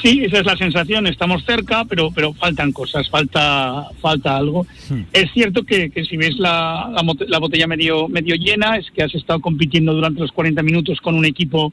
Sí, 0.00 0.24
esa 0.24 0.38
es 0.38 0.46
la 0.46 0.56
sensación. 0.56 1.06
Estamos 1.06 1.44
cerca, 1.44 1.84
pero 1.84 2.10
pero 2.10 2.32
faltan 2.32 2.72
cosas, 2.72 3.08
falta 3.08 3.88
falta 4.00 4.36
algo. 4.36 4.66
Es 5.12 5.30
cierto 5.32 5.62
que, 5.62 5.90
que 5.90 6.04
si 6.04 6.16
ves 6.16 6.36
la, 6.38 6.90
la, 6.90 7.02
la 7.28 7.38
botella 7.38 7.66
medio 7.66 8.08
medio 8.08 8.34
llena, 8.34 8.78
es 8.78 8.90
que 8.90 9.02
has 9.02 9.14
estado 9.14 9.40
compitiendo 9.40 9.92
durante 9.94 10.20
los 10.20 10.32
40 10.32 10.62
minutos 10.62 11.00
con 11.00 11.14
un 11.14 11.24
equipo 11.24 11.72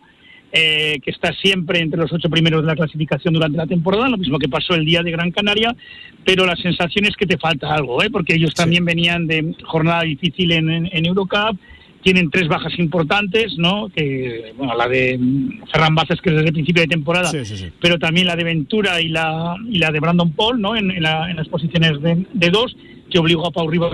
eh, 0.51 0.99
que 1.03 1.11
está 1.11 1.31
siempre 1.33 1.79
entre 1.79 1.99
los 1.99 2.11
ocho 2.11 2.29
primeros 2.29 2.61
de 2.61 2.67
la 2.67 2.75
clasificación 2.75 3.33
durante 3.33 3.57
la 3.57 3.67
temporada, 3.67 4.09
lo 4.09 4.17
mismo 4.17 4.39
que 4.39 4.49
pasó 4.49 4.73
el 4.75 4.85
día 4.85 5.03
de 5.03 5.11
Gran 5.11 5.31
Canaria, 5.31 5.75
pero 6.25 6.45
la 6.45 6.55
sensación 6.55 7.05
es 7.05 7.15
que 7.15 7.25
te 7.27 7.37
falta 7.37 7.73
algo, 7.73 8.01
¿eh? 8.03 8.09
porque 8.09 8.35
ellos 8.35 8.53
también 8.53 8.83
venían 8.85 9.27
de 9.27 9.53
jornada 9.63 10.01
difícil 10.03 10.51
en, 10.51 10.69
en, 10.69 10.89
en 10.91 11.05
Eurocup, 11.05 11.57
tienen 12.01 12.29
tres 12.31 12.47
bajas 12.47 12.79
importantes, 12.79 13.57
¿no? 13.57 13.89
Que, 13.89 14.53
bueno, 14.57 14.73
la 14.75 14.87
de 14.87 15.17
mm, 15.19 15.65
Ferran 15.69 15.93
Bazas, 15.95 16.21
que 16.21 16.29
es 16.29 16.35
desde 16.37 16.47
el 16.47 16.53
principio 16.53 16.81
de 16.81 16.87
temporada, 16.87 17.29
pero 17.81 17.99
también 17.99 18.25
la 18.25 18.37
de 18.37 18.45
Ventura 18.45 19.01
y 19.01 19.09
la, 19.09 19.55
y 19.69 19.79
la 19.79 19.91
de 19.91 19.99
Brandon 19.99 20.31
Paul, 20.31 20.61
¿no? 20.61 20.77
En, 20.77 20.91
en 20.91 21.03
la- 21.03 21.29
en 21.29 21.35
las 21.35 21.49
posiciones 21.49 22.01
de, 22.01 22.25
de 22.33 22.49
dos, 22.51 22.75
que 23.11 23.19
obligó 23.19 23.45
a 23.47 23.51
Pau 23.51 23.69
Ribas 23.69 23.91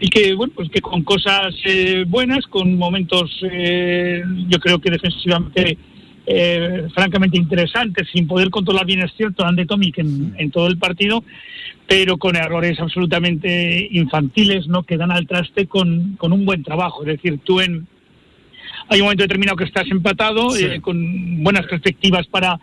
y 0.00 0.08
que 0.08 0.34
bueno 0.34 0.52
pues 0.54 0.68
que 0.70 0.80
con 0.80 1.02
cosas 1.02 1.54
eh, 1.64 2.04
buenas 2.06 2.46
con 2.46 2.76
momentos 2.76 3.30
eh, 3.42 4.22
yo 4.48 4.58
creo 4.58 4.78
que 4.78 4.90
defensivamente 4.90 5.78
eh, 6.26 6.86
francamente 6.94 7.38
interesantes 7.38 8.06
sin 8.12 8.26
poder 8.26 8.50
controlar 8.50 8.86
bien 8.86 9.00
es 9.00 9.12
cierto 9.16 9.44
Ande 9.44 9.66
Tomic 9.66 9.98
en, 9.98 10.34
en 10.36 10.50
todo 10.50 10.66
el 10.66 10.78
partido 10.78 11.24
pero 11.88 12.18
con 12.18 12.36
errores 12.36 12.78
absolutamente 12.78 13.88
infantiles 13.90 14.68
no 14.68 14.82
que 14.82 14.98
dan 14.98 15.10
al 15.10 15.26
traste 15.26 15.66
con, 15.66 16.16
con 16.18 16.34
un 16.34 16.44
buen 16.44 16.62
trabajo. 16.62 17.00
Es 17.00 17.16
decir 17.16 17.40
tú 17.42 17.60
en 17.60 17.88
hay 18.90 19.00
un 19.00 19.06
momento 19.06 19.24
determinado 19.24 19.56
que 19.56 19.64
estás 19.64 19.90
empatado 19.90 20.54
eh, 20.56 20.80
con 20.82 21.42
buenas 21.42 21.66
perspectivas 21.66 22.26
para 22.26 22.60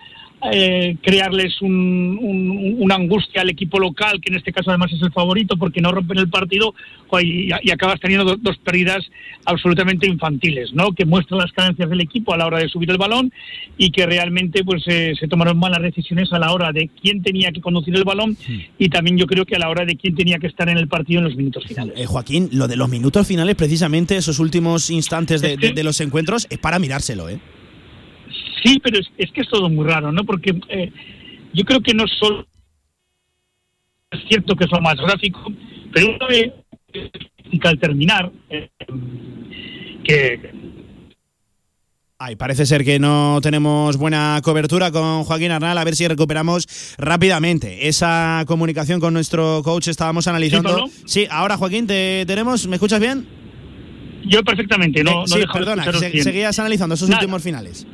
eh, 0.51 0.97
crearles 1.01 1.61
un- 1.61 2.17
un- 2.21 2.75
una 2.79 2.95
angustia 2.95 3.41
al 3.41 3.49
equipo 3.49 3.79
local, 3.79 4.19
que 4.21 4.31
en 4.31 4.37
este 4.37 4.51
caso 4.51 4.69
además 4.69 4.91
es 4.93 5.01
el 5.01 5.11
favorito 5.11 5.57
porque 5.57 5.81
no 5.81 5.91
rompen 5.91 6.17
el 6.17 6.29
partido 6.29 6.73
y, 7.21 7.49
y 7.63 7.71
acabas 7.71 7.99
teniendo 8.01 8.25
do- 8.25 8.35
dos 8.37 8.57
pérdidas 8.57 9.05
absolutamente 9.45 10.07
infantiles, 10.07 10.73
¿no? 10.73 10.91
que 10.91 11.05
muestran 11.05 11.39
las 11.39 11.51
carencias 11.53 11.89
del 11.89 12.01
equipo 12.01 12.33
a 12.33 12.37
la 12.37 12.45
hora 12.47 12.59
de 12.59 12.67
subir 12.67 12.89
el 12.91 12.97
balón 12.97 13.31
y 13.77 13.91
que 13.91 14.05
realmente 14.05 14.63
pues 14.63 14.83
eh, 14.87 15.13
se 15.19 15.27
tomaron 15.27 15.57
malas 15.57 15.81
decisiones 15.81 16.31
a 16.33 16.39
la 16.39 16.51
hora 16.51 16.71
de 16.71 16.89
quién 17.01 17.21
tenía 17.23 17.51
que 17.51 17.61
conducir 17.61 17.95
el 17.95 18.03
balón 18.03 18.35
y 18.77 18.89
también 18.89 19.17
yo 19.17 19.27
creo 19.27 19.45
que 19.45 19.55
a 19.55 19.59
la 19.59 19.69
hora 19.69 19.85
de 19.85 19.95
quién 19.95 20.15
tenía 20.15 20.39
que 20.39 20.47
estar 20.47 20.67
en 20.69 20.77
el 20.77 20.87
partido 20.87 21.19
en 21.19 21.25
los 21.25 21.35
minutos 21.35 21.63
finales. 21.65 21.93
Eh, 21.97 22.05
Joaquín, 22.05 22.49
lo 22.51 22.67
de 22.67 22.75
los 22.75 22.89
minutos 22.89 23.25
finales, 23.27 23.55
precisamente 23.55 24.17
esos 24.17 24.39
últimos 24.39 24.89
instantes 24.89 25.41
de, 25.41 25.55
de- 25.57 25.71
de 25.71 25.83
los 25.83 26.01
encuentros, 26.01 26.47
es 26.49 26.57
para 26.57 26.79
mirárselo, 26.79 27.29
¿eh? 27.29 27.39
Sí, 28.65 28.79
pero 28.83 28.97
es, 28.99 29.07
es 29.17 29.31
que 29.31 29.41
es 29.41 29.47
todo 29.49 29.69
muy 29.69 29.85
raro, 29.85 30.11
¿no? 30.11 30.23
Porque 30.23 30.59
eh, 30.69 30.91
yo 31.53 31.63
creo 31.63 31.81
que 31.81 31.93
no 31.93 32.05
solo 32.07 32.47
es 34.11 34.19
cierto 34.27 34.55
que 34.55 34.63
es 34.63 34.71
lo 34.71 34.81
más 34.81 34.95
gráfico, 34.95 35.39
pero 35.93 36.15
una 36.15 36.27
vez 36.27 36.51
que 36.91 37.67
al 37.67 37.79
terminar, 37.79 38.31
eh, 38.49 38.69
que 40.03 40.51
Ay, 42.17 42.37
parece 42.37 42.65
ser 42.65 42.85
que 42.85 42.97
no 42.97 43.39
tenemos 43.43 43.97
buena 43.97 44.39
cobertura 44.41 44.89
con 44.89 45.25
Joaquín 45.25 45.51
Arnal. 45.51 45.77
A 45.77 45.83
ver 45.83 45.95
si 45.97 46.07
recuperamos 46.07 46.95
rápidamente 46.97 47.89
esa 47.89 48.45
comunicación 48.47 49.01
con 49.01 49.13
nuestro 49.13 49.61
coach. 49.63 49.89
Estábamos 49.89 50.25
analizando. 50.27 50.85
Sí, 51.05 51.27
ahora 51.29 51.57
Joaquín, 51.57 51.85
¿te 51.87 52.25
tenemos? 52.25 52.67
¿Me 52.67 52.77
escuchas 52.77 52.99
bien? 53.01 53.27
yo 54.27 54.43
perfectamente, 54.43 55.03
no, 55.03 55.11
Eh, 55.11 55.15
no 55.29 55.35
sí, 55.35 55.41
perdona, 55.53 55.83
se- 55.91 56.23
seguías 56.23 56.57
analizando 56.57 56.95
esos 56.95 57.07
Nada. 57.09 57.21
últimos 57.21 57.43
finales. 57.43 57.85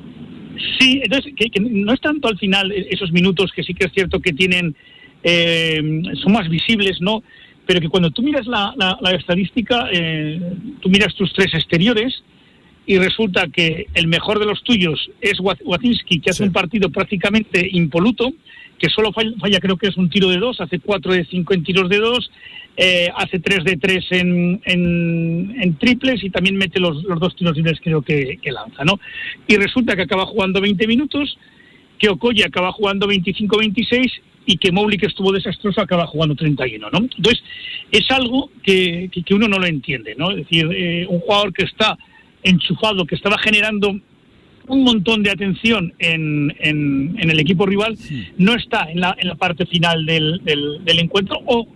Sí, 0.80 1.02
entonces 1.04 1.34
que, 1.36 1.50
que 1.50 1.60
no 1.60 1.94
es 1.94 2.02
tanto 2.02 2.28
al 2.28 2.38
final 2.38 2.72
eh, 2.72 2.88
esos 2.92 3.12
minutos 3.12 3.52
que 3.52 3.64
sí 3.64 3.74
que 3.74 3.86
es 3.86 3.92
cierto 3.94 4.20
que 4.20 4.34
tienen 4.34 4.76
eh, 5.24 5.82
son 6.22 6.34
más 6.34 6.50
visibles, 6.50 7.00
¿no? 7.02 7.24
Pero 7.66 7.80
que 7.80 7.90
cuando 7.90 8.12
tú 8.12 8.22
miras 8.24 8.48
la, 8.48 8.74
la- 8.78 8.98
la 9.02 9.12
estadística, 9.12 9.88
eh, 9.92 10.40
tú 10.82 10.90
miras 10.90 11.14
tus 11.16 11.32
tres 11.34 11.54
exteriores 11.54 12.24
y 12.88 12.98
resulta 12.98 13.48
que 13.48 13.86
el 13.94 14.08
mejor 14.08 14.40
de 14.40 14.46
los 14.48 14.64
tuyos 14.64 15.10
es 15.22 15.40
Wa- 15.40 15.58
Wacinski, 15.64 16.20
que 16.20 16.32
hace 16.32 16.44
un 16.44 16.52
partido 16.52 16.90
prácticamente 16.90 17.70
impoluto, 17.72 18.32
que 18.80 18.90
solo 18.90 19.14
falla, 19.14 19.32
falla 19.40 19.60
creo 19.60 19.78
que 19.78 19.88
es 19.88 19.98
un 19.98 20.10
tiro 20.10 20.28
de 20.30 20.38
dos, 20.40 20.60
hace 20.60 20.80
cuatro 20.80 21.14
de 21.14 21.24
cinco 21.26 21.54
en 21.54 21.64
tiros 21.64 21.88
de 21.90 21.98
dos, 22.00 22.32
eh, 22.78 23.10
hace 23.16 23.40
tres 23.40 23.64
de 23.64 23.78
tres 23.78 24.06
en, 24.12 24.62
en, 24.66 25.56
en 25.62 25.78
triples 25.78 26.24
y 26.24 26.30
también 26.30 26.56
mete 26.56 26.80
los, 26.80 27.04
los 27.04 27.20
dos 27.20 27.36
tiros 27.36 27.56
libres 27.56 27.80
creo 27.84 28.02
que, 28.02 28.40
que 28.42 28.52
lanza, 28.52 28.84
¿no? 28.84 29.00
Y 29.48 29.56
resulta 29.58 29.96
que 29.96 30.04
acaba 30.04 30.26
jugando 30.26 30.62
20 30.62 30.88
minutos, 30.88 31.38
que 32.00 32.10
Okoye 32.10 32.46
acaba 32.46 32.72
jugando 32.72 33.08
25-26 33.08 34.12
y 34.46 34.58
que 34.58 34.72
Mowgli, 34.72 34.98
que 34.98 35.08
estuvo 35.08 35.32
desastroso, 35.32 35.82
acaba 35.82 36.08
jugando 36.08 36.36
31, 36.36 36.90
¿no? 36.90 36.98
Entonces, 37.00 37.44
es 37.92 38.10
algo 38.10 38.50
que, 38.64 39.10
que, 39.12 39.24
que 39.24 39.34
uno 39.34 39.48
no 39.48 39.60
lo 39.60 39.68
entiende, 39.68 40.16
¿no? 40.18 40.32
Es 40.32 40.38
decir, 40.38 40.68
eh, 40.74 41.06
un 41.08 41.20
jugador 41.20 41.54
que 41.54 41.66
está 41.66 41.98
enchufado, 42.44 43.06
que 43.06 43.16
estaba 43.16 43.38
generando 43.38 44.00
un 44.68 44.84
montón 44.84 45.22
de 45.24 45.32
atención 45.32 45.94
en, 46.00 46.56
en, 46.60 47.16
en 47.20 47.30
el 47.30 47.40
equipo 47.40 47.66
rival, 47.66 47.98
no 48.38 48.56
está 48.56 48.90
en 48.90 49.02
la, 49.02 49.16
en 49.20 49.28
la 49.28 49.36
parte 49.36 49.66
final 49.66 50.06
del, 50.06 50.42
del, 50.44 50.84
del 50.84 51.00
encuentro 51.00 51.40
o 51.46 51.68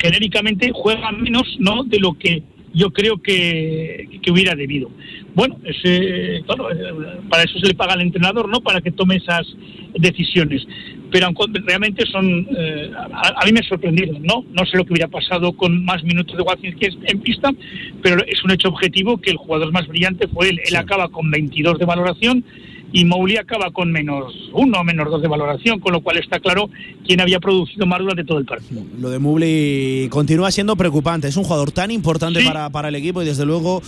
genéricamente 0.00 0.70
juega 0.74 1.10
menos 1.12 1.56
¿no? 1.58 1.84
de 1.84 1.98
lo 1.98 2.14
que 2.14 2.42
yo 2.74 2.90
creo 2.90 3.18
que, 3.18 4.08
que 4.20 4.30
hubiera 4.32 4.54
debido. 4.54 4.90
Bueno, 5.34 5.56
ese, 5.64 6.42
claro, 6.44 6.70
eh, 6.70 7.20
para 7.30 7.44
eso 7.44 7.58
se 7.58 7.68
le 7.68 7.74
paga 7.74 7.92
al 7.92 8.00
entrenador, 8.00 8.48
¿no? 8.48 8.60
Para 8.60 8.80
que 8.80 8.90
tome 8.90 9.16
esas 9.16 9.46
decisiones. 9.96 10.66
Pero 11.10 11.26
aunque 11.26 11.44
realmente 11.64 12.04
son, 12.06 12.48
eh, 12.56 12.90
a, 12.96 13.40
a 13.40 13.46
mí 13.46 13.52
me 13.52 13.62
sorprendieron, 13.62 14.22
¿no? 14.22 14.44
No 14.52 14.66
sé 14.66 14.76
lo 14.76 14.84
que 14.84 14.92
hubiera 14.92 15.08
pasado 15.08 15.52
con 15.52 15.84
más 15.84 16.02
minutos 16.02 16.36
de 16.36 16.42
Wacinski 16.42 16.88
en 17.06 17.20
pista, 17.20 17.52
pero 18.02 18.24
es 18.26 18.42
un 18.42 18.50
hecho 18.50 18.68
objetivo 18.68 19.18
que 19.18 19.30
el 19.30 19.36
jugador 19.36 19.72
más 19.72 19.86
brillante 19.86 20.26
fue 20.26 20.50
él. 20.50 20.60
Él 20.64 20.76
acaba 20.76 21.08
con 21.08 21.30
22 21.30 21.78
de 21.78 21.84
valoración 21.84 22.44
y 22.94 23.04
Mowgli 23.04 23.36
acaba 23.36 23.72
con 23.72 23.90
menos 23.90 24.32
uno 24.52 24.78
o 24.78 24.84
menos 24.84 25.10
dos 25.10 25.20
de 25.20 25.26
valoración, 25.26 25.80
con 25.80 25.92
lo 25.92 26.00
cual 26.00 26.16
está 26.16 26.38
claro 26.38 26.70
quién 27.04 27.20
había 27.20 27.40
producido 27.40 27.86
más 27.86 27.98
durante 27.98 28.22
todo 28.22 28.38
el 28.38 28.44
partido. 28.44 28.84
Lo 29.00 29.10
de 29.10 29.18
Mubli 29.18 30.06
continúa 30.10 30.52
siendo 30.52 30.76
preocupante. 30.76 31.26
Es 31.26 31.36
un 31.36 31.42
jugador 31.42 31.72
tan 31.72 31.90
importante 31.90 32.44
para, 32.44 32.70
para 32.70 32.90
el 32.90 32.94
equipo 32.94 33.20
y 33.20 33.24
desde 33.24 33.44
luego 33.44 33.82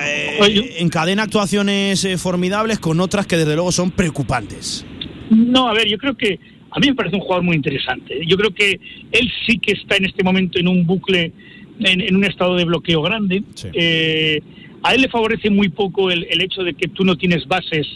eh, 0.00 0.76
encadena 0.78 1.24
actuaciones 1.24 2.04
eh, 2.04 2.16
formidables 2.18 2.78
con 2.78 3.00
otras 3.00 3.26
que 3.26 3.36
desde 3.36 3.56
luego 3.56 3.72
son 3.72 3.90
preocupantes. 3.90 4.86
No, 5.28 5.66
a 5.68 5.74
ver, 5.74 5.88
yo 5.88 5.98
creo 5.98 6.16
que 6.16 6.38
a 6.70 6.78
mí 6.78 6.86
me 6.86 6.94
parece 6.94 7.16
un 7.16 7.22
jugador 7.22 7.42
muy 7.42 7.56
interesante. 7.56 8.20
Yo 8.28 8.36
creo 8.36 8.54
que 8.54 8.78
él 9.10 9.28
sí 9.44 9.58
que 9.58 9.72
está 9.72 9.96
en 9.96 10.04
este 10.04 10.22
momento 10.22 10.60
en 10.60 10.68
un 10.68 10.86
bucle, 10.86 11.32
en, 11.80 12.00
en 12.00 12.14
un 12.14 12.24
estado 12.24 12.54
de 12.54 12.64
bloqueo 12.64 13.02
grande. 13.02 13.42
Eh, 13.72 14.40
a 14.84 14.94
él 14.94 15.00
le 15.00 15.08
favorece 15.08 15.50
muy 15.50 15.68
poco 15.68 16.12
el, 16.12 16.28
el 16.30 16.40
hecho 16.42 16.62
de 16.62 16.74
que 16.74 16.86
tú 16.86 17.04
no 17.04 17.16
tienes 17.16 17.44
bases 17.48 17.88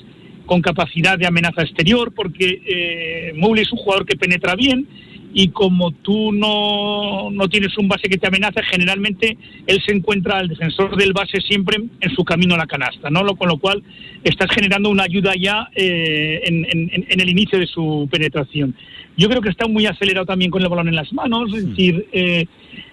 con 0.51 0.63
capacidad 0.63 1.17
de 1.17 1.29
amenaza 1.29 1.63
exterior, 1.63 2.13
porque 2.13 2.47
eh, 2.67 3.33
Mowgli 3.37 3.61
es 3.63 3.71
un 3.73 3.79
jugador 3.79 4.05
que 4.05 4.17
penetra 4.17 4.57
bien 4.57 4.85
y 5.33 5.51
como 5.51 5.93
tú 5.93 6.33
no, 6.33 7.31
no 7.31 7.49
tienes 7.49 7.79
un 7.79 7.87
base 7.87 8.09
que 8.09 8.19
te 8.19 8.27
amenaza, 8.27 8.61
generalmente 8.65 9.37
él 9.69 9.79
se 9.87 9.93
encuentra 9.95 10.39
al 10.39 10.49
defensor 10.49 10.97
del 10.97 11.13
base 11.13 11.41
siempre 11.41 11.77
en 12.01 12.11
su 12.17 12.25
camino 12.25 12.57
a 12.57 12.59
la 12.59 12.67
canasta, 12.67 13.11
¿no? 13.11 13.23
Lo, 13.23 13.37
con 13.37 13.49
lo 13.49 13.59
cual 13.59 13.81
estás 14.25 14.51
generando 14.53 14.91
una 14.91 15.05
ayuda 15.05 15.35
ya 15.39 15.69
eh, 15.77 16.41
en, 16.47 16.67
en- 16.69 17.07
en 17.09 17.21
el 17.21 17.29
inicio 17.29 17.57
de 17.61 17.69
su 17.69 18.09
penetración. 18.11 18.75
Yo 19.17 19.29
creo 19.29 19.43
que 19.43 19.51
está 19.51 19.69
muy 19.69 19.87
acelerado 19.87 20.27
también 20.27 20.51
con 20.51 20.63
el 20.63 20.69
balón 20.69 20.89
en 20.89 20.97
las 20.97 21.13
manos, 21.13 21.55
es 21.55 21.65
decir, 21.69 22.07
eh, 22.13 22.47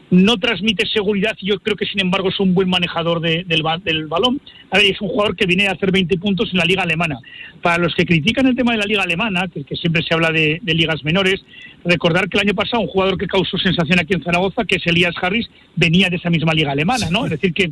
no 0.10 0.38
transmite 0.38 0.86
seguridad 0.88 1.36
y 1.42 1.48
yo 1.48 1.60
creo 1.60 1.76
que 1.76 1.86
sin 1.86 2.00
embargo 2.00 2.30
es 2.30 2.40
un 2.40 2.54
buen 2.54 2.70
manejador 2.70 3.20
de- 3.20 3.44
del, 3.46 3.62
ba- 3.62 3.78
del 3.78 4.08
balón. 4.08 4.40
A 4.72 4.78
es 4.80 5.02
un 5.02 5.10
jugador 5.10 5.36
que 5.36 5.46
viene 5.46 5.68
a 5.68 5.72
hacer 5.74 5.92
20 5.92 6.18
puntos 6.18 6.50
en 6.54 6.60
la 6.60 6.66
liga 6.66 6.84
alemana. 6.84 7.18
Para 7.62 7.78
los 7.84 7.94
que 7.94 8.06
critican 8.06 8.48
el 8.48 8.56
tema 8.56 8.72
de 8.72 8.78
la 8.78 8.86
liga 8.86 9.04
alemana, 9.04 9.48
que, 9.48 9.64
siempre 9.76 10.02
se 10.04 10.14
habla 10.14 10.32
de, 10.32 10.62
ligas 10.64 11.04
menores, 11.04 11.44
recordar 11.84 12.30
que 12.30 12.38
el 12.38 12.48
año 12.48 12.56
pasado 12.56 12.82
un 12.82 12.88
jugador 12.88 13.18
que 13.18 13.28
causó 13.28 13.58
sensación 13.58 14.00
aquí 14.00 14.14
en 14.14 14.24
Zaragoza, 14.24 14.64
que 14.64 14.76
es 14.78 14.88
Elías 14.88 15.16
Harris, 15.22 15.50
venía 15.76 16.10
de 16.10 16.16
esa 16.16 16.30
misma 16.30 16.54
liga 16.54 16.72
alemana, 16.72 17.10
¿no? 17.12 17.26
Es 17.26 17.32
decir, 17.32 17.54
que 17.54 17.72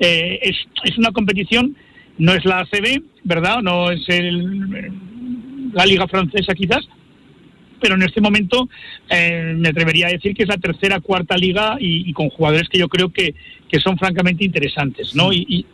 eh, 0.00 0.38
es, 0.42 0.56
es 0.84 0.98
una 0.98 1.12
competición, 1.12 1.74
no 2.18 2.32
es 2.34 2.44
la 2.44 2.58
ACB, 2.60 3.02
¿verdad? 3.24 3.62
No 3.62 3.90
es 3.90 4.06
el, 4.08 4.90
la 5.72 5.86
liga 5.86 6.06
francesa 6.08 6.54
quizás, 6.54 6.86
pero 7.80 7.94
en 7.94 8.02
este 8.02 8.20
momento 8.20 8.68
eh, 9.08 9.54
me 9.56 9.68
atrevería 9.68 10.08
a 10.08 10.10
decir 10.10 10.34
que 10.34 10.42
es 10.42 10.48
la 10.48 10.58
tercera, 10.58 11.00
cuarta 11.00 11.36
liga 11.36 11.76
y, 11.80 12.08
y 12.08 12.12
con 12.12 12.28
jugadores 12.28 12.68
que 12.68 12.78
yo 12.78 12.88
creo 12.88 13.10
que, 13.10 13.34
que 13.68 13.80
son 13.80 13.96
francamente 13.98 14.44
interesantes, 14.44 15.14
¿no? 15.14 15.32
Y, 15.32 15.46
y 15.48 15.66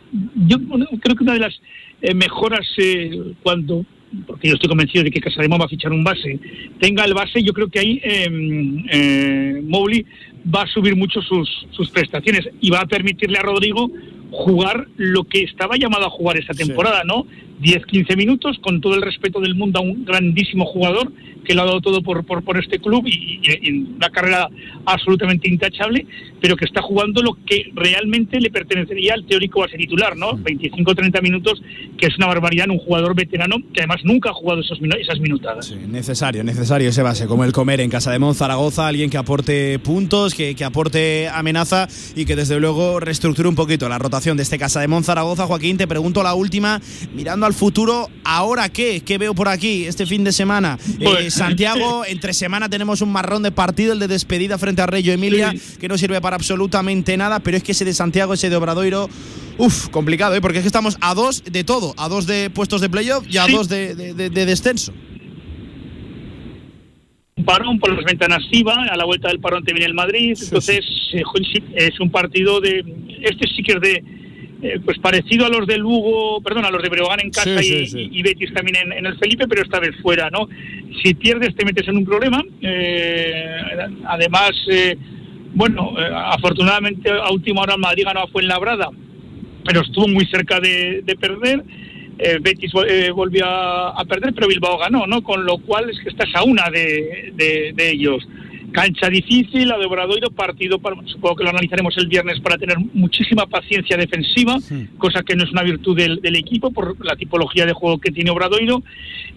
yo 0.47 0.57
creo 1.01 1.15
que 1.15 1.23
una 1.23 1.33
de 1.33 1.39
las 1.39 1.59
eh, 2.01 2.13
mejoras 2.13 2.67
eh, 2.77 3.33
cuando 3.43 3.85
porque 4.25 4.47
yo 4.47 4.55
estoy 4.55 4.69
convencido 4.69 5.03
de 5.03 5.11
que 5.11 5.19
Casademón 5.19 5.59
va 5.59 5.65
a 5.65 5.69
fichar 5.69 5.91
un 5.91 6.03
base, 6.03 6.39
tenga 6.79 7.03
el 7.05 7.13
base, 7.13 7.43
yo 7.43 7.53
creo 7.53 7.67
que 7.67 7.79
ahí 7.79 8.01
eh, 8.03 8.29
eh, 8.91 9.61
Mowgli 9.63 10.05
va 10.53 10.63
a 10.63 10.67
subir 10.67 10.95
mucho 10.95 11.21
sus, 11.21 11.67
sus 11.71 11.89
prestaciones 11.89 12.47
y 12.61 12.69
va 12.69 12.81
a 12.81 12.85
permitirle 12.85 13.37
a 13.37 13.41
Rodrigo 13.41 13.91
jugar 14.31 14.87
lo 14.97 15.23
que 15.23 15.43
estaba 15.43 15.77
llamado 15.77 16.05
a 16.05 16.09
jugar 16.09 16.37
esta 16.37 16.53
temporada, 16.53 17.03
¿no? 17.03 17.25
10-15 17.61 18.15
minutos, 18.15 18.57
con 18.59 18.81
todo 18.81 18.95
el 18.95 19.01
respeto 19.01 19.39
del 19.39 19.55
mundo 19.55 19.79
a 19.79 19.81
un 19.81 20.05
grandísimo 20.05 20.65
jugador 20.65 21.11
que 21.47 21.53
lo 21.55 21.61
ha 21.61 21.65
dado 21.65 21.79
todo 21.81 22.01
por, 22.03 22.25
por, 22.25 22.43
por 22.43 22.57
este 22.59 22.79
club 22.79 23.07
y, 23.07 23.39
y- 23.41 23.69
y 23.69 23.71
una 23.95 24.09
carrera 24.09 24.49
absolutamente 24.85 25.49
intachable, 25.49 26.05
pero 26.41 26.55
que 26.55 26.65
está 26.65 26.81
jugando 26.81 27.21
lo 27.21 27.37
que 27.45 27.71
realmente 27.73 28.39
le 28.39 28.49
pertenecería 28.51 29.13
al 29.13 29.25
teórico 29.25 29.61
base 29.61 29.77
titular, 29.77 30.15
¿no? 30.17 30.33
25-30 30.33 31.21
minutos, 31.21 31.61
que 31.97 32.07
es 32.07 32.17
una 32.17 32.27
barbaridad 32.27 32.65
en 32.65 32.71
un 32.71 32.79
jugador 32.79 33.15
veterano 33.15 33.57
que 33.73 33.81
además 33.81 34.01
nunca 34.03 34.29
ha 34.29 34.33
jugado 34.33 34.61
esos 34.61 34.79
esas 34.99 35.19
minutadas. 35.19 35.73
Necesario, 35.87 36.43
necesario 36.43 36.89
ese 36.89 37.01
base, 37.01 37.27
como 37.27 37.43
el 37.43 37.51
comer 37.51 37.79
en 37.81 37.89
Casa 37.89 38.11
de 38.11 38.19
Mon 38.19 38.35
Zaragoza, 38.35 38.87
alguien 38.87 39.09
que 39.09 39.17
aporte 39.17 39.79
puntos, 39.79 40.33
que, 40.35 40.55
que 40.55 40.63
aporte 40.65 41.27
amenaza 41.29 41.87
y 42.15 42.25
que 42.25 42.35
desde 42.35 42.59
luego 42.59 42.99
reestructure 42.99 43.47
un 43.47 43.55
poquito 43.55 43.87
la 43.89 43.97
rotación 43.99 44.35
de 44.37 44.43
este 44.43 44.57
Casa 44.57 44.81
de 44.81 44.87
Mon 44.87 45.03
Zaragoza. 45.03 45.45
Joaquín, 45.47 45.77
te 45.77 45.87
pregunto 45.87 46.23
la 46.23 46.33
última, 46.33 46.81
mirando 47.15 47.45
al 47.45 47.53
futuro, 47.53 48.09
¿ahora 48.23 48.69
qué? 48.69 49.01
¿Qué 49.05 49.17
veo 49.17 49.33
por 49.33 49.47
aquí 49.47 49.85
este 49.85 50.05
fin 50.05 50.23
de 50.23 50.31
semana? 50.31 50.77
Eh, 50.99 51.03
Pues- 51.03 51.36
Santiago, 51.37 52.03
entre 52.07 52.33
semana 52.33 52.69
tenemos 52.69 53.01
un 53.01 53.11
marrón 53.11 53.43
de 53.43 53.51
partido, 53.51 53.93
el 53.93 53.99
de 53.99 54.07
despedida 54.07 54.57
frente 54.57 54.81
a 54.81 54.85
Reyo 54.87 55.13
Emilia, 55.13 55.53
que 55.79 55.87
no 55.87 55.97
sirve 55.97 56.19
para 56.21 56.35
absolutamente 56.35 57.15
nada, 57.17 57.39
pero 57.39 57.57
es 57.57 57.63
que 57.63 57.71
ese 57.71 57.85
de 57.85 57.93
Santiago, 57.93 58.33
ese 58.33 58.49
de 58.49 58.55
Obradoiro, 58.55 59.09
uff, 59.57 59.87
complicado, 59.89 60.35
¿eh? 60.35 60.41
porque 60.41 60.57
es 60.59 60.63
que 60.63 60.67
estamos 60.67 60.97
a 61.01 61.13
dos 61.13 61.43
de 61.43 61.63
todo, 61.63 61.93
a 61.97 62.09
dos 62.09 62.25
de 62.27 62.49
puestos 62.49 62.81
de 62.81 62.89
playoff 62.89 63.25
y 63.29 63.37
a 63.37 63.45
Sí. 63.45 63.51
dos 63.53 63.69
de- 63.69 63.95
de- 63.95 64.13
de- 64.13 64.29
de 64.29 64.45
descenso. 64.45 64.93
un 67.35 67.45
parón 67.45 67.77
por 67.79 67.93
las 67.95 68.03
ventanas 68.03 68.39
IVA, 68.51 68.73
a 68.91 68.97
la 68.97 69.05
vuelta 69.05 69.27
del 69.27 69.39
parón 69.39 69.63
te 69.63 69.71
viene 69.71 69.85
el 69.85 69.93
Madrid, 69.93 70.35
entonces 70.41 70.79
eh, 71.13 71.21
sí, 71.53 71.63
es 71.75 71.99
un 71.99 72.09
partido 72.09 72.59
de, 72.59 72.79
este 73.21 73.47
sí 73.55 73.61
que 73.61 73.73
es 73.73 73.79
de, 73.81 74.03
eh, 74.61 74.79
pues 74.83 74.97
parecido 74.99 75.45
a 75.45 75.49
los 75.49 75.67
del 75.67 75.81
Lugo, 75.81 76.41
perdón, 76.41 76.65
a 76.65 76.71
los 76.71 76.81
de 76.81 76.89
Breogán 76.89 77.19
en 77.19 77.29
casa 77.31 77.61
Sí, 77.61 77.73
y, 77.73 77.85
sí, 77.85 77.87
sí. 77.87 78.09
y 78.11 78.21
Betis 78.23 78.53
también 78.53 78.77
en, 78.77 78.91
en 78.93 79.05
el 79.05 79.17
Felipe, 79.17 79.47
pero 79.47 79.61
esta 79.63 79.79
vez 79.79 79.95
fuera, 80.01 80.29
¿no? 80.31 80.47
Si 81.03 81.13
pierdes 81.13 81.55
te 81.55 81.63
metes 81.65 81.87
en 81.87 81.97
un 81.97 82.05
problema, 82.05 82.43
eh, 82.61 83.51
además, 84.05 84.51
eh, 84.71 84.97
bueno, 85.53 85.93
eh, 85.99 86.09
afortunadamente 86.13 87.09
a 87.09 87.29
última 87.31 87.61
hora 87.61 87.73
el 87.75 87.79
Madrid 87.81 88.03
ganó 88.05 88.21
a 88.21 88.27
Fuenlabrada, 88.27 88.89
pero 89.65 89.81
estuvo 89.81 90.07
muy 90.07 90.25
cerca 90.25 90.59
de, 90.59 91.01
de 91.03 91.15
perder. 91.15 91.63
Eh, 92.19 92.39
Betis 92.41 92.71
vol- 92.73 92.87
eh, 92.89 93.11
volvió 93.11 93.45
a, 93.45 93.89
a 93.91 94.05
perder, 94.05 94.33
pero 94.33 94.47
Bilbao 94.47 94.77
ganó, 94.79 95.05
¿no? 95.05 95.21
Con 95.21 95.45
lo 95.45 95.59
cual 95.59 95.89
es 95.91 95.99
que 95.99 96.09
estás 96.09 96.29
a 96.33 96.43
una 96.43 96.63
de, 96.71 97.31
de- 97.35 97.73
de 97.75 97.91
ellos. 97.91 98.27
Cancha 98.71 99.09
difícil, 99.09 99.67
la 99.67 99.77
de 99.77 99.85
Obradoiro, 99.85 100.29
partido, 100.31 100.79
para, 100.79 100.95
supongo 101.05 101.37
que 101.37 101.43
lo 101.43 101.51
analizaremos 101.51 101.95
el 101.97 102.07
viernes 102.07 102.39
para 102.41 102.57
tener 102.57 102.77
muchísima 102.93 103.45
paciencia 103.45 103.95
defensiva, 103.97 104.57
cosa 104.97 105.23
que 105.23 105.35
no 105.35 105.43
es 105.43 105.51
una 105.51 105.63
virtud 105.63 105.97
del, 105.97 106.21
del 106.21 106.35
equipo 106.35 106.71
por 106.71 107.03
la 107.05 107.15
tipología 107.15 107.65
de 107.65 107.73
juego 107.73 107.99
que 107.99 108.11
tiene 108.11 108.31
Obradoiro. 108.31 108.83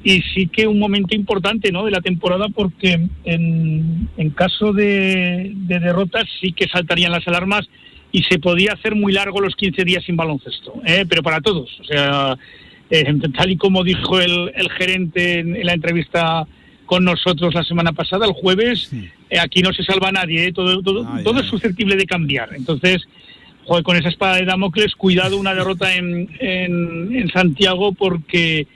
Y 0.02 0.22
sí 0.34 0.48
que 0.48 0.66
un 0.66 0.78
momento 0.78 1.14
importante 1.14 1.70
¿no? 1.70 1.84
de 1.84 1.90
la 1.90 2.00
temporada 2.00 2.48
porque 2.48 3.08
en, 3.24 4.08
en 4.16 4.30
caso 4.30 4.72
de, 4.72 5.52
de 5.54 5.78
derrotas 5.78 6.24
sí 6.40 6.52
que 6.52 6.68
saltarían 6.68 7.12
las 7.12 7.26
alarmas 7.28 7.68
y 8.12 8.22
se 8.24 8.38
podía 8.38 8.72
hacer 8.72 8.94
muy 8.94 9.12
largo 9.12 9.40
los 9.40 9.54
15 9.54 9.84
días 9.84 10.04
sin 10.04 10.16
baloncesto, 10.16 10.74
¿eh? 10.84 11.04
pero 11.08 11.22
para 11.22 11.40
todos. 11.40 11.70
O 11.80 11.84
sea, 11.84 12.36
eh, 12.90 13.14
tal 13.36 13.50
y 13.50 13.56
como 13.56 13.84
dijo 13.84 14.20
el, 14.20 14.50
el 14.54 14.70
gerente 14.70 15.38
en, 15.38 15.54
en 15.54 15.66
la 15.66 15.74
entrevista 15.74 16.46
con 16.90 17.04
nosotros 17.04 17.54
la 17.54 17.62
semana 17.62 17.92
pasada, 17.92 18.26
el 18.26 18.32
jueves, 18.32 18.90
eh, 19.30 19.38
aquí 19.38 19.62
no 19.62 19.72
se 19.72 19.84
salva 19.84 20.10
nadie, 20.10 20.46
¿eh? 20.46 20.52
todo, 20.52 20.82
todo, 20.82 21.06
todo 21.22 21.38
es 21.38 21.46
susceptible 21.46 21.94
de 21.94 22.04
cambiar. 22.04 22.48
Entonces, 22.52 23.06
joder, 23.64 23.84
con 23.84 23.96
esa 23.96 24.08
espada 24.08 24.38
de 24.38 24.44
Damocles, 24.44 24.96
cuidado 24.96 25.38
una 25.38 25.54
derrota 25.54 25.94
en, 25.94 26.28
en, 26.40 27.14
en 27.14 27.28
Santiago 27.28 27.92
porque, 27.92 28.66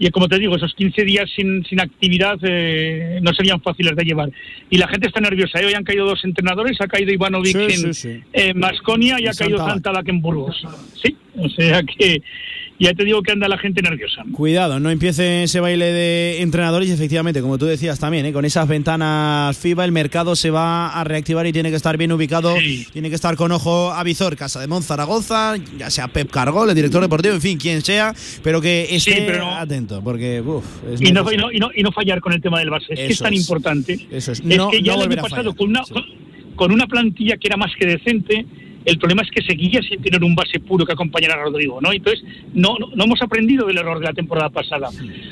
y 0.00 0.10
como 0.10 0.26
te 0.26 0.40
digo, 0.40 0.56
esos 0.56 0.74
15 0.74 1.04
días 1.04 1.30
sin, 1.36 1.64
sin 1.64 1.80
actividad 1.80 2.40
eh, 2.42 3.20
no 3.22 3.32
serían 3.34 3.60
fáciles 3.60 3.94
de 3.94 4.02
llevar. 4.02 4.32
Y 4.68 4.78
la 4.78 4.88
gente 4.88 5.06
está 5.06 5.20
nerviosa. 5.20 5.60
¿eh? 5.60 5.66
Hoy 5.66 5.74
han 5.74 5.84
caído 5.84 6.06
dos 6.06 6.24
entrenadores, 6.24 6.76
ha 6.80 6.88
caído 6.88 7.12
Ivanovic 7.12 7.56
Sí, 7.56 7.62
en, 7.62 7.94
sí, 7.94 7.94
sí. 7.94 8.20
en 8.32 8.58
Masconia 8.58 9.20
y, 9.20 9.26
Y 9.26 9.26
ha 9.28 9.32
caído 9.32 9.58
Santa 9.58 9.94
Santa 9.94 10.10
en 10.10 10.20
Burgos. 10.20 10.60
Sí, 11.00 11.16
o 11.36 11.48
sea 11.50 11.84
que 11.84 12.20
ya 12.80 12.94
te 12.94 13.04
digo 13.04 13.22
que 13.22 13.32
anda 13.32 13.46
la 13.46 13.58
gente 13.58 13.82
nerviosa. 13.82 14.22
Cuidado, 14.32 14.80
no 14.80 14.90
empiece 14.90 15.42
ese 15.44 15.60
baile 15.60 15.92
de 15.92 16.40
entrenadores 16.42 16.88
y 16.88 16.92
efectivamente, 16.92 17.42
como 17.42 17.58
tú 17.58 17.66
decías 17.66 17.98
también, 18.00 18.26
¿eh? 18.26 18.32
con 18.32 18.44
esas 18.44 18.66
ventanas 18.66 19.56
FIBA 19.58 19.84
el 19.84 19.92
mercado 19.92 20.34
se 20.34 20.50
va 20.50 20.88
a 20.88 21.04
reactivar 21.04 21.46
y 21.46 21.52
tiene 21.52 21.70
que 21.70 21.76
estar 21.76 21.96
bien 21.96 22.10
ubicado, 22.12 22.54
tiene 22.92 23.08
que 23.10 23.14
estar 23.14 23.36
con 23.36 23.52
ojo 23.52 23.92
a 23.92 24.02
visor, 24.02 24.36
Casa 24.36 24.60
de 24.60 24.66
Mon 24.66 24.82
Zaragoza, 24.82 25.54
ya 25.78 25.90
sea 25.90 26.08
Pep 26.08 26.30
Cargol, 26.30 26.70
el 26.70 26.74
director 26.74 27.02
deportivo, 27.02 27.34
en 27.34 27.40
fin, 27.40 27.58
quien 27.58 27.82
sea, 27.82 28.14
pero 28.42 28.60
que 28.60 28.88
esté 28.94 29.24
pero 29.26 29.44
no- 29.44 29.56
atento, 29.56 30.02
porque 30.02 30.40
uf, 30.40 30.64
es 30.90 31.00
y 31.00 31.12
no, 31.12 31.30
y, 31.32 31.36
no, 31.36 31.52
y, 31.52 31.58
no, 31.58 31.70
y 31.74 31.82
no 31.82 31.92
fallar 31.92 32.20
con 32.20 32.32
el 32.32 32.40
tema 32.40 32.58
del 32.60 32.70
base. 32.70 32.86
Es 32.94 32.98
que 32.98 33.12
es 33.12 33.18
tan 33.18 33.34
es. 33.34 33.40
importante. 33.40 33.94
Eso 34.10 34.32
es. 34.32 34.40
Es 34.40 34.60
que 34.70 34.82
ya 34.82 34.94
el 34.94 35.02
año 35.02 35.16
pasado, 35.22 35.52
fallar, 35.52 35.56
con 35.56 35.68
una, 35.68 35.82
con 36.56 36.72
una 36.72 36.86
plantilla 36.86 37.36
que 37.36 37.46
era 37.48 37.56
más 37.56 37.72
que 37.78 37.86
decente, 37.86 38.46
el 38.84 38.98
problema 38.98 39.22
es 39.22 39.30
que 39.30 39.42
seguía 39.42 39.82
sin 39.82 40.00
tener 40.02 40.22
un 40.24 40.34
base 40.34 40.58
puro 40.60 40.86
que 40.86 40.92
acompañara 40.92 41.34
a 41.34 41.44
Rodrigo, 41.44 41.80
¿no? 41.80 41.92
Entonces, 41.92 42.24
no, 42.54 42.76
no, 42.78 42.88
no 42.94 43.04
hemos 43.04 43.20
aprendido 43.22 43.66
del 43.66 43.78
error 43.78 43.98
de 44.00 44.06
la 44.06 44.12
temporada 44.12 44.48
pasada. 44.48 44.88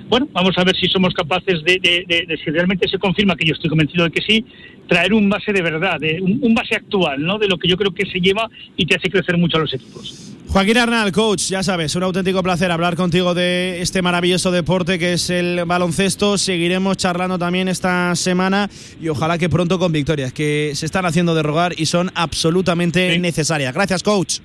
Bueno, 0.08 0.28
vamos 0.32 0.56
a 0.58 0.64
ver 0.64 0.76
si 0.76 0.86
somos 0.88 1.14
capaces 1.14 1.62
de, 1.64 1.78
de- 1.80 2.04
de- 2.06 2.26
de- 2.26 2.36
si 2.36 2.50
realmente 2.50 2.88
se 2.88 2.98
confirma, 2.98 3.36
que 3.36 3.46
yo 3.46 3.54
estoy 3.54 3.70
convencido 3.70 4.04
de 4.04 4.10
que 4.10 4.22
sí, 4.22 4.44
traer 4.86 5.12
un 5.14 5.28
base 5.28 5.52
de 5.52 5.62
verdad, 5.62 5.98
de, 6.00 6.20
un, 6.20 6.38
un 6.42 6.54
base 6.54 6.74
actual, 6.76 7.22
¿no? 7.22 7.38
De 7.38 7.48
lo 7.48 7.56
que 7.58 7.68
yo 7.68 7.76
creo 7.76 7.92
que 7.92 8.06
se 8.06 8.20
lleva 8.20 8.48
y 8.76 8.84
te 8.86 8.96
hace 8.96 9.10
crecer 9.10 9.36
mucho 9.38 9.56
a 9.56 9.60
los 9.60 9.72
equipos. 9.74 10.34
Joaquín 10.50 10.78
Arnal, 10.78 11.12
coach, 11.12 11.50
ya 11.50 11.62
sabes, 11.62 11.94
un 11.94 12.02
auténtico 12.04 12.42
placer 12.42 12.70
hablar 12.70 12.96
contigo 12.96 13.34
de 13.34 13.82
este 13.82 14.00
maravilloso 14.00 14.50
deporte 14.50 14.98
que 14.98 15.12
es 15.12 15.28
el 15.28 15.66
baloncesto. 15.66 16.38
Seguiremos 16.38 16.96
charlando 16.96 17.38
también 17.38 17.68
esta 17.68 18.16
semana 18.16 18.70
y 18.98 19.08
ojalá 19.10 19.36
que 19.36 19.50
pronto 19.50 19.78
con 19.78 19.92
victorias, 19.92 20.32
que 20.32 20.72
se 20.74 20.86
están 20.86 21.04
haciendo 21.04 21.34
de 21.34 21.42
rogar 21.42 21.74
y 21.78 21.84
son 21.84 22.10
absolutamente 22.14 23.18
necesarias. 23.18 23.74
Gracias, 23.74 24.02
coach. 24.02 24.38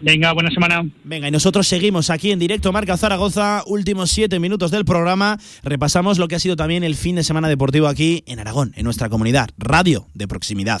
Venga, 0.00 0.32
buena 0.32 0.50
semana. 0.50 0.88
Venga, 1.02 1.26
y 1.26 1.30
nosotros 1.32 1.66
seguimos 1.66 2.08
aquí 2.08 2.30
en 2.30 2.38
directo 2.38 2.70
Marca 2.70 2.96
Zaragoza, 2.96 3.64
últimos 3.66 4.12
siete 4.12 4.38
minutos 4.38 4.70
del 4.70 4.84
programa. 4.84 5.38
Repasamos 5.64 6.18
lo 6.18 6.28
que 6.28 6.36
ha 6.36 6.40
sido 6.40 6.54
también 6.54 6.84
el 6.84 6.94
fin 6.94 7.16
de 7.16 7.24
semana 7.24 7.48
deportivo 7.48 7.88
aquí 7.88 8.22
en 8.26 8.38
Aragón, 8.38 8.72
en 8.76 8.84
nuestra 8.84 9.08
comunidad. 9.08 9.50
Radio 9.58 10.06
de 10.14 10.28
proximidad. 10.28 10.80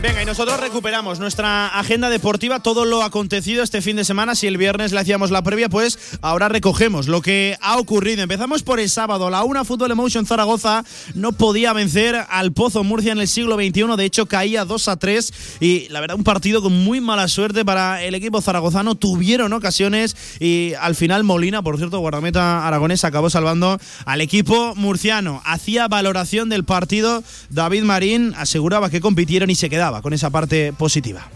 Venga, 0.00 0.22
y 0.22 0.24
nosotros 0.24 0.60
recuperamos 0.60 1.18
nuestra 1.18 1.66
agenda 1.66 2.08
deportiva, 2.08 2.60
todo 2.60 2.84
lo 2.84 3.02
acontecido 3.02 3.64
este 3.64 3.82
fin 3.82 3.96
de 3.96 4.04
semana. 4.04 4.36
Si 4.36 4.46
el 4.46 4.58
viernes 4.58 4.92
le 4.92 5.00
hacíamos 5.00 5.32
la 5.32 5.42
previa, 5.42 5.68
pues 5.68 5.98
ahora 6.20 6.48
recogemos 6.48 7.08
lo 7.08 7.20
que 7.20 7.56
ha 7.60 7.78
ocurrido. 7.78 8.22
Empezamos 8.22 8.62
por 8.62 8.78
el 8.78 8.88
sábado. 8.88 9.28
La 9.28 9.42
UNA 9.42 9.64
Fútbol 9.64 9.90
Emotion 9.90 10.24
Zaragoza 10.24 10.84
no 11.14 11.32
podía 11.32 11.72
vencer 11.72 12.26
al 12.28 12.52
Pozo 12.52 12.84
Murcia 12.84 13.10
en 13.10 13.18
el 13.18 13.26
siglo 13.26 13.56
XXI. 13.56 13.96
De 13.96 14.04
hecho, 14.04 14.26
caía 14.26 14.64
2 14.64 14.88
a 14.88 14.96
3. 14.96 15.58
Y 15.60 15.88
la 15.88 16.00
verdad, 16.00 16.16
un 16.16 16.24
partido 16.24 16.62
con 16.62 16.84
muy 16.84 17.00
mala 17.00 17.26
suerte 17.26 17.64
para 17.64 18.04
el 18.04 18.14
equipo 18.14 18.40
zaragozano. 18.40 18.94
Tuvieron 18.94 19.52
ocasiones 19.52 20.16
y 20.38 20.74
al 20.80 20.94
final 20.94 21.24
Molina, 21.24 21.62
por 21.62 21.76
cierto, 21.76 21.98
guardameta 21.98 22.66
aragonés, 22.68 23.04
acabó 23.04 23.30
salvando 23.30 23.80
al 24.04 24.20
equipo 24.20 24.74
murciano. 24.76 25.42
Hacía 25.44 25.88
valoración 25.88 26.48
del 26.48 26.64
partido. 26.64 27.24
David 27.50 27.82
Marín 27.82 28.34
aseguraba 28.36 28.90
que 28.90 28.91
compitieron 29.00 29.50
y 29.50 29.54
se 29.54 29.70
quedaba 29.70 30.02
con 30.02 30.12
esa 30.12 30.30
parte 30.30 30.72
positiva. 30.72 31.28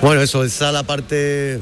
Bueno, 0.00 0.20
eso, 0.20 0.44
esa 0.44 0.68
es 0.68 0.72
la 0.72 0.82
parte 0.82 1.60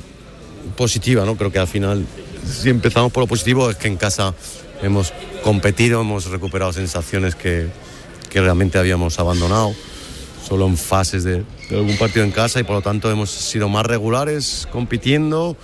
positiva, 0.77 1.25
¿no? 1.25 1.37
Creo 1.37 1.53
que 1.53 1.59
al 1.59 1.69
final, 1.69 2.07
si 2.47 2.71
empezamos 2.71 3.13
por 3.13 3.23
lo 3.23 3.27
positivo, 3.27 3.71
es 3.71 3.77
que 3.77 3.89
en 3.89 3.97
casa 3.97 4.35
hemos 4.83 5.13
competido, 5.43 6.01
hemos 6.01 6.27
recuperado 6.27 6.73
sensaciones 6.73 7.35
que, 7.35 7.69
que 8.29 8.41
realmente 8.41 8.79
habíamos 8.79 9.19
abandonado, 9.19 9.75
solo 10.47 10.67
en 10.67 10.77
fases 10.77 11.25
de, 11.25 11.45
de 11.69 11.77
algún 11.77 11.97
partido 11.97 12.25
en 12.25 12.33
casa 12.33 12.61
y 12.61 12.65
por 12.65 12.77
lo 12.77 12.83
tanto 12.83 13.11
hemos 13.11 13.31
sido 13.31 13.69
más 13.69 13.87
regulares 13.87 14.67
compitiendo 14.73 15.57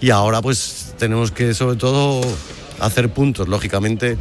y 0.00 0.10
ahora 0.10 0.42
pues 0.42 0.94
tenemos 0.98 1.30
que 1.30 1.54
sobre 1.54 1.76
todo 1.76 2.20
hacer 2.80 3.08
puntos. 3.10 3.48
Lógicamente, 3.48 4.18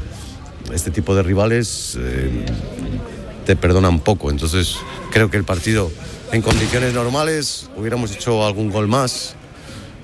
este 0.72 0.91
tipo 0.91 1.15
de 1.15 1.23
rivales 1.23 1.98
eh, 1.99 2.45
te 3.45 3.55
perdonan 3.55 3.99
poco, 3.99 4.30
entonces 4.30 4.77
creo 5.11 5.30
que 5.30 5.38
el 5.38 5.43
partido 5.43 5.91
en 6.31 6.41
condiciones 6.41 6.93
normales 6.93 7.69
hubiéramos 7.76 8.11
hecho 8.11 8.45
algún 8.45 8.69
gol 8.69 8.88
más, 8.88 9.35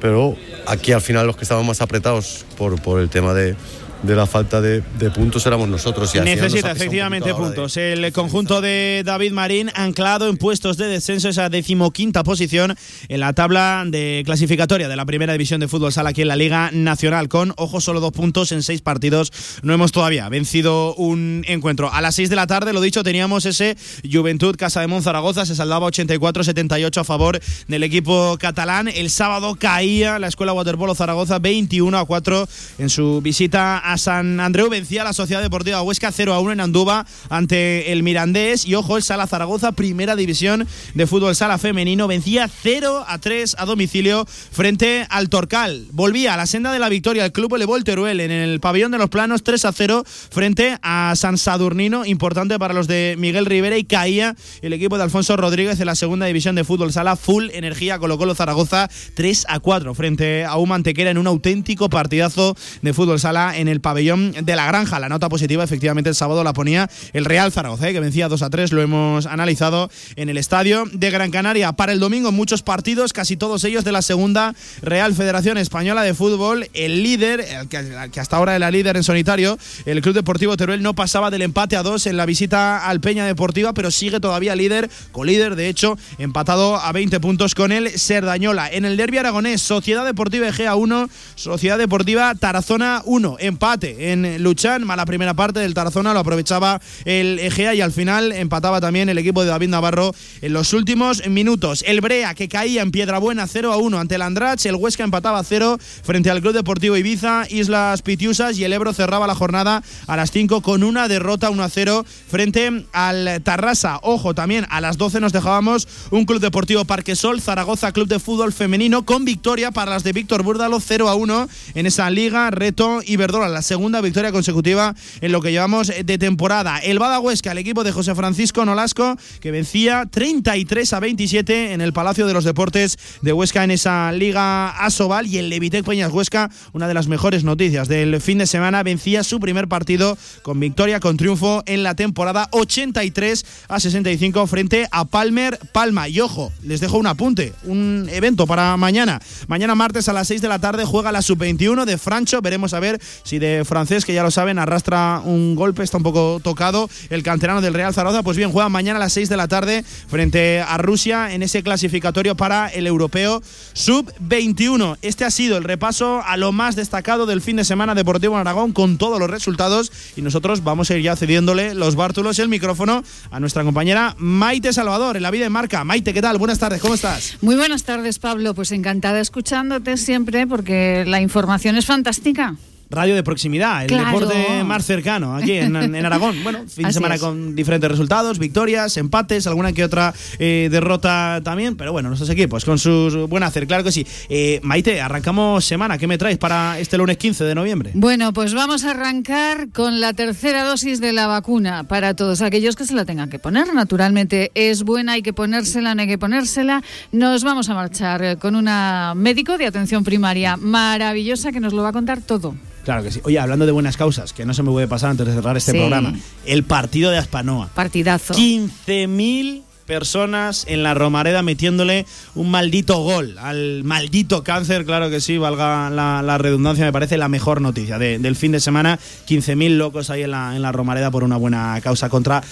pero 0.01 0.35
aquí 0.65 0.91
al 0.91 1.01
final 1.01 1.27
los 1.27 1.38
que 1.38 1.43
estaban 1.43 1.65
más 1.65 1.81
apretados 1.81 2.45
por, 2.57 2.81
por 2.81 2.99
el 2.99 3.09
tema 3.09 3.34
de, 3.34 3.55
de 4.03 4.15
la 4.15 4.26
falta 4.26 4.61
de, 4.61 4.82
de 4.99 5.11
puntos 5.11 5.45
éramos 5.45 5.68
nosotros. 5.69 6.14
Y 6.15 6.19
Necesita 6.19 6.72
efectivamente 6.72 7.30
ahora 7.32 7.49
de- 7.49 7.56
puntos. 7.56 7.78
El 7.78 8.11
conjunto 8.14 8.61
de 8.61 9.02
David 9.06 9.32
Marín 9.32 9.72
anclado 9.76 10.28
en 10.30 10.38
puestos 10.38 10.78
de 10.78 10.88
descenso, 10.88 11.30
esa 11.30 11.49
decimoquinta 11.49 12.24
posición 12.24 12.76
en 13.10 13.19
la 13.19 13.34
tabla 13.34 13.84
de 13.88 14.22
clasificatoria 14.26 14.88
de 14.88 14.95
la 14.95 15.06
primera 15.06 15.34
división 15.34 15.60
de 15.60 15.68
fútbol 15.68 15.91
sala 15.91 16.10
aquí 16.11 16.22
en 16.22 16.28
la 16.28 16.36
Liga 16.36 16.69
Nacional, 16.72 17.28
con, 17.28 17.53
ojo, 17.57 17.82
solo 17.82 17.99
dos 17.99 18.11
puntos 18.11 18.52
en 18.52 18.64
seis 18.64 18.82
partidos. 18.82 19.32
No 19.64 19.74
hemos 19.74 19.91
todavía 19.91 20.30
vencido 20.30 20.94
un 20.95 21.44
encuentro. 21.48 21.91
A 21.91 22.02
las 22.02 22.15
seis 22.15 22.30
de 22.30 22.36
la 22.36 22.48
tarde, 22.48 22.74
lo 22.74 22.82
dicho, 22.82 23.03
teníamos 23.03 23.45
ese 23.45 23.78
Juventud 24.10 24.56
Casa 24.57 24.82
de 24.82 24.88
Monzaragoza, 24.88 25.45
se 25.45 25.56
saldaba 25.56 25.88
84-78 25.88 26.98
a 26.98 27.03
favor 27.03 27.40
del 27.68 27.84
equipo 27.84 28.38
catalán. 28.40 28.88
El 28.88 29.10
sábado 29.10 29.56
caía 29.60 30.19
la 30.19 30.28
Escuela 30.28 30.53
Waterpolo 30.53 30.95
Zaragoza 30.95 31.40
21 31.40 31.98
a 31.98 32.06
4 32.06 32.48
en 32.80 32.90
su 32.90 33.22
visita 33.22 33.78
a 33.88 33.97
San 33.97 34.39
Andreu. 34.39 34.69
Vencía 34.69 35.03
la 35.03 35.14
Sociedad 35.14 35.41
Deportiva 35.41 35.81
Huesca 35.81 36.11
0 36.11 36.34
a 36.34 36.39
1 36.39 36.53
en 36.53 36.59
Andúba 36.59 37.05
ante 37.30 37.91
el 37.91 38.03
Mirandés. 38.03 38.65
Y 38.65 38.76
ojo, 38.76 38.97
el 38.97 39.03
Sala 39.03 39.27
Zaragoza, 39.27 39.72
primera 39.72 40.15
división 40.15 40.68
de 40.93 41.07
fútbol 41.07 41.35
sala 41.35 41.57
femenino, 41.57 42.07
vencía 42.07 42.49
0 42.49 43.05
a 43.07 43.18
3 43.18 43.55
a 43.57 43.65
domicilio 43.65 44.26
frente 44.26 45.07
al 45.09 45.30
Torcal. 45.30 45.88
Volvía 45.91 46.34
a 46.34 46.38
la 46.38 46.45
senda 46.45 46.72
de 46.72 46.80
la 46.80 46.89
victoria 46.89 47.26
el 47.26 47.31
club 47.31 47.55
el 47.55 47.84
Teruel 47.84 48.19
en 48.19 48.31
el 48.31 48.59
pabellón 48.59 48.91
de 48.91 48.97
los 48.97 49.09
planos 49.09 49.43
3 49.43 49.65
a 49.65 49.72
0 49.72 50.03
frente 50.05 50.77
a 50.81 51.14
San 51.15 51.38
Sadurnino, 51.38 52.05
importante 52.05 52.59
para 52.59 52.73
los 52.73 52.88
de 52.88 53.15
Miguel 53.18 53.45
Rivera 53.45 53.77
y 53.77 53.84
caía 53.84 54.35
el 54.61 54.73
equipo 54.73 54.97
de 54.97 55.03
Alfonso 55.03 55.38
Rodríguez 55.38 55.80
en 55.80 55.85
la 55.85 55.95
segunda 55.95 56.26
división 56.26 56.55
de 56.55 56.64
fútbol 56.64 56.91
sala 56.91 57.15
full 57.15 57.49
energía 57.51 57.99
colocó 57.99 58.18
Colo 58.18 58.34
Zaragoza 58.34 58.89
3 59.14 59.45
a 59.47 59.59
4 59.59 59.93
frente 59.93 60.43
a 60.43 60.57
un 60.57 60.69
Mantequera 60.69 61.11
en 61.11 61.18
un 61.18 61.27
auténtico 61.27 61.89
partidazo 61.89 62.55
de 62.81 62.93
fútbol 62.93 63.19
sala 63.19 63.57
en 63.57 63.68
el 63.68 63.77
pabellón 63.80 64.32
de 64.32 64.56
la 64.56 64.66
Granja. 64.66 64.99
La 64.99 65.10
nota 65.10 65.30
positiva 65.30 65.64
efectivamente 65.64 66.10
el 66.10 66.16
sábado 66.16 66.44
la 66.44 66.54
ponía 66.54 66.90
el 67.14 67.26
Real 67.26 67.52
Zaragoza, 67.52 67.90
eh, 67.90 67.94
que 67.94 67.99
vencía 67.99 68.28
2 68.28 68.41
a 68.41 68.49
3, 68.49 68.72
lo 68.72 68.82
hemos 68.82 69.26
analizado 69.26 69.90
en 70.16 70.30
el 70.30 70.38
estadio 70.38 70.86
de 70.91 71.12
Gran 71.12 71.32
Canaria. 71.32 71.74
Para 71.74 71.91
el 71.91 71.99
domingo 71.99 72.32
muchos 72.32 72.64
partidos, 72.64 73.14
casi 73.14 73.38
todos 73.38 73.64
ellos 73.64 73.84
de 73.84 73.91
la 73.91 74.02
segunda 74.02 74.56
Real 74.82 75.14
Federación 75.14 75.58
Española 75.58 76.02
de 76.04 76.14
Fútbol. 76.14 76.70
El 76.74 77.04
líder, 77.04 77.41
el 77.41 77.68
que, 77.68 77.78
el 77.78 78.12
que 78.12 78.20
hasta 78.20 78.38
ahora 78.38 78.56
era 78.56 78.72
líder 78.72 78.98
en 78.98 79.04
solitario, 79.04 79.58
el 79.86 80.02
Club 80.02 80.16
Deportivo 80.16 80.58
Teruel 80.58 80.82
no 80.82 80.94
pasaba 80.94 81.30
del 81.30 81.41
empate 81.41 81.76
a 81.76 81.84
2 81.84 82.08
en 82.08 82.18
la 82.18 82.26
visita 82.26 82.88
al 82.88 82.99
Peña 82.99 83.26
Deportiva, 83.26 83.74
pero 83.74 83.91
sigue 83.91 84.20
todavía 84.20 84.56
líder, 84.56 84.90
colíder, 85.12 85.56
de 85.56 85.70
hecho, 85.70 85.98
empatado 86.18 86.78
a 86.78 86.91
20 86.91 87.20
puntos 87.20 87.56
con 87.56 87.72
el 87.72 87.90
Serdañola. 87.99 88.72
En 88.72 88.86
el 88.86 88.98
derbi 88.98 89.18
aragonés, 89.18 89.62
Sociedad 89.62 90.06
Deportiva 90.06 90.48
Egea 90.48 90.76
1, 90.76 91.10
Sociedad 91.36 91.78
Deportiva 91.78 92.34
Tarazona 92.36 93.02
1. 93.06 93.38
Empate 93.40 93.66
en 93.73 94.41
Luchán, 94.44 94.85
mala 94.85 95.06
primera 95.06 95.34
parte 95.34 95.60
del 95.60 95.73
Tarazona, 95.73 96.14
lo 96.14 96.19
aprovechaba 96.19 96.80
el 97.03 97.38
Egea 97.39 97.76
y 97.76 97.81
al 97.81 97.91
final 97.91 98.31
empataba 98.31 98.80
también 98.80 99.10
el 99.10 99.18
equipo 99.18 99.44
de 99.44 99.49
David 99.49 99.68
Navarro 99.68 100.15
en 100.41 100.53
los 100.53 100.72
últimos 100.72 101.27
minutos. 101.27 101.84
El 101.85 101.99
Brea 101.99 102.34
que 102.34 102.48
caía 102.48 102.81
en 102.81 102.91
Piedrabuena 102.91 103.45
0 103.45 103.73
a 103.73 103.77
1 103.77 103.99
ante 103.99 104.15
el 104.15 104.22
Andrach, 104.22 104.65
el 104.65 104.76
Huesca 104.76 105.03
empataba 105.03 105.39
a 105.39 105.44
0 105.44 105.77
frente 106.03 106.30
al 106.30 106.41
Club 106.41 106.53
Deportivo 106.53 106.95
Ibiza, 106.95 107.45
Islas 107.49 108.02
Pitiusas 108.03 108.57
y 108.57 108.64
el 108.64 108.72
Ebro 108.72 108.94
cerraba 108.94 109.27
la 109.27 109.35
jornada 109.35 109.84
a 110.07 110.15
las 110.15 110.31
5 110.31 110.61
con 110.61 110.84
una 110.84 111.10
derrota 111.10 111.49
1 111.49 111.61
a 111.61 111.69
0 111.69 112.06
frente 112.30 112.85
al 112.94 113.41
Tarrasa. 113.44 113.99
Ojo, 114.02 114.34
también 114.34 114.65
a 114.69 114.80
las 114.80 114.98
12 114.98 115.19
nos 115.19 115.34
dejábamos 115.34 115.89
un 116.11 116.23
Club 116.23 116.39
Deportivo 116.39 116.85
Parquesol, 116.85 117.41
Zaragoza 117.41 117.91
Club 117.91 118.07
de 118.07 118.19
Fútbol 118.19 118.53
Femenino 118.53 119.03
con 119.03 119.26
victoria 119.26 119.72
para 119.72 119.91
las 119.91 120.06
de 120.06 120.14
Víctor 120.14 120.44
Búrdalo 120.44 120.80
0 120.80 121.10
a 121.10 121.15
1 121.15 121.49
en 121.76 121.85
esa 121.85 122.10
liga, 122.10 122.49
reto 122.49 123.02
Iberdrola, 123.06 123.57
segunda 123.62 124.02
victoria 124.02 124.32
consecutiva 124.32 124.96
en 125.22 125.32
lo 125.32 125.42
que 125.42 125.52
llevamos 125.52 125.88
de 125.88 126.18
temporada. 126.18 126.80
El 126.80 127.00
Bada 127.00 127.20
Huesca, 127.20 127.52
el 127.52 127.58
equipo 127.58 127.84
de 127.84 127.92
José 127.92 128.16
Francisco 128.16 128.66
Nolasco, 128.66 129.18
que 129.40 129.52
vencía 129.52 130.06
33 130.10 130.94
a 130.94 131.00
27 131.00 131.74
en 131.74 131.82
el 131.82 131.94
Palacio 131.94 132.28
de 132.28 132.34
los 132.34 132.44
Deportes 132.44 132.98
de 133.22 133.34
Huesca 133.34 133.64
en 133.64 133.72
esa 133.72 134.12
liga 134.12 134.70
Asobal 134.70 135.28
y 135.28 135.38
el 135.38 135.50
Levitec 135.50 135.86
Peñas 135.86 136.12
Huesca, 136.12 136.50
una 136.74 136.88
de 136.88 136.94
las 136.94 137.08
mejores 137.08 137.44
noticias 137.44 137.88
del 137.88 138.20
fin 138.22 138.38
de 138.38 138.48
semana, 138.48 138.84
vencía 138.84 139.24
su 139.24 139.40
primer 139.40 139.68
partido 139.68 140.18
con 140.42 140.60
victoria, 140.60 141.00
con 141.00 141.18
triunfo 141.18 141.64
en 141.66 141.84
la 141.84 141.96
temporada 141.96 142.48
83 142.52 143.46
a 143.70 143.80
65 143.80 144.48
frente 144.48 144.88
a 144.92 145.06
Palmer 145.06 145.60
Palma. 145.72 146.10
Y 146.10 146.20
ojo, 146.20 146.52
les 146.64 146.80
dejo 146.80 146.98
un 146.98 147.08
apunte, 147.08 147.54
un 147.64 148.10
evento 148.12 148.48
para 148.48 148.76
mañana. 148.78 149.22
Mañana 149.48 149.76
martes 149.76 150.10
a 150.10 150.14
las 150.14 150.28
6 150.28 150.42
de 150.42 150.48
la 150.48 150.60
tarde 150.60 150.86
juega 150.86 151.12
la 151.12 151.22
sub-21 151.22 151.86
de 151.86 151.98
Francho. 151.98 152.42
Veremos 152.42 152.74
a 152.74 152.80
ver 152.80 153.00
si 153.24 153.40
de 153.40 153.47
francés, 153.65 154.06
que 154.06 154.14
ya 154.14 154.24
lo 154.24 154.32
saben, 154.32 154.60
arrastra 154.60 155.22
un 155.24 155.56
golpe, 155.56 155.84
está 155.84 155.98
un 155.98 156.03
poco 156.03 156.40
tocado 156.44 156.90
el 157.10 157.24
canterano 157.24 157.61
del 157.61 157.74
Real 157.74 157.94
Zaragoza. 157.94 158.24
Pues 158.24 158.38
bien, 158.38 158.52
juega 158.52 158.69
mañana 158.69 158.98
a 158.98 158.99
las 158.99 159.14
6 159.14 159.30
de 159.30 159.38
la 159.38 159.48
tarde 159.48 159.84
frente 160.07 160.61
a 160.61 160.78
Rusia 160.78 161.34
en 161.34 161.44
ese 161.44 161.64
clasificatorio 161.64 162.36
para 162.36 162.68
el 162.68 162.88
europeo 162.88 163.41
sub-21. 163.74 164.98
Este 165.02 165.26
ha 165.26 165.32
sido 165.32 165.57
el 165.57 165.64
repaso 165.64 166.22
a 166.26 166.38
lo 166.38 166.52
más 166.52 166.76
destacado 166.76 167.26
del 167.26 167.41
fin 167.41 167.56
de 167.57 167.65
semana 167.65 167.95
deportivo 167.95 168.36
en 168.36 168.41
Aragón 168.41 168.72
con 168.74 168.98
todos 168.98 169.19
los 169.19 169.30
resultados 169.30 169.91
y 170.15 170.22
nosotros 170.22 170.64
vamos 170.64 170.90
a 170.90 170.95
ir 170.95 171.03
ya 171.03 171.15
cediéndole 171.15 171.74
los 171.74 171.95
bártulos 171.95 172.40
y 172.40 172.41
el 172.41 172.49
micrófono 172.49 173.03
a 173.32 173.40
nuestra 173.40 173.64
compañera 173.64 174.15
Maite 174.18 174.74
Salvador 174.74 175.18
en 175.18 175.24
la 175.24 175.32
vida 175.32 175.44
de 175.44 175.49
marca. 175.49 175.84
Maite, 175.84 176.14
¿qué 176.14 176.22
tal? 176.22 176.38
Buenas 176.38 176.60
tardes, 176.60 176.82
¿cómo 176.82 176.94
estás? 176.94 177.38
Muy 177.41 177.56
buenas 177.56 177.84
tardes, 177.84 178.19
Pablo. 178.19 178.53
Pues 178.53 178.72
encantada 178.72 179.19
escuchándote 179.19 179.98
siempre 179.98 180.48
porque 180.48 181.03
la 181.06 181.22
información 181.22 181.78
es 181.78 181.86
fantástica. 181.86 182.56
Radio 182.89 183.15
de 183.15 183.23
proximidad, 183.23 183.81
el 183.84 183.88
Claro. 183.88 184.05
deporte 184.19 184.64
más 184.64 184.85
cercano 184.85 185.35
aquí 185.35 185.53
en, 185.53 185.76
en 185.76 185.95
Aragón. 186.05 186.35
Bueno, 186.43 186.59
fin 186.68 186.84
de 186.84 186.89
Así 186.89 186.93
semana 186.95 187.15
es. 187.15 187.22
con 187.22 187.55
diferentes 187.55 187.89
resultados, 187.89 188.39
victorias, 188.39 188.95
empates, 188.97 189.45
alguna 189.47 189.73
que 189.73 189.84
otra 189.84 190.14
eh, 190.39 190.69
derrota 190.72 191.41
también, 191.43 191.76
pero 191.76 191.91
bueno, 191.91 192.09
nuestros 192.09 192.30
equipos 192.30 192.64
con 192.65 192.80
sus 192.80 193.15
buen 193.30 193.43
hacer, 193.43 193.68
claro 193.68 193.84
que 193.84 193.91
sí. 193.91 194.05
Eh, 194.30 194.59
Maite, 194.64 195.01
arrancamos 195.01 195.65
semana, 195.65 195.97
¿qué 195.97 196.07
me 196.07 196.18
traes 196.18 196.38
para 196.38 196.80
este 196.80 196.97
lunes 196.97 197.18
15 197.18 197.43
de 197.43 197.55
noviembre? 197.55 197.91
Bueno, 197.93 198.31
pues 198.34 198.53
vamos 198.53 198.84
a 198.85 198.91
arrancar 198.91 199.69
con 199.73 199.99
la 199.99 200.14
tercera 200.14 200.64
dosis 200.64 201.01
de 201.01 201.14
la 201.14 201.27
vacuna 201.27 201.84
para 201.84 202.15
todos 202.15 202.41
aquellos 202.41 202.76
que 202.76 202.85
se 202.85 202.93
la 202.93 203.05
tengan 203.05 203.30
que 203.30 203.39
poner. 203.39 203.73
Naturalmente 203.73 204.51
es 204.55 204.84
buena, 204.84 205.14
hay 205.14 205.22
que 205.22 205.34
ponérsela, 205.34 205.93
no 205.95 206.01
hay 206.01 206.07
que 206.07 206.18
ponérsela. 206.18 206.81
Nos 207.11 207.43
vamos 207.43 207.69
a 207.69 207.73
marchar 207.73 208.38
con 208.39 208.55
una 208.55 209.14
médico 209.15 209.57
de 209.57 209.65
atención 209.65 210.03
primaria 210.03 210.57
maravillosa 210.57 211.51
que 211.51 211.59
nos 211.59 211.73
lo 211.73 211.84
va 211.84 211.89
a 211.89 211.93
contar 211.93 212.22
todo. 212.22 212.55
Claro 212.88 213.03
que 213.03 213.11
sí. 213.11 213.19
Oye, 213.26 213.38
hablando 213.38 213.65
de 213.65 213.73
buenas 213.73 213.97
causas, 213.97 214.31
que 214.31 214.45
no 214.45 214.53
se 214.53 214.64
me 214.64 214.72
puede 214.72 214.88
pasar 214.88 215.09
antes 215.09 215.27
de 215.27 215.34
cerrar 215.34 215.57
este 215.57 215.73
Sí. 215.73 215.77
programa, 215.77 216.14
el 216.45 216.64
partido 216.64 217.11
de 217.11 217.18
Aspanoa. 217.18 217.68
Partidazo. 217.76 218.34
15.000 218.34 219.64
personas 219.88 220.65
en 220.68 220.84
la 220.84 220.93
Romareda 220.93 221.41
metiéndole 221.41 222.05
un 222.35 222.51
maldito 222.51 222.99
gol 223.01 223.38
al 223.39 223.84
maldito 223.84 224.43
cáncer, 224.43 224.85
claro 224.85 225.09
que 225.09 225.22
sí, 225.22 225.38
valga 225.39 225.89
la, 225.89 226.22
la 226.22 226.38
redundancia, 226.38 226.85
me 226.85 226.91
parece 226.93 227.18
la 227.18 227.30
mejor 227.30 227.61
noticia 227.61 227.97
de- 227.97 228.19
del 228.19 228.35
fin 228.35 228.51
de 228.51 228.59
semana. 228.59 228.99
15.000 229.27 229.77
locos 229.77 230.09
ahí 230.09 230.22
en 230.23 230.31
la, 230.31 230.55
en 230.55 230.61
la 230.61 230.72
Romareda 230.72 231.09
por 231.09 231.23
una 231.23 231.38
buena 231.38 231.80
causa 231.81 232.09
contra 232.09 232.43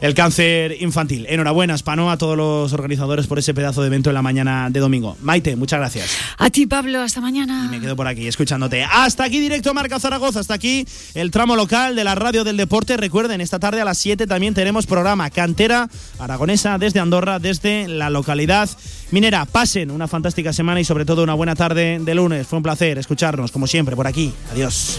el 0.00 0.14
cáncer 0.14 0.76
infantil. 0.82 1.26
Enhorabuena, 1.28 1.78
Spano, 1.78 2.10
a 2.10 2.18
todos 2.18 2.36
los 2.36 2.72
organizadores 2.72 3.26
por 3.26 3.38
ese 3.38 3.54
pedazo 3.54 3.80
de 3.80 3.86
evento 3.86 4.10
en 4.10 4.14
la 4.14 4.22
mañana 4.22 4.68
de 4.70 4.80
domingo. 4.80 5.16
Maite, 5.22 5.56
muchas 5.56 5.78
gracias. 5.78 6.10
A 6.38 6.50
ti, 6.50 6.66
Pablo, 6.66 7.00
hasta 7.00 7.20
mañana. 7.20 7.68
Me 7.70 7.80
quedo 7.80 7.94
por 7.96 8.08
aquí 8.08 8.26
escuchándote. 8.26 8.82
Hasta 8.84 9.24
aquí 9.24 9.38
directo 9.40 9.72
Marca 9.72 10.00
Zaragoza, 10.00 10.40
hasta 10.40 10.54
aquí 10.54 10.84
el 11.14 11.30
tramo 11.30 11.54
local 11.54 11.94
de 11.94 12.02
la 12.04 12.16
radio 12.16 12.42
del 12.44 12.56
deporte. 12.56 12.96
Recuerden, 12.96 13.40
esta 13.40 13.58
tarde 13.60 13.80
a 13.80 13.84
las 13.84 13.98
7 13.98 14.26
también 14.26 14.54
tenemos 14.54 14.86
programa 14.86 15.30
Cantera 15.30 15.88
Aragonesa 16.18 16.78
desde 16.80 16.98
Andorra, 16.98 17.38
desde 17.38 17.86
la 17.86 18.10
localidad 18.10 18.68
minera. 19.12 19.44
Pasen 19.44 19.90
una 19.90 20.08
fantástica 20.08 20.52
semana 20.52 20.80
y 20.80 20.84
sobre 20.84 21.04
todo 21.04 21.22
una 21.22 21.34
buena 21.34 21.54
tarde 21.54 21.98
de 22.00 22.14
lunes. 22.14 22.46
Fue 22.46 22.56
un 22.56 22.62
placer 22.62 22.98
escucharnos, 22.98 23.52
como 23.52 23.68
siempre, 23.68 23.94
por 23.94 24.06
aquí. 24.08 24.32
Adiós. 24.50 24.98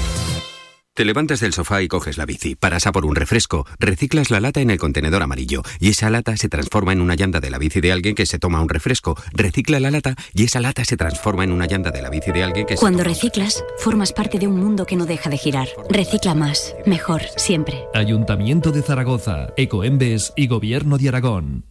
Te 0.93 1.05
levantas 1.05 1.39
del 1.39 1.53
sofá 1.53 1.81
y 1.81 1.87
coges 1.87 2.17
la 2.17 2.25
bici, 2.25 2.55
paras 2.55 2.85
a 2.85 2.91
por 2.91 3.05
un 3.05 3.15
refresco, 3.15 3.65
reciclas 3.79 4.29
la 4.29 4.41
lata 4.41 4.59
en 4.59 4.69
el 4.69 4.77
contenedor 4.77 5.23
amarillo 5.23 5.63
y 5.79 5.89
esa 5.89 6.09
lata 6.09 6.35
se 6.35 6.49
transforma 6.49 6.91
en 6.91 6.99
una 6.99 7.15
llanta 7.15 7.39
de 7.39 7.49
la 7.49 7.57
bici 7.59 7.79
de 7.79 7.93
alguien 7.93 8.13
que 8.13 8.25
se 8.25 8.39
toma 8.39 8.61
un 8.61 8.67
refresco, 8.67 9.15
recicla 9.31 9.79
la 9.79 9.89
lata 9.89 10.15
y 10.33 10.43
esa 10.43 10.59
lata 10.59 10.83
se 10.83 10.97
transforma 10.97 11.45
en 11.45 11.53
una 11.53 11.65
llanta 11.65 11.91
de 11.91 12.01
la 12.01 12.09
bici 12.09 12.33
de 12.33 12.43
alguien 12.43 12.65
que 12.65 12.75
se 12.75 12.81
Cuando 12.81 13.05
reciclas, 13.05 13.63
formas 13.77 14.11
parte 14.11 14.37
de 14.37 14.47
un 14.47 14.59
mundo 14.59 14.85
que 14.85 14.97
no 14.97 15.05
deja 15.05 15.29
de 15.29 15.37
girar. 15.37 15.69
Recicla 15.89 16.35
más, 16.35 16.75
mejor, 16.85 17.21
siempre. 17.37 17.85
Ayuntamiento 17.93 18.73
de 18.73 18.81
Zaragoza, 18.81 19.47
Ecoembes 19.55 20.33
y 20.35 20.47
Gobierno 20.47 20.97
de 20.97 21.07
Aragón. 21.07 21.70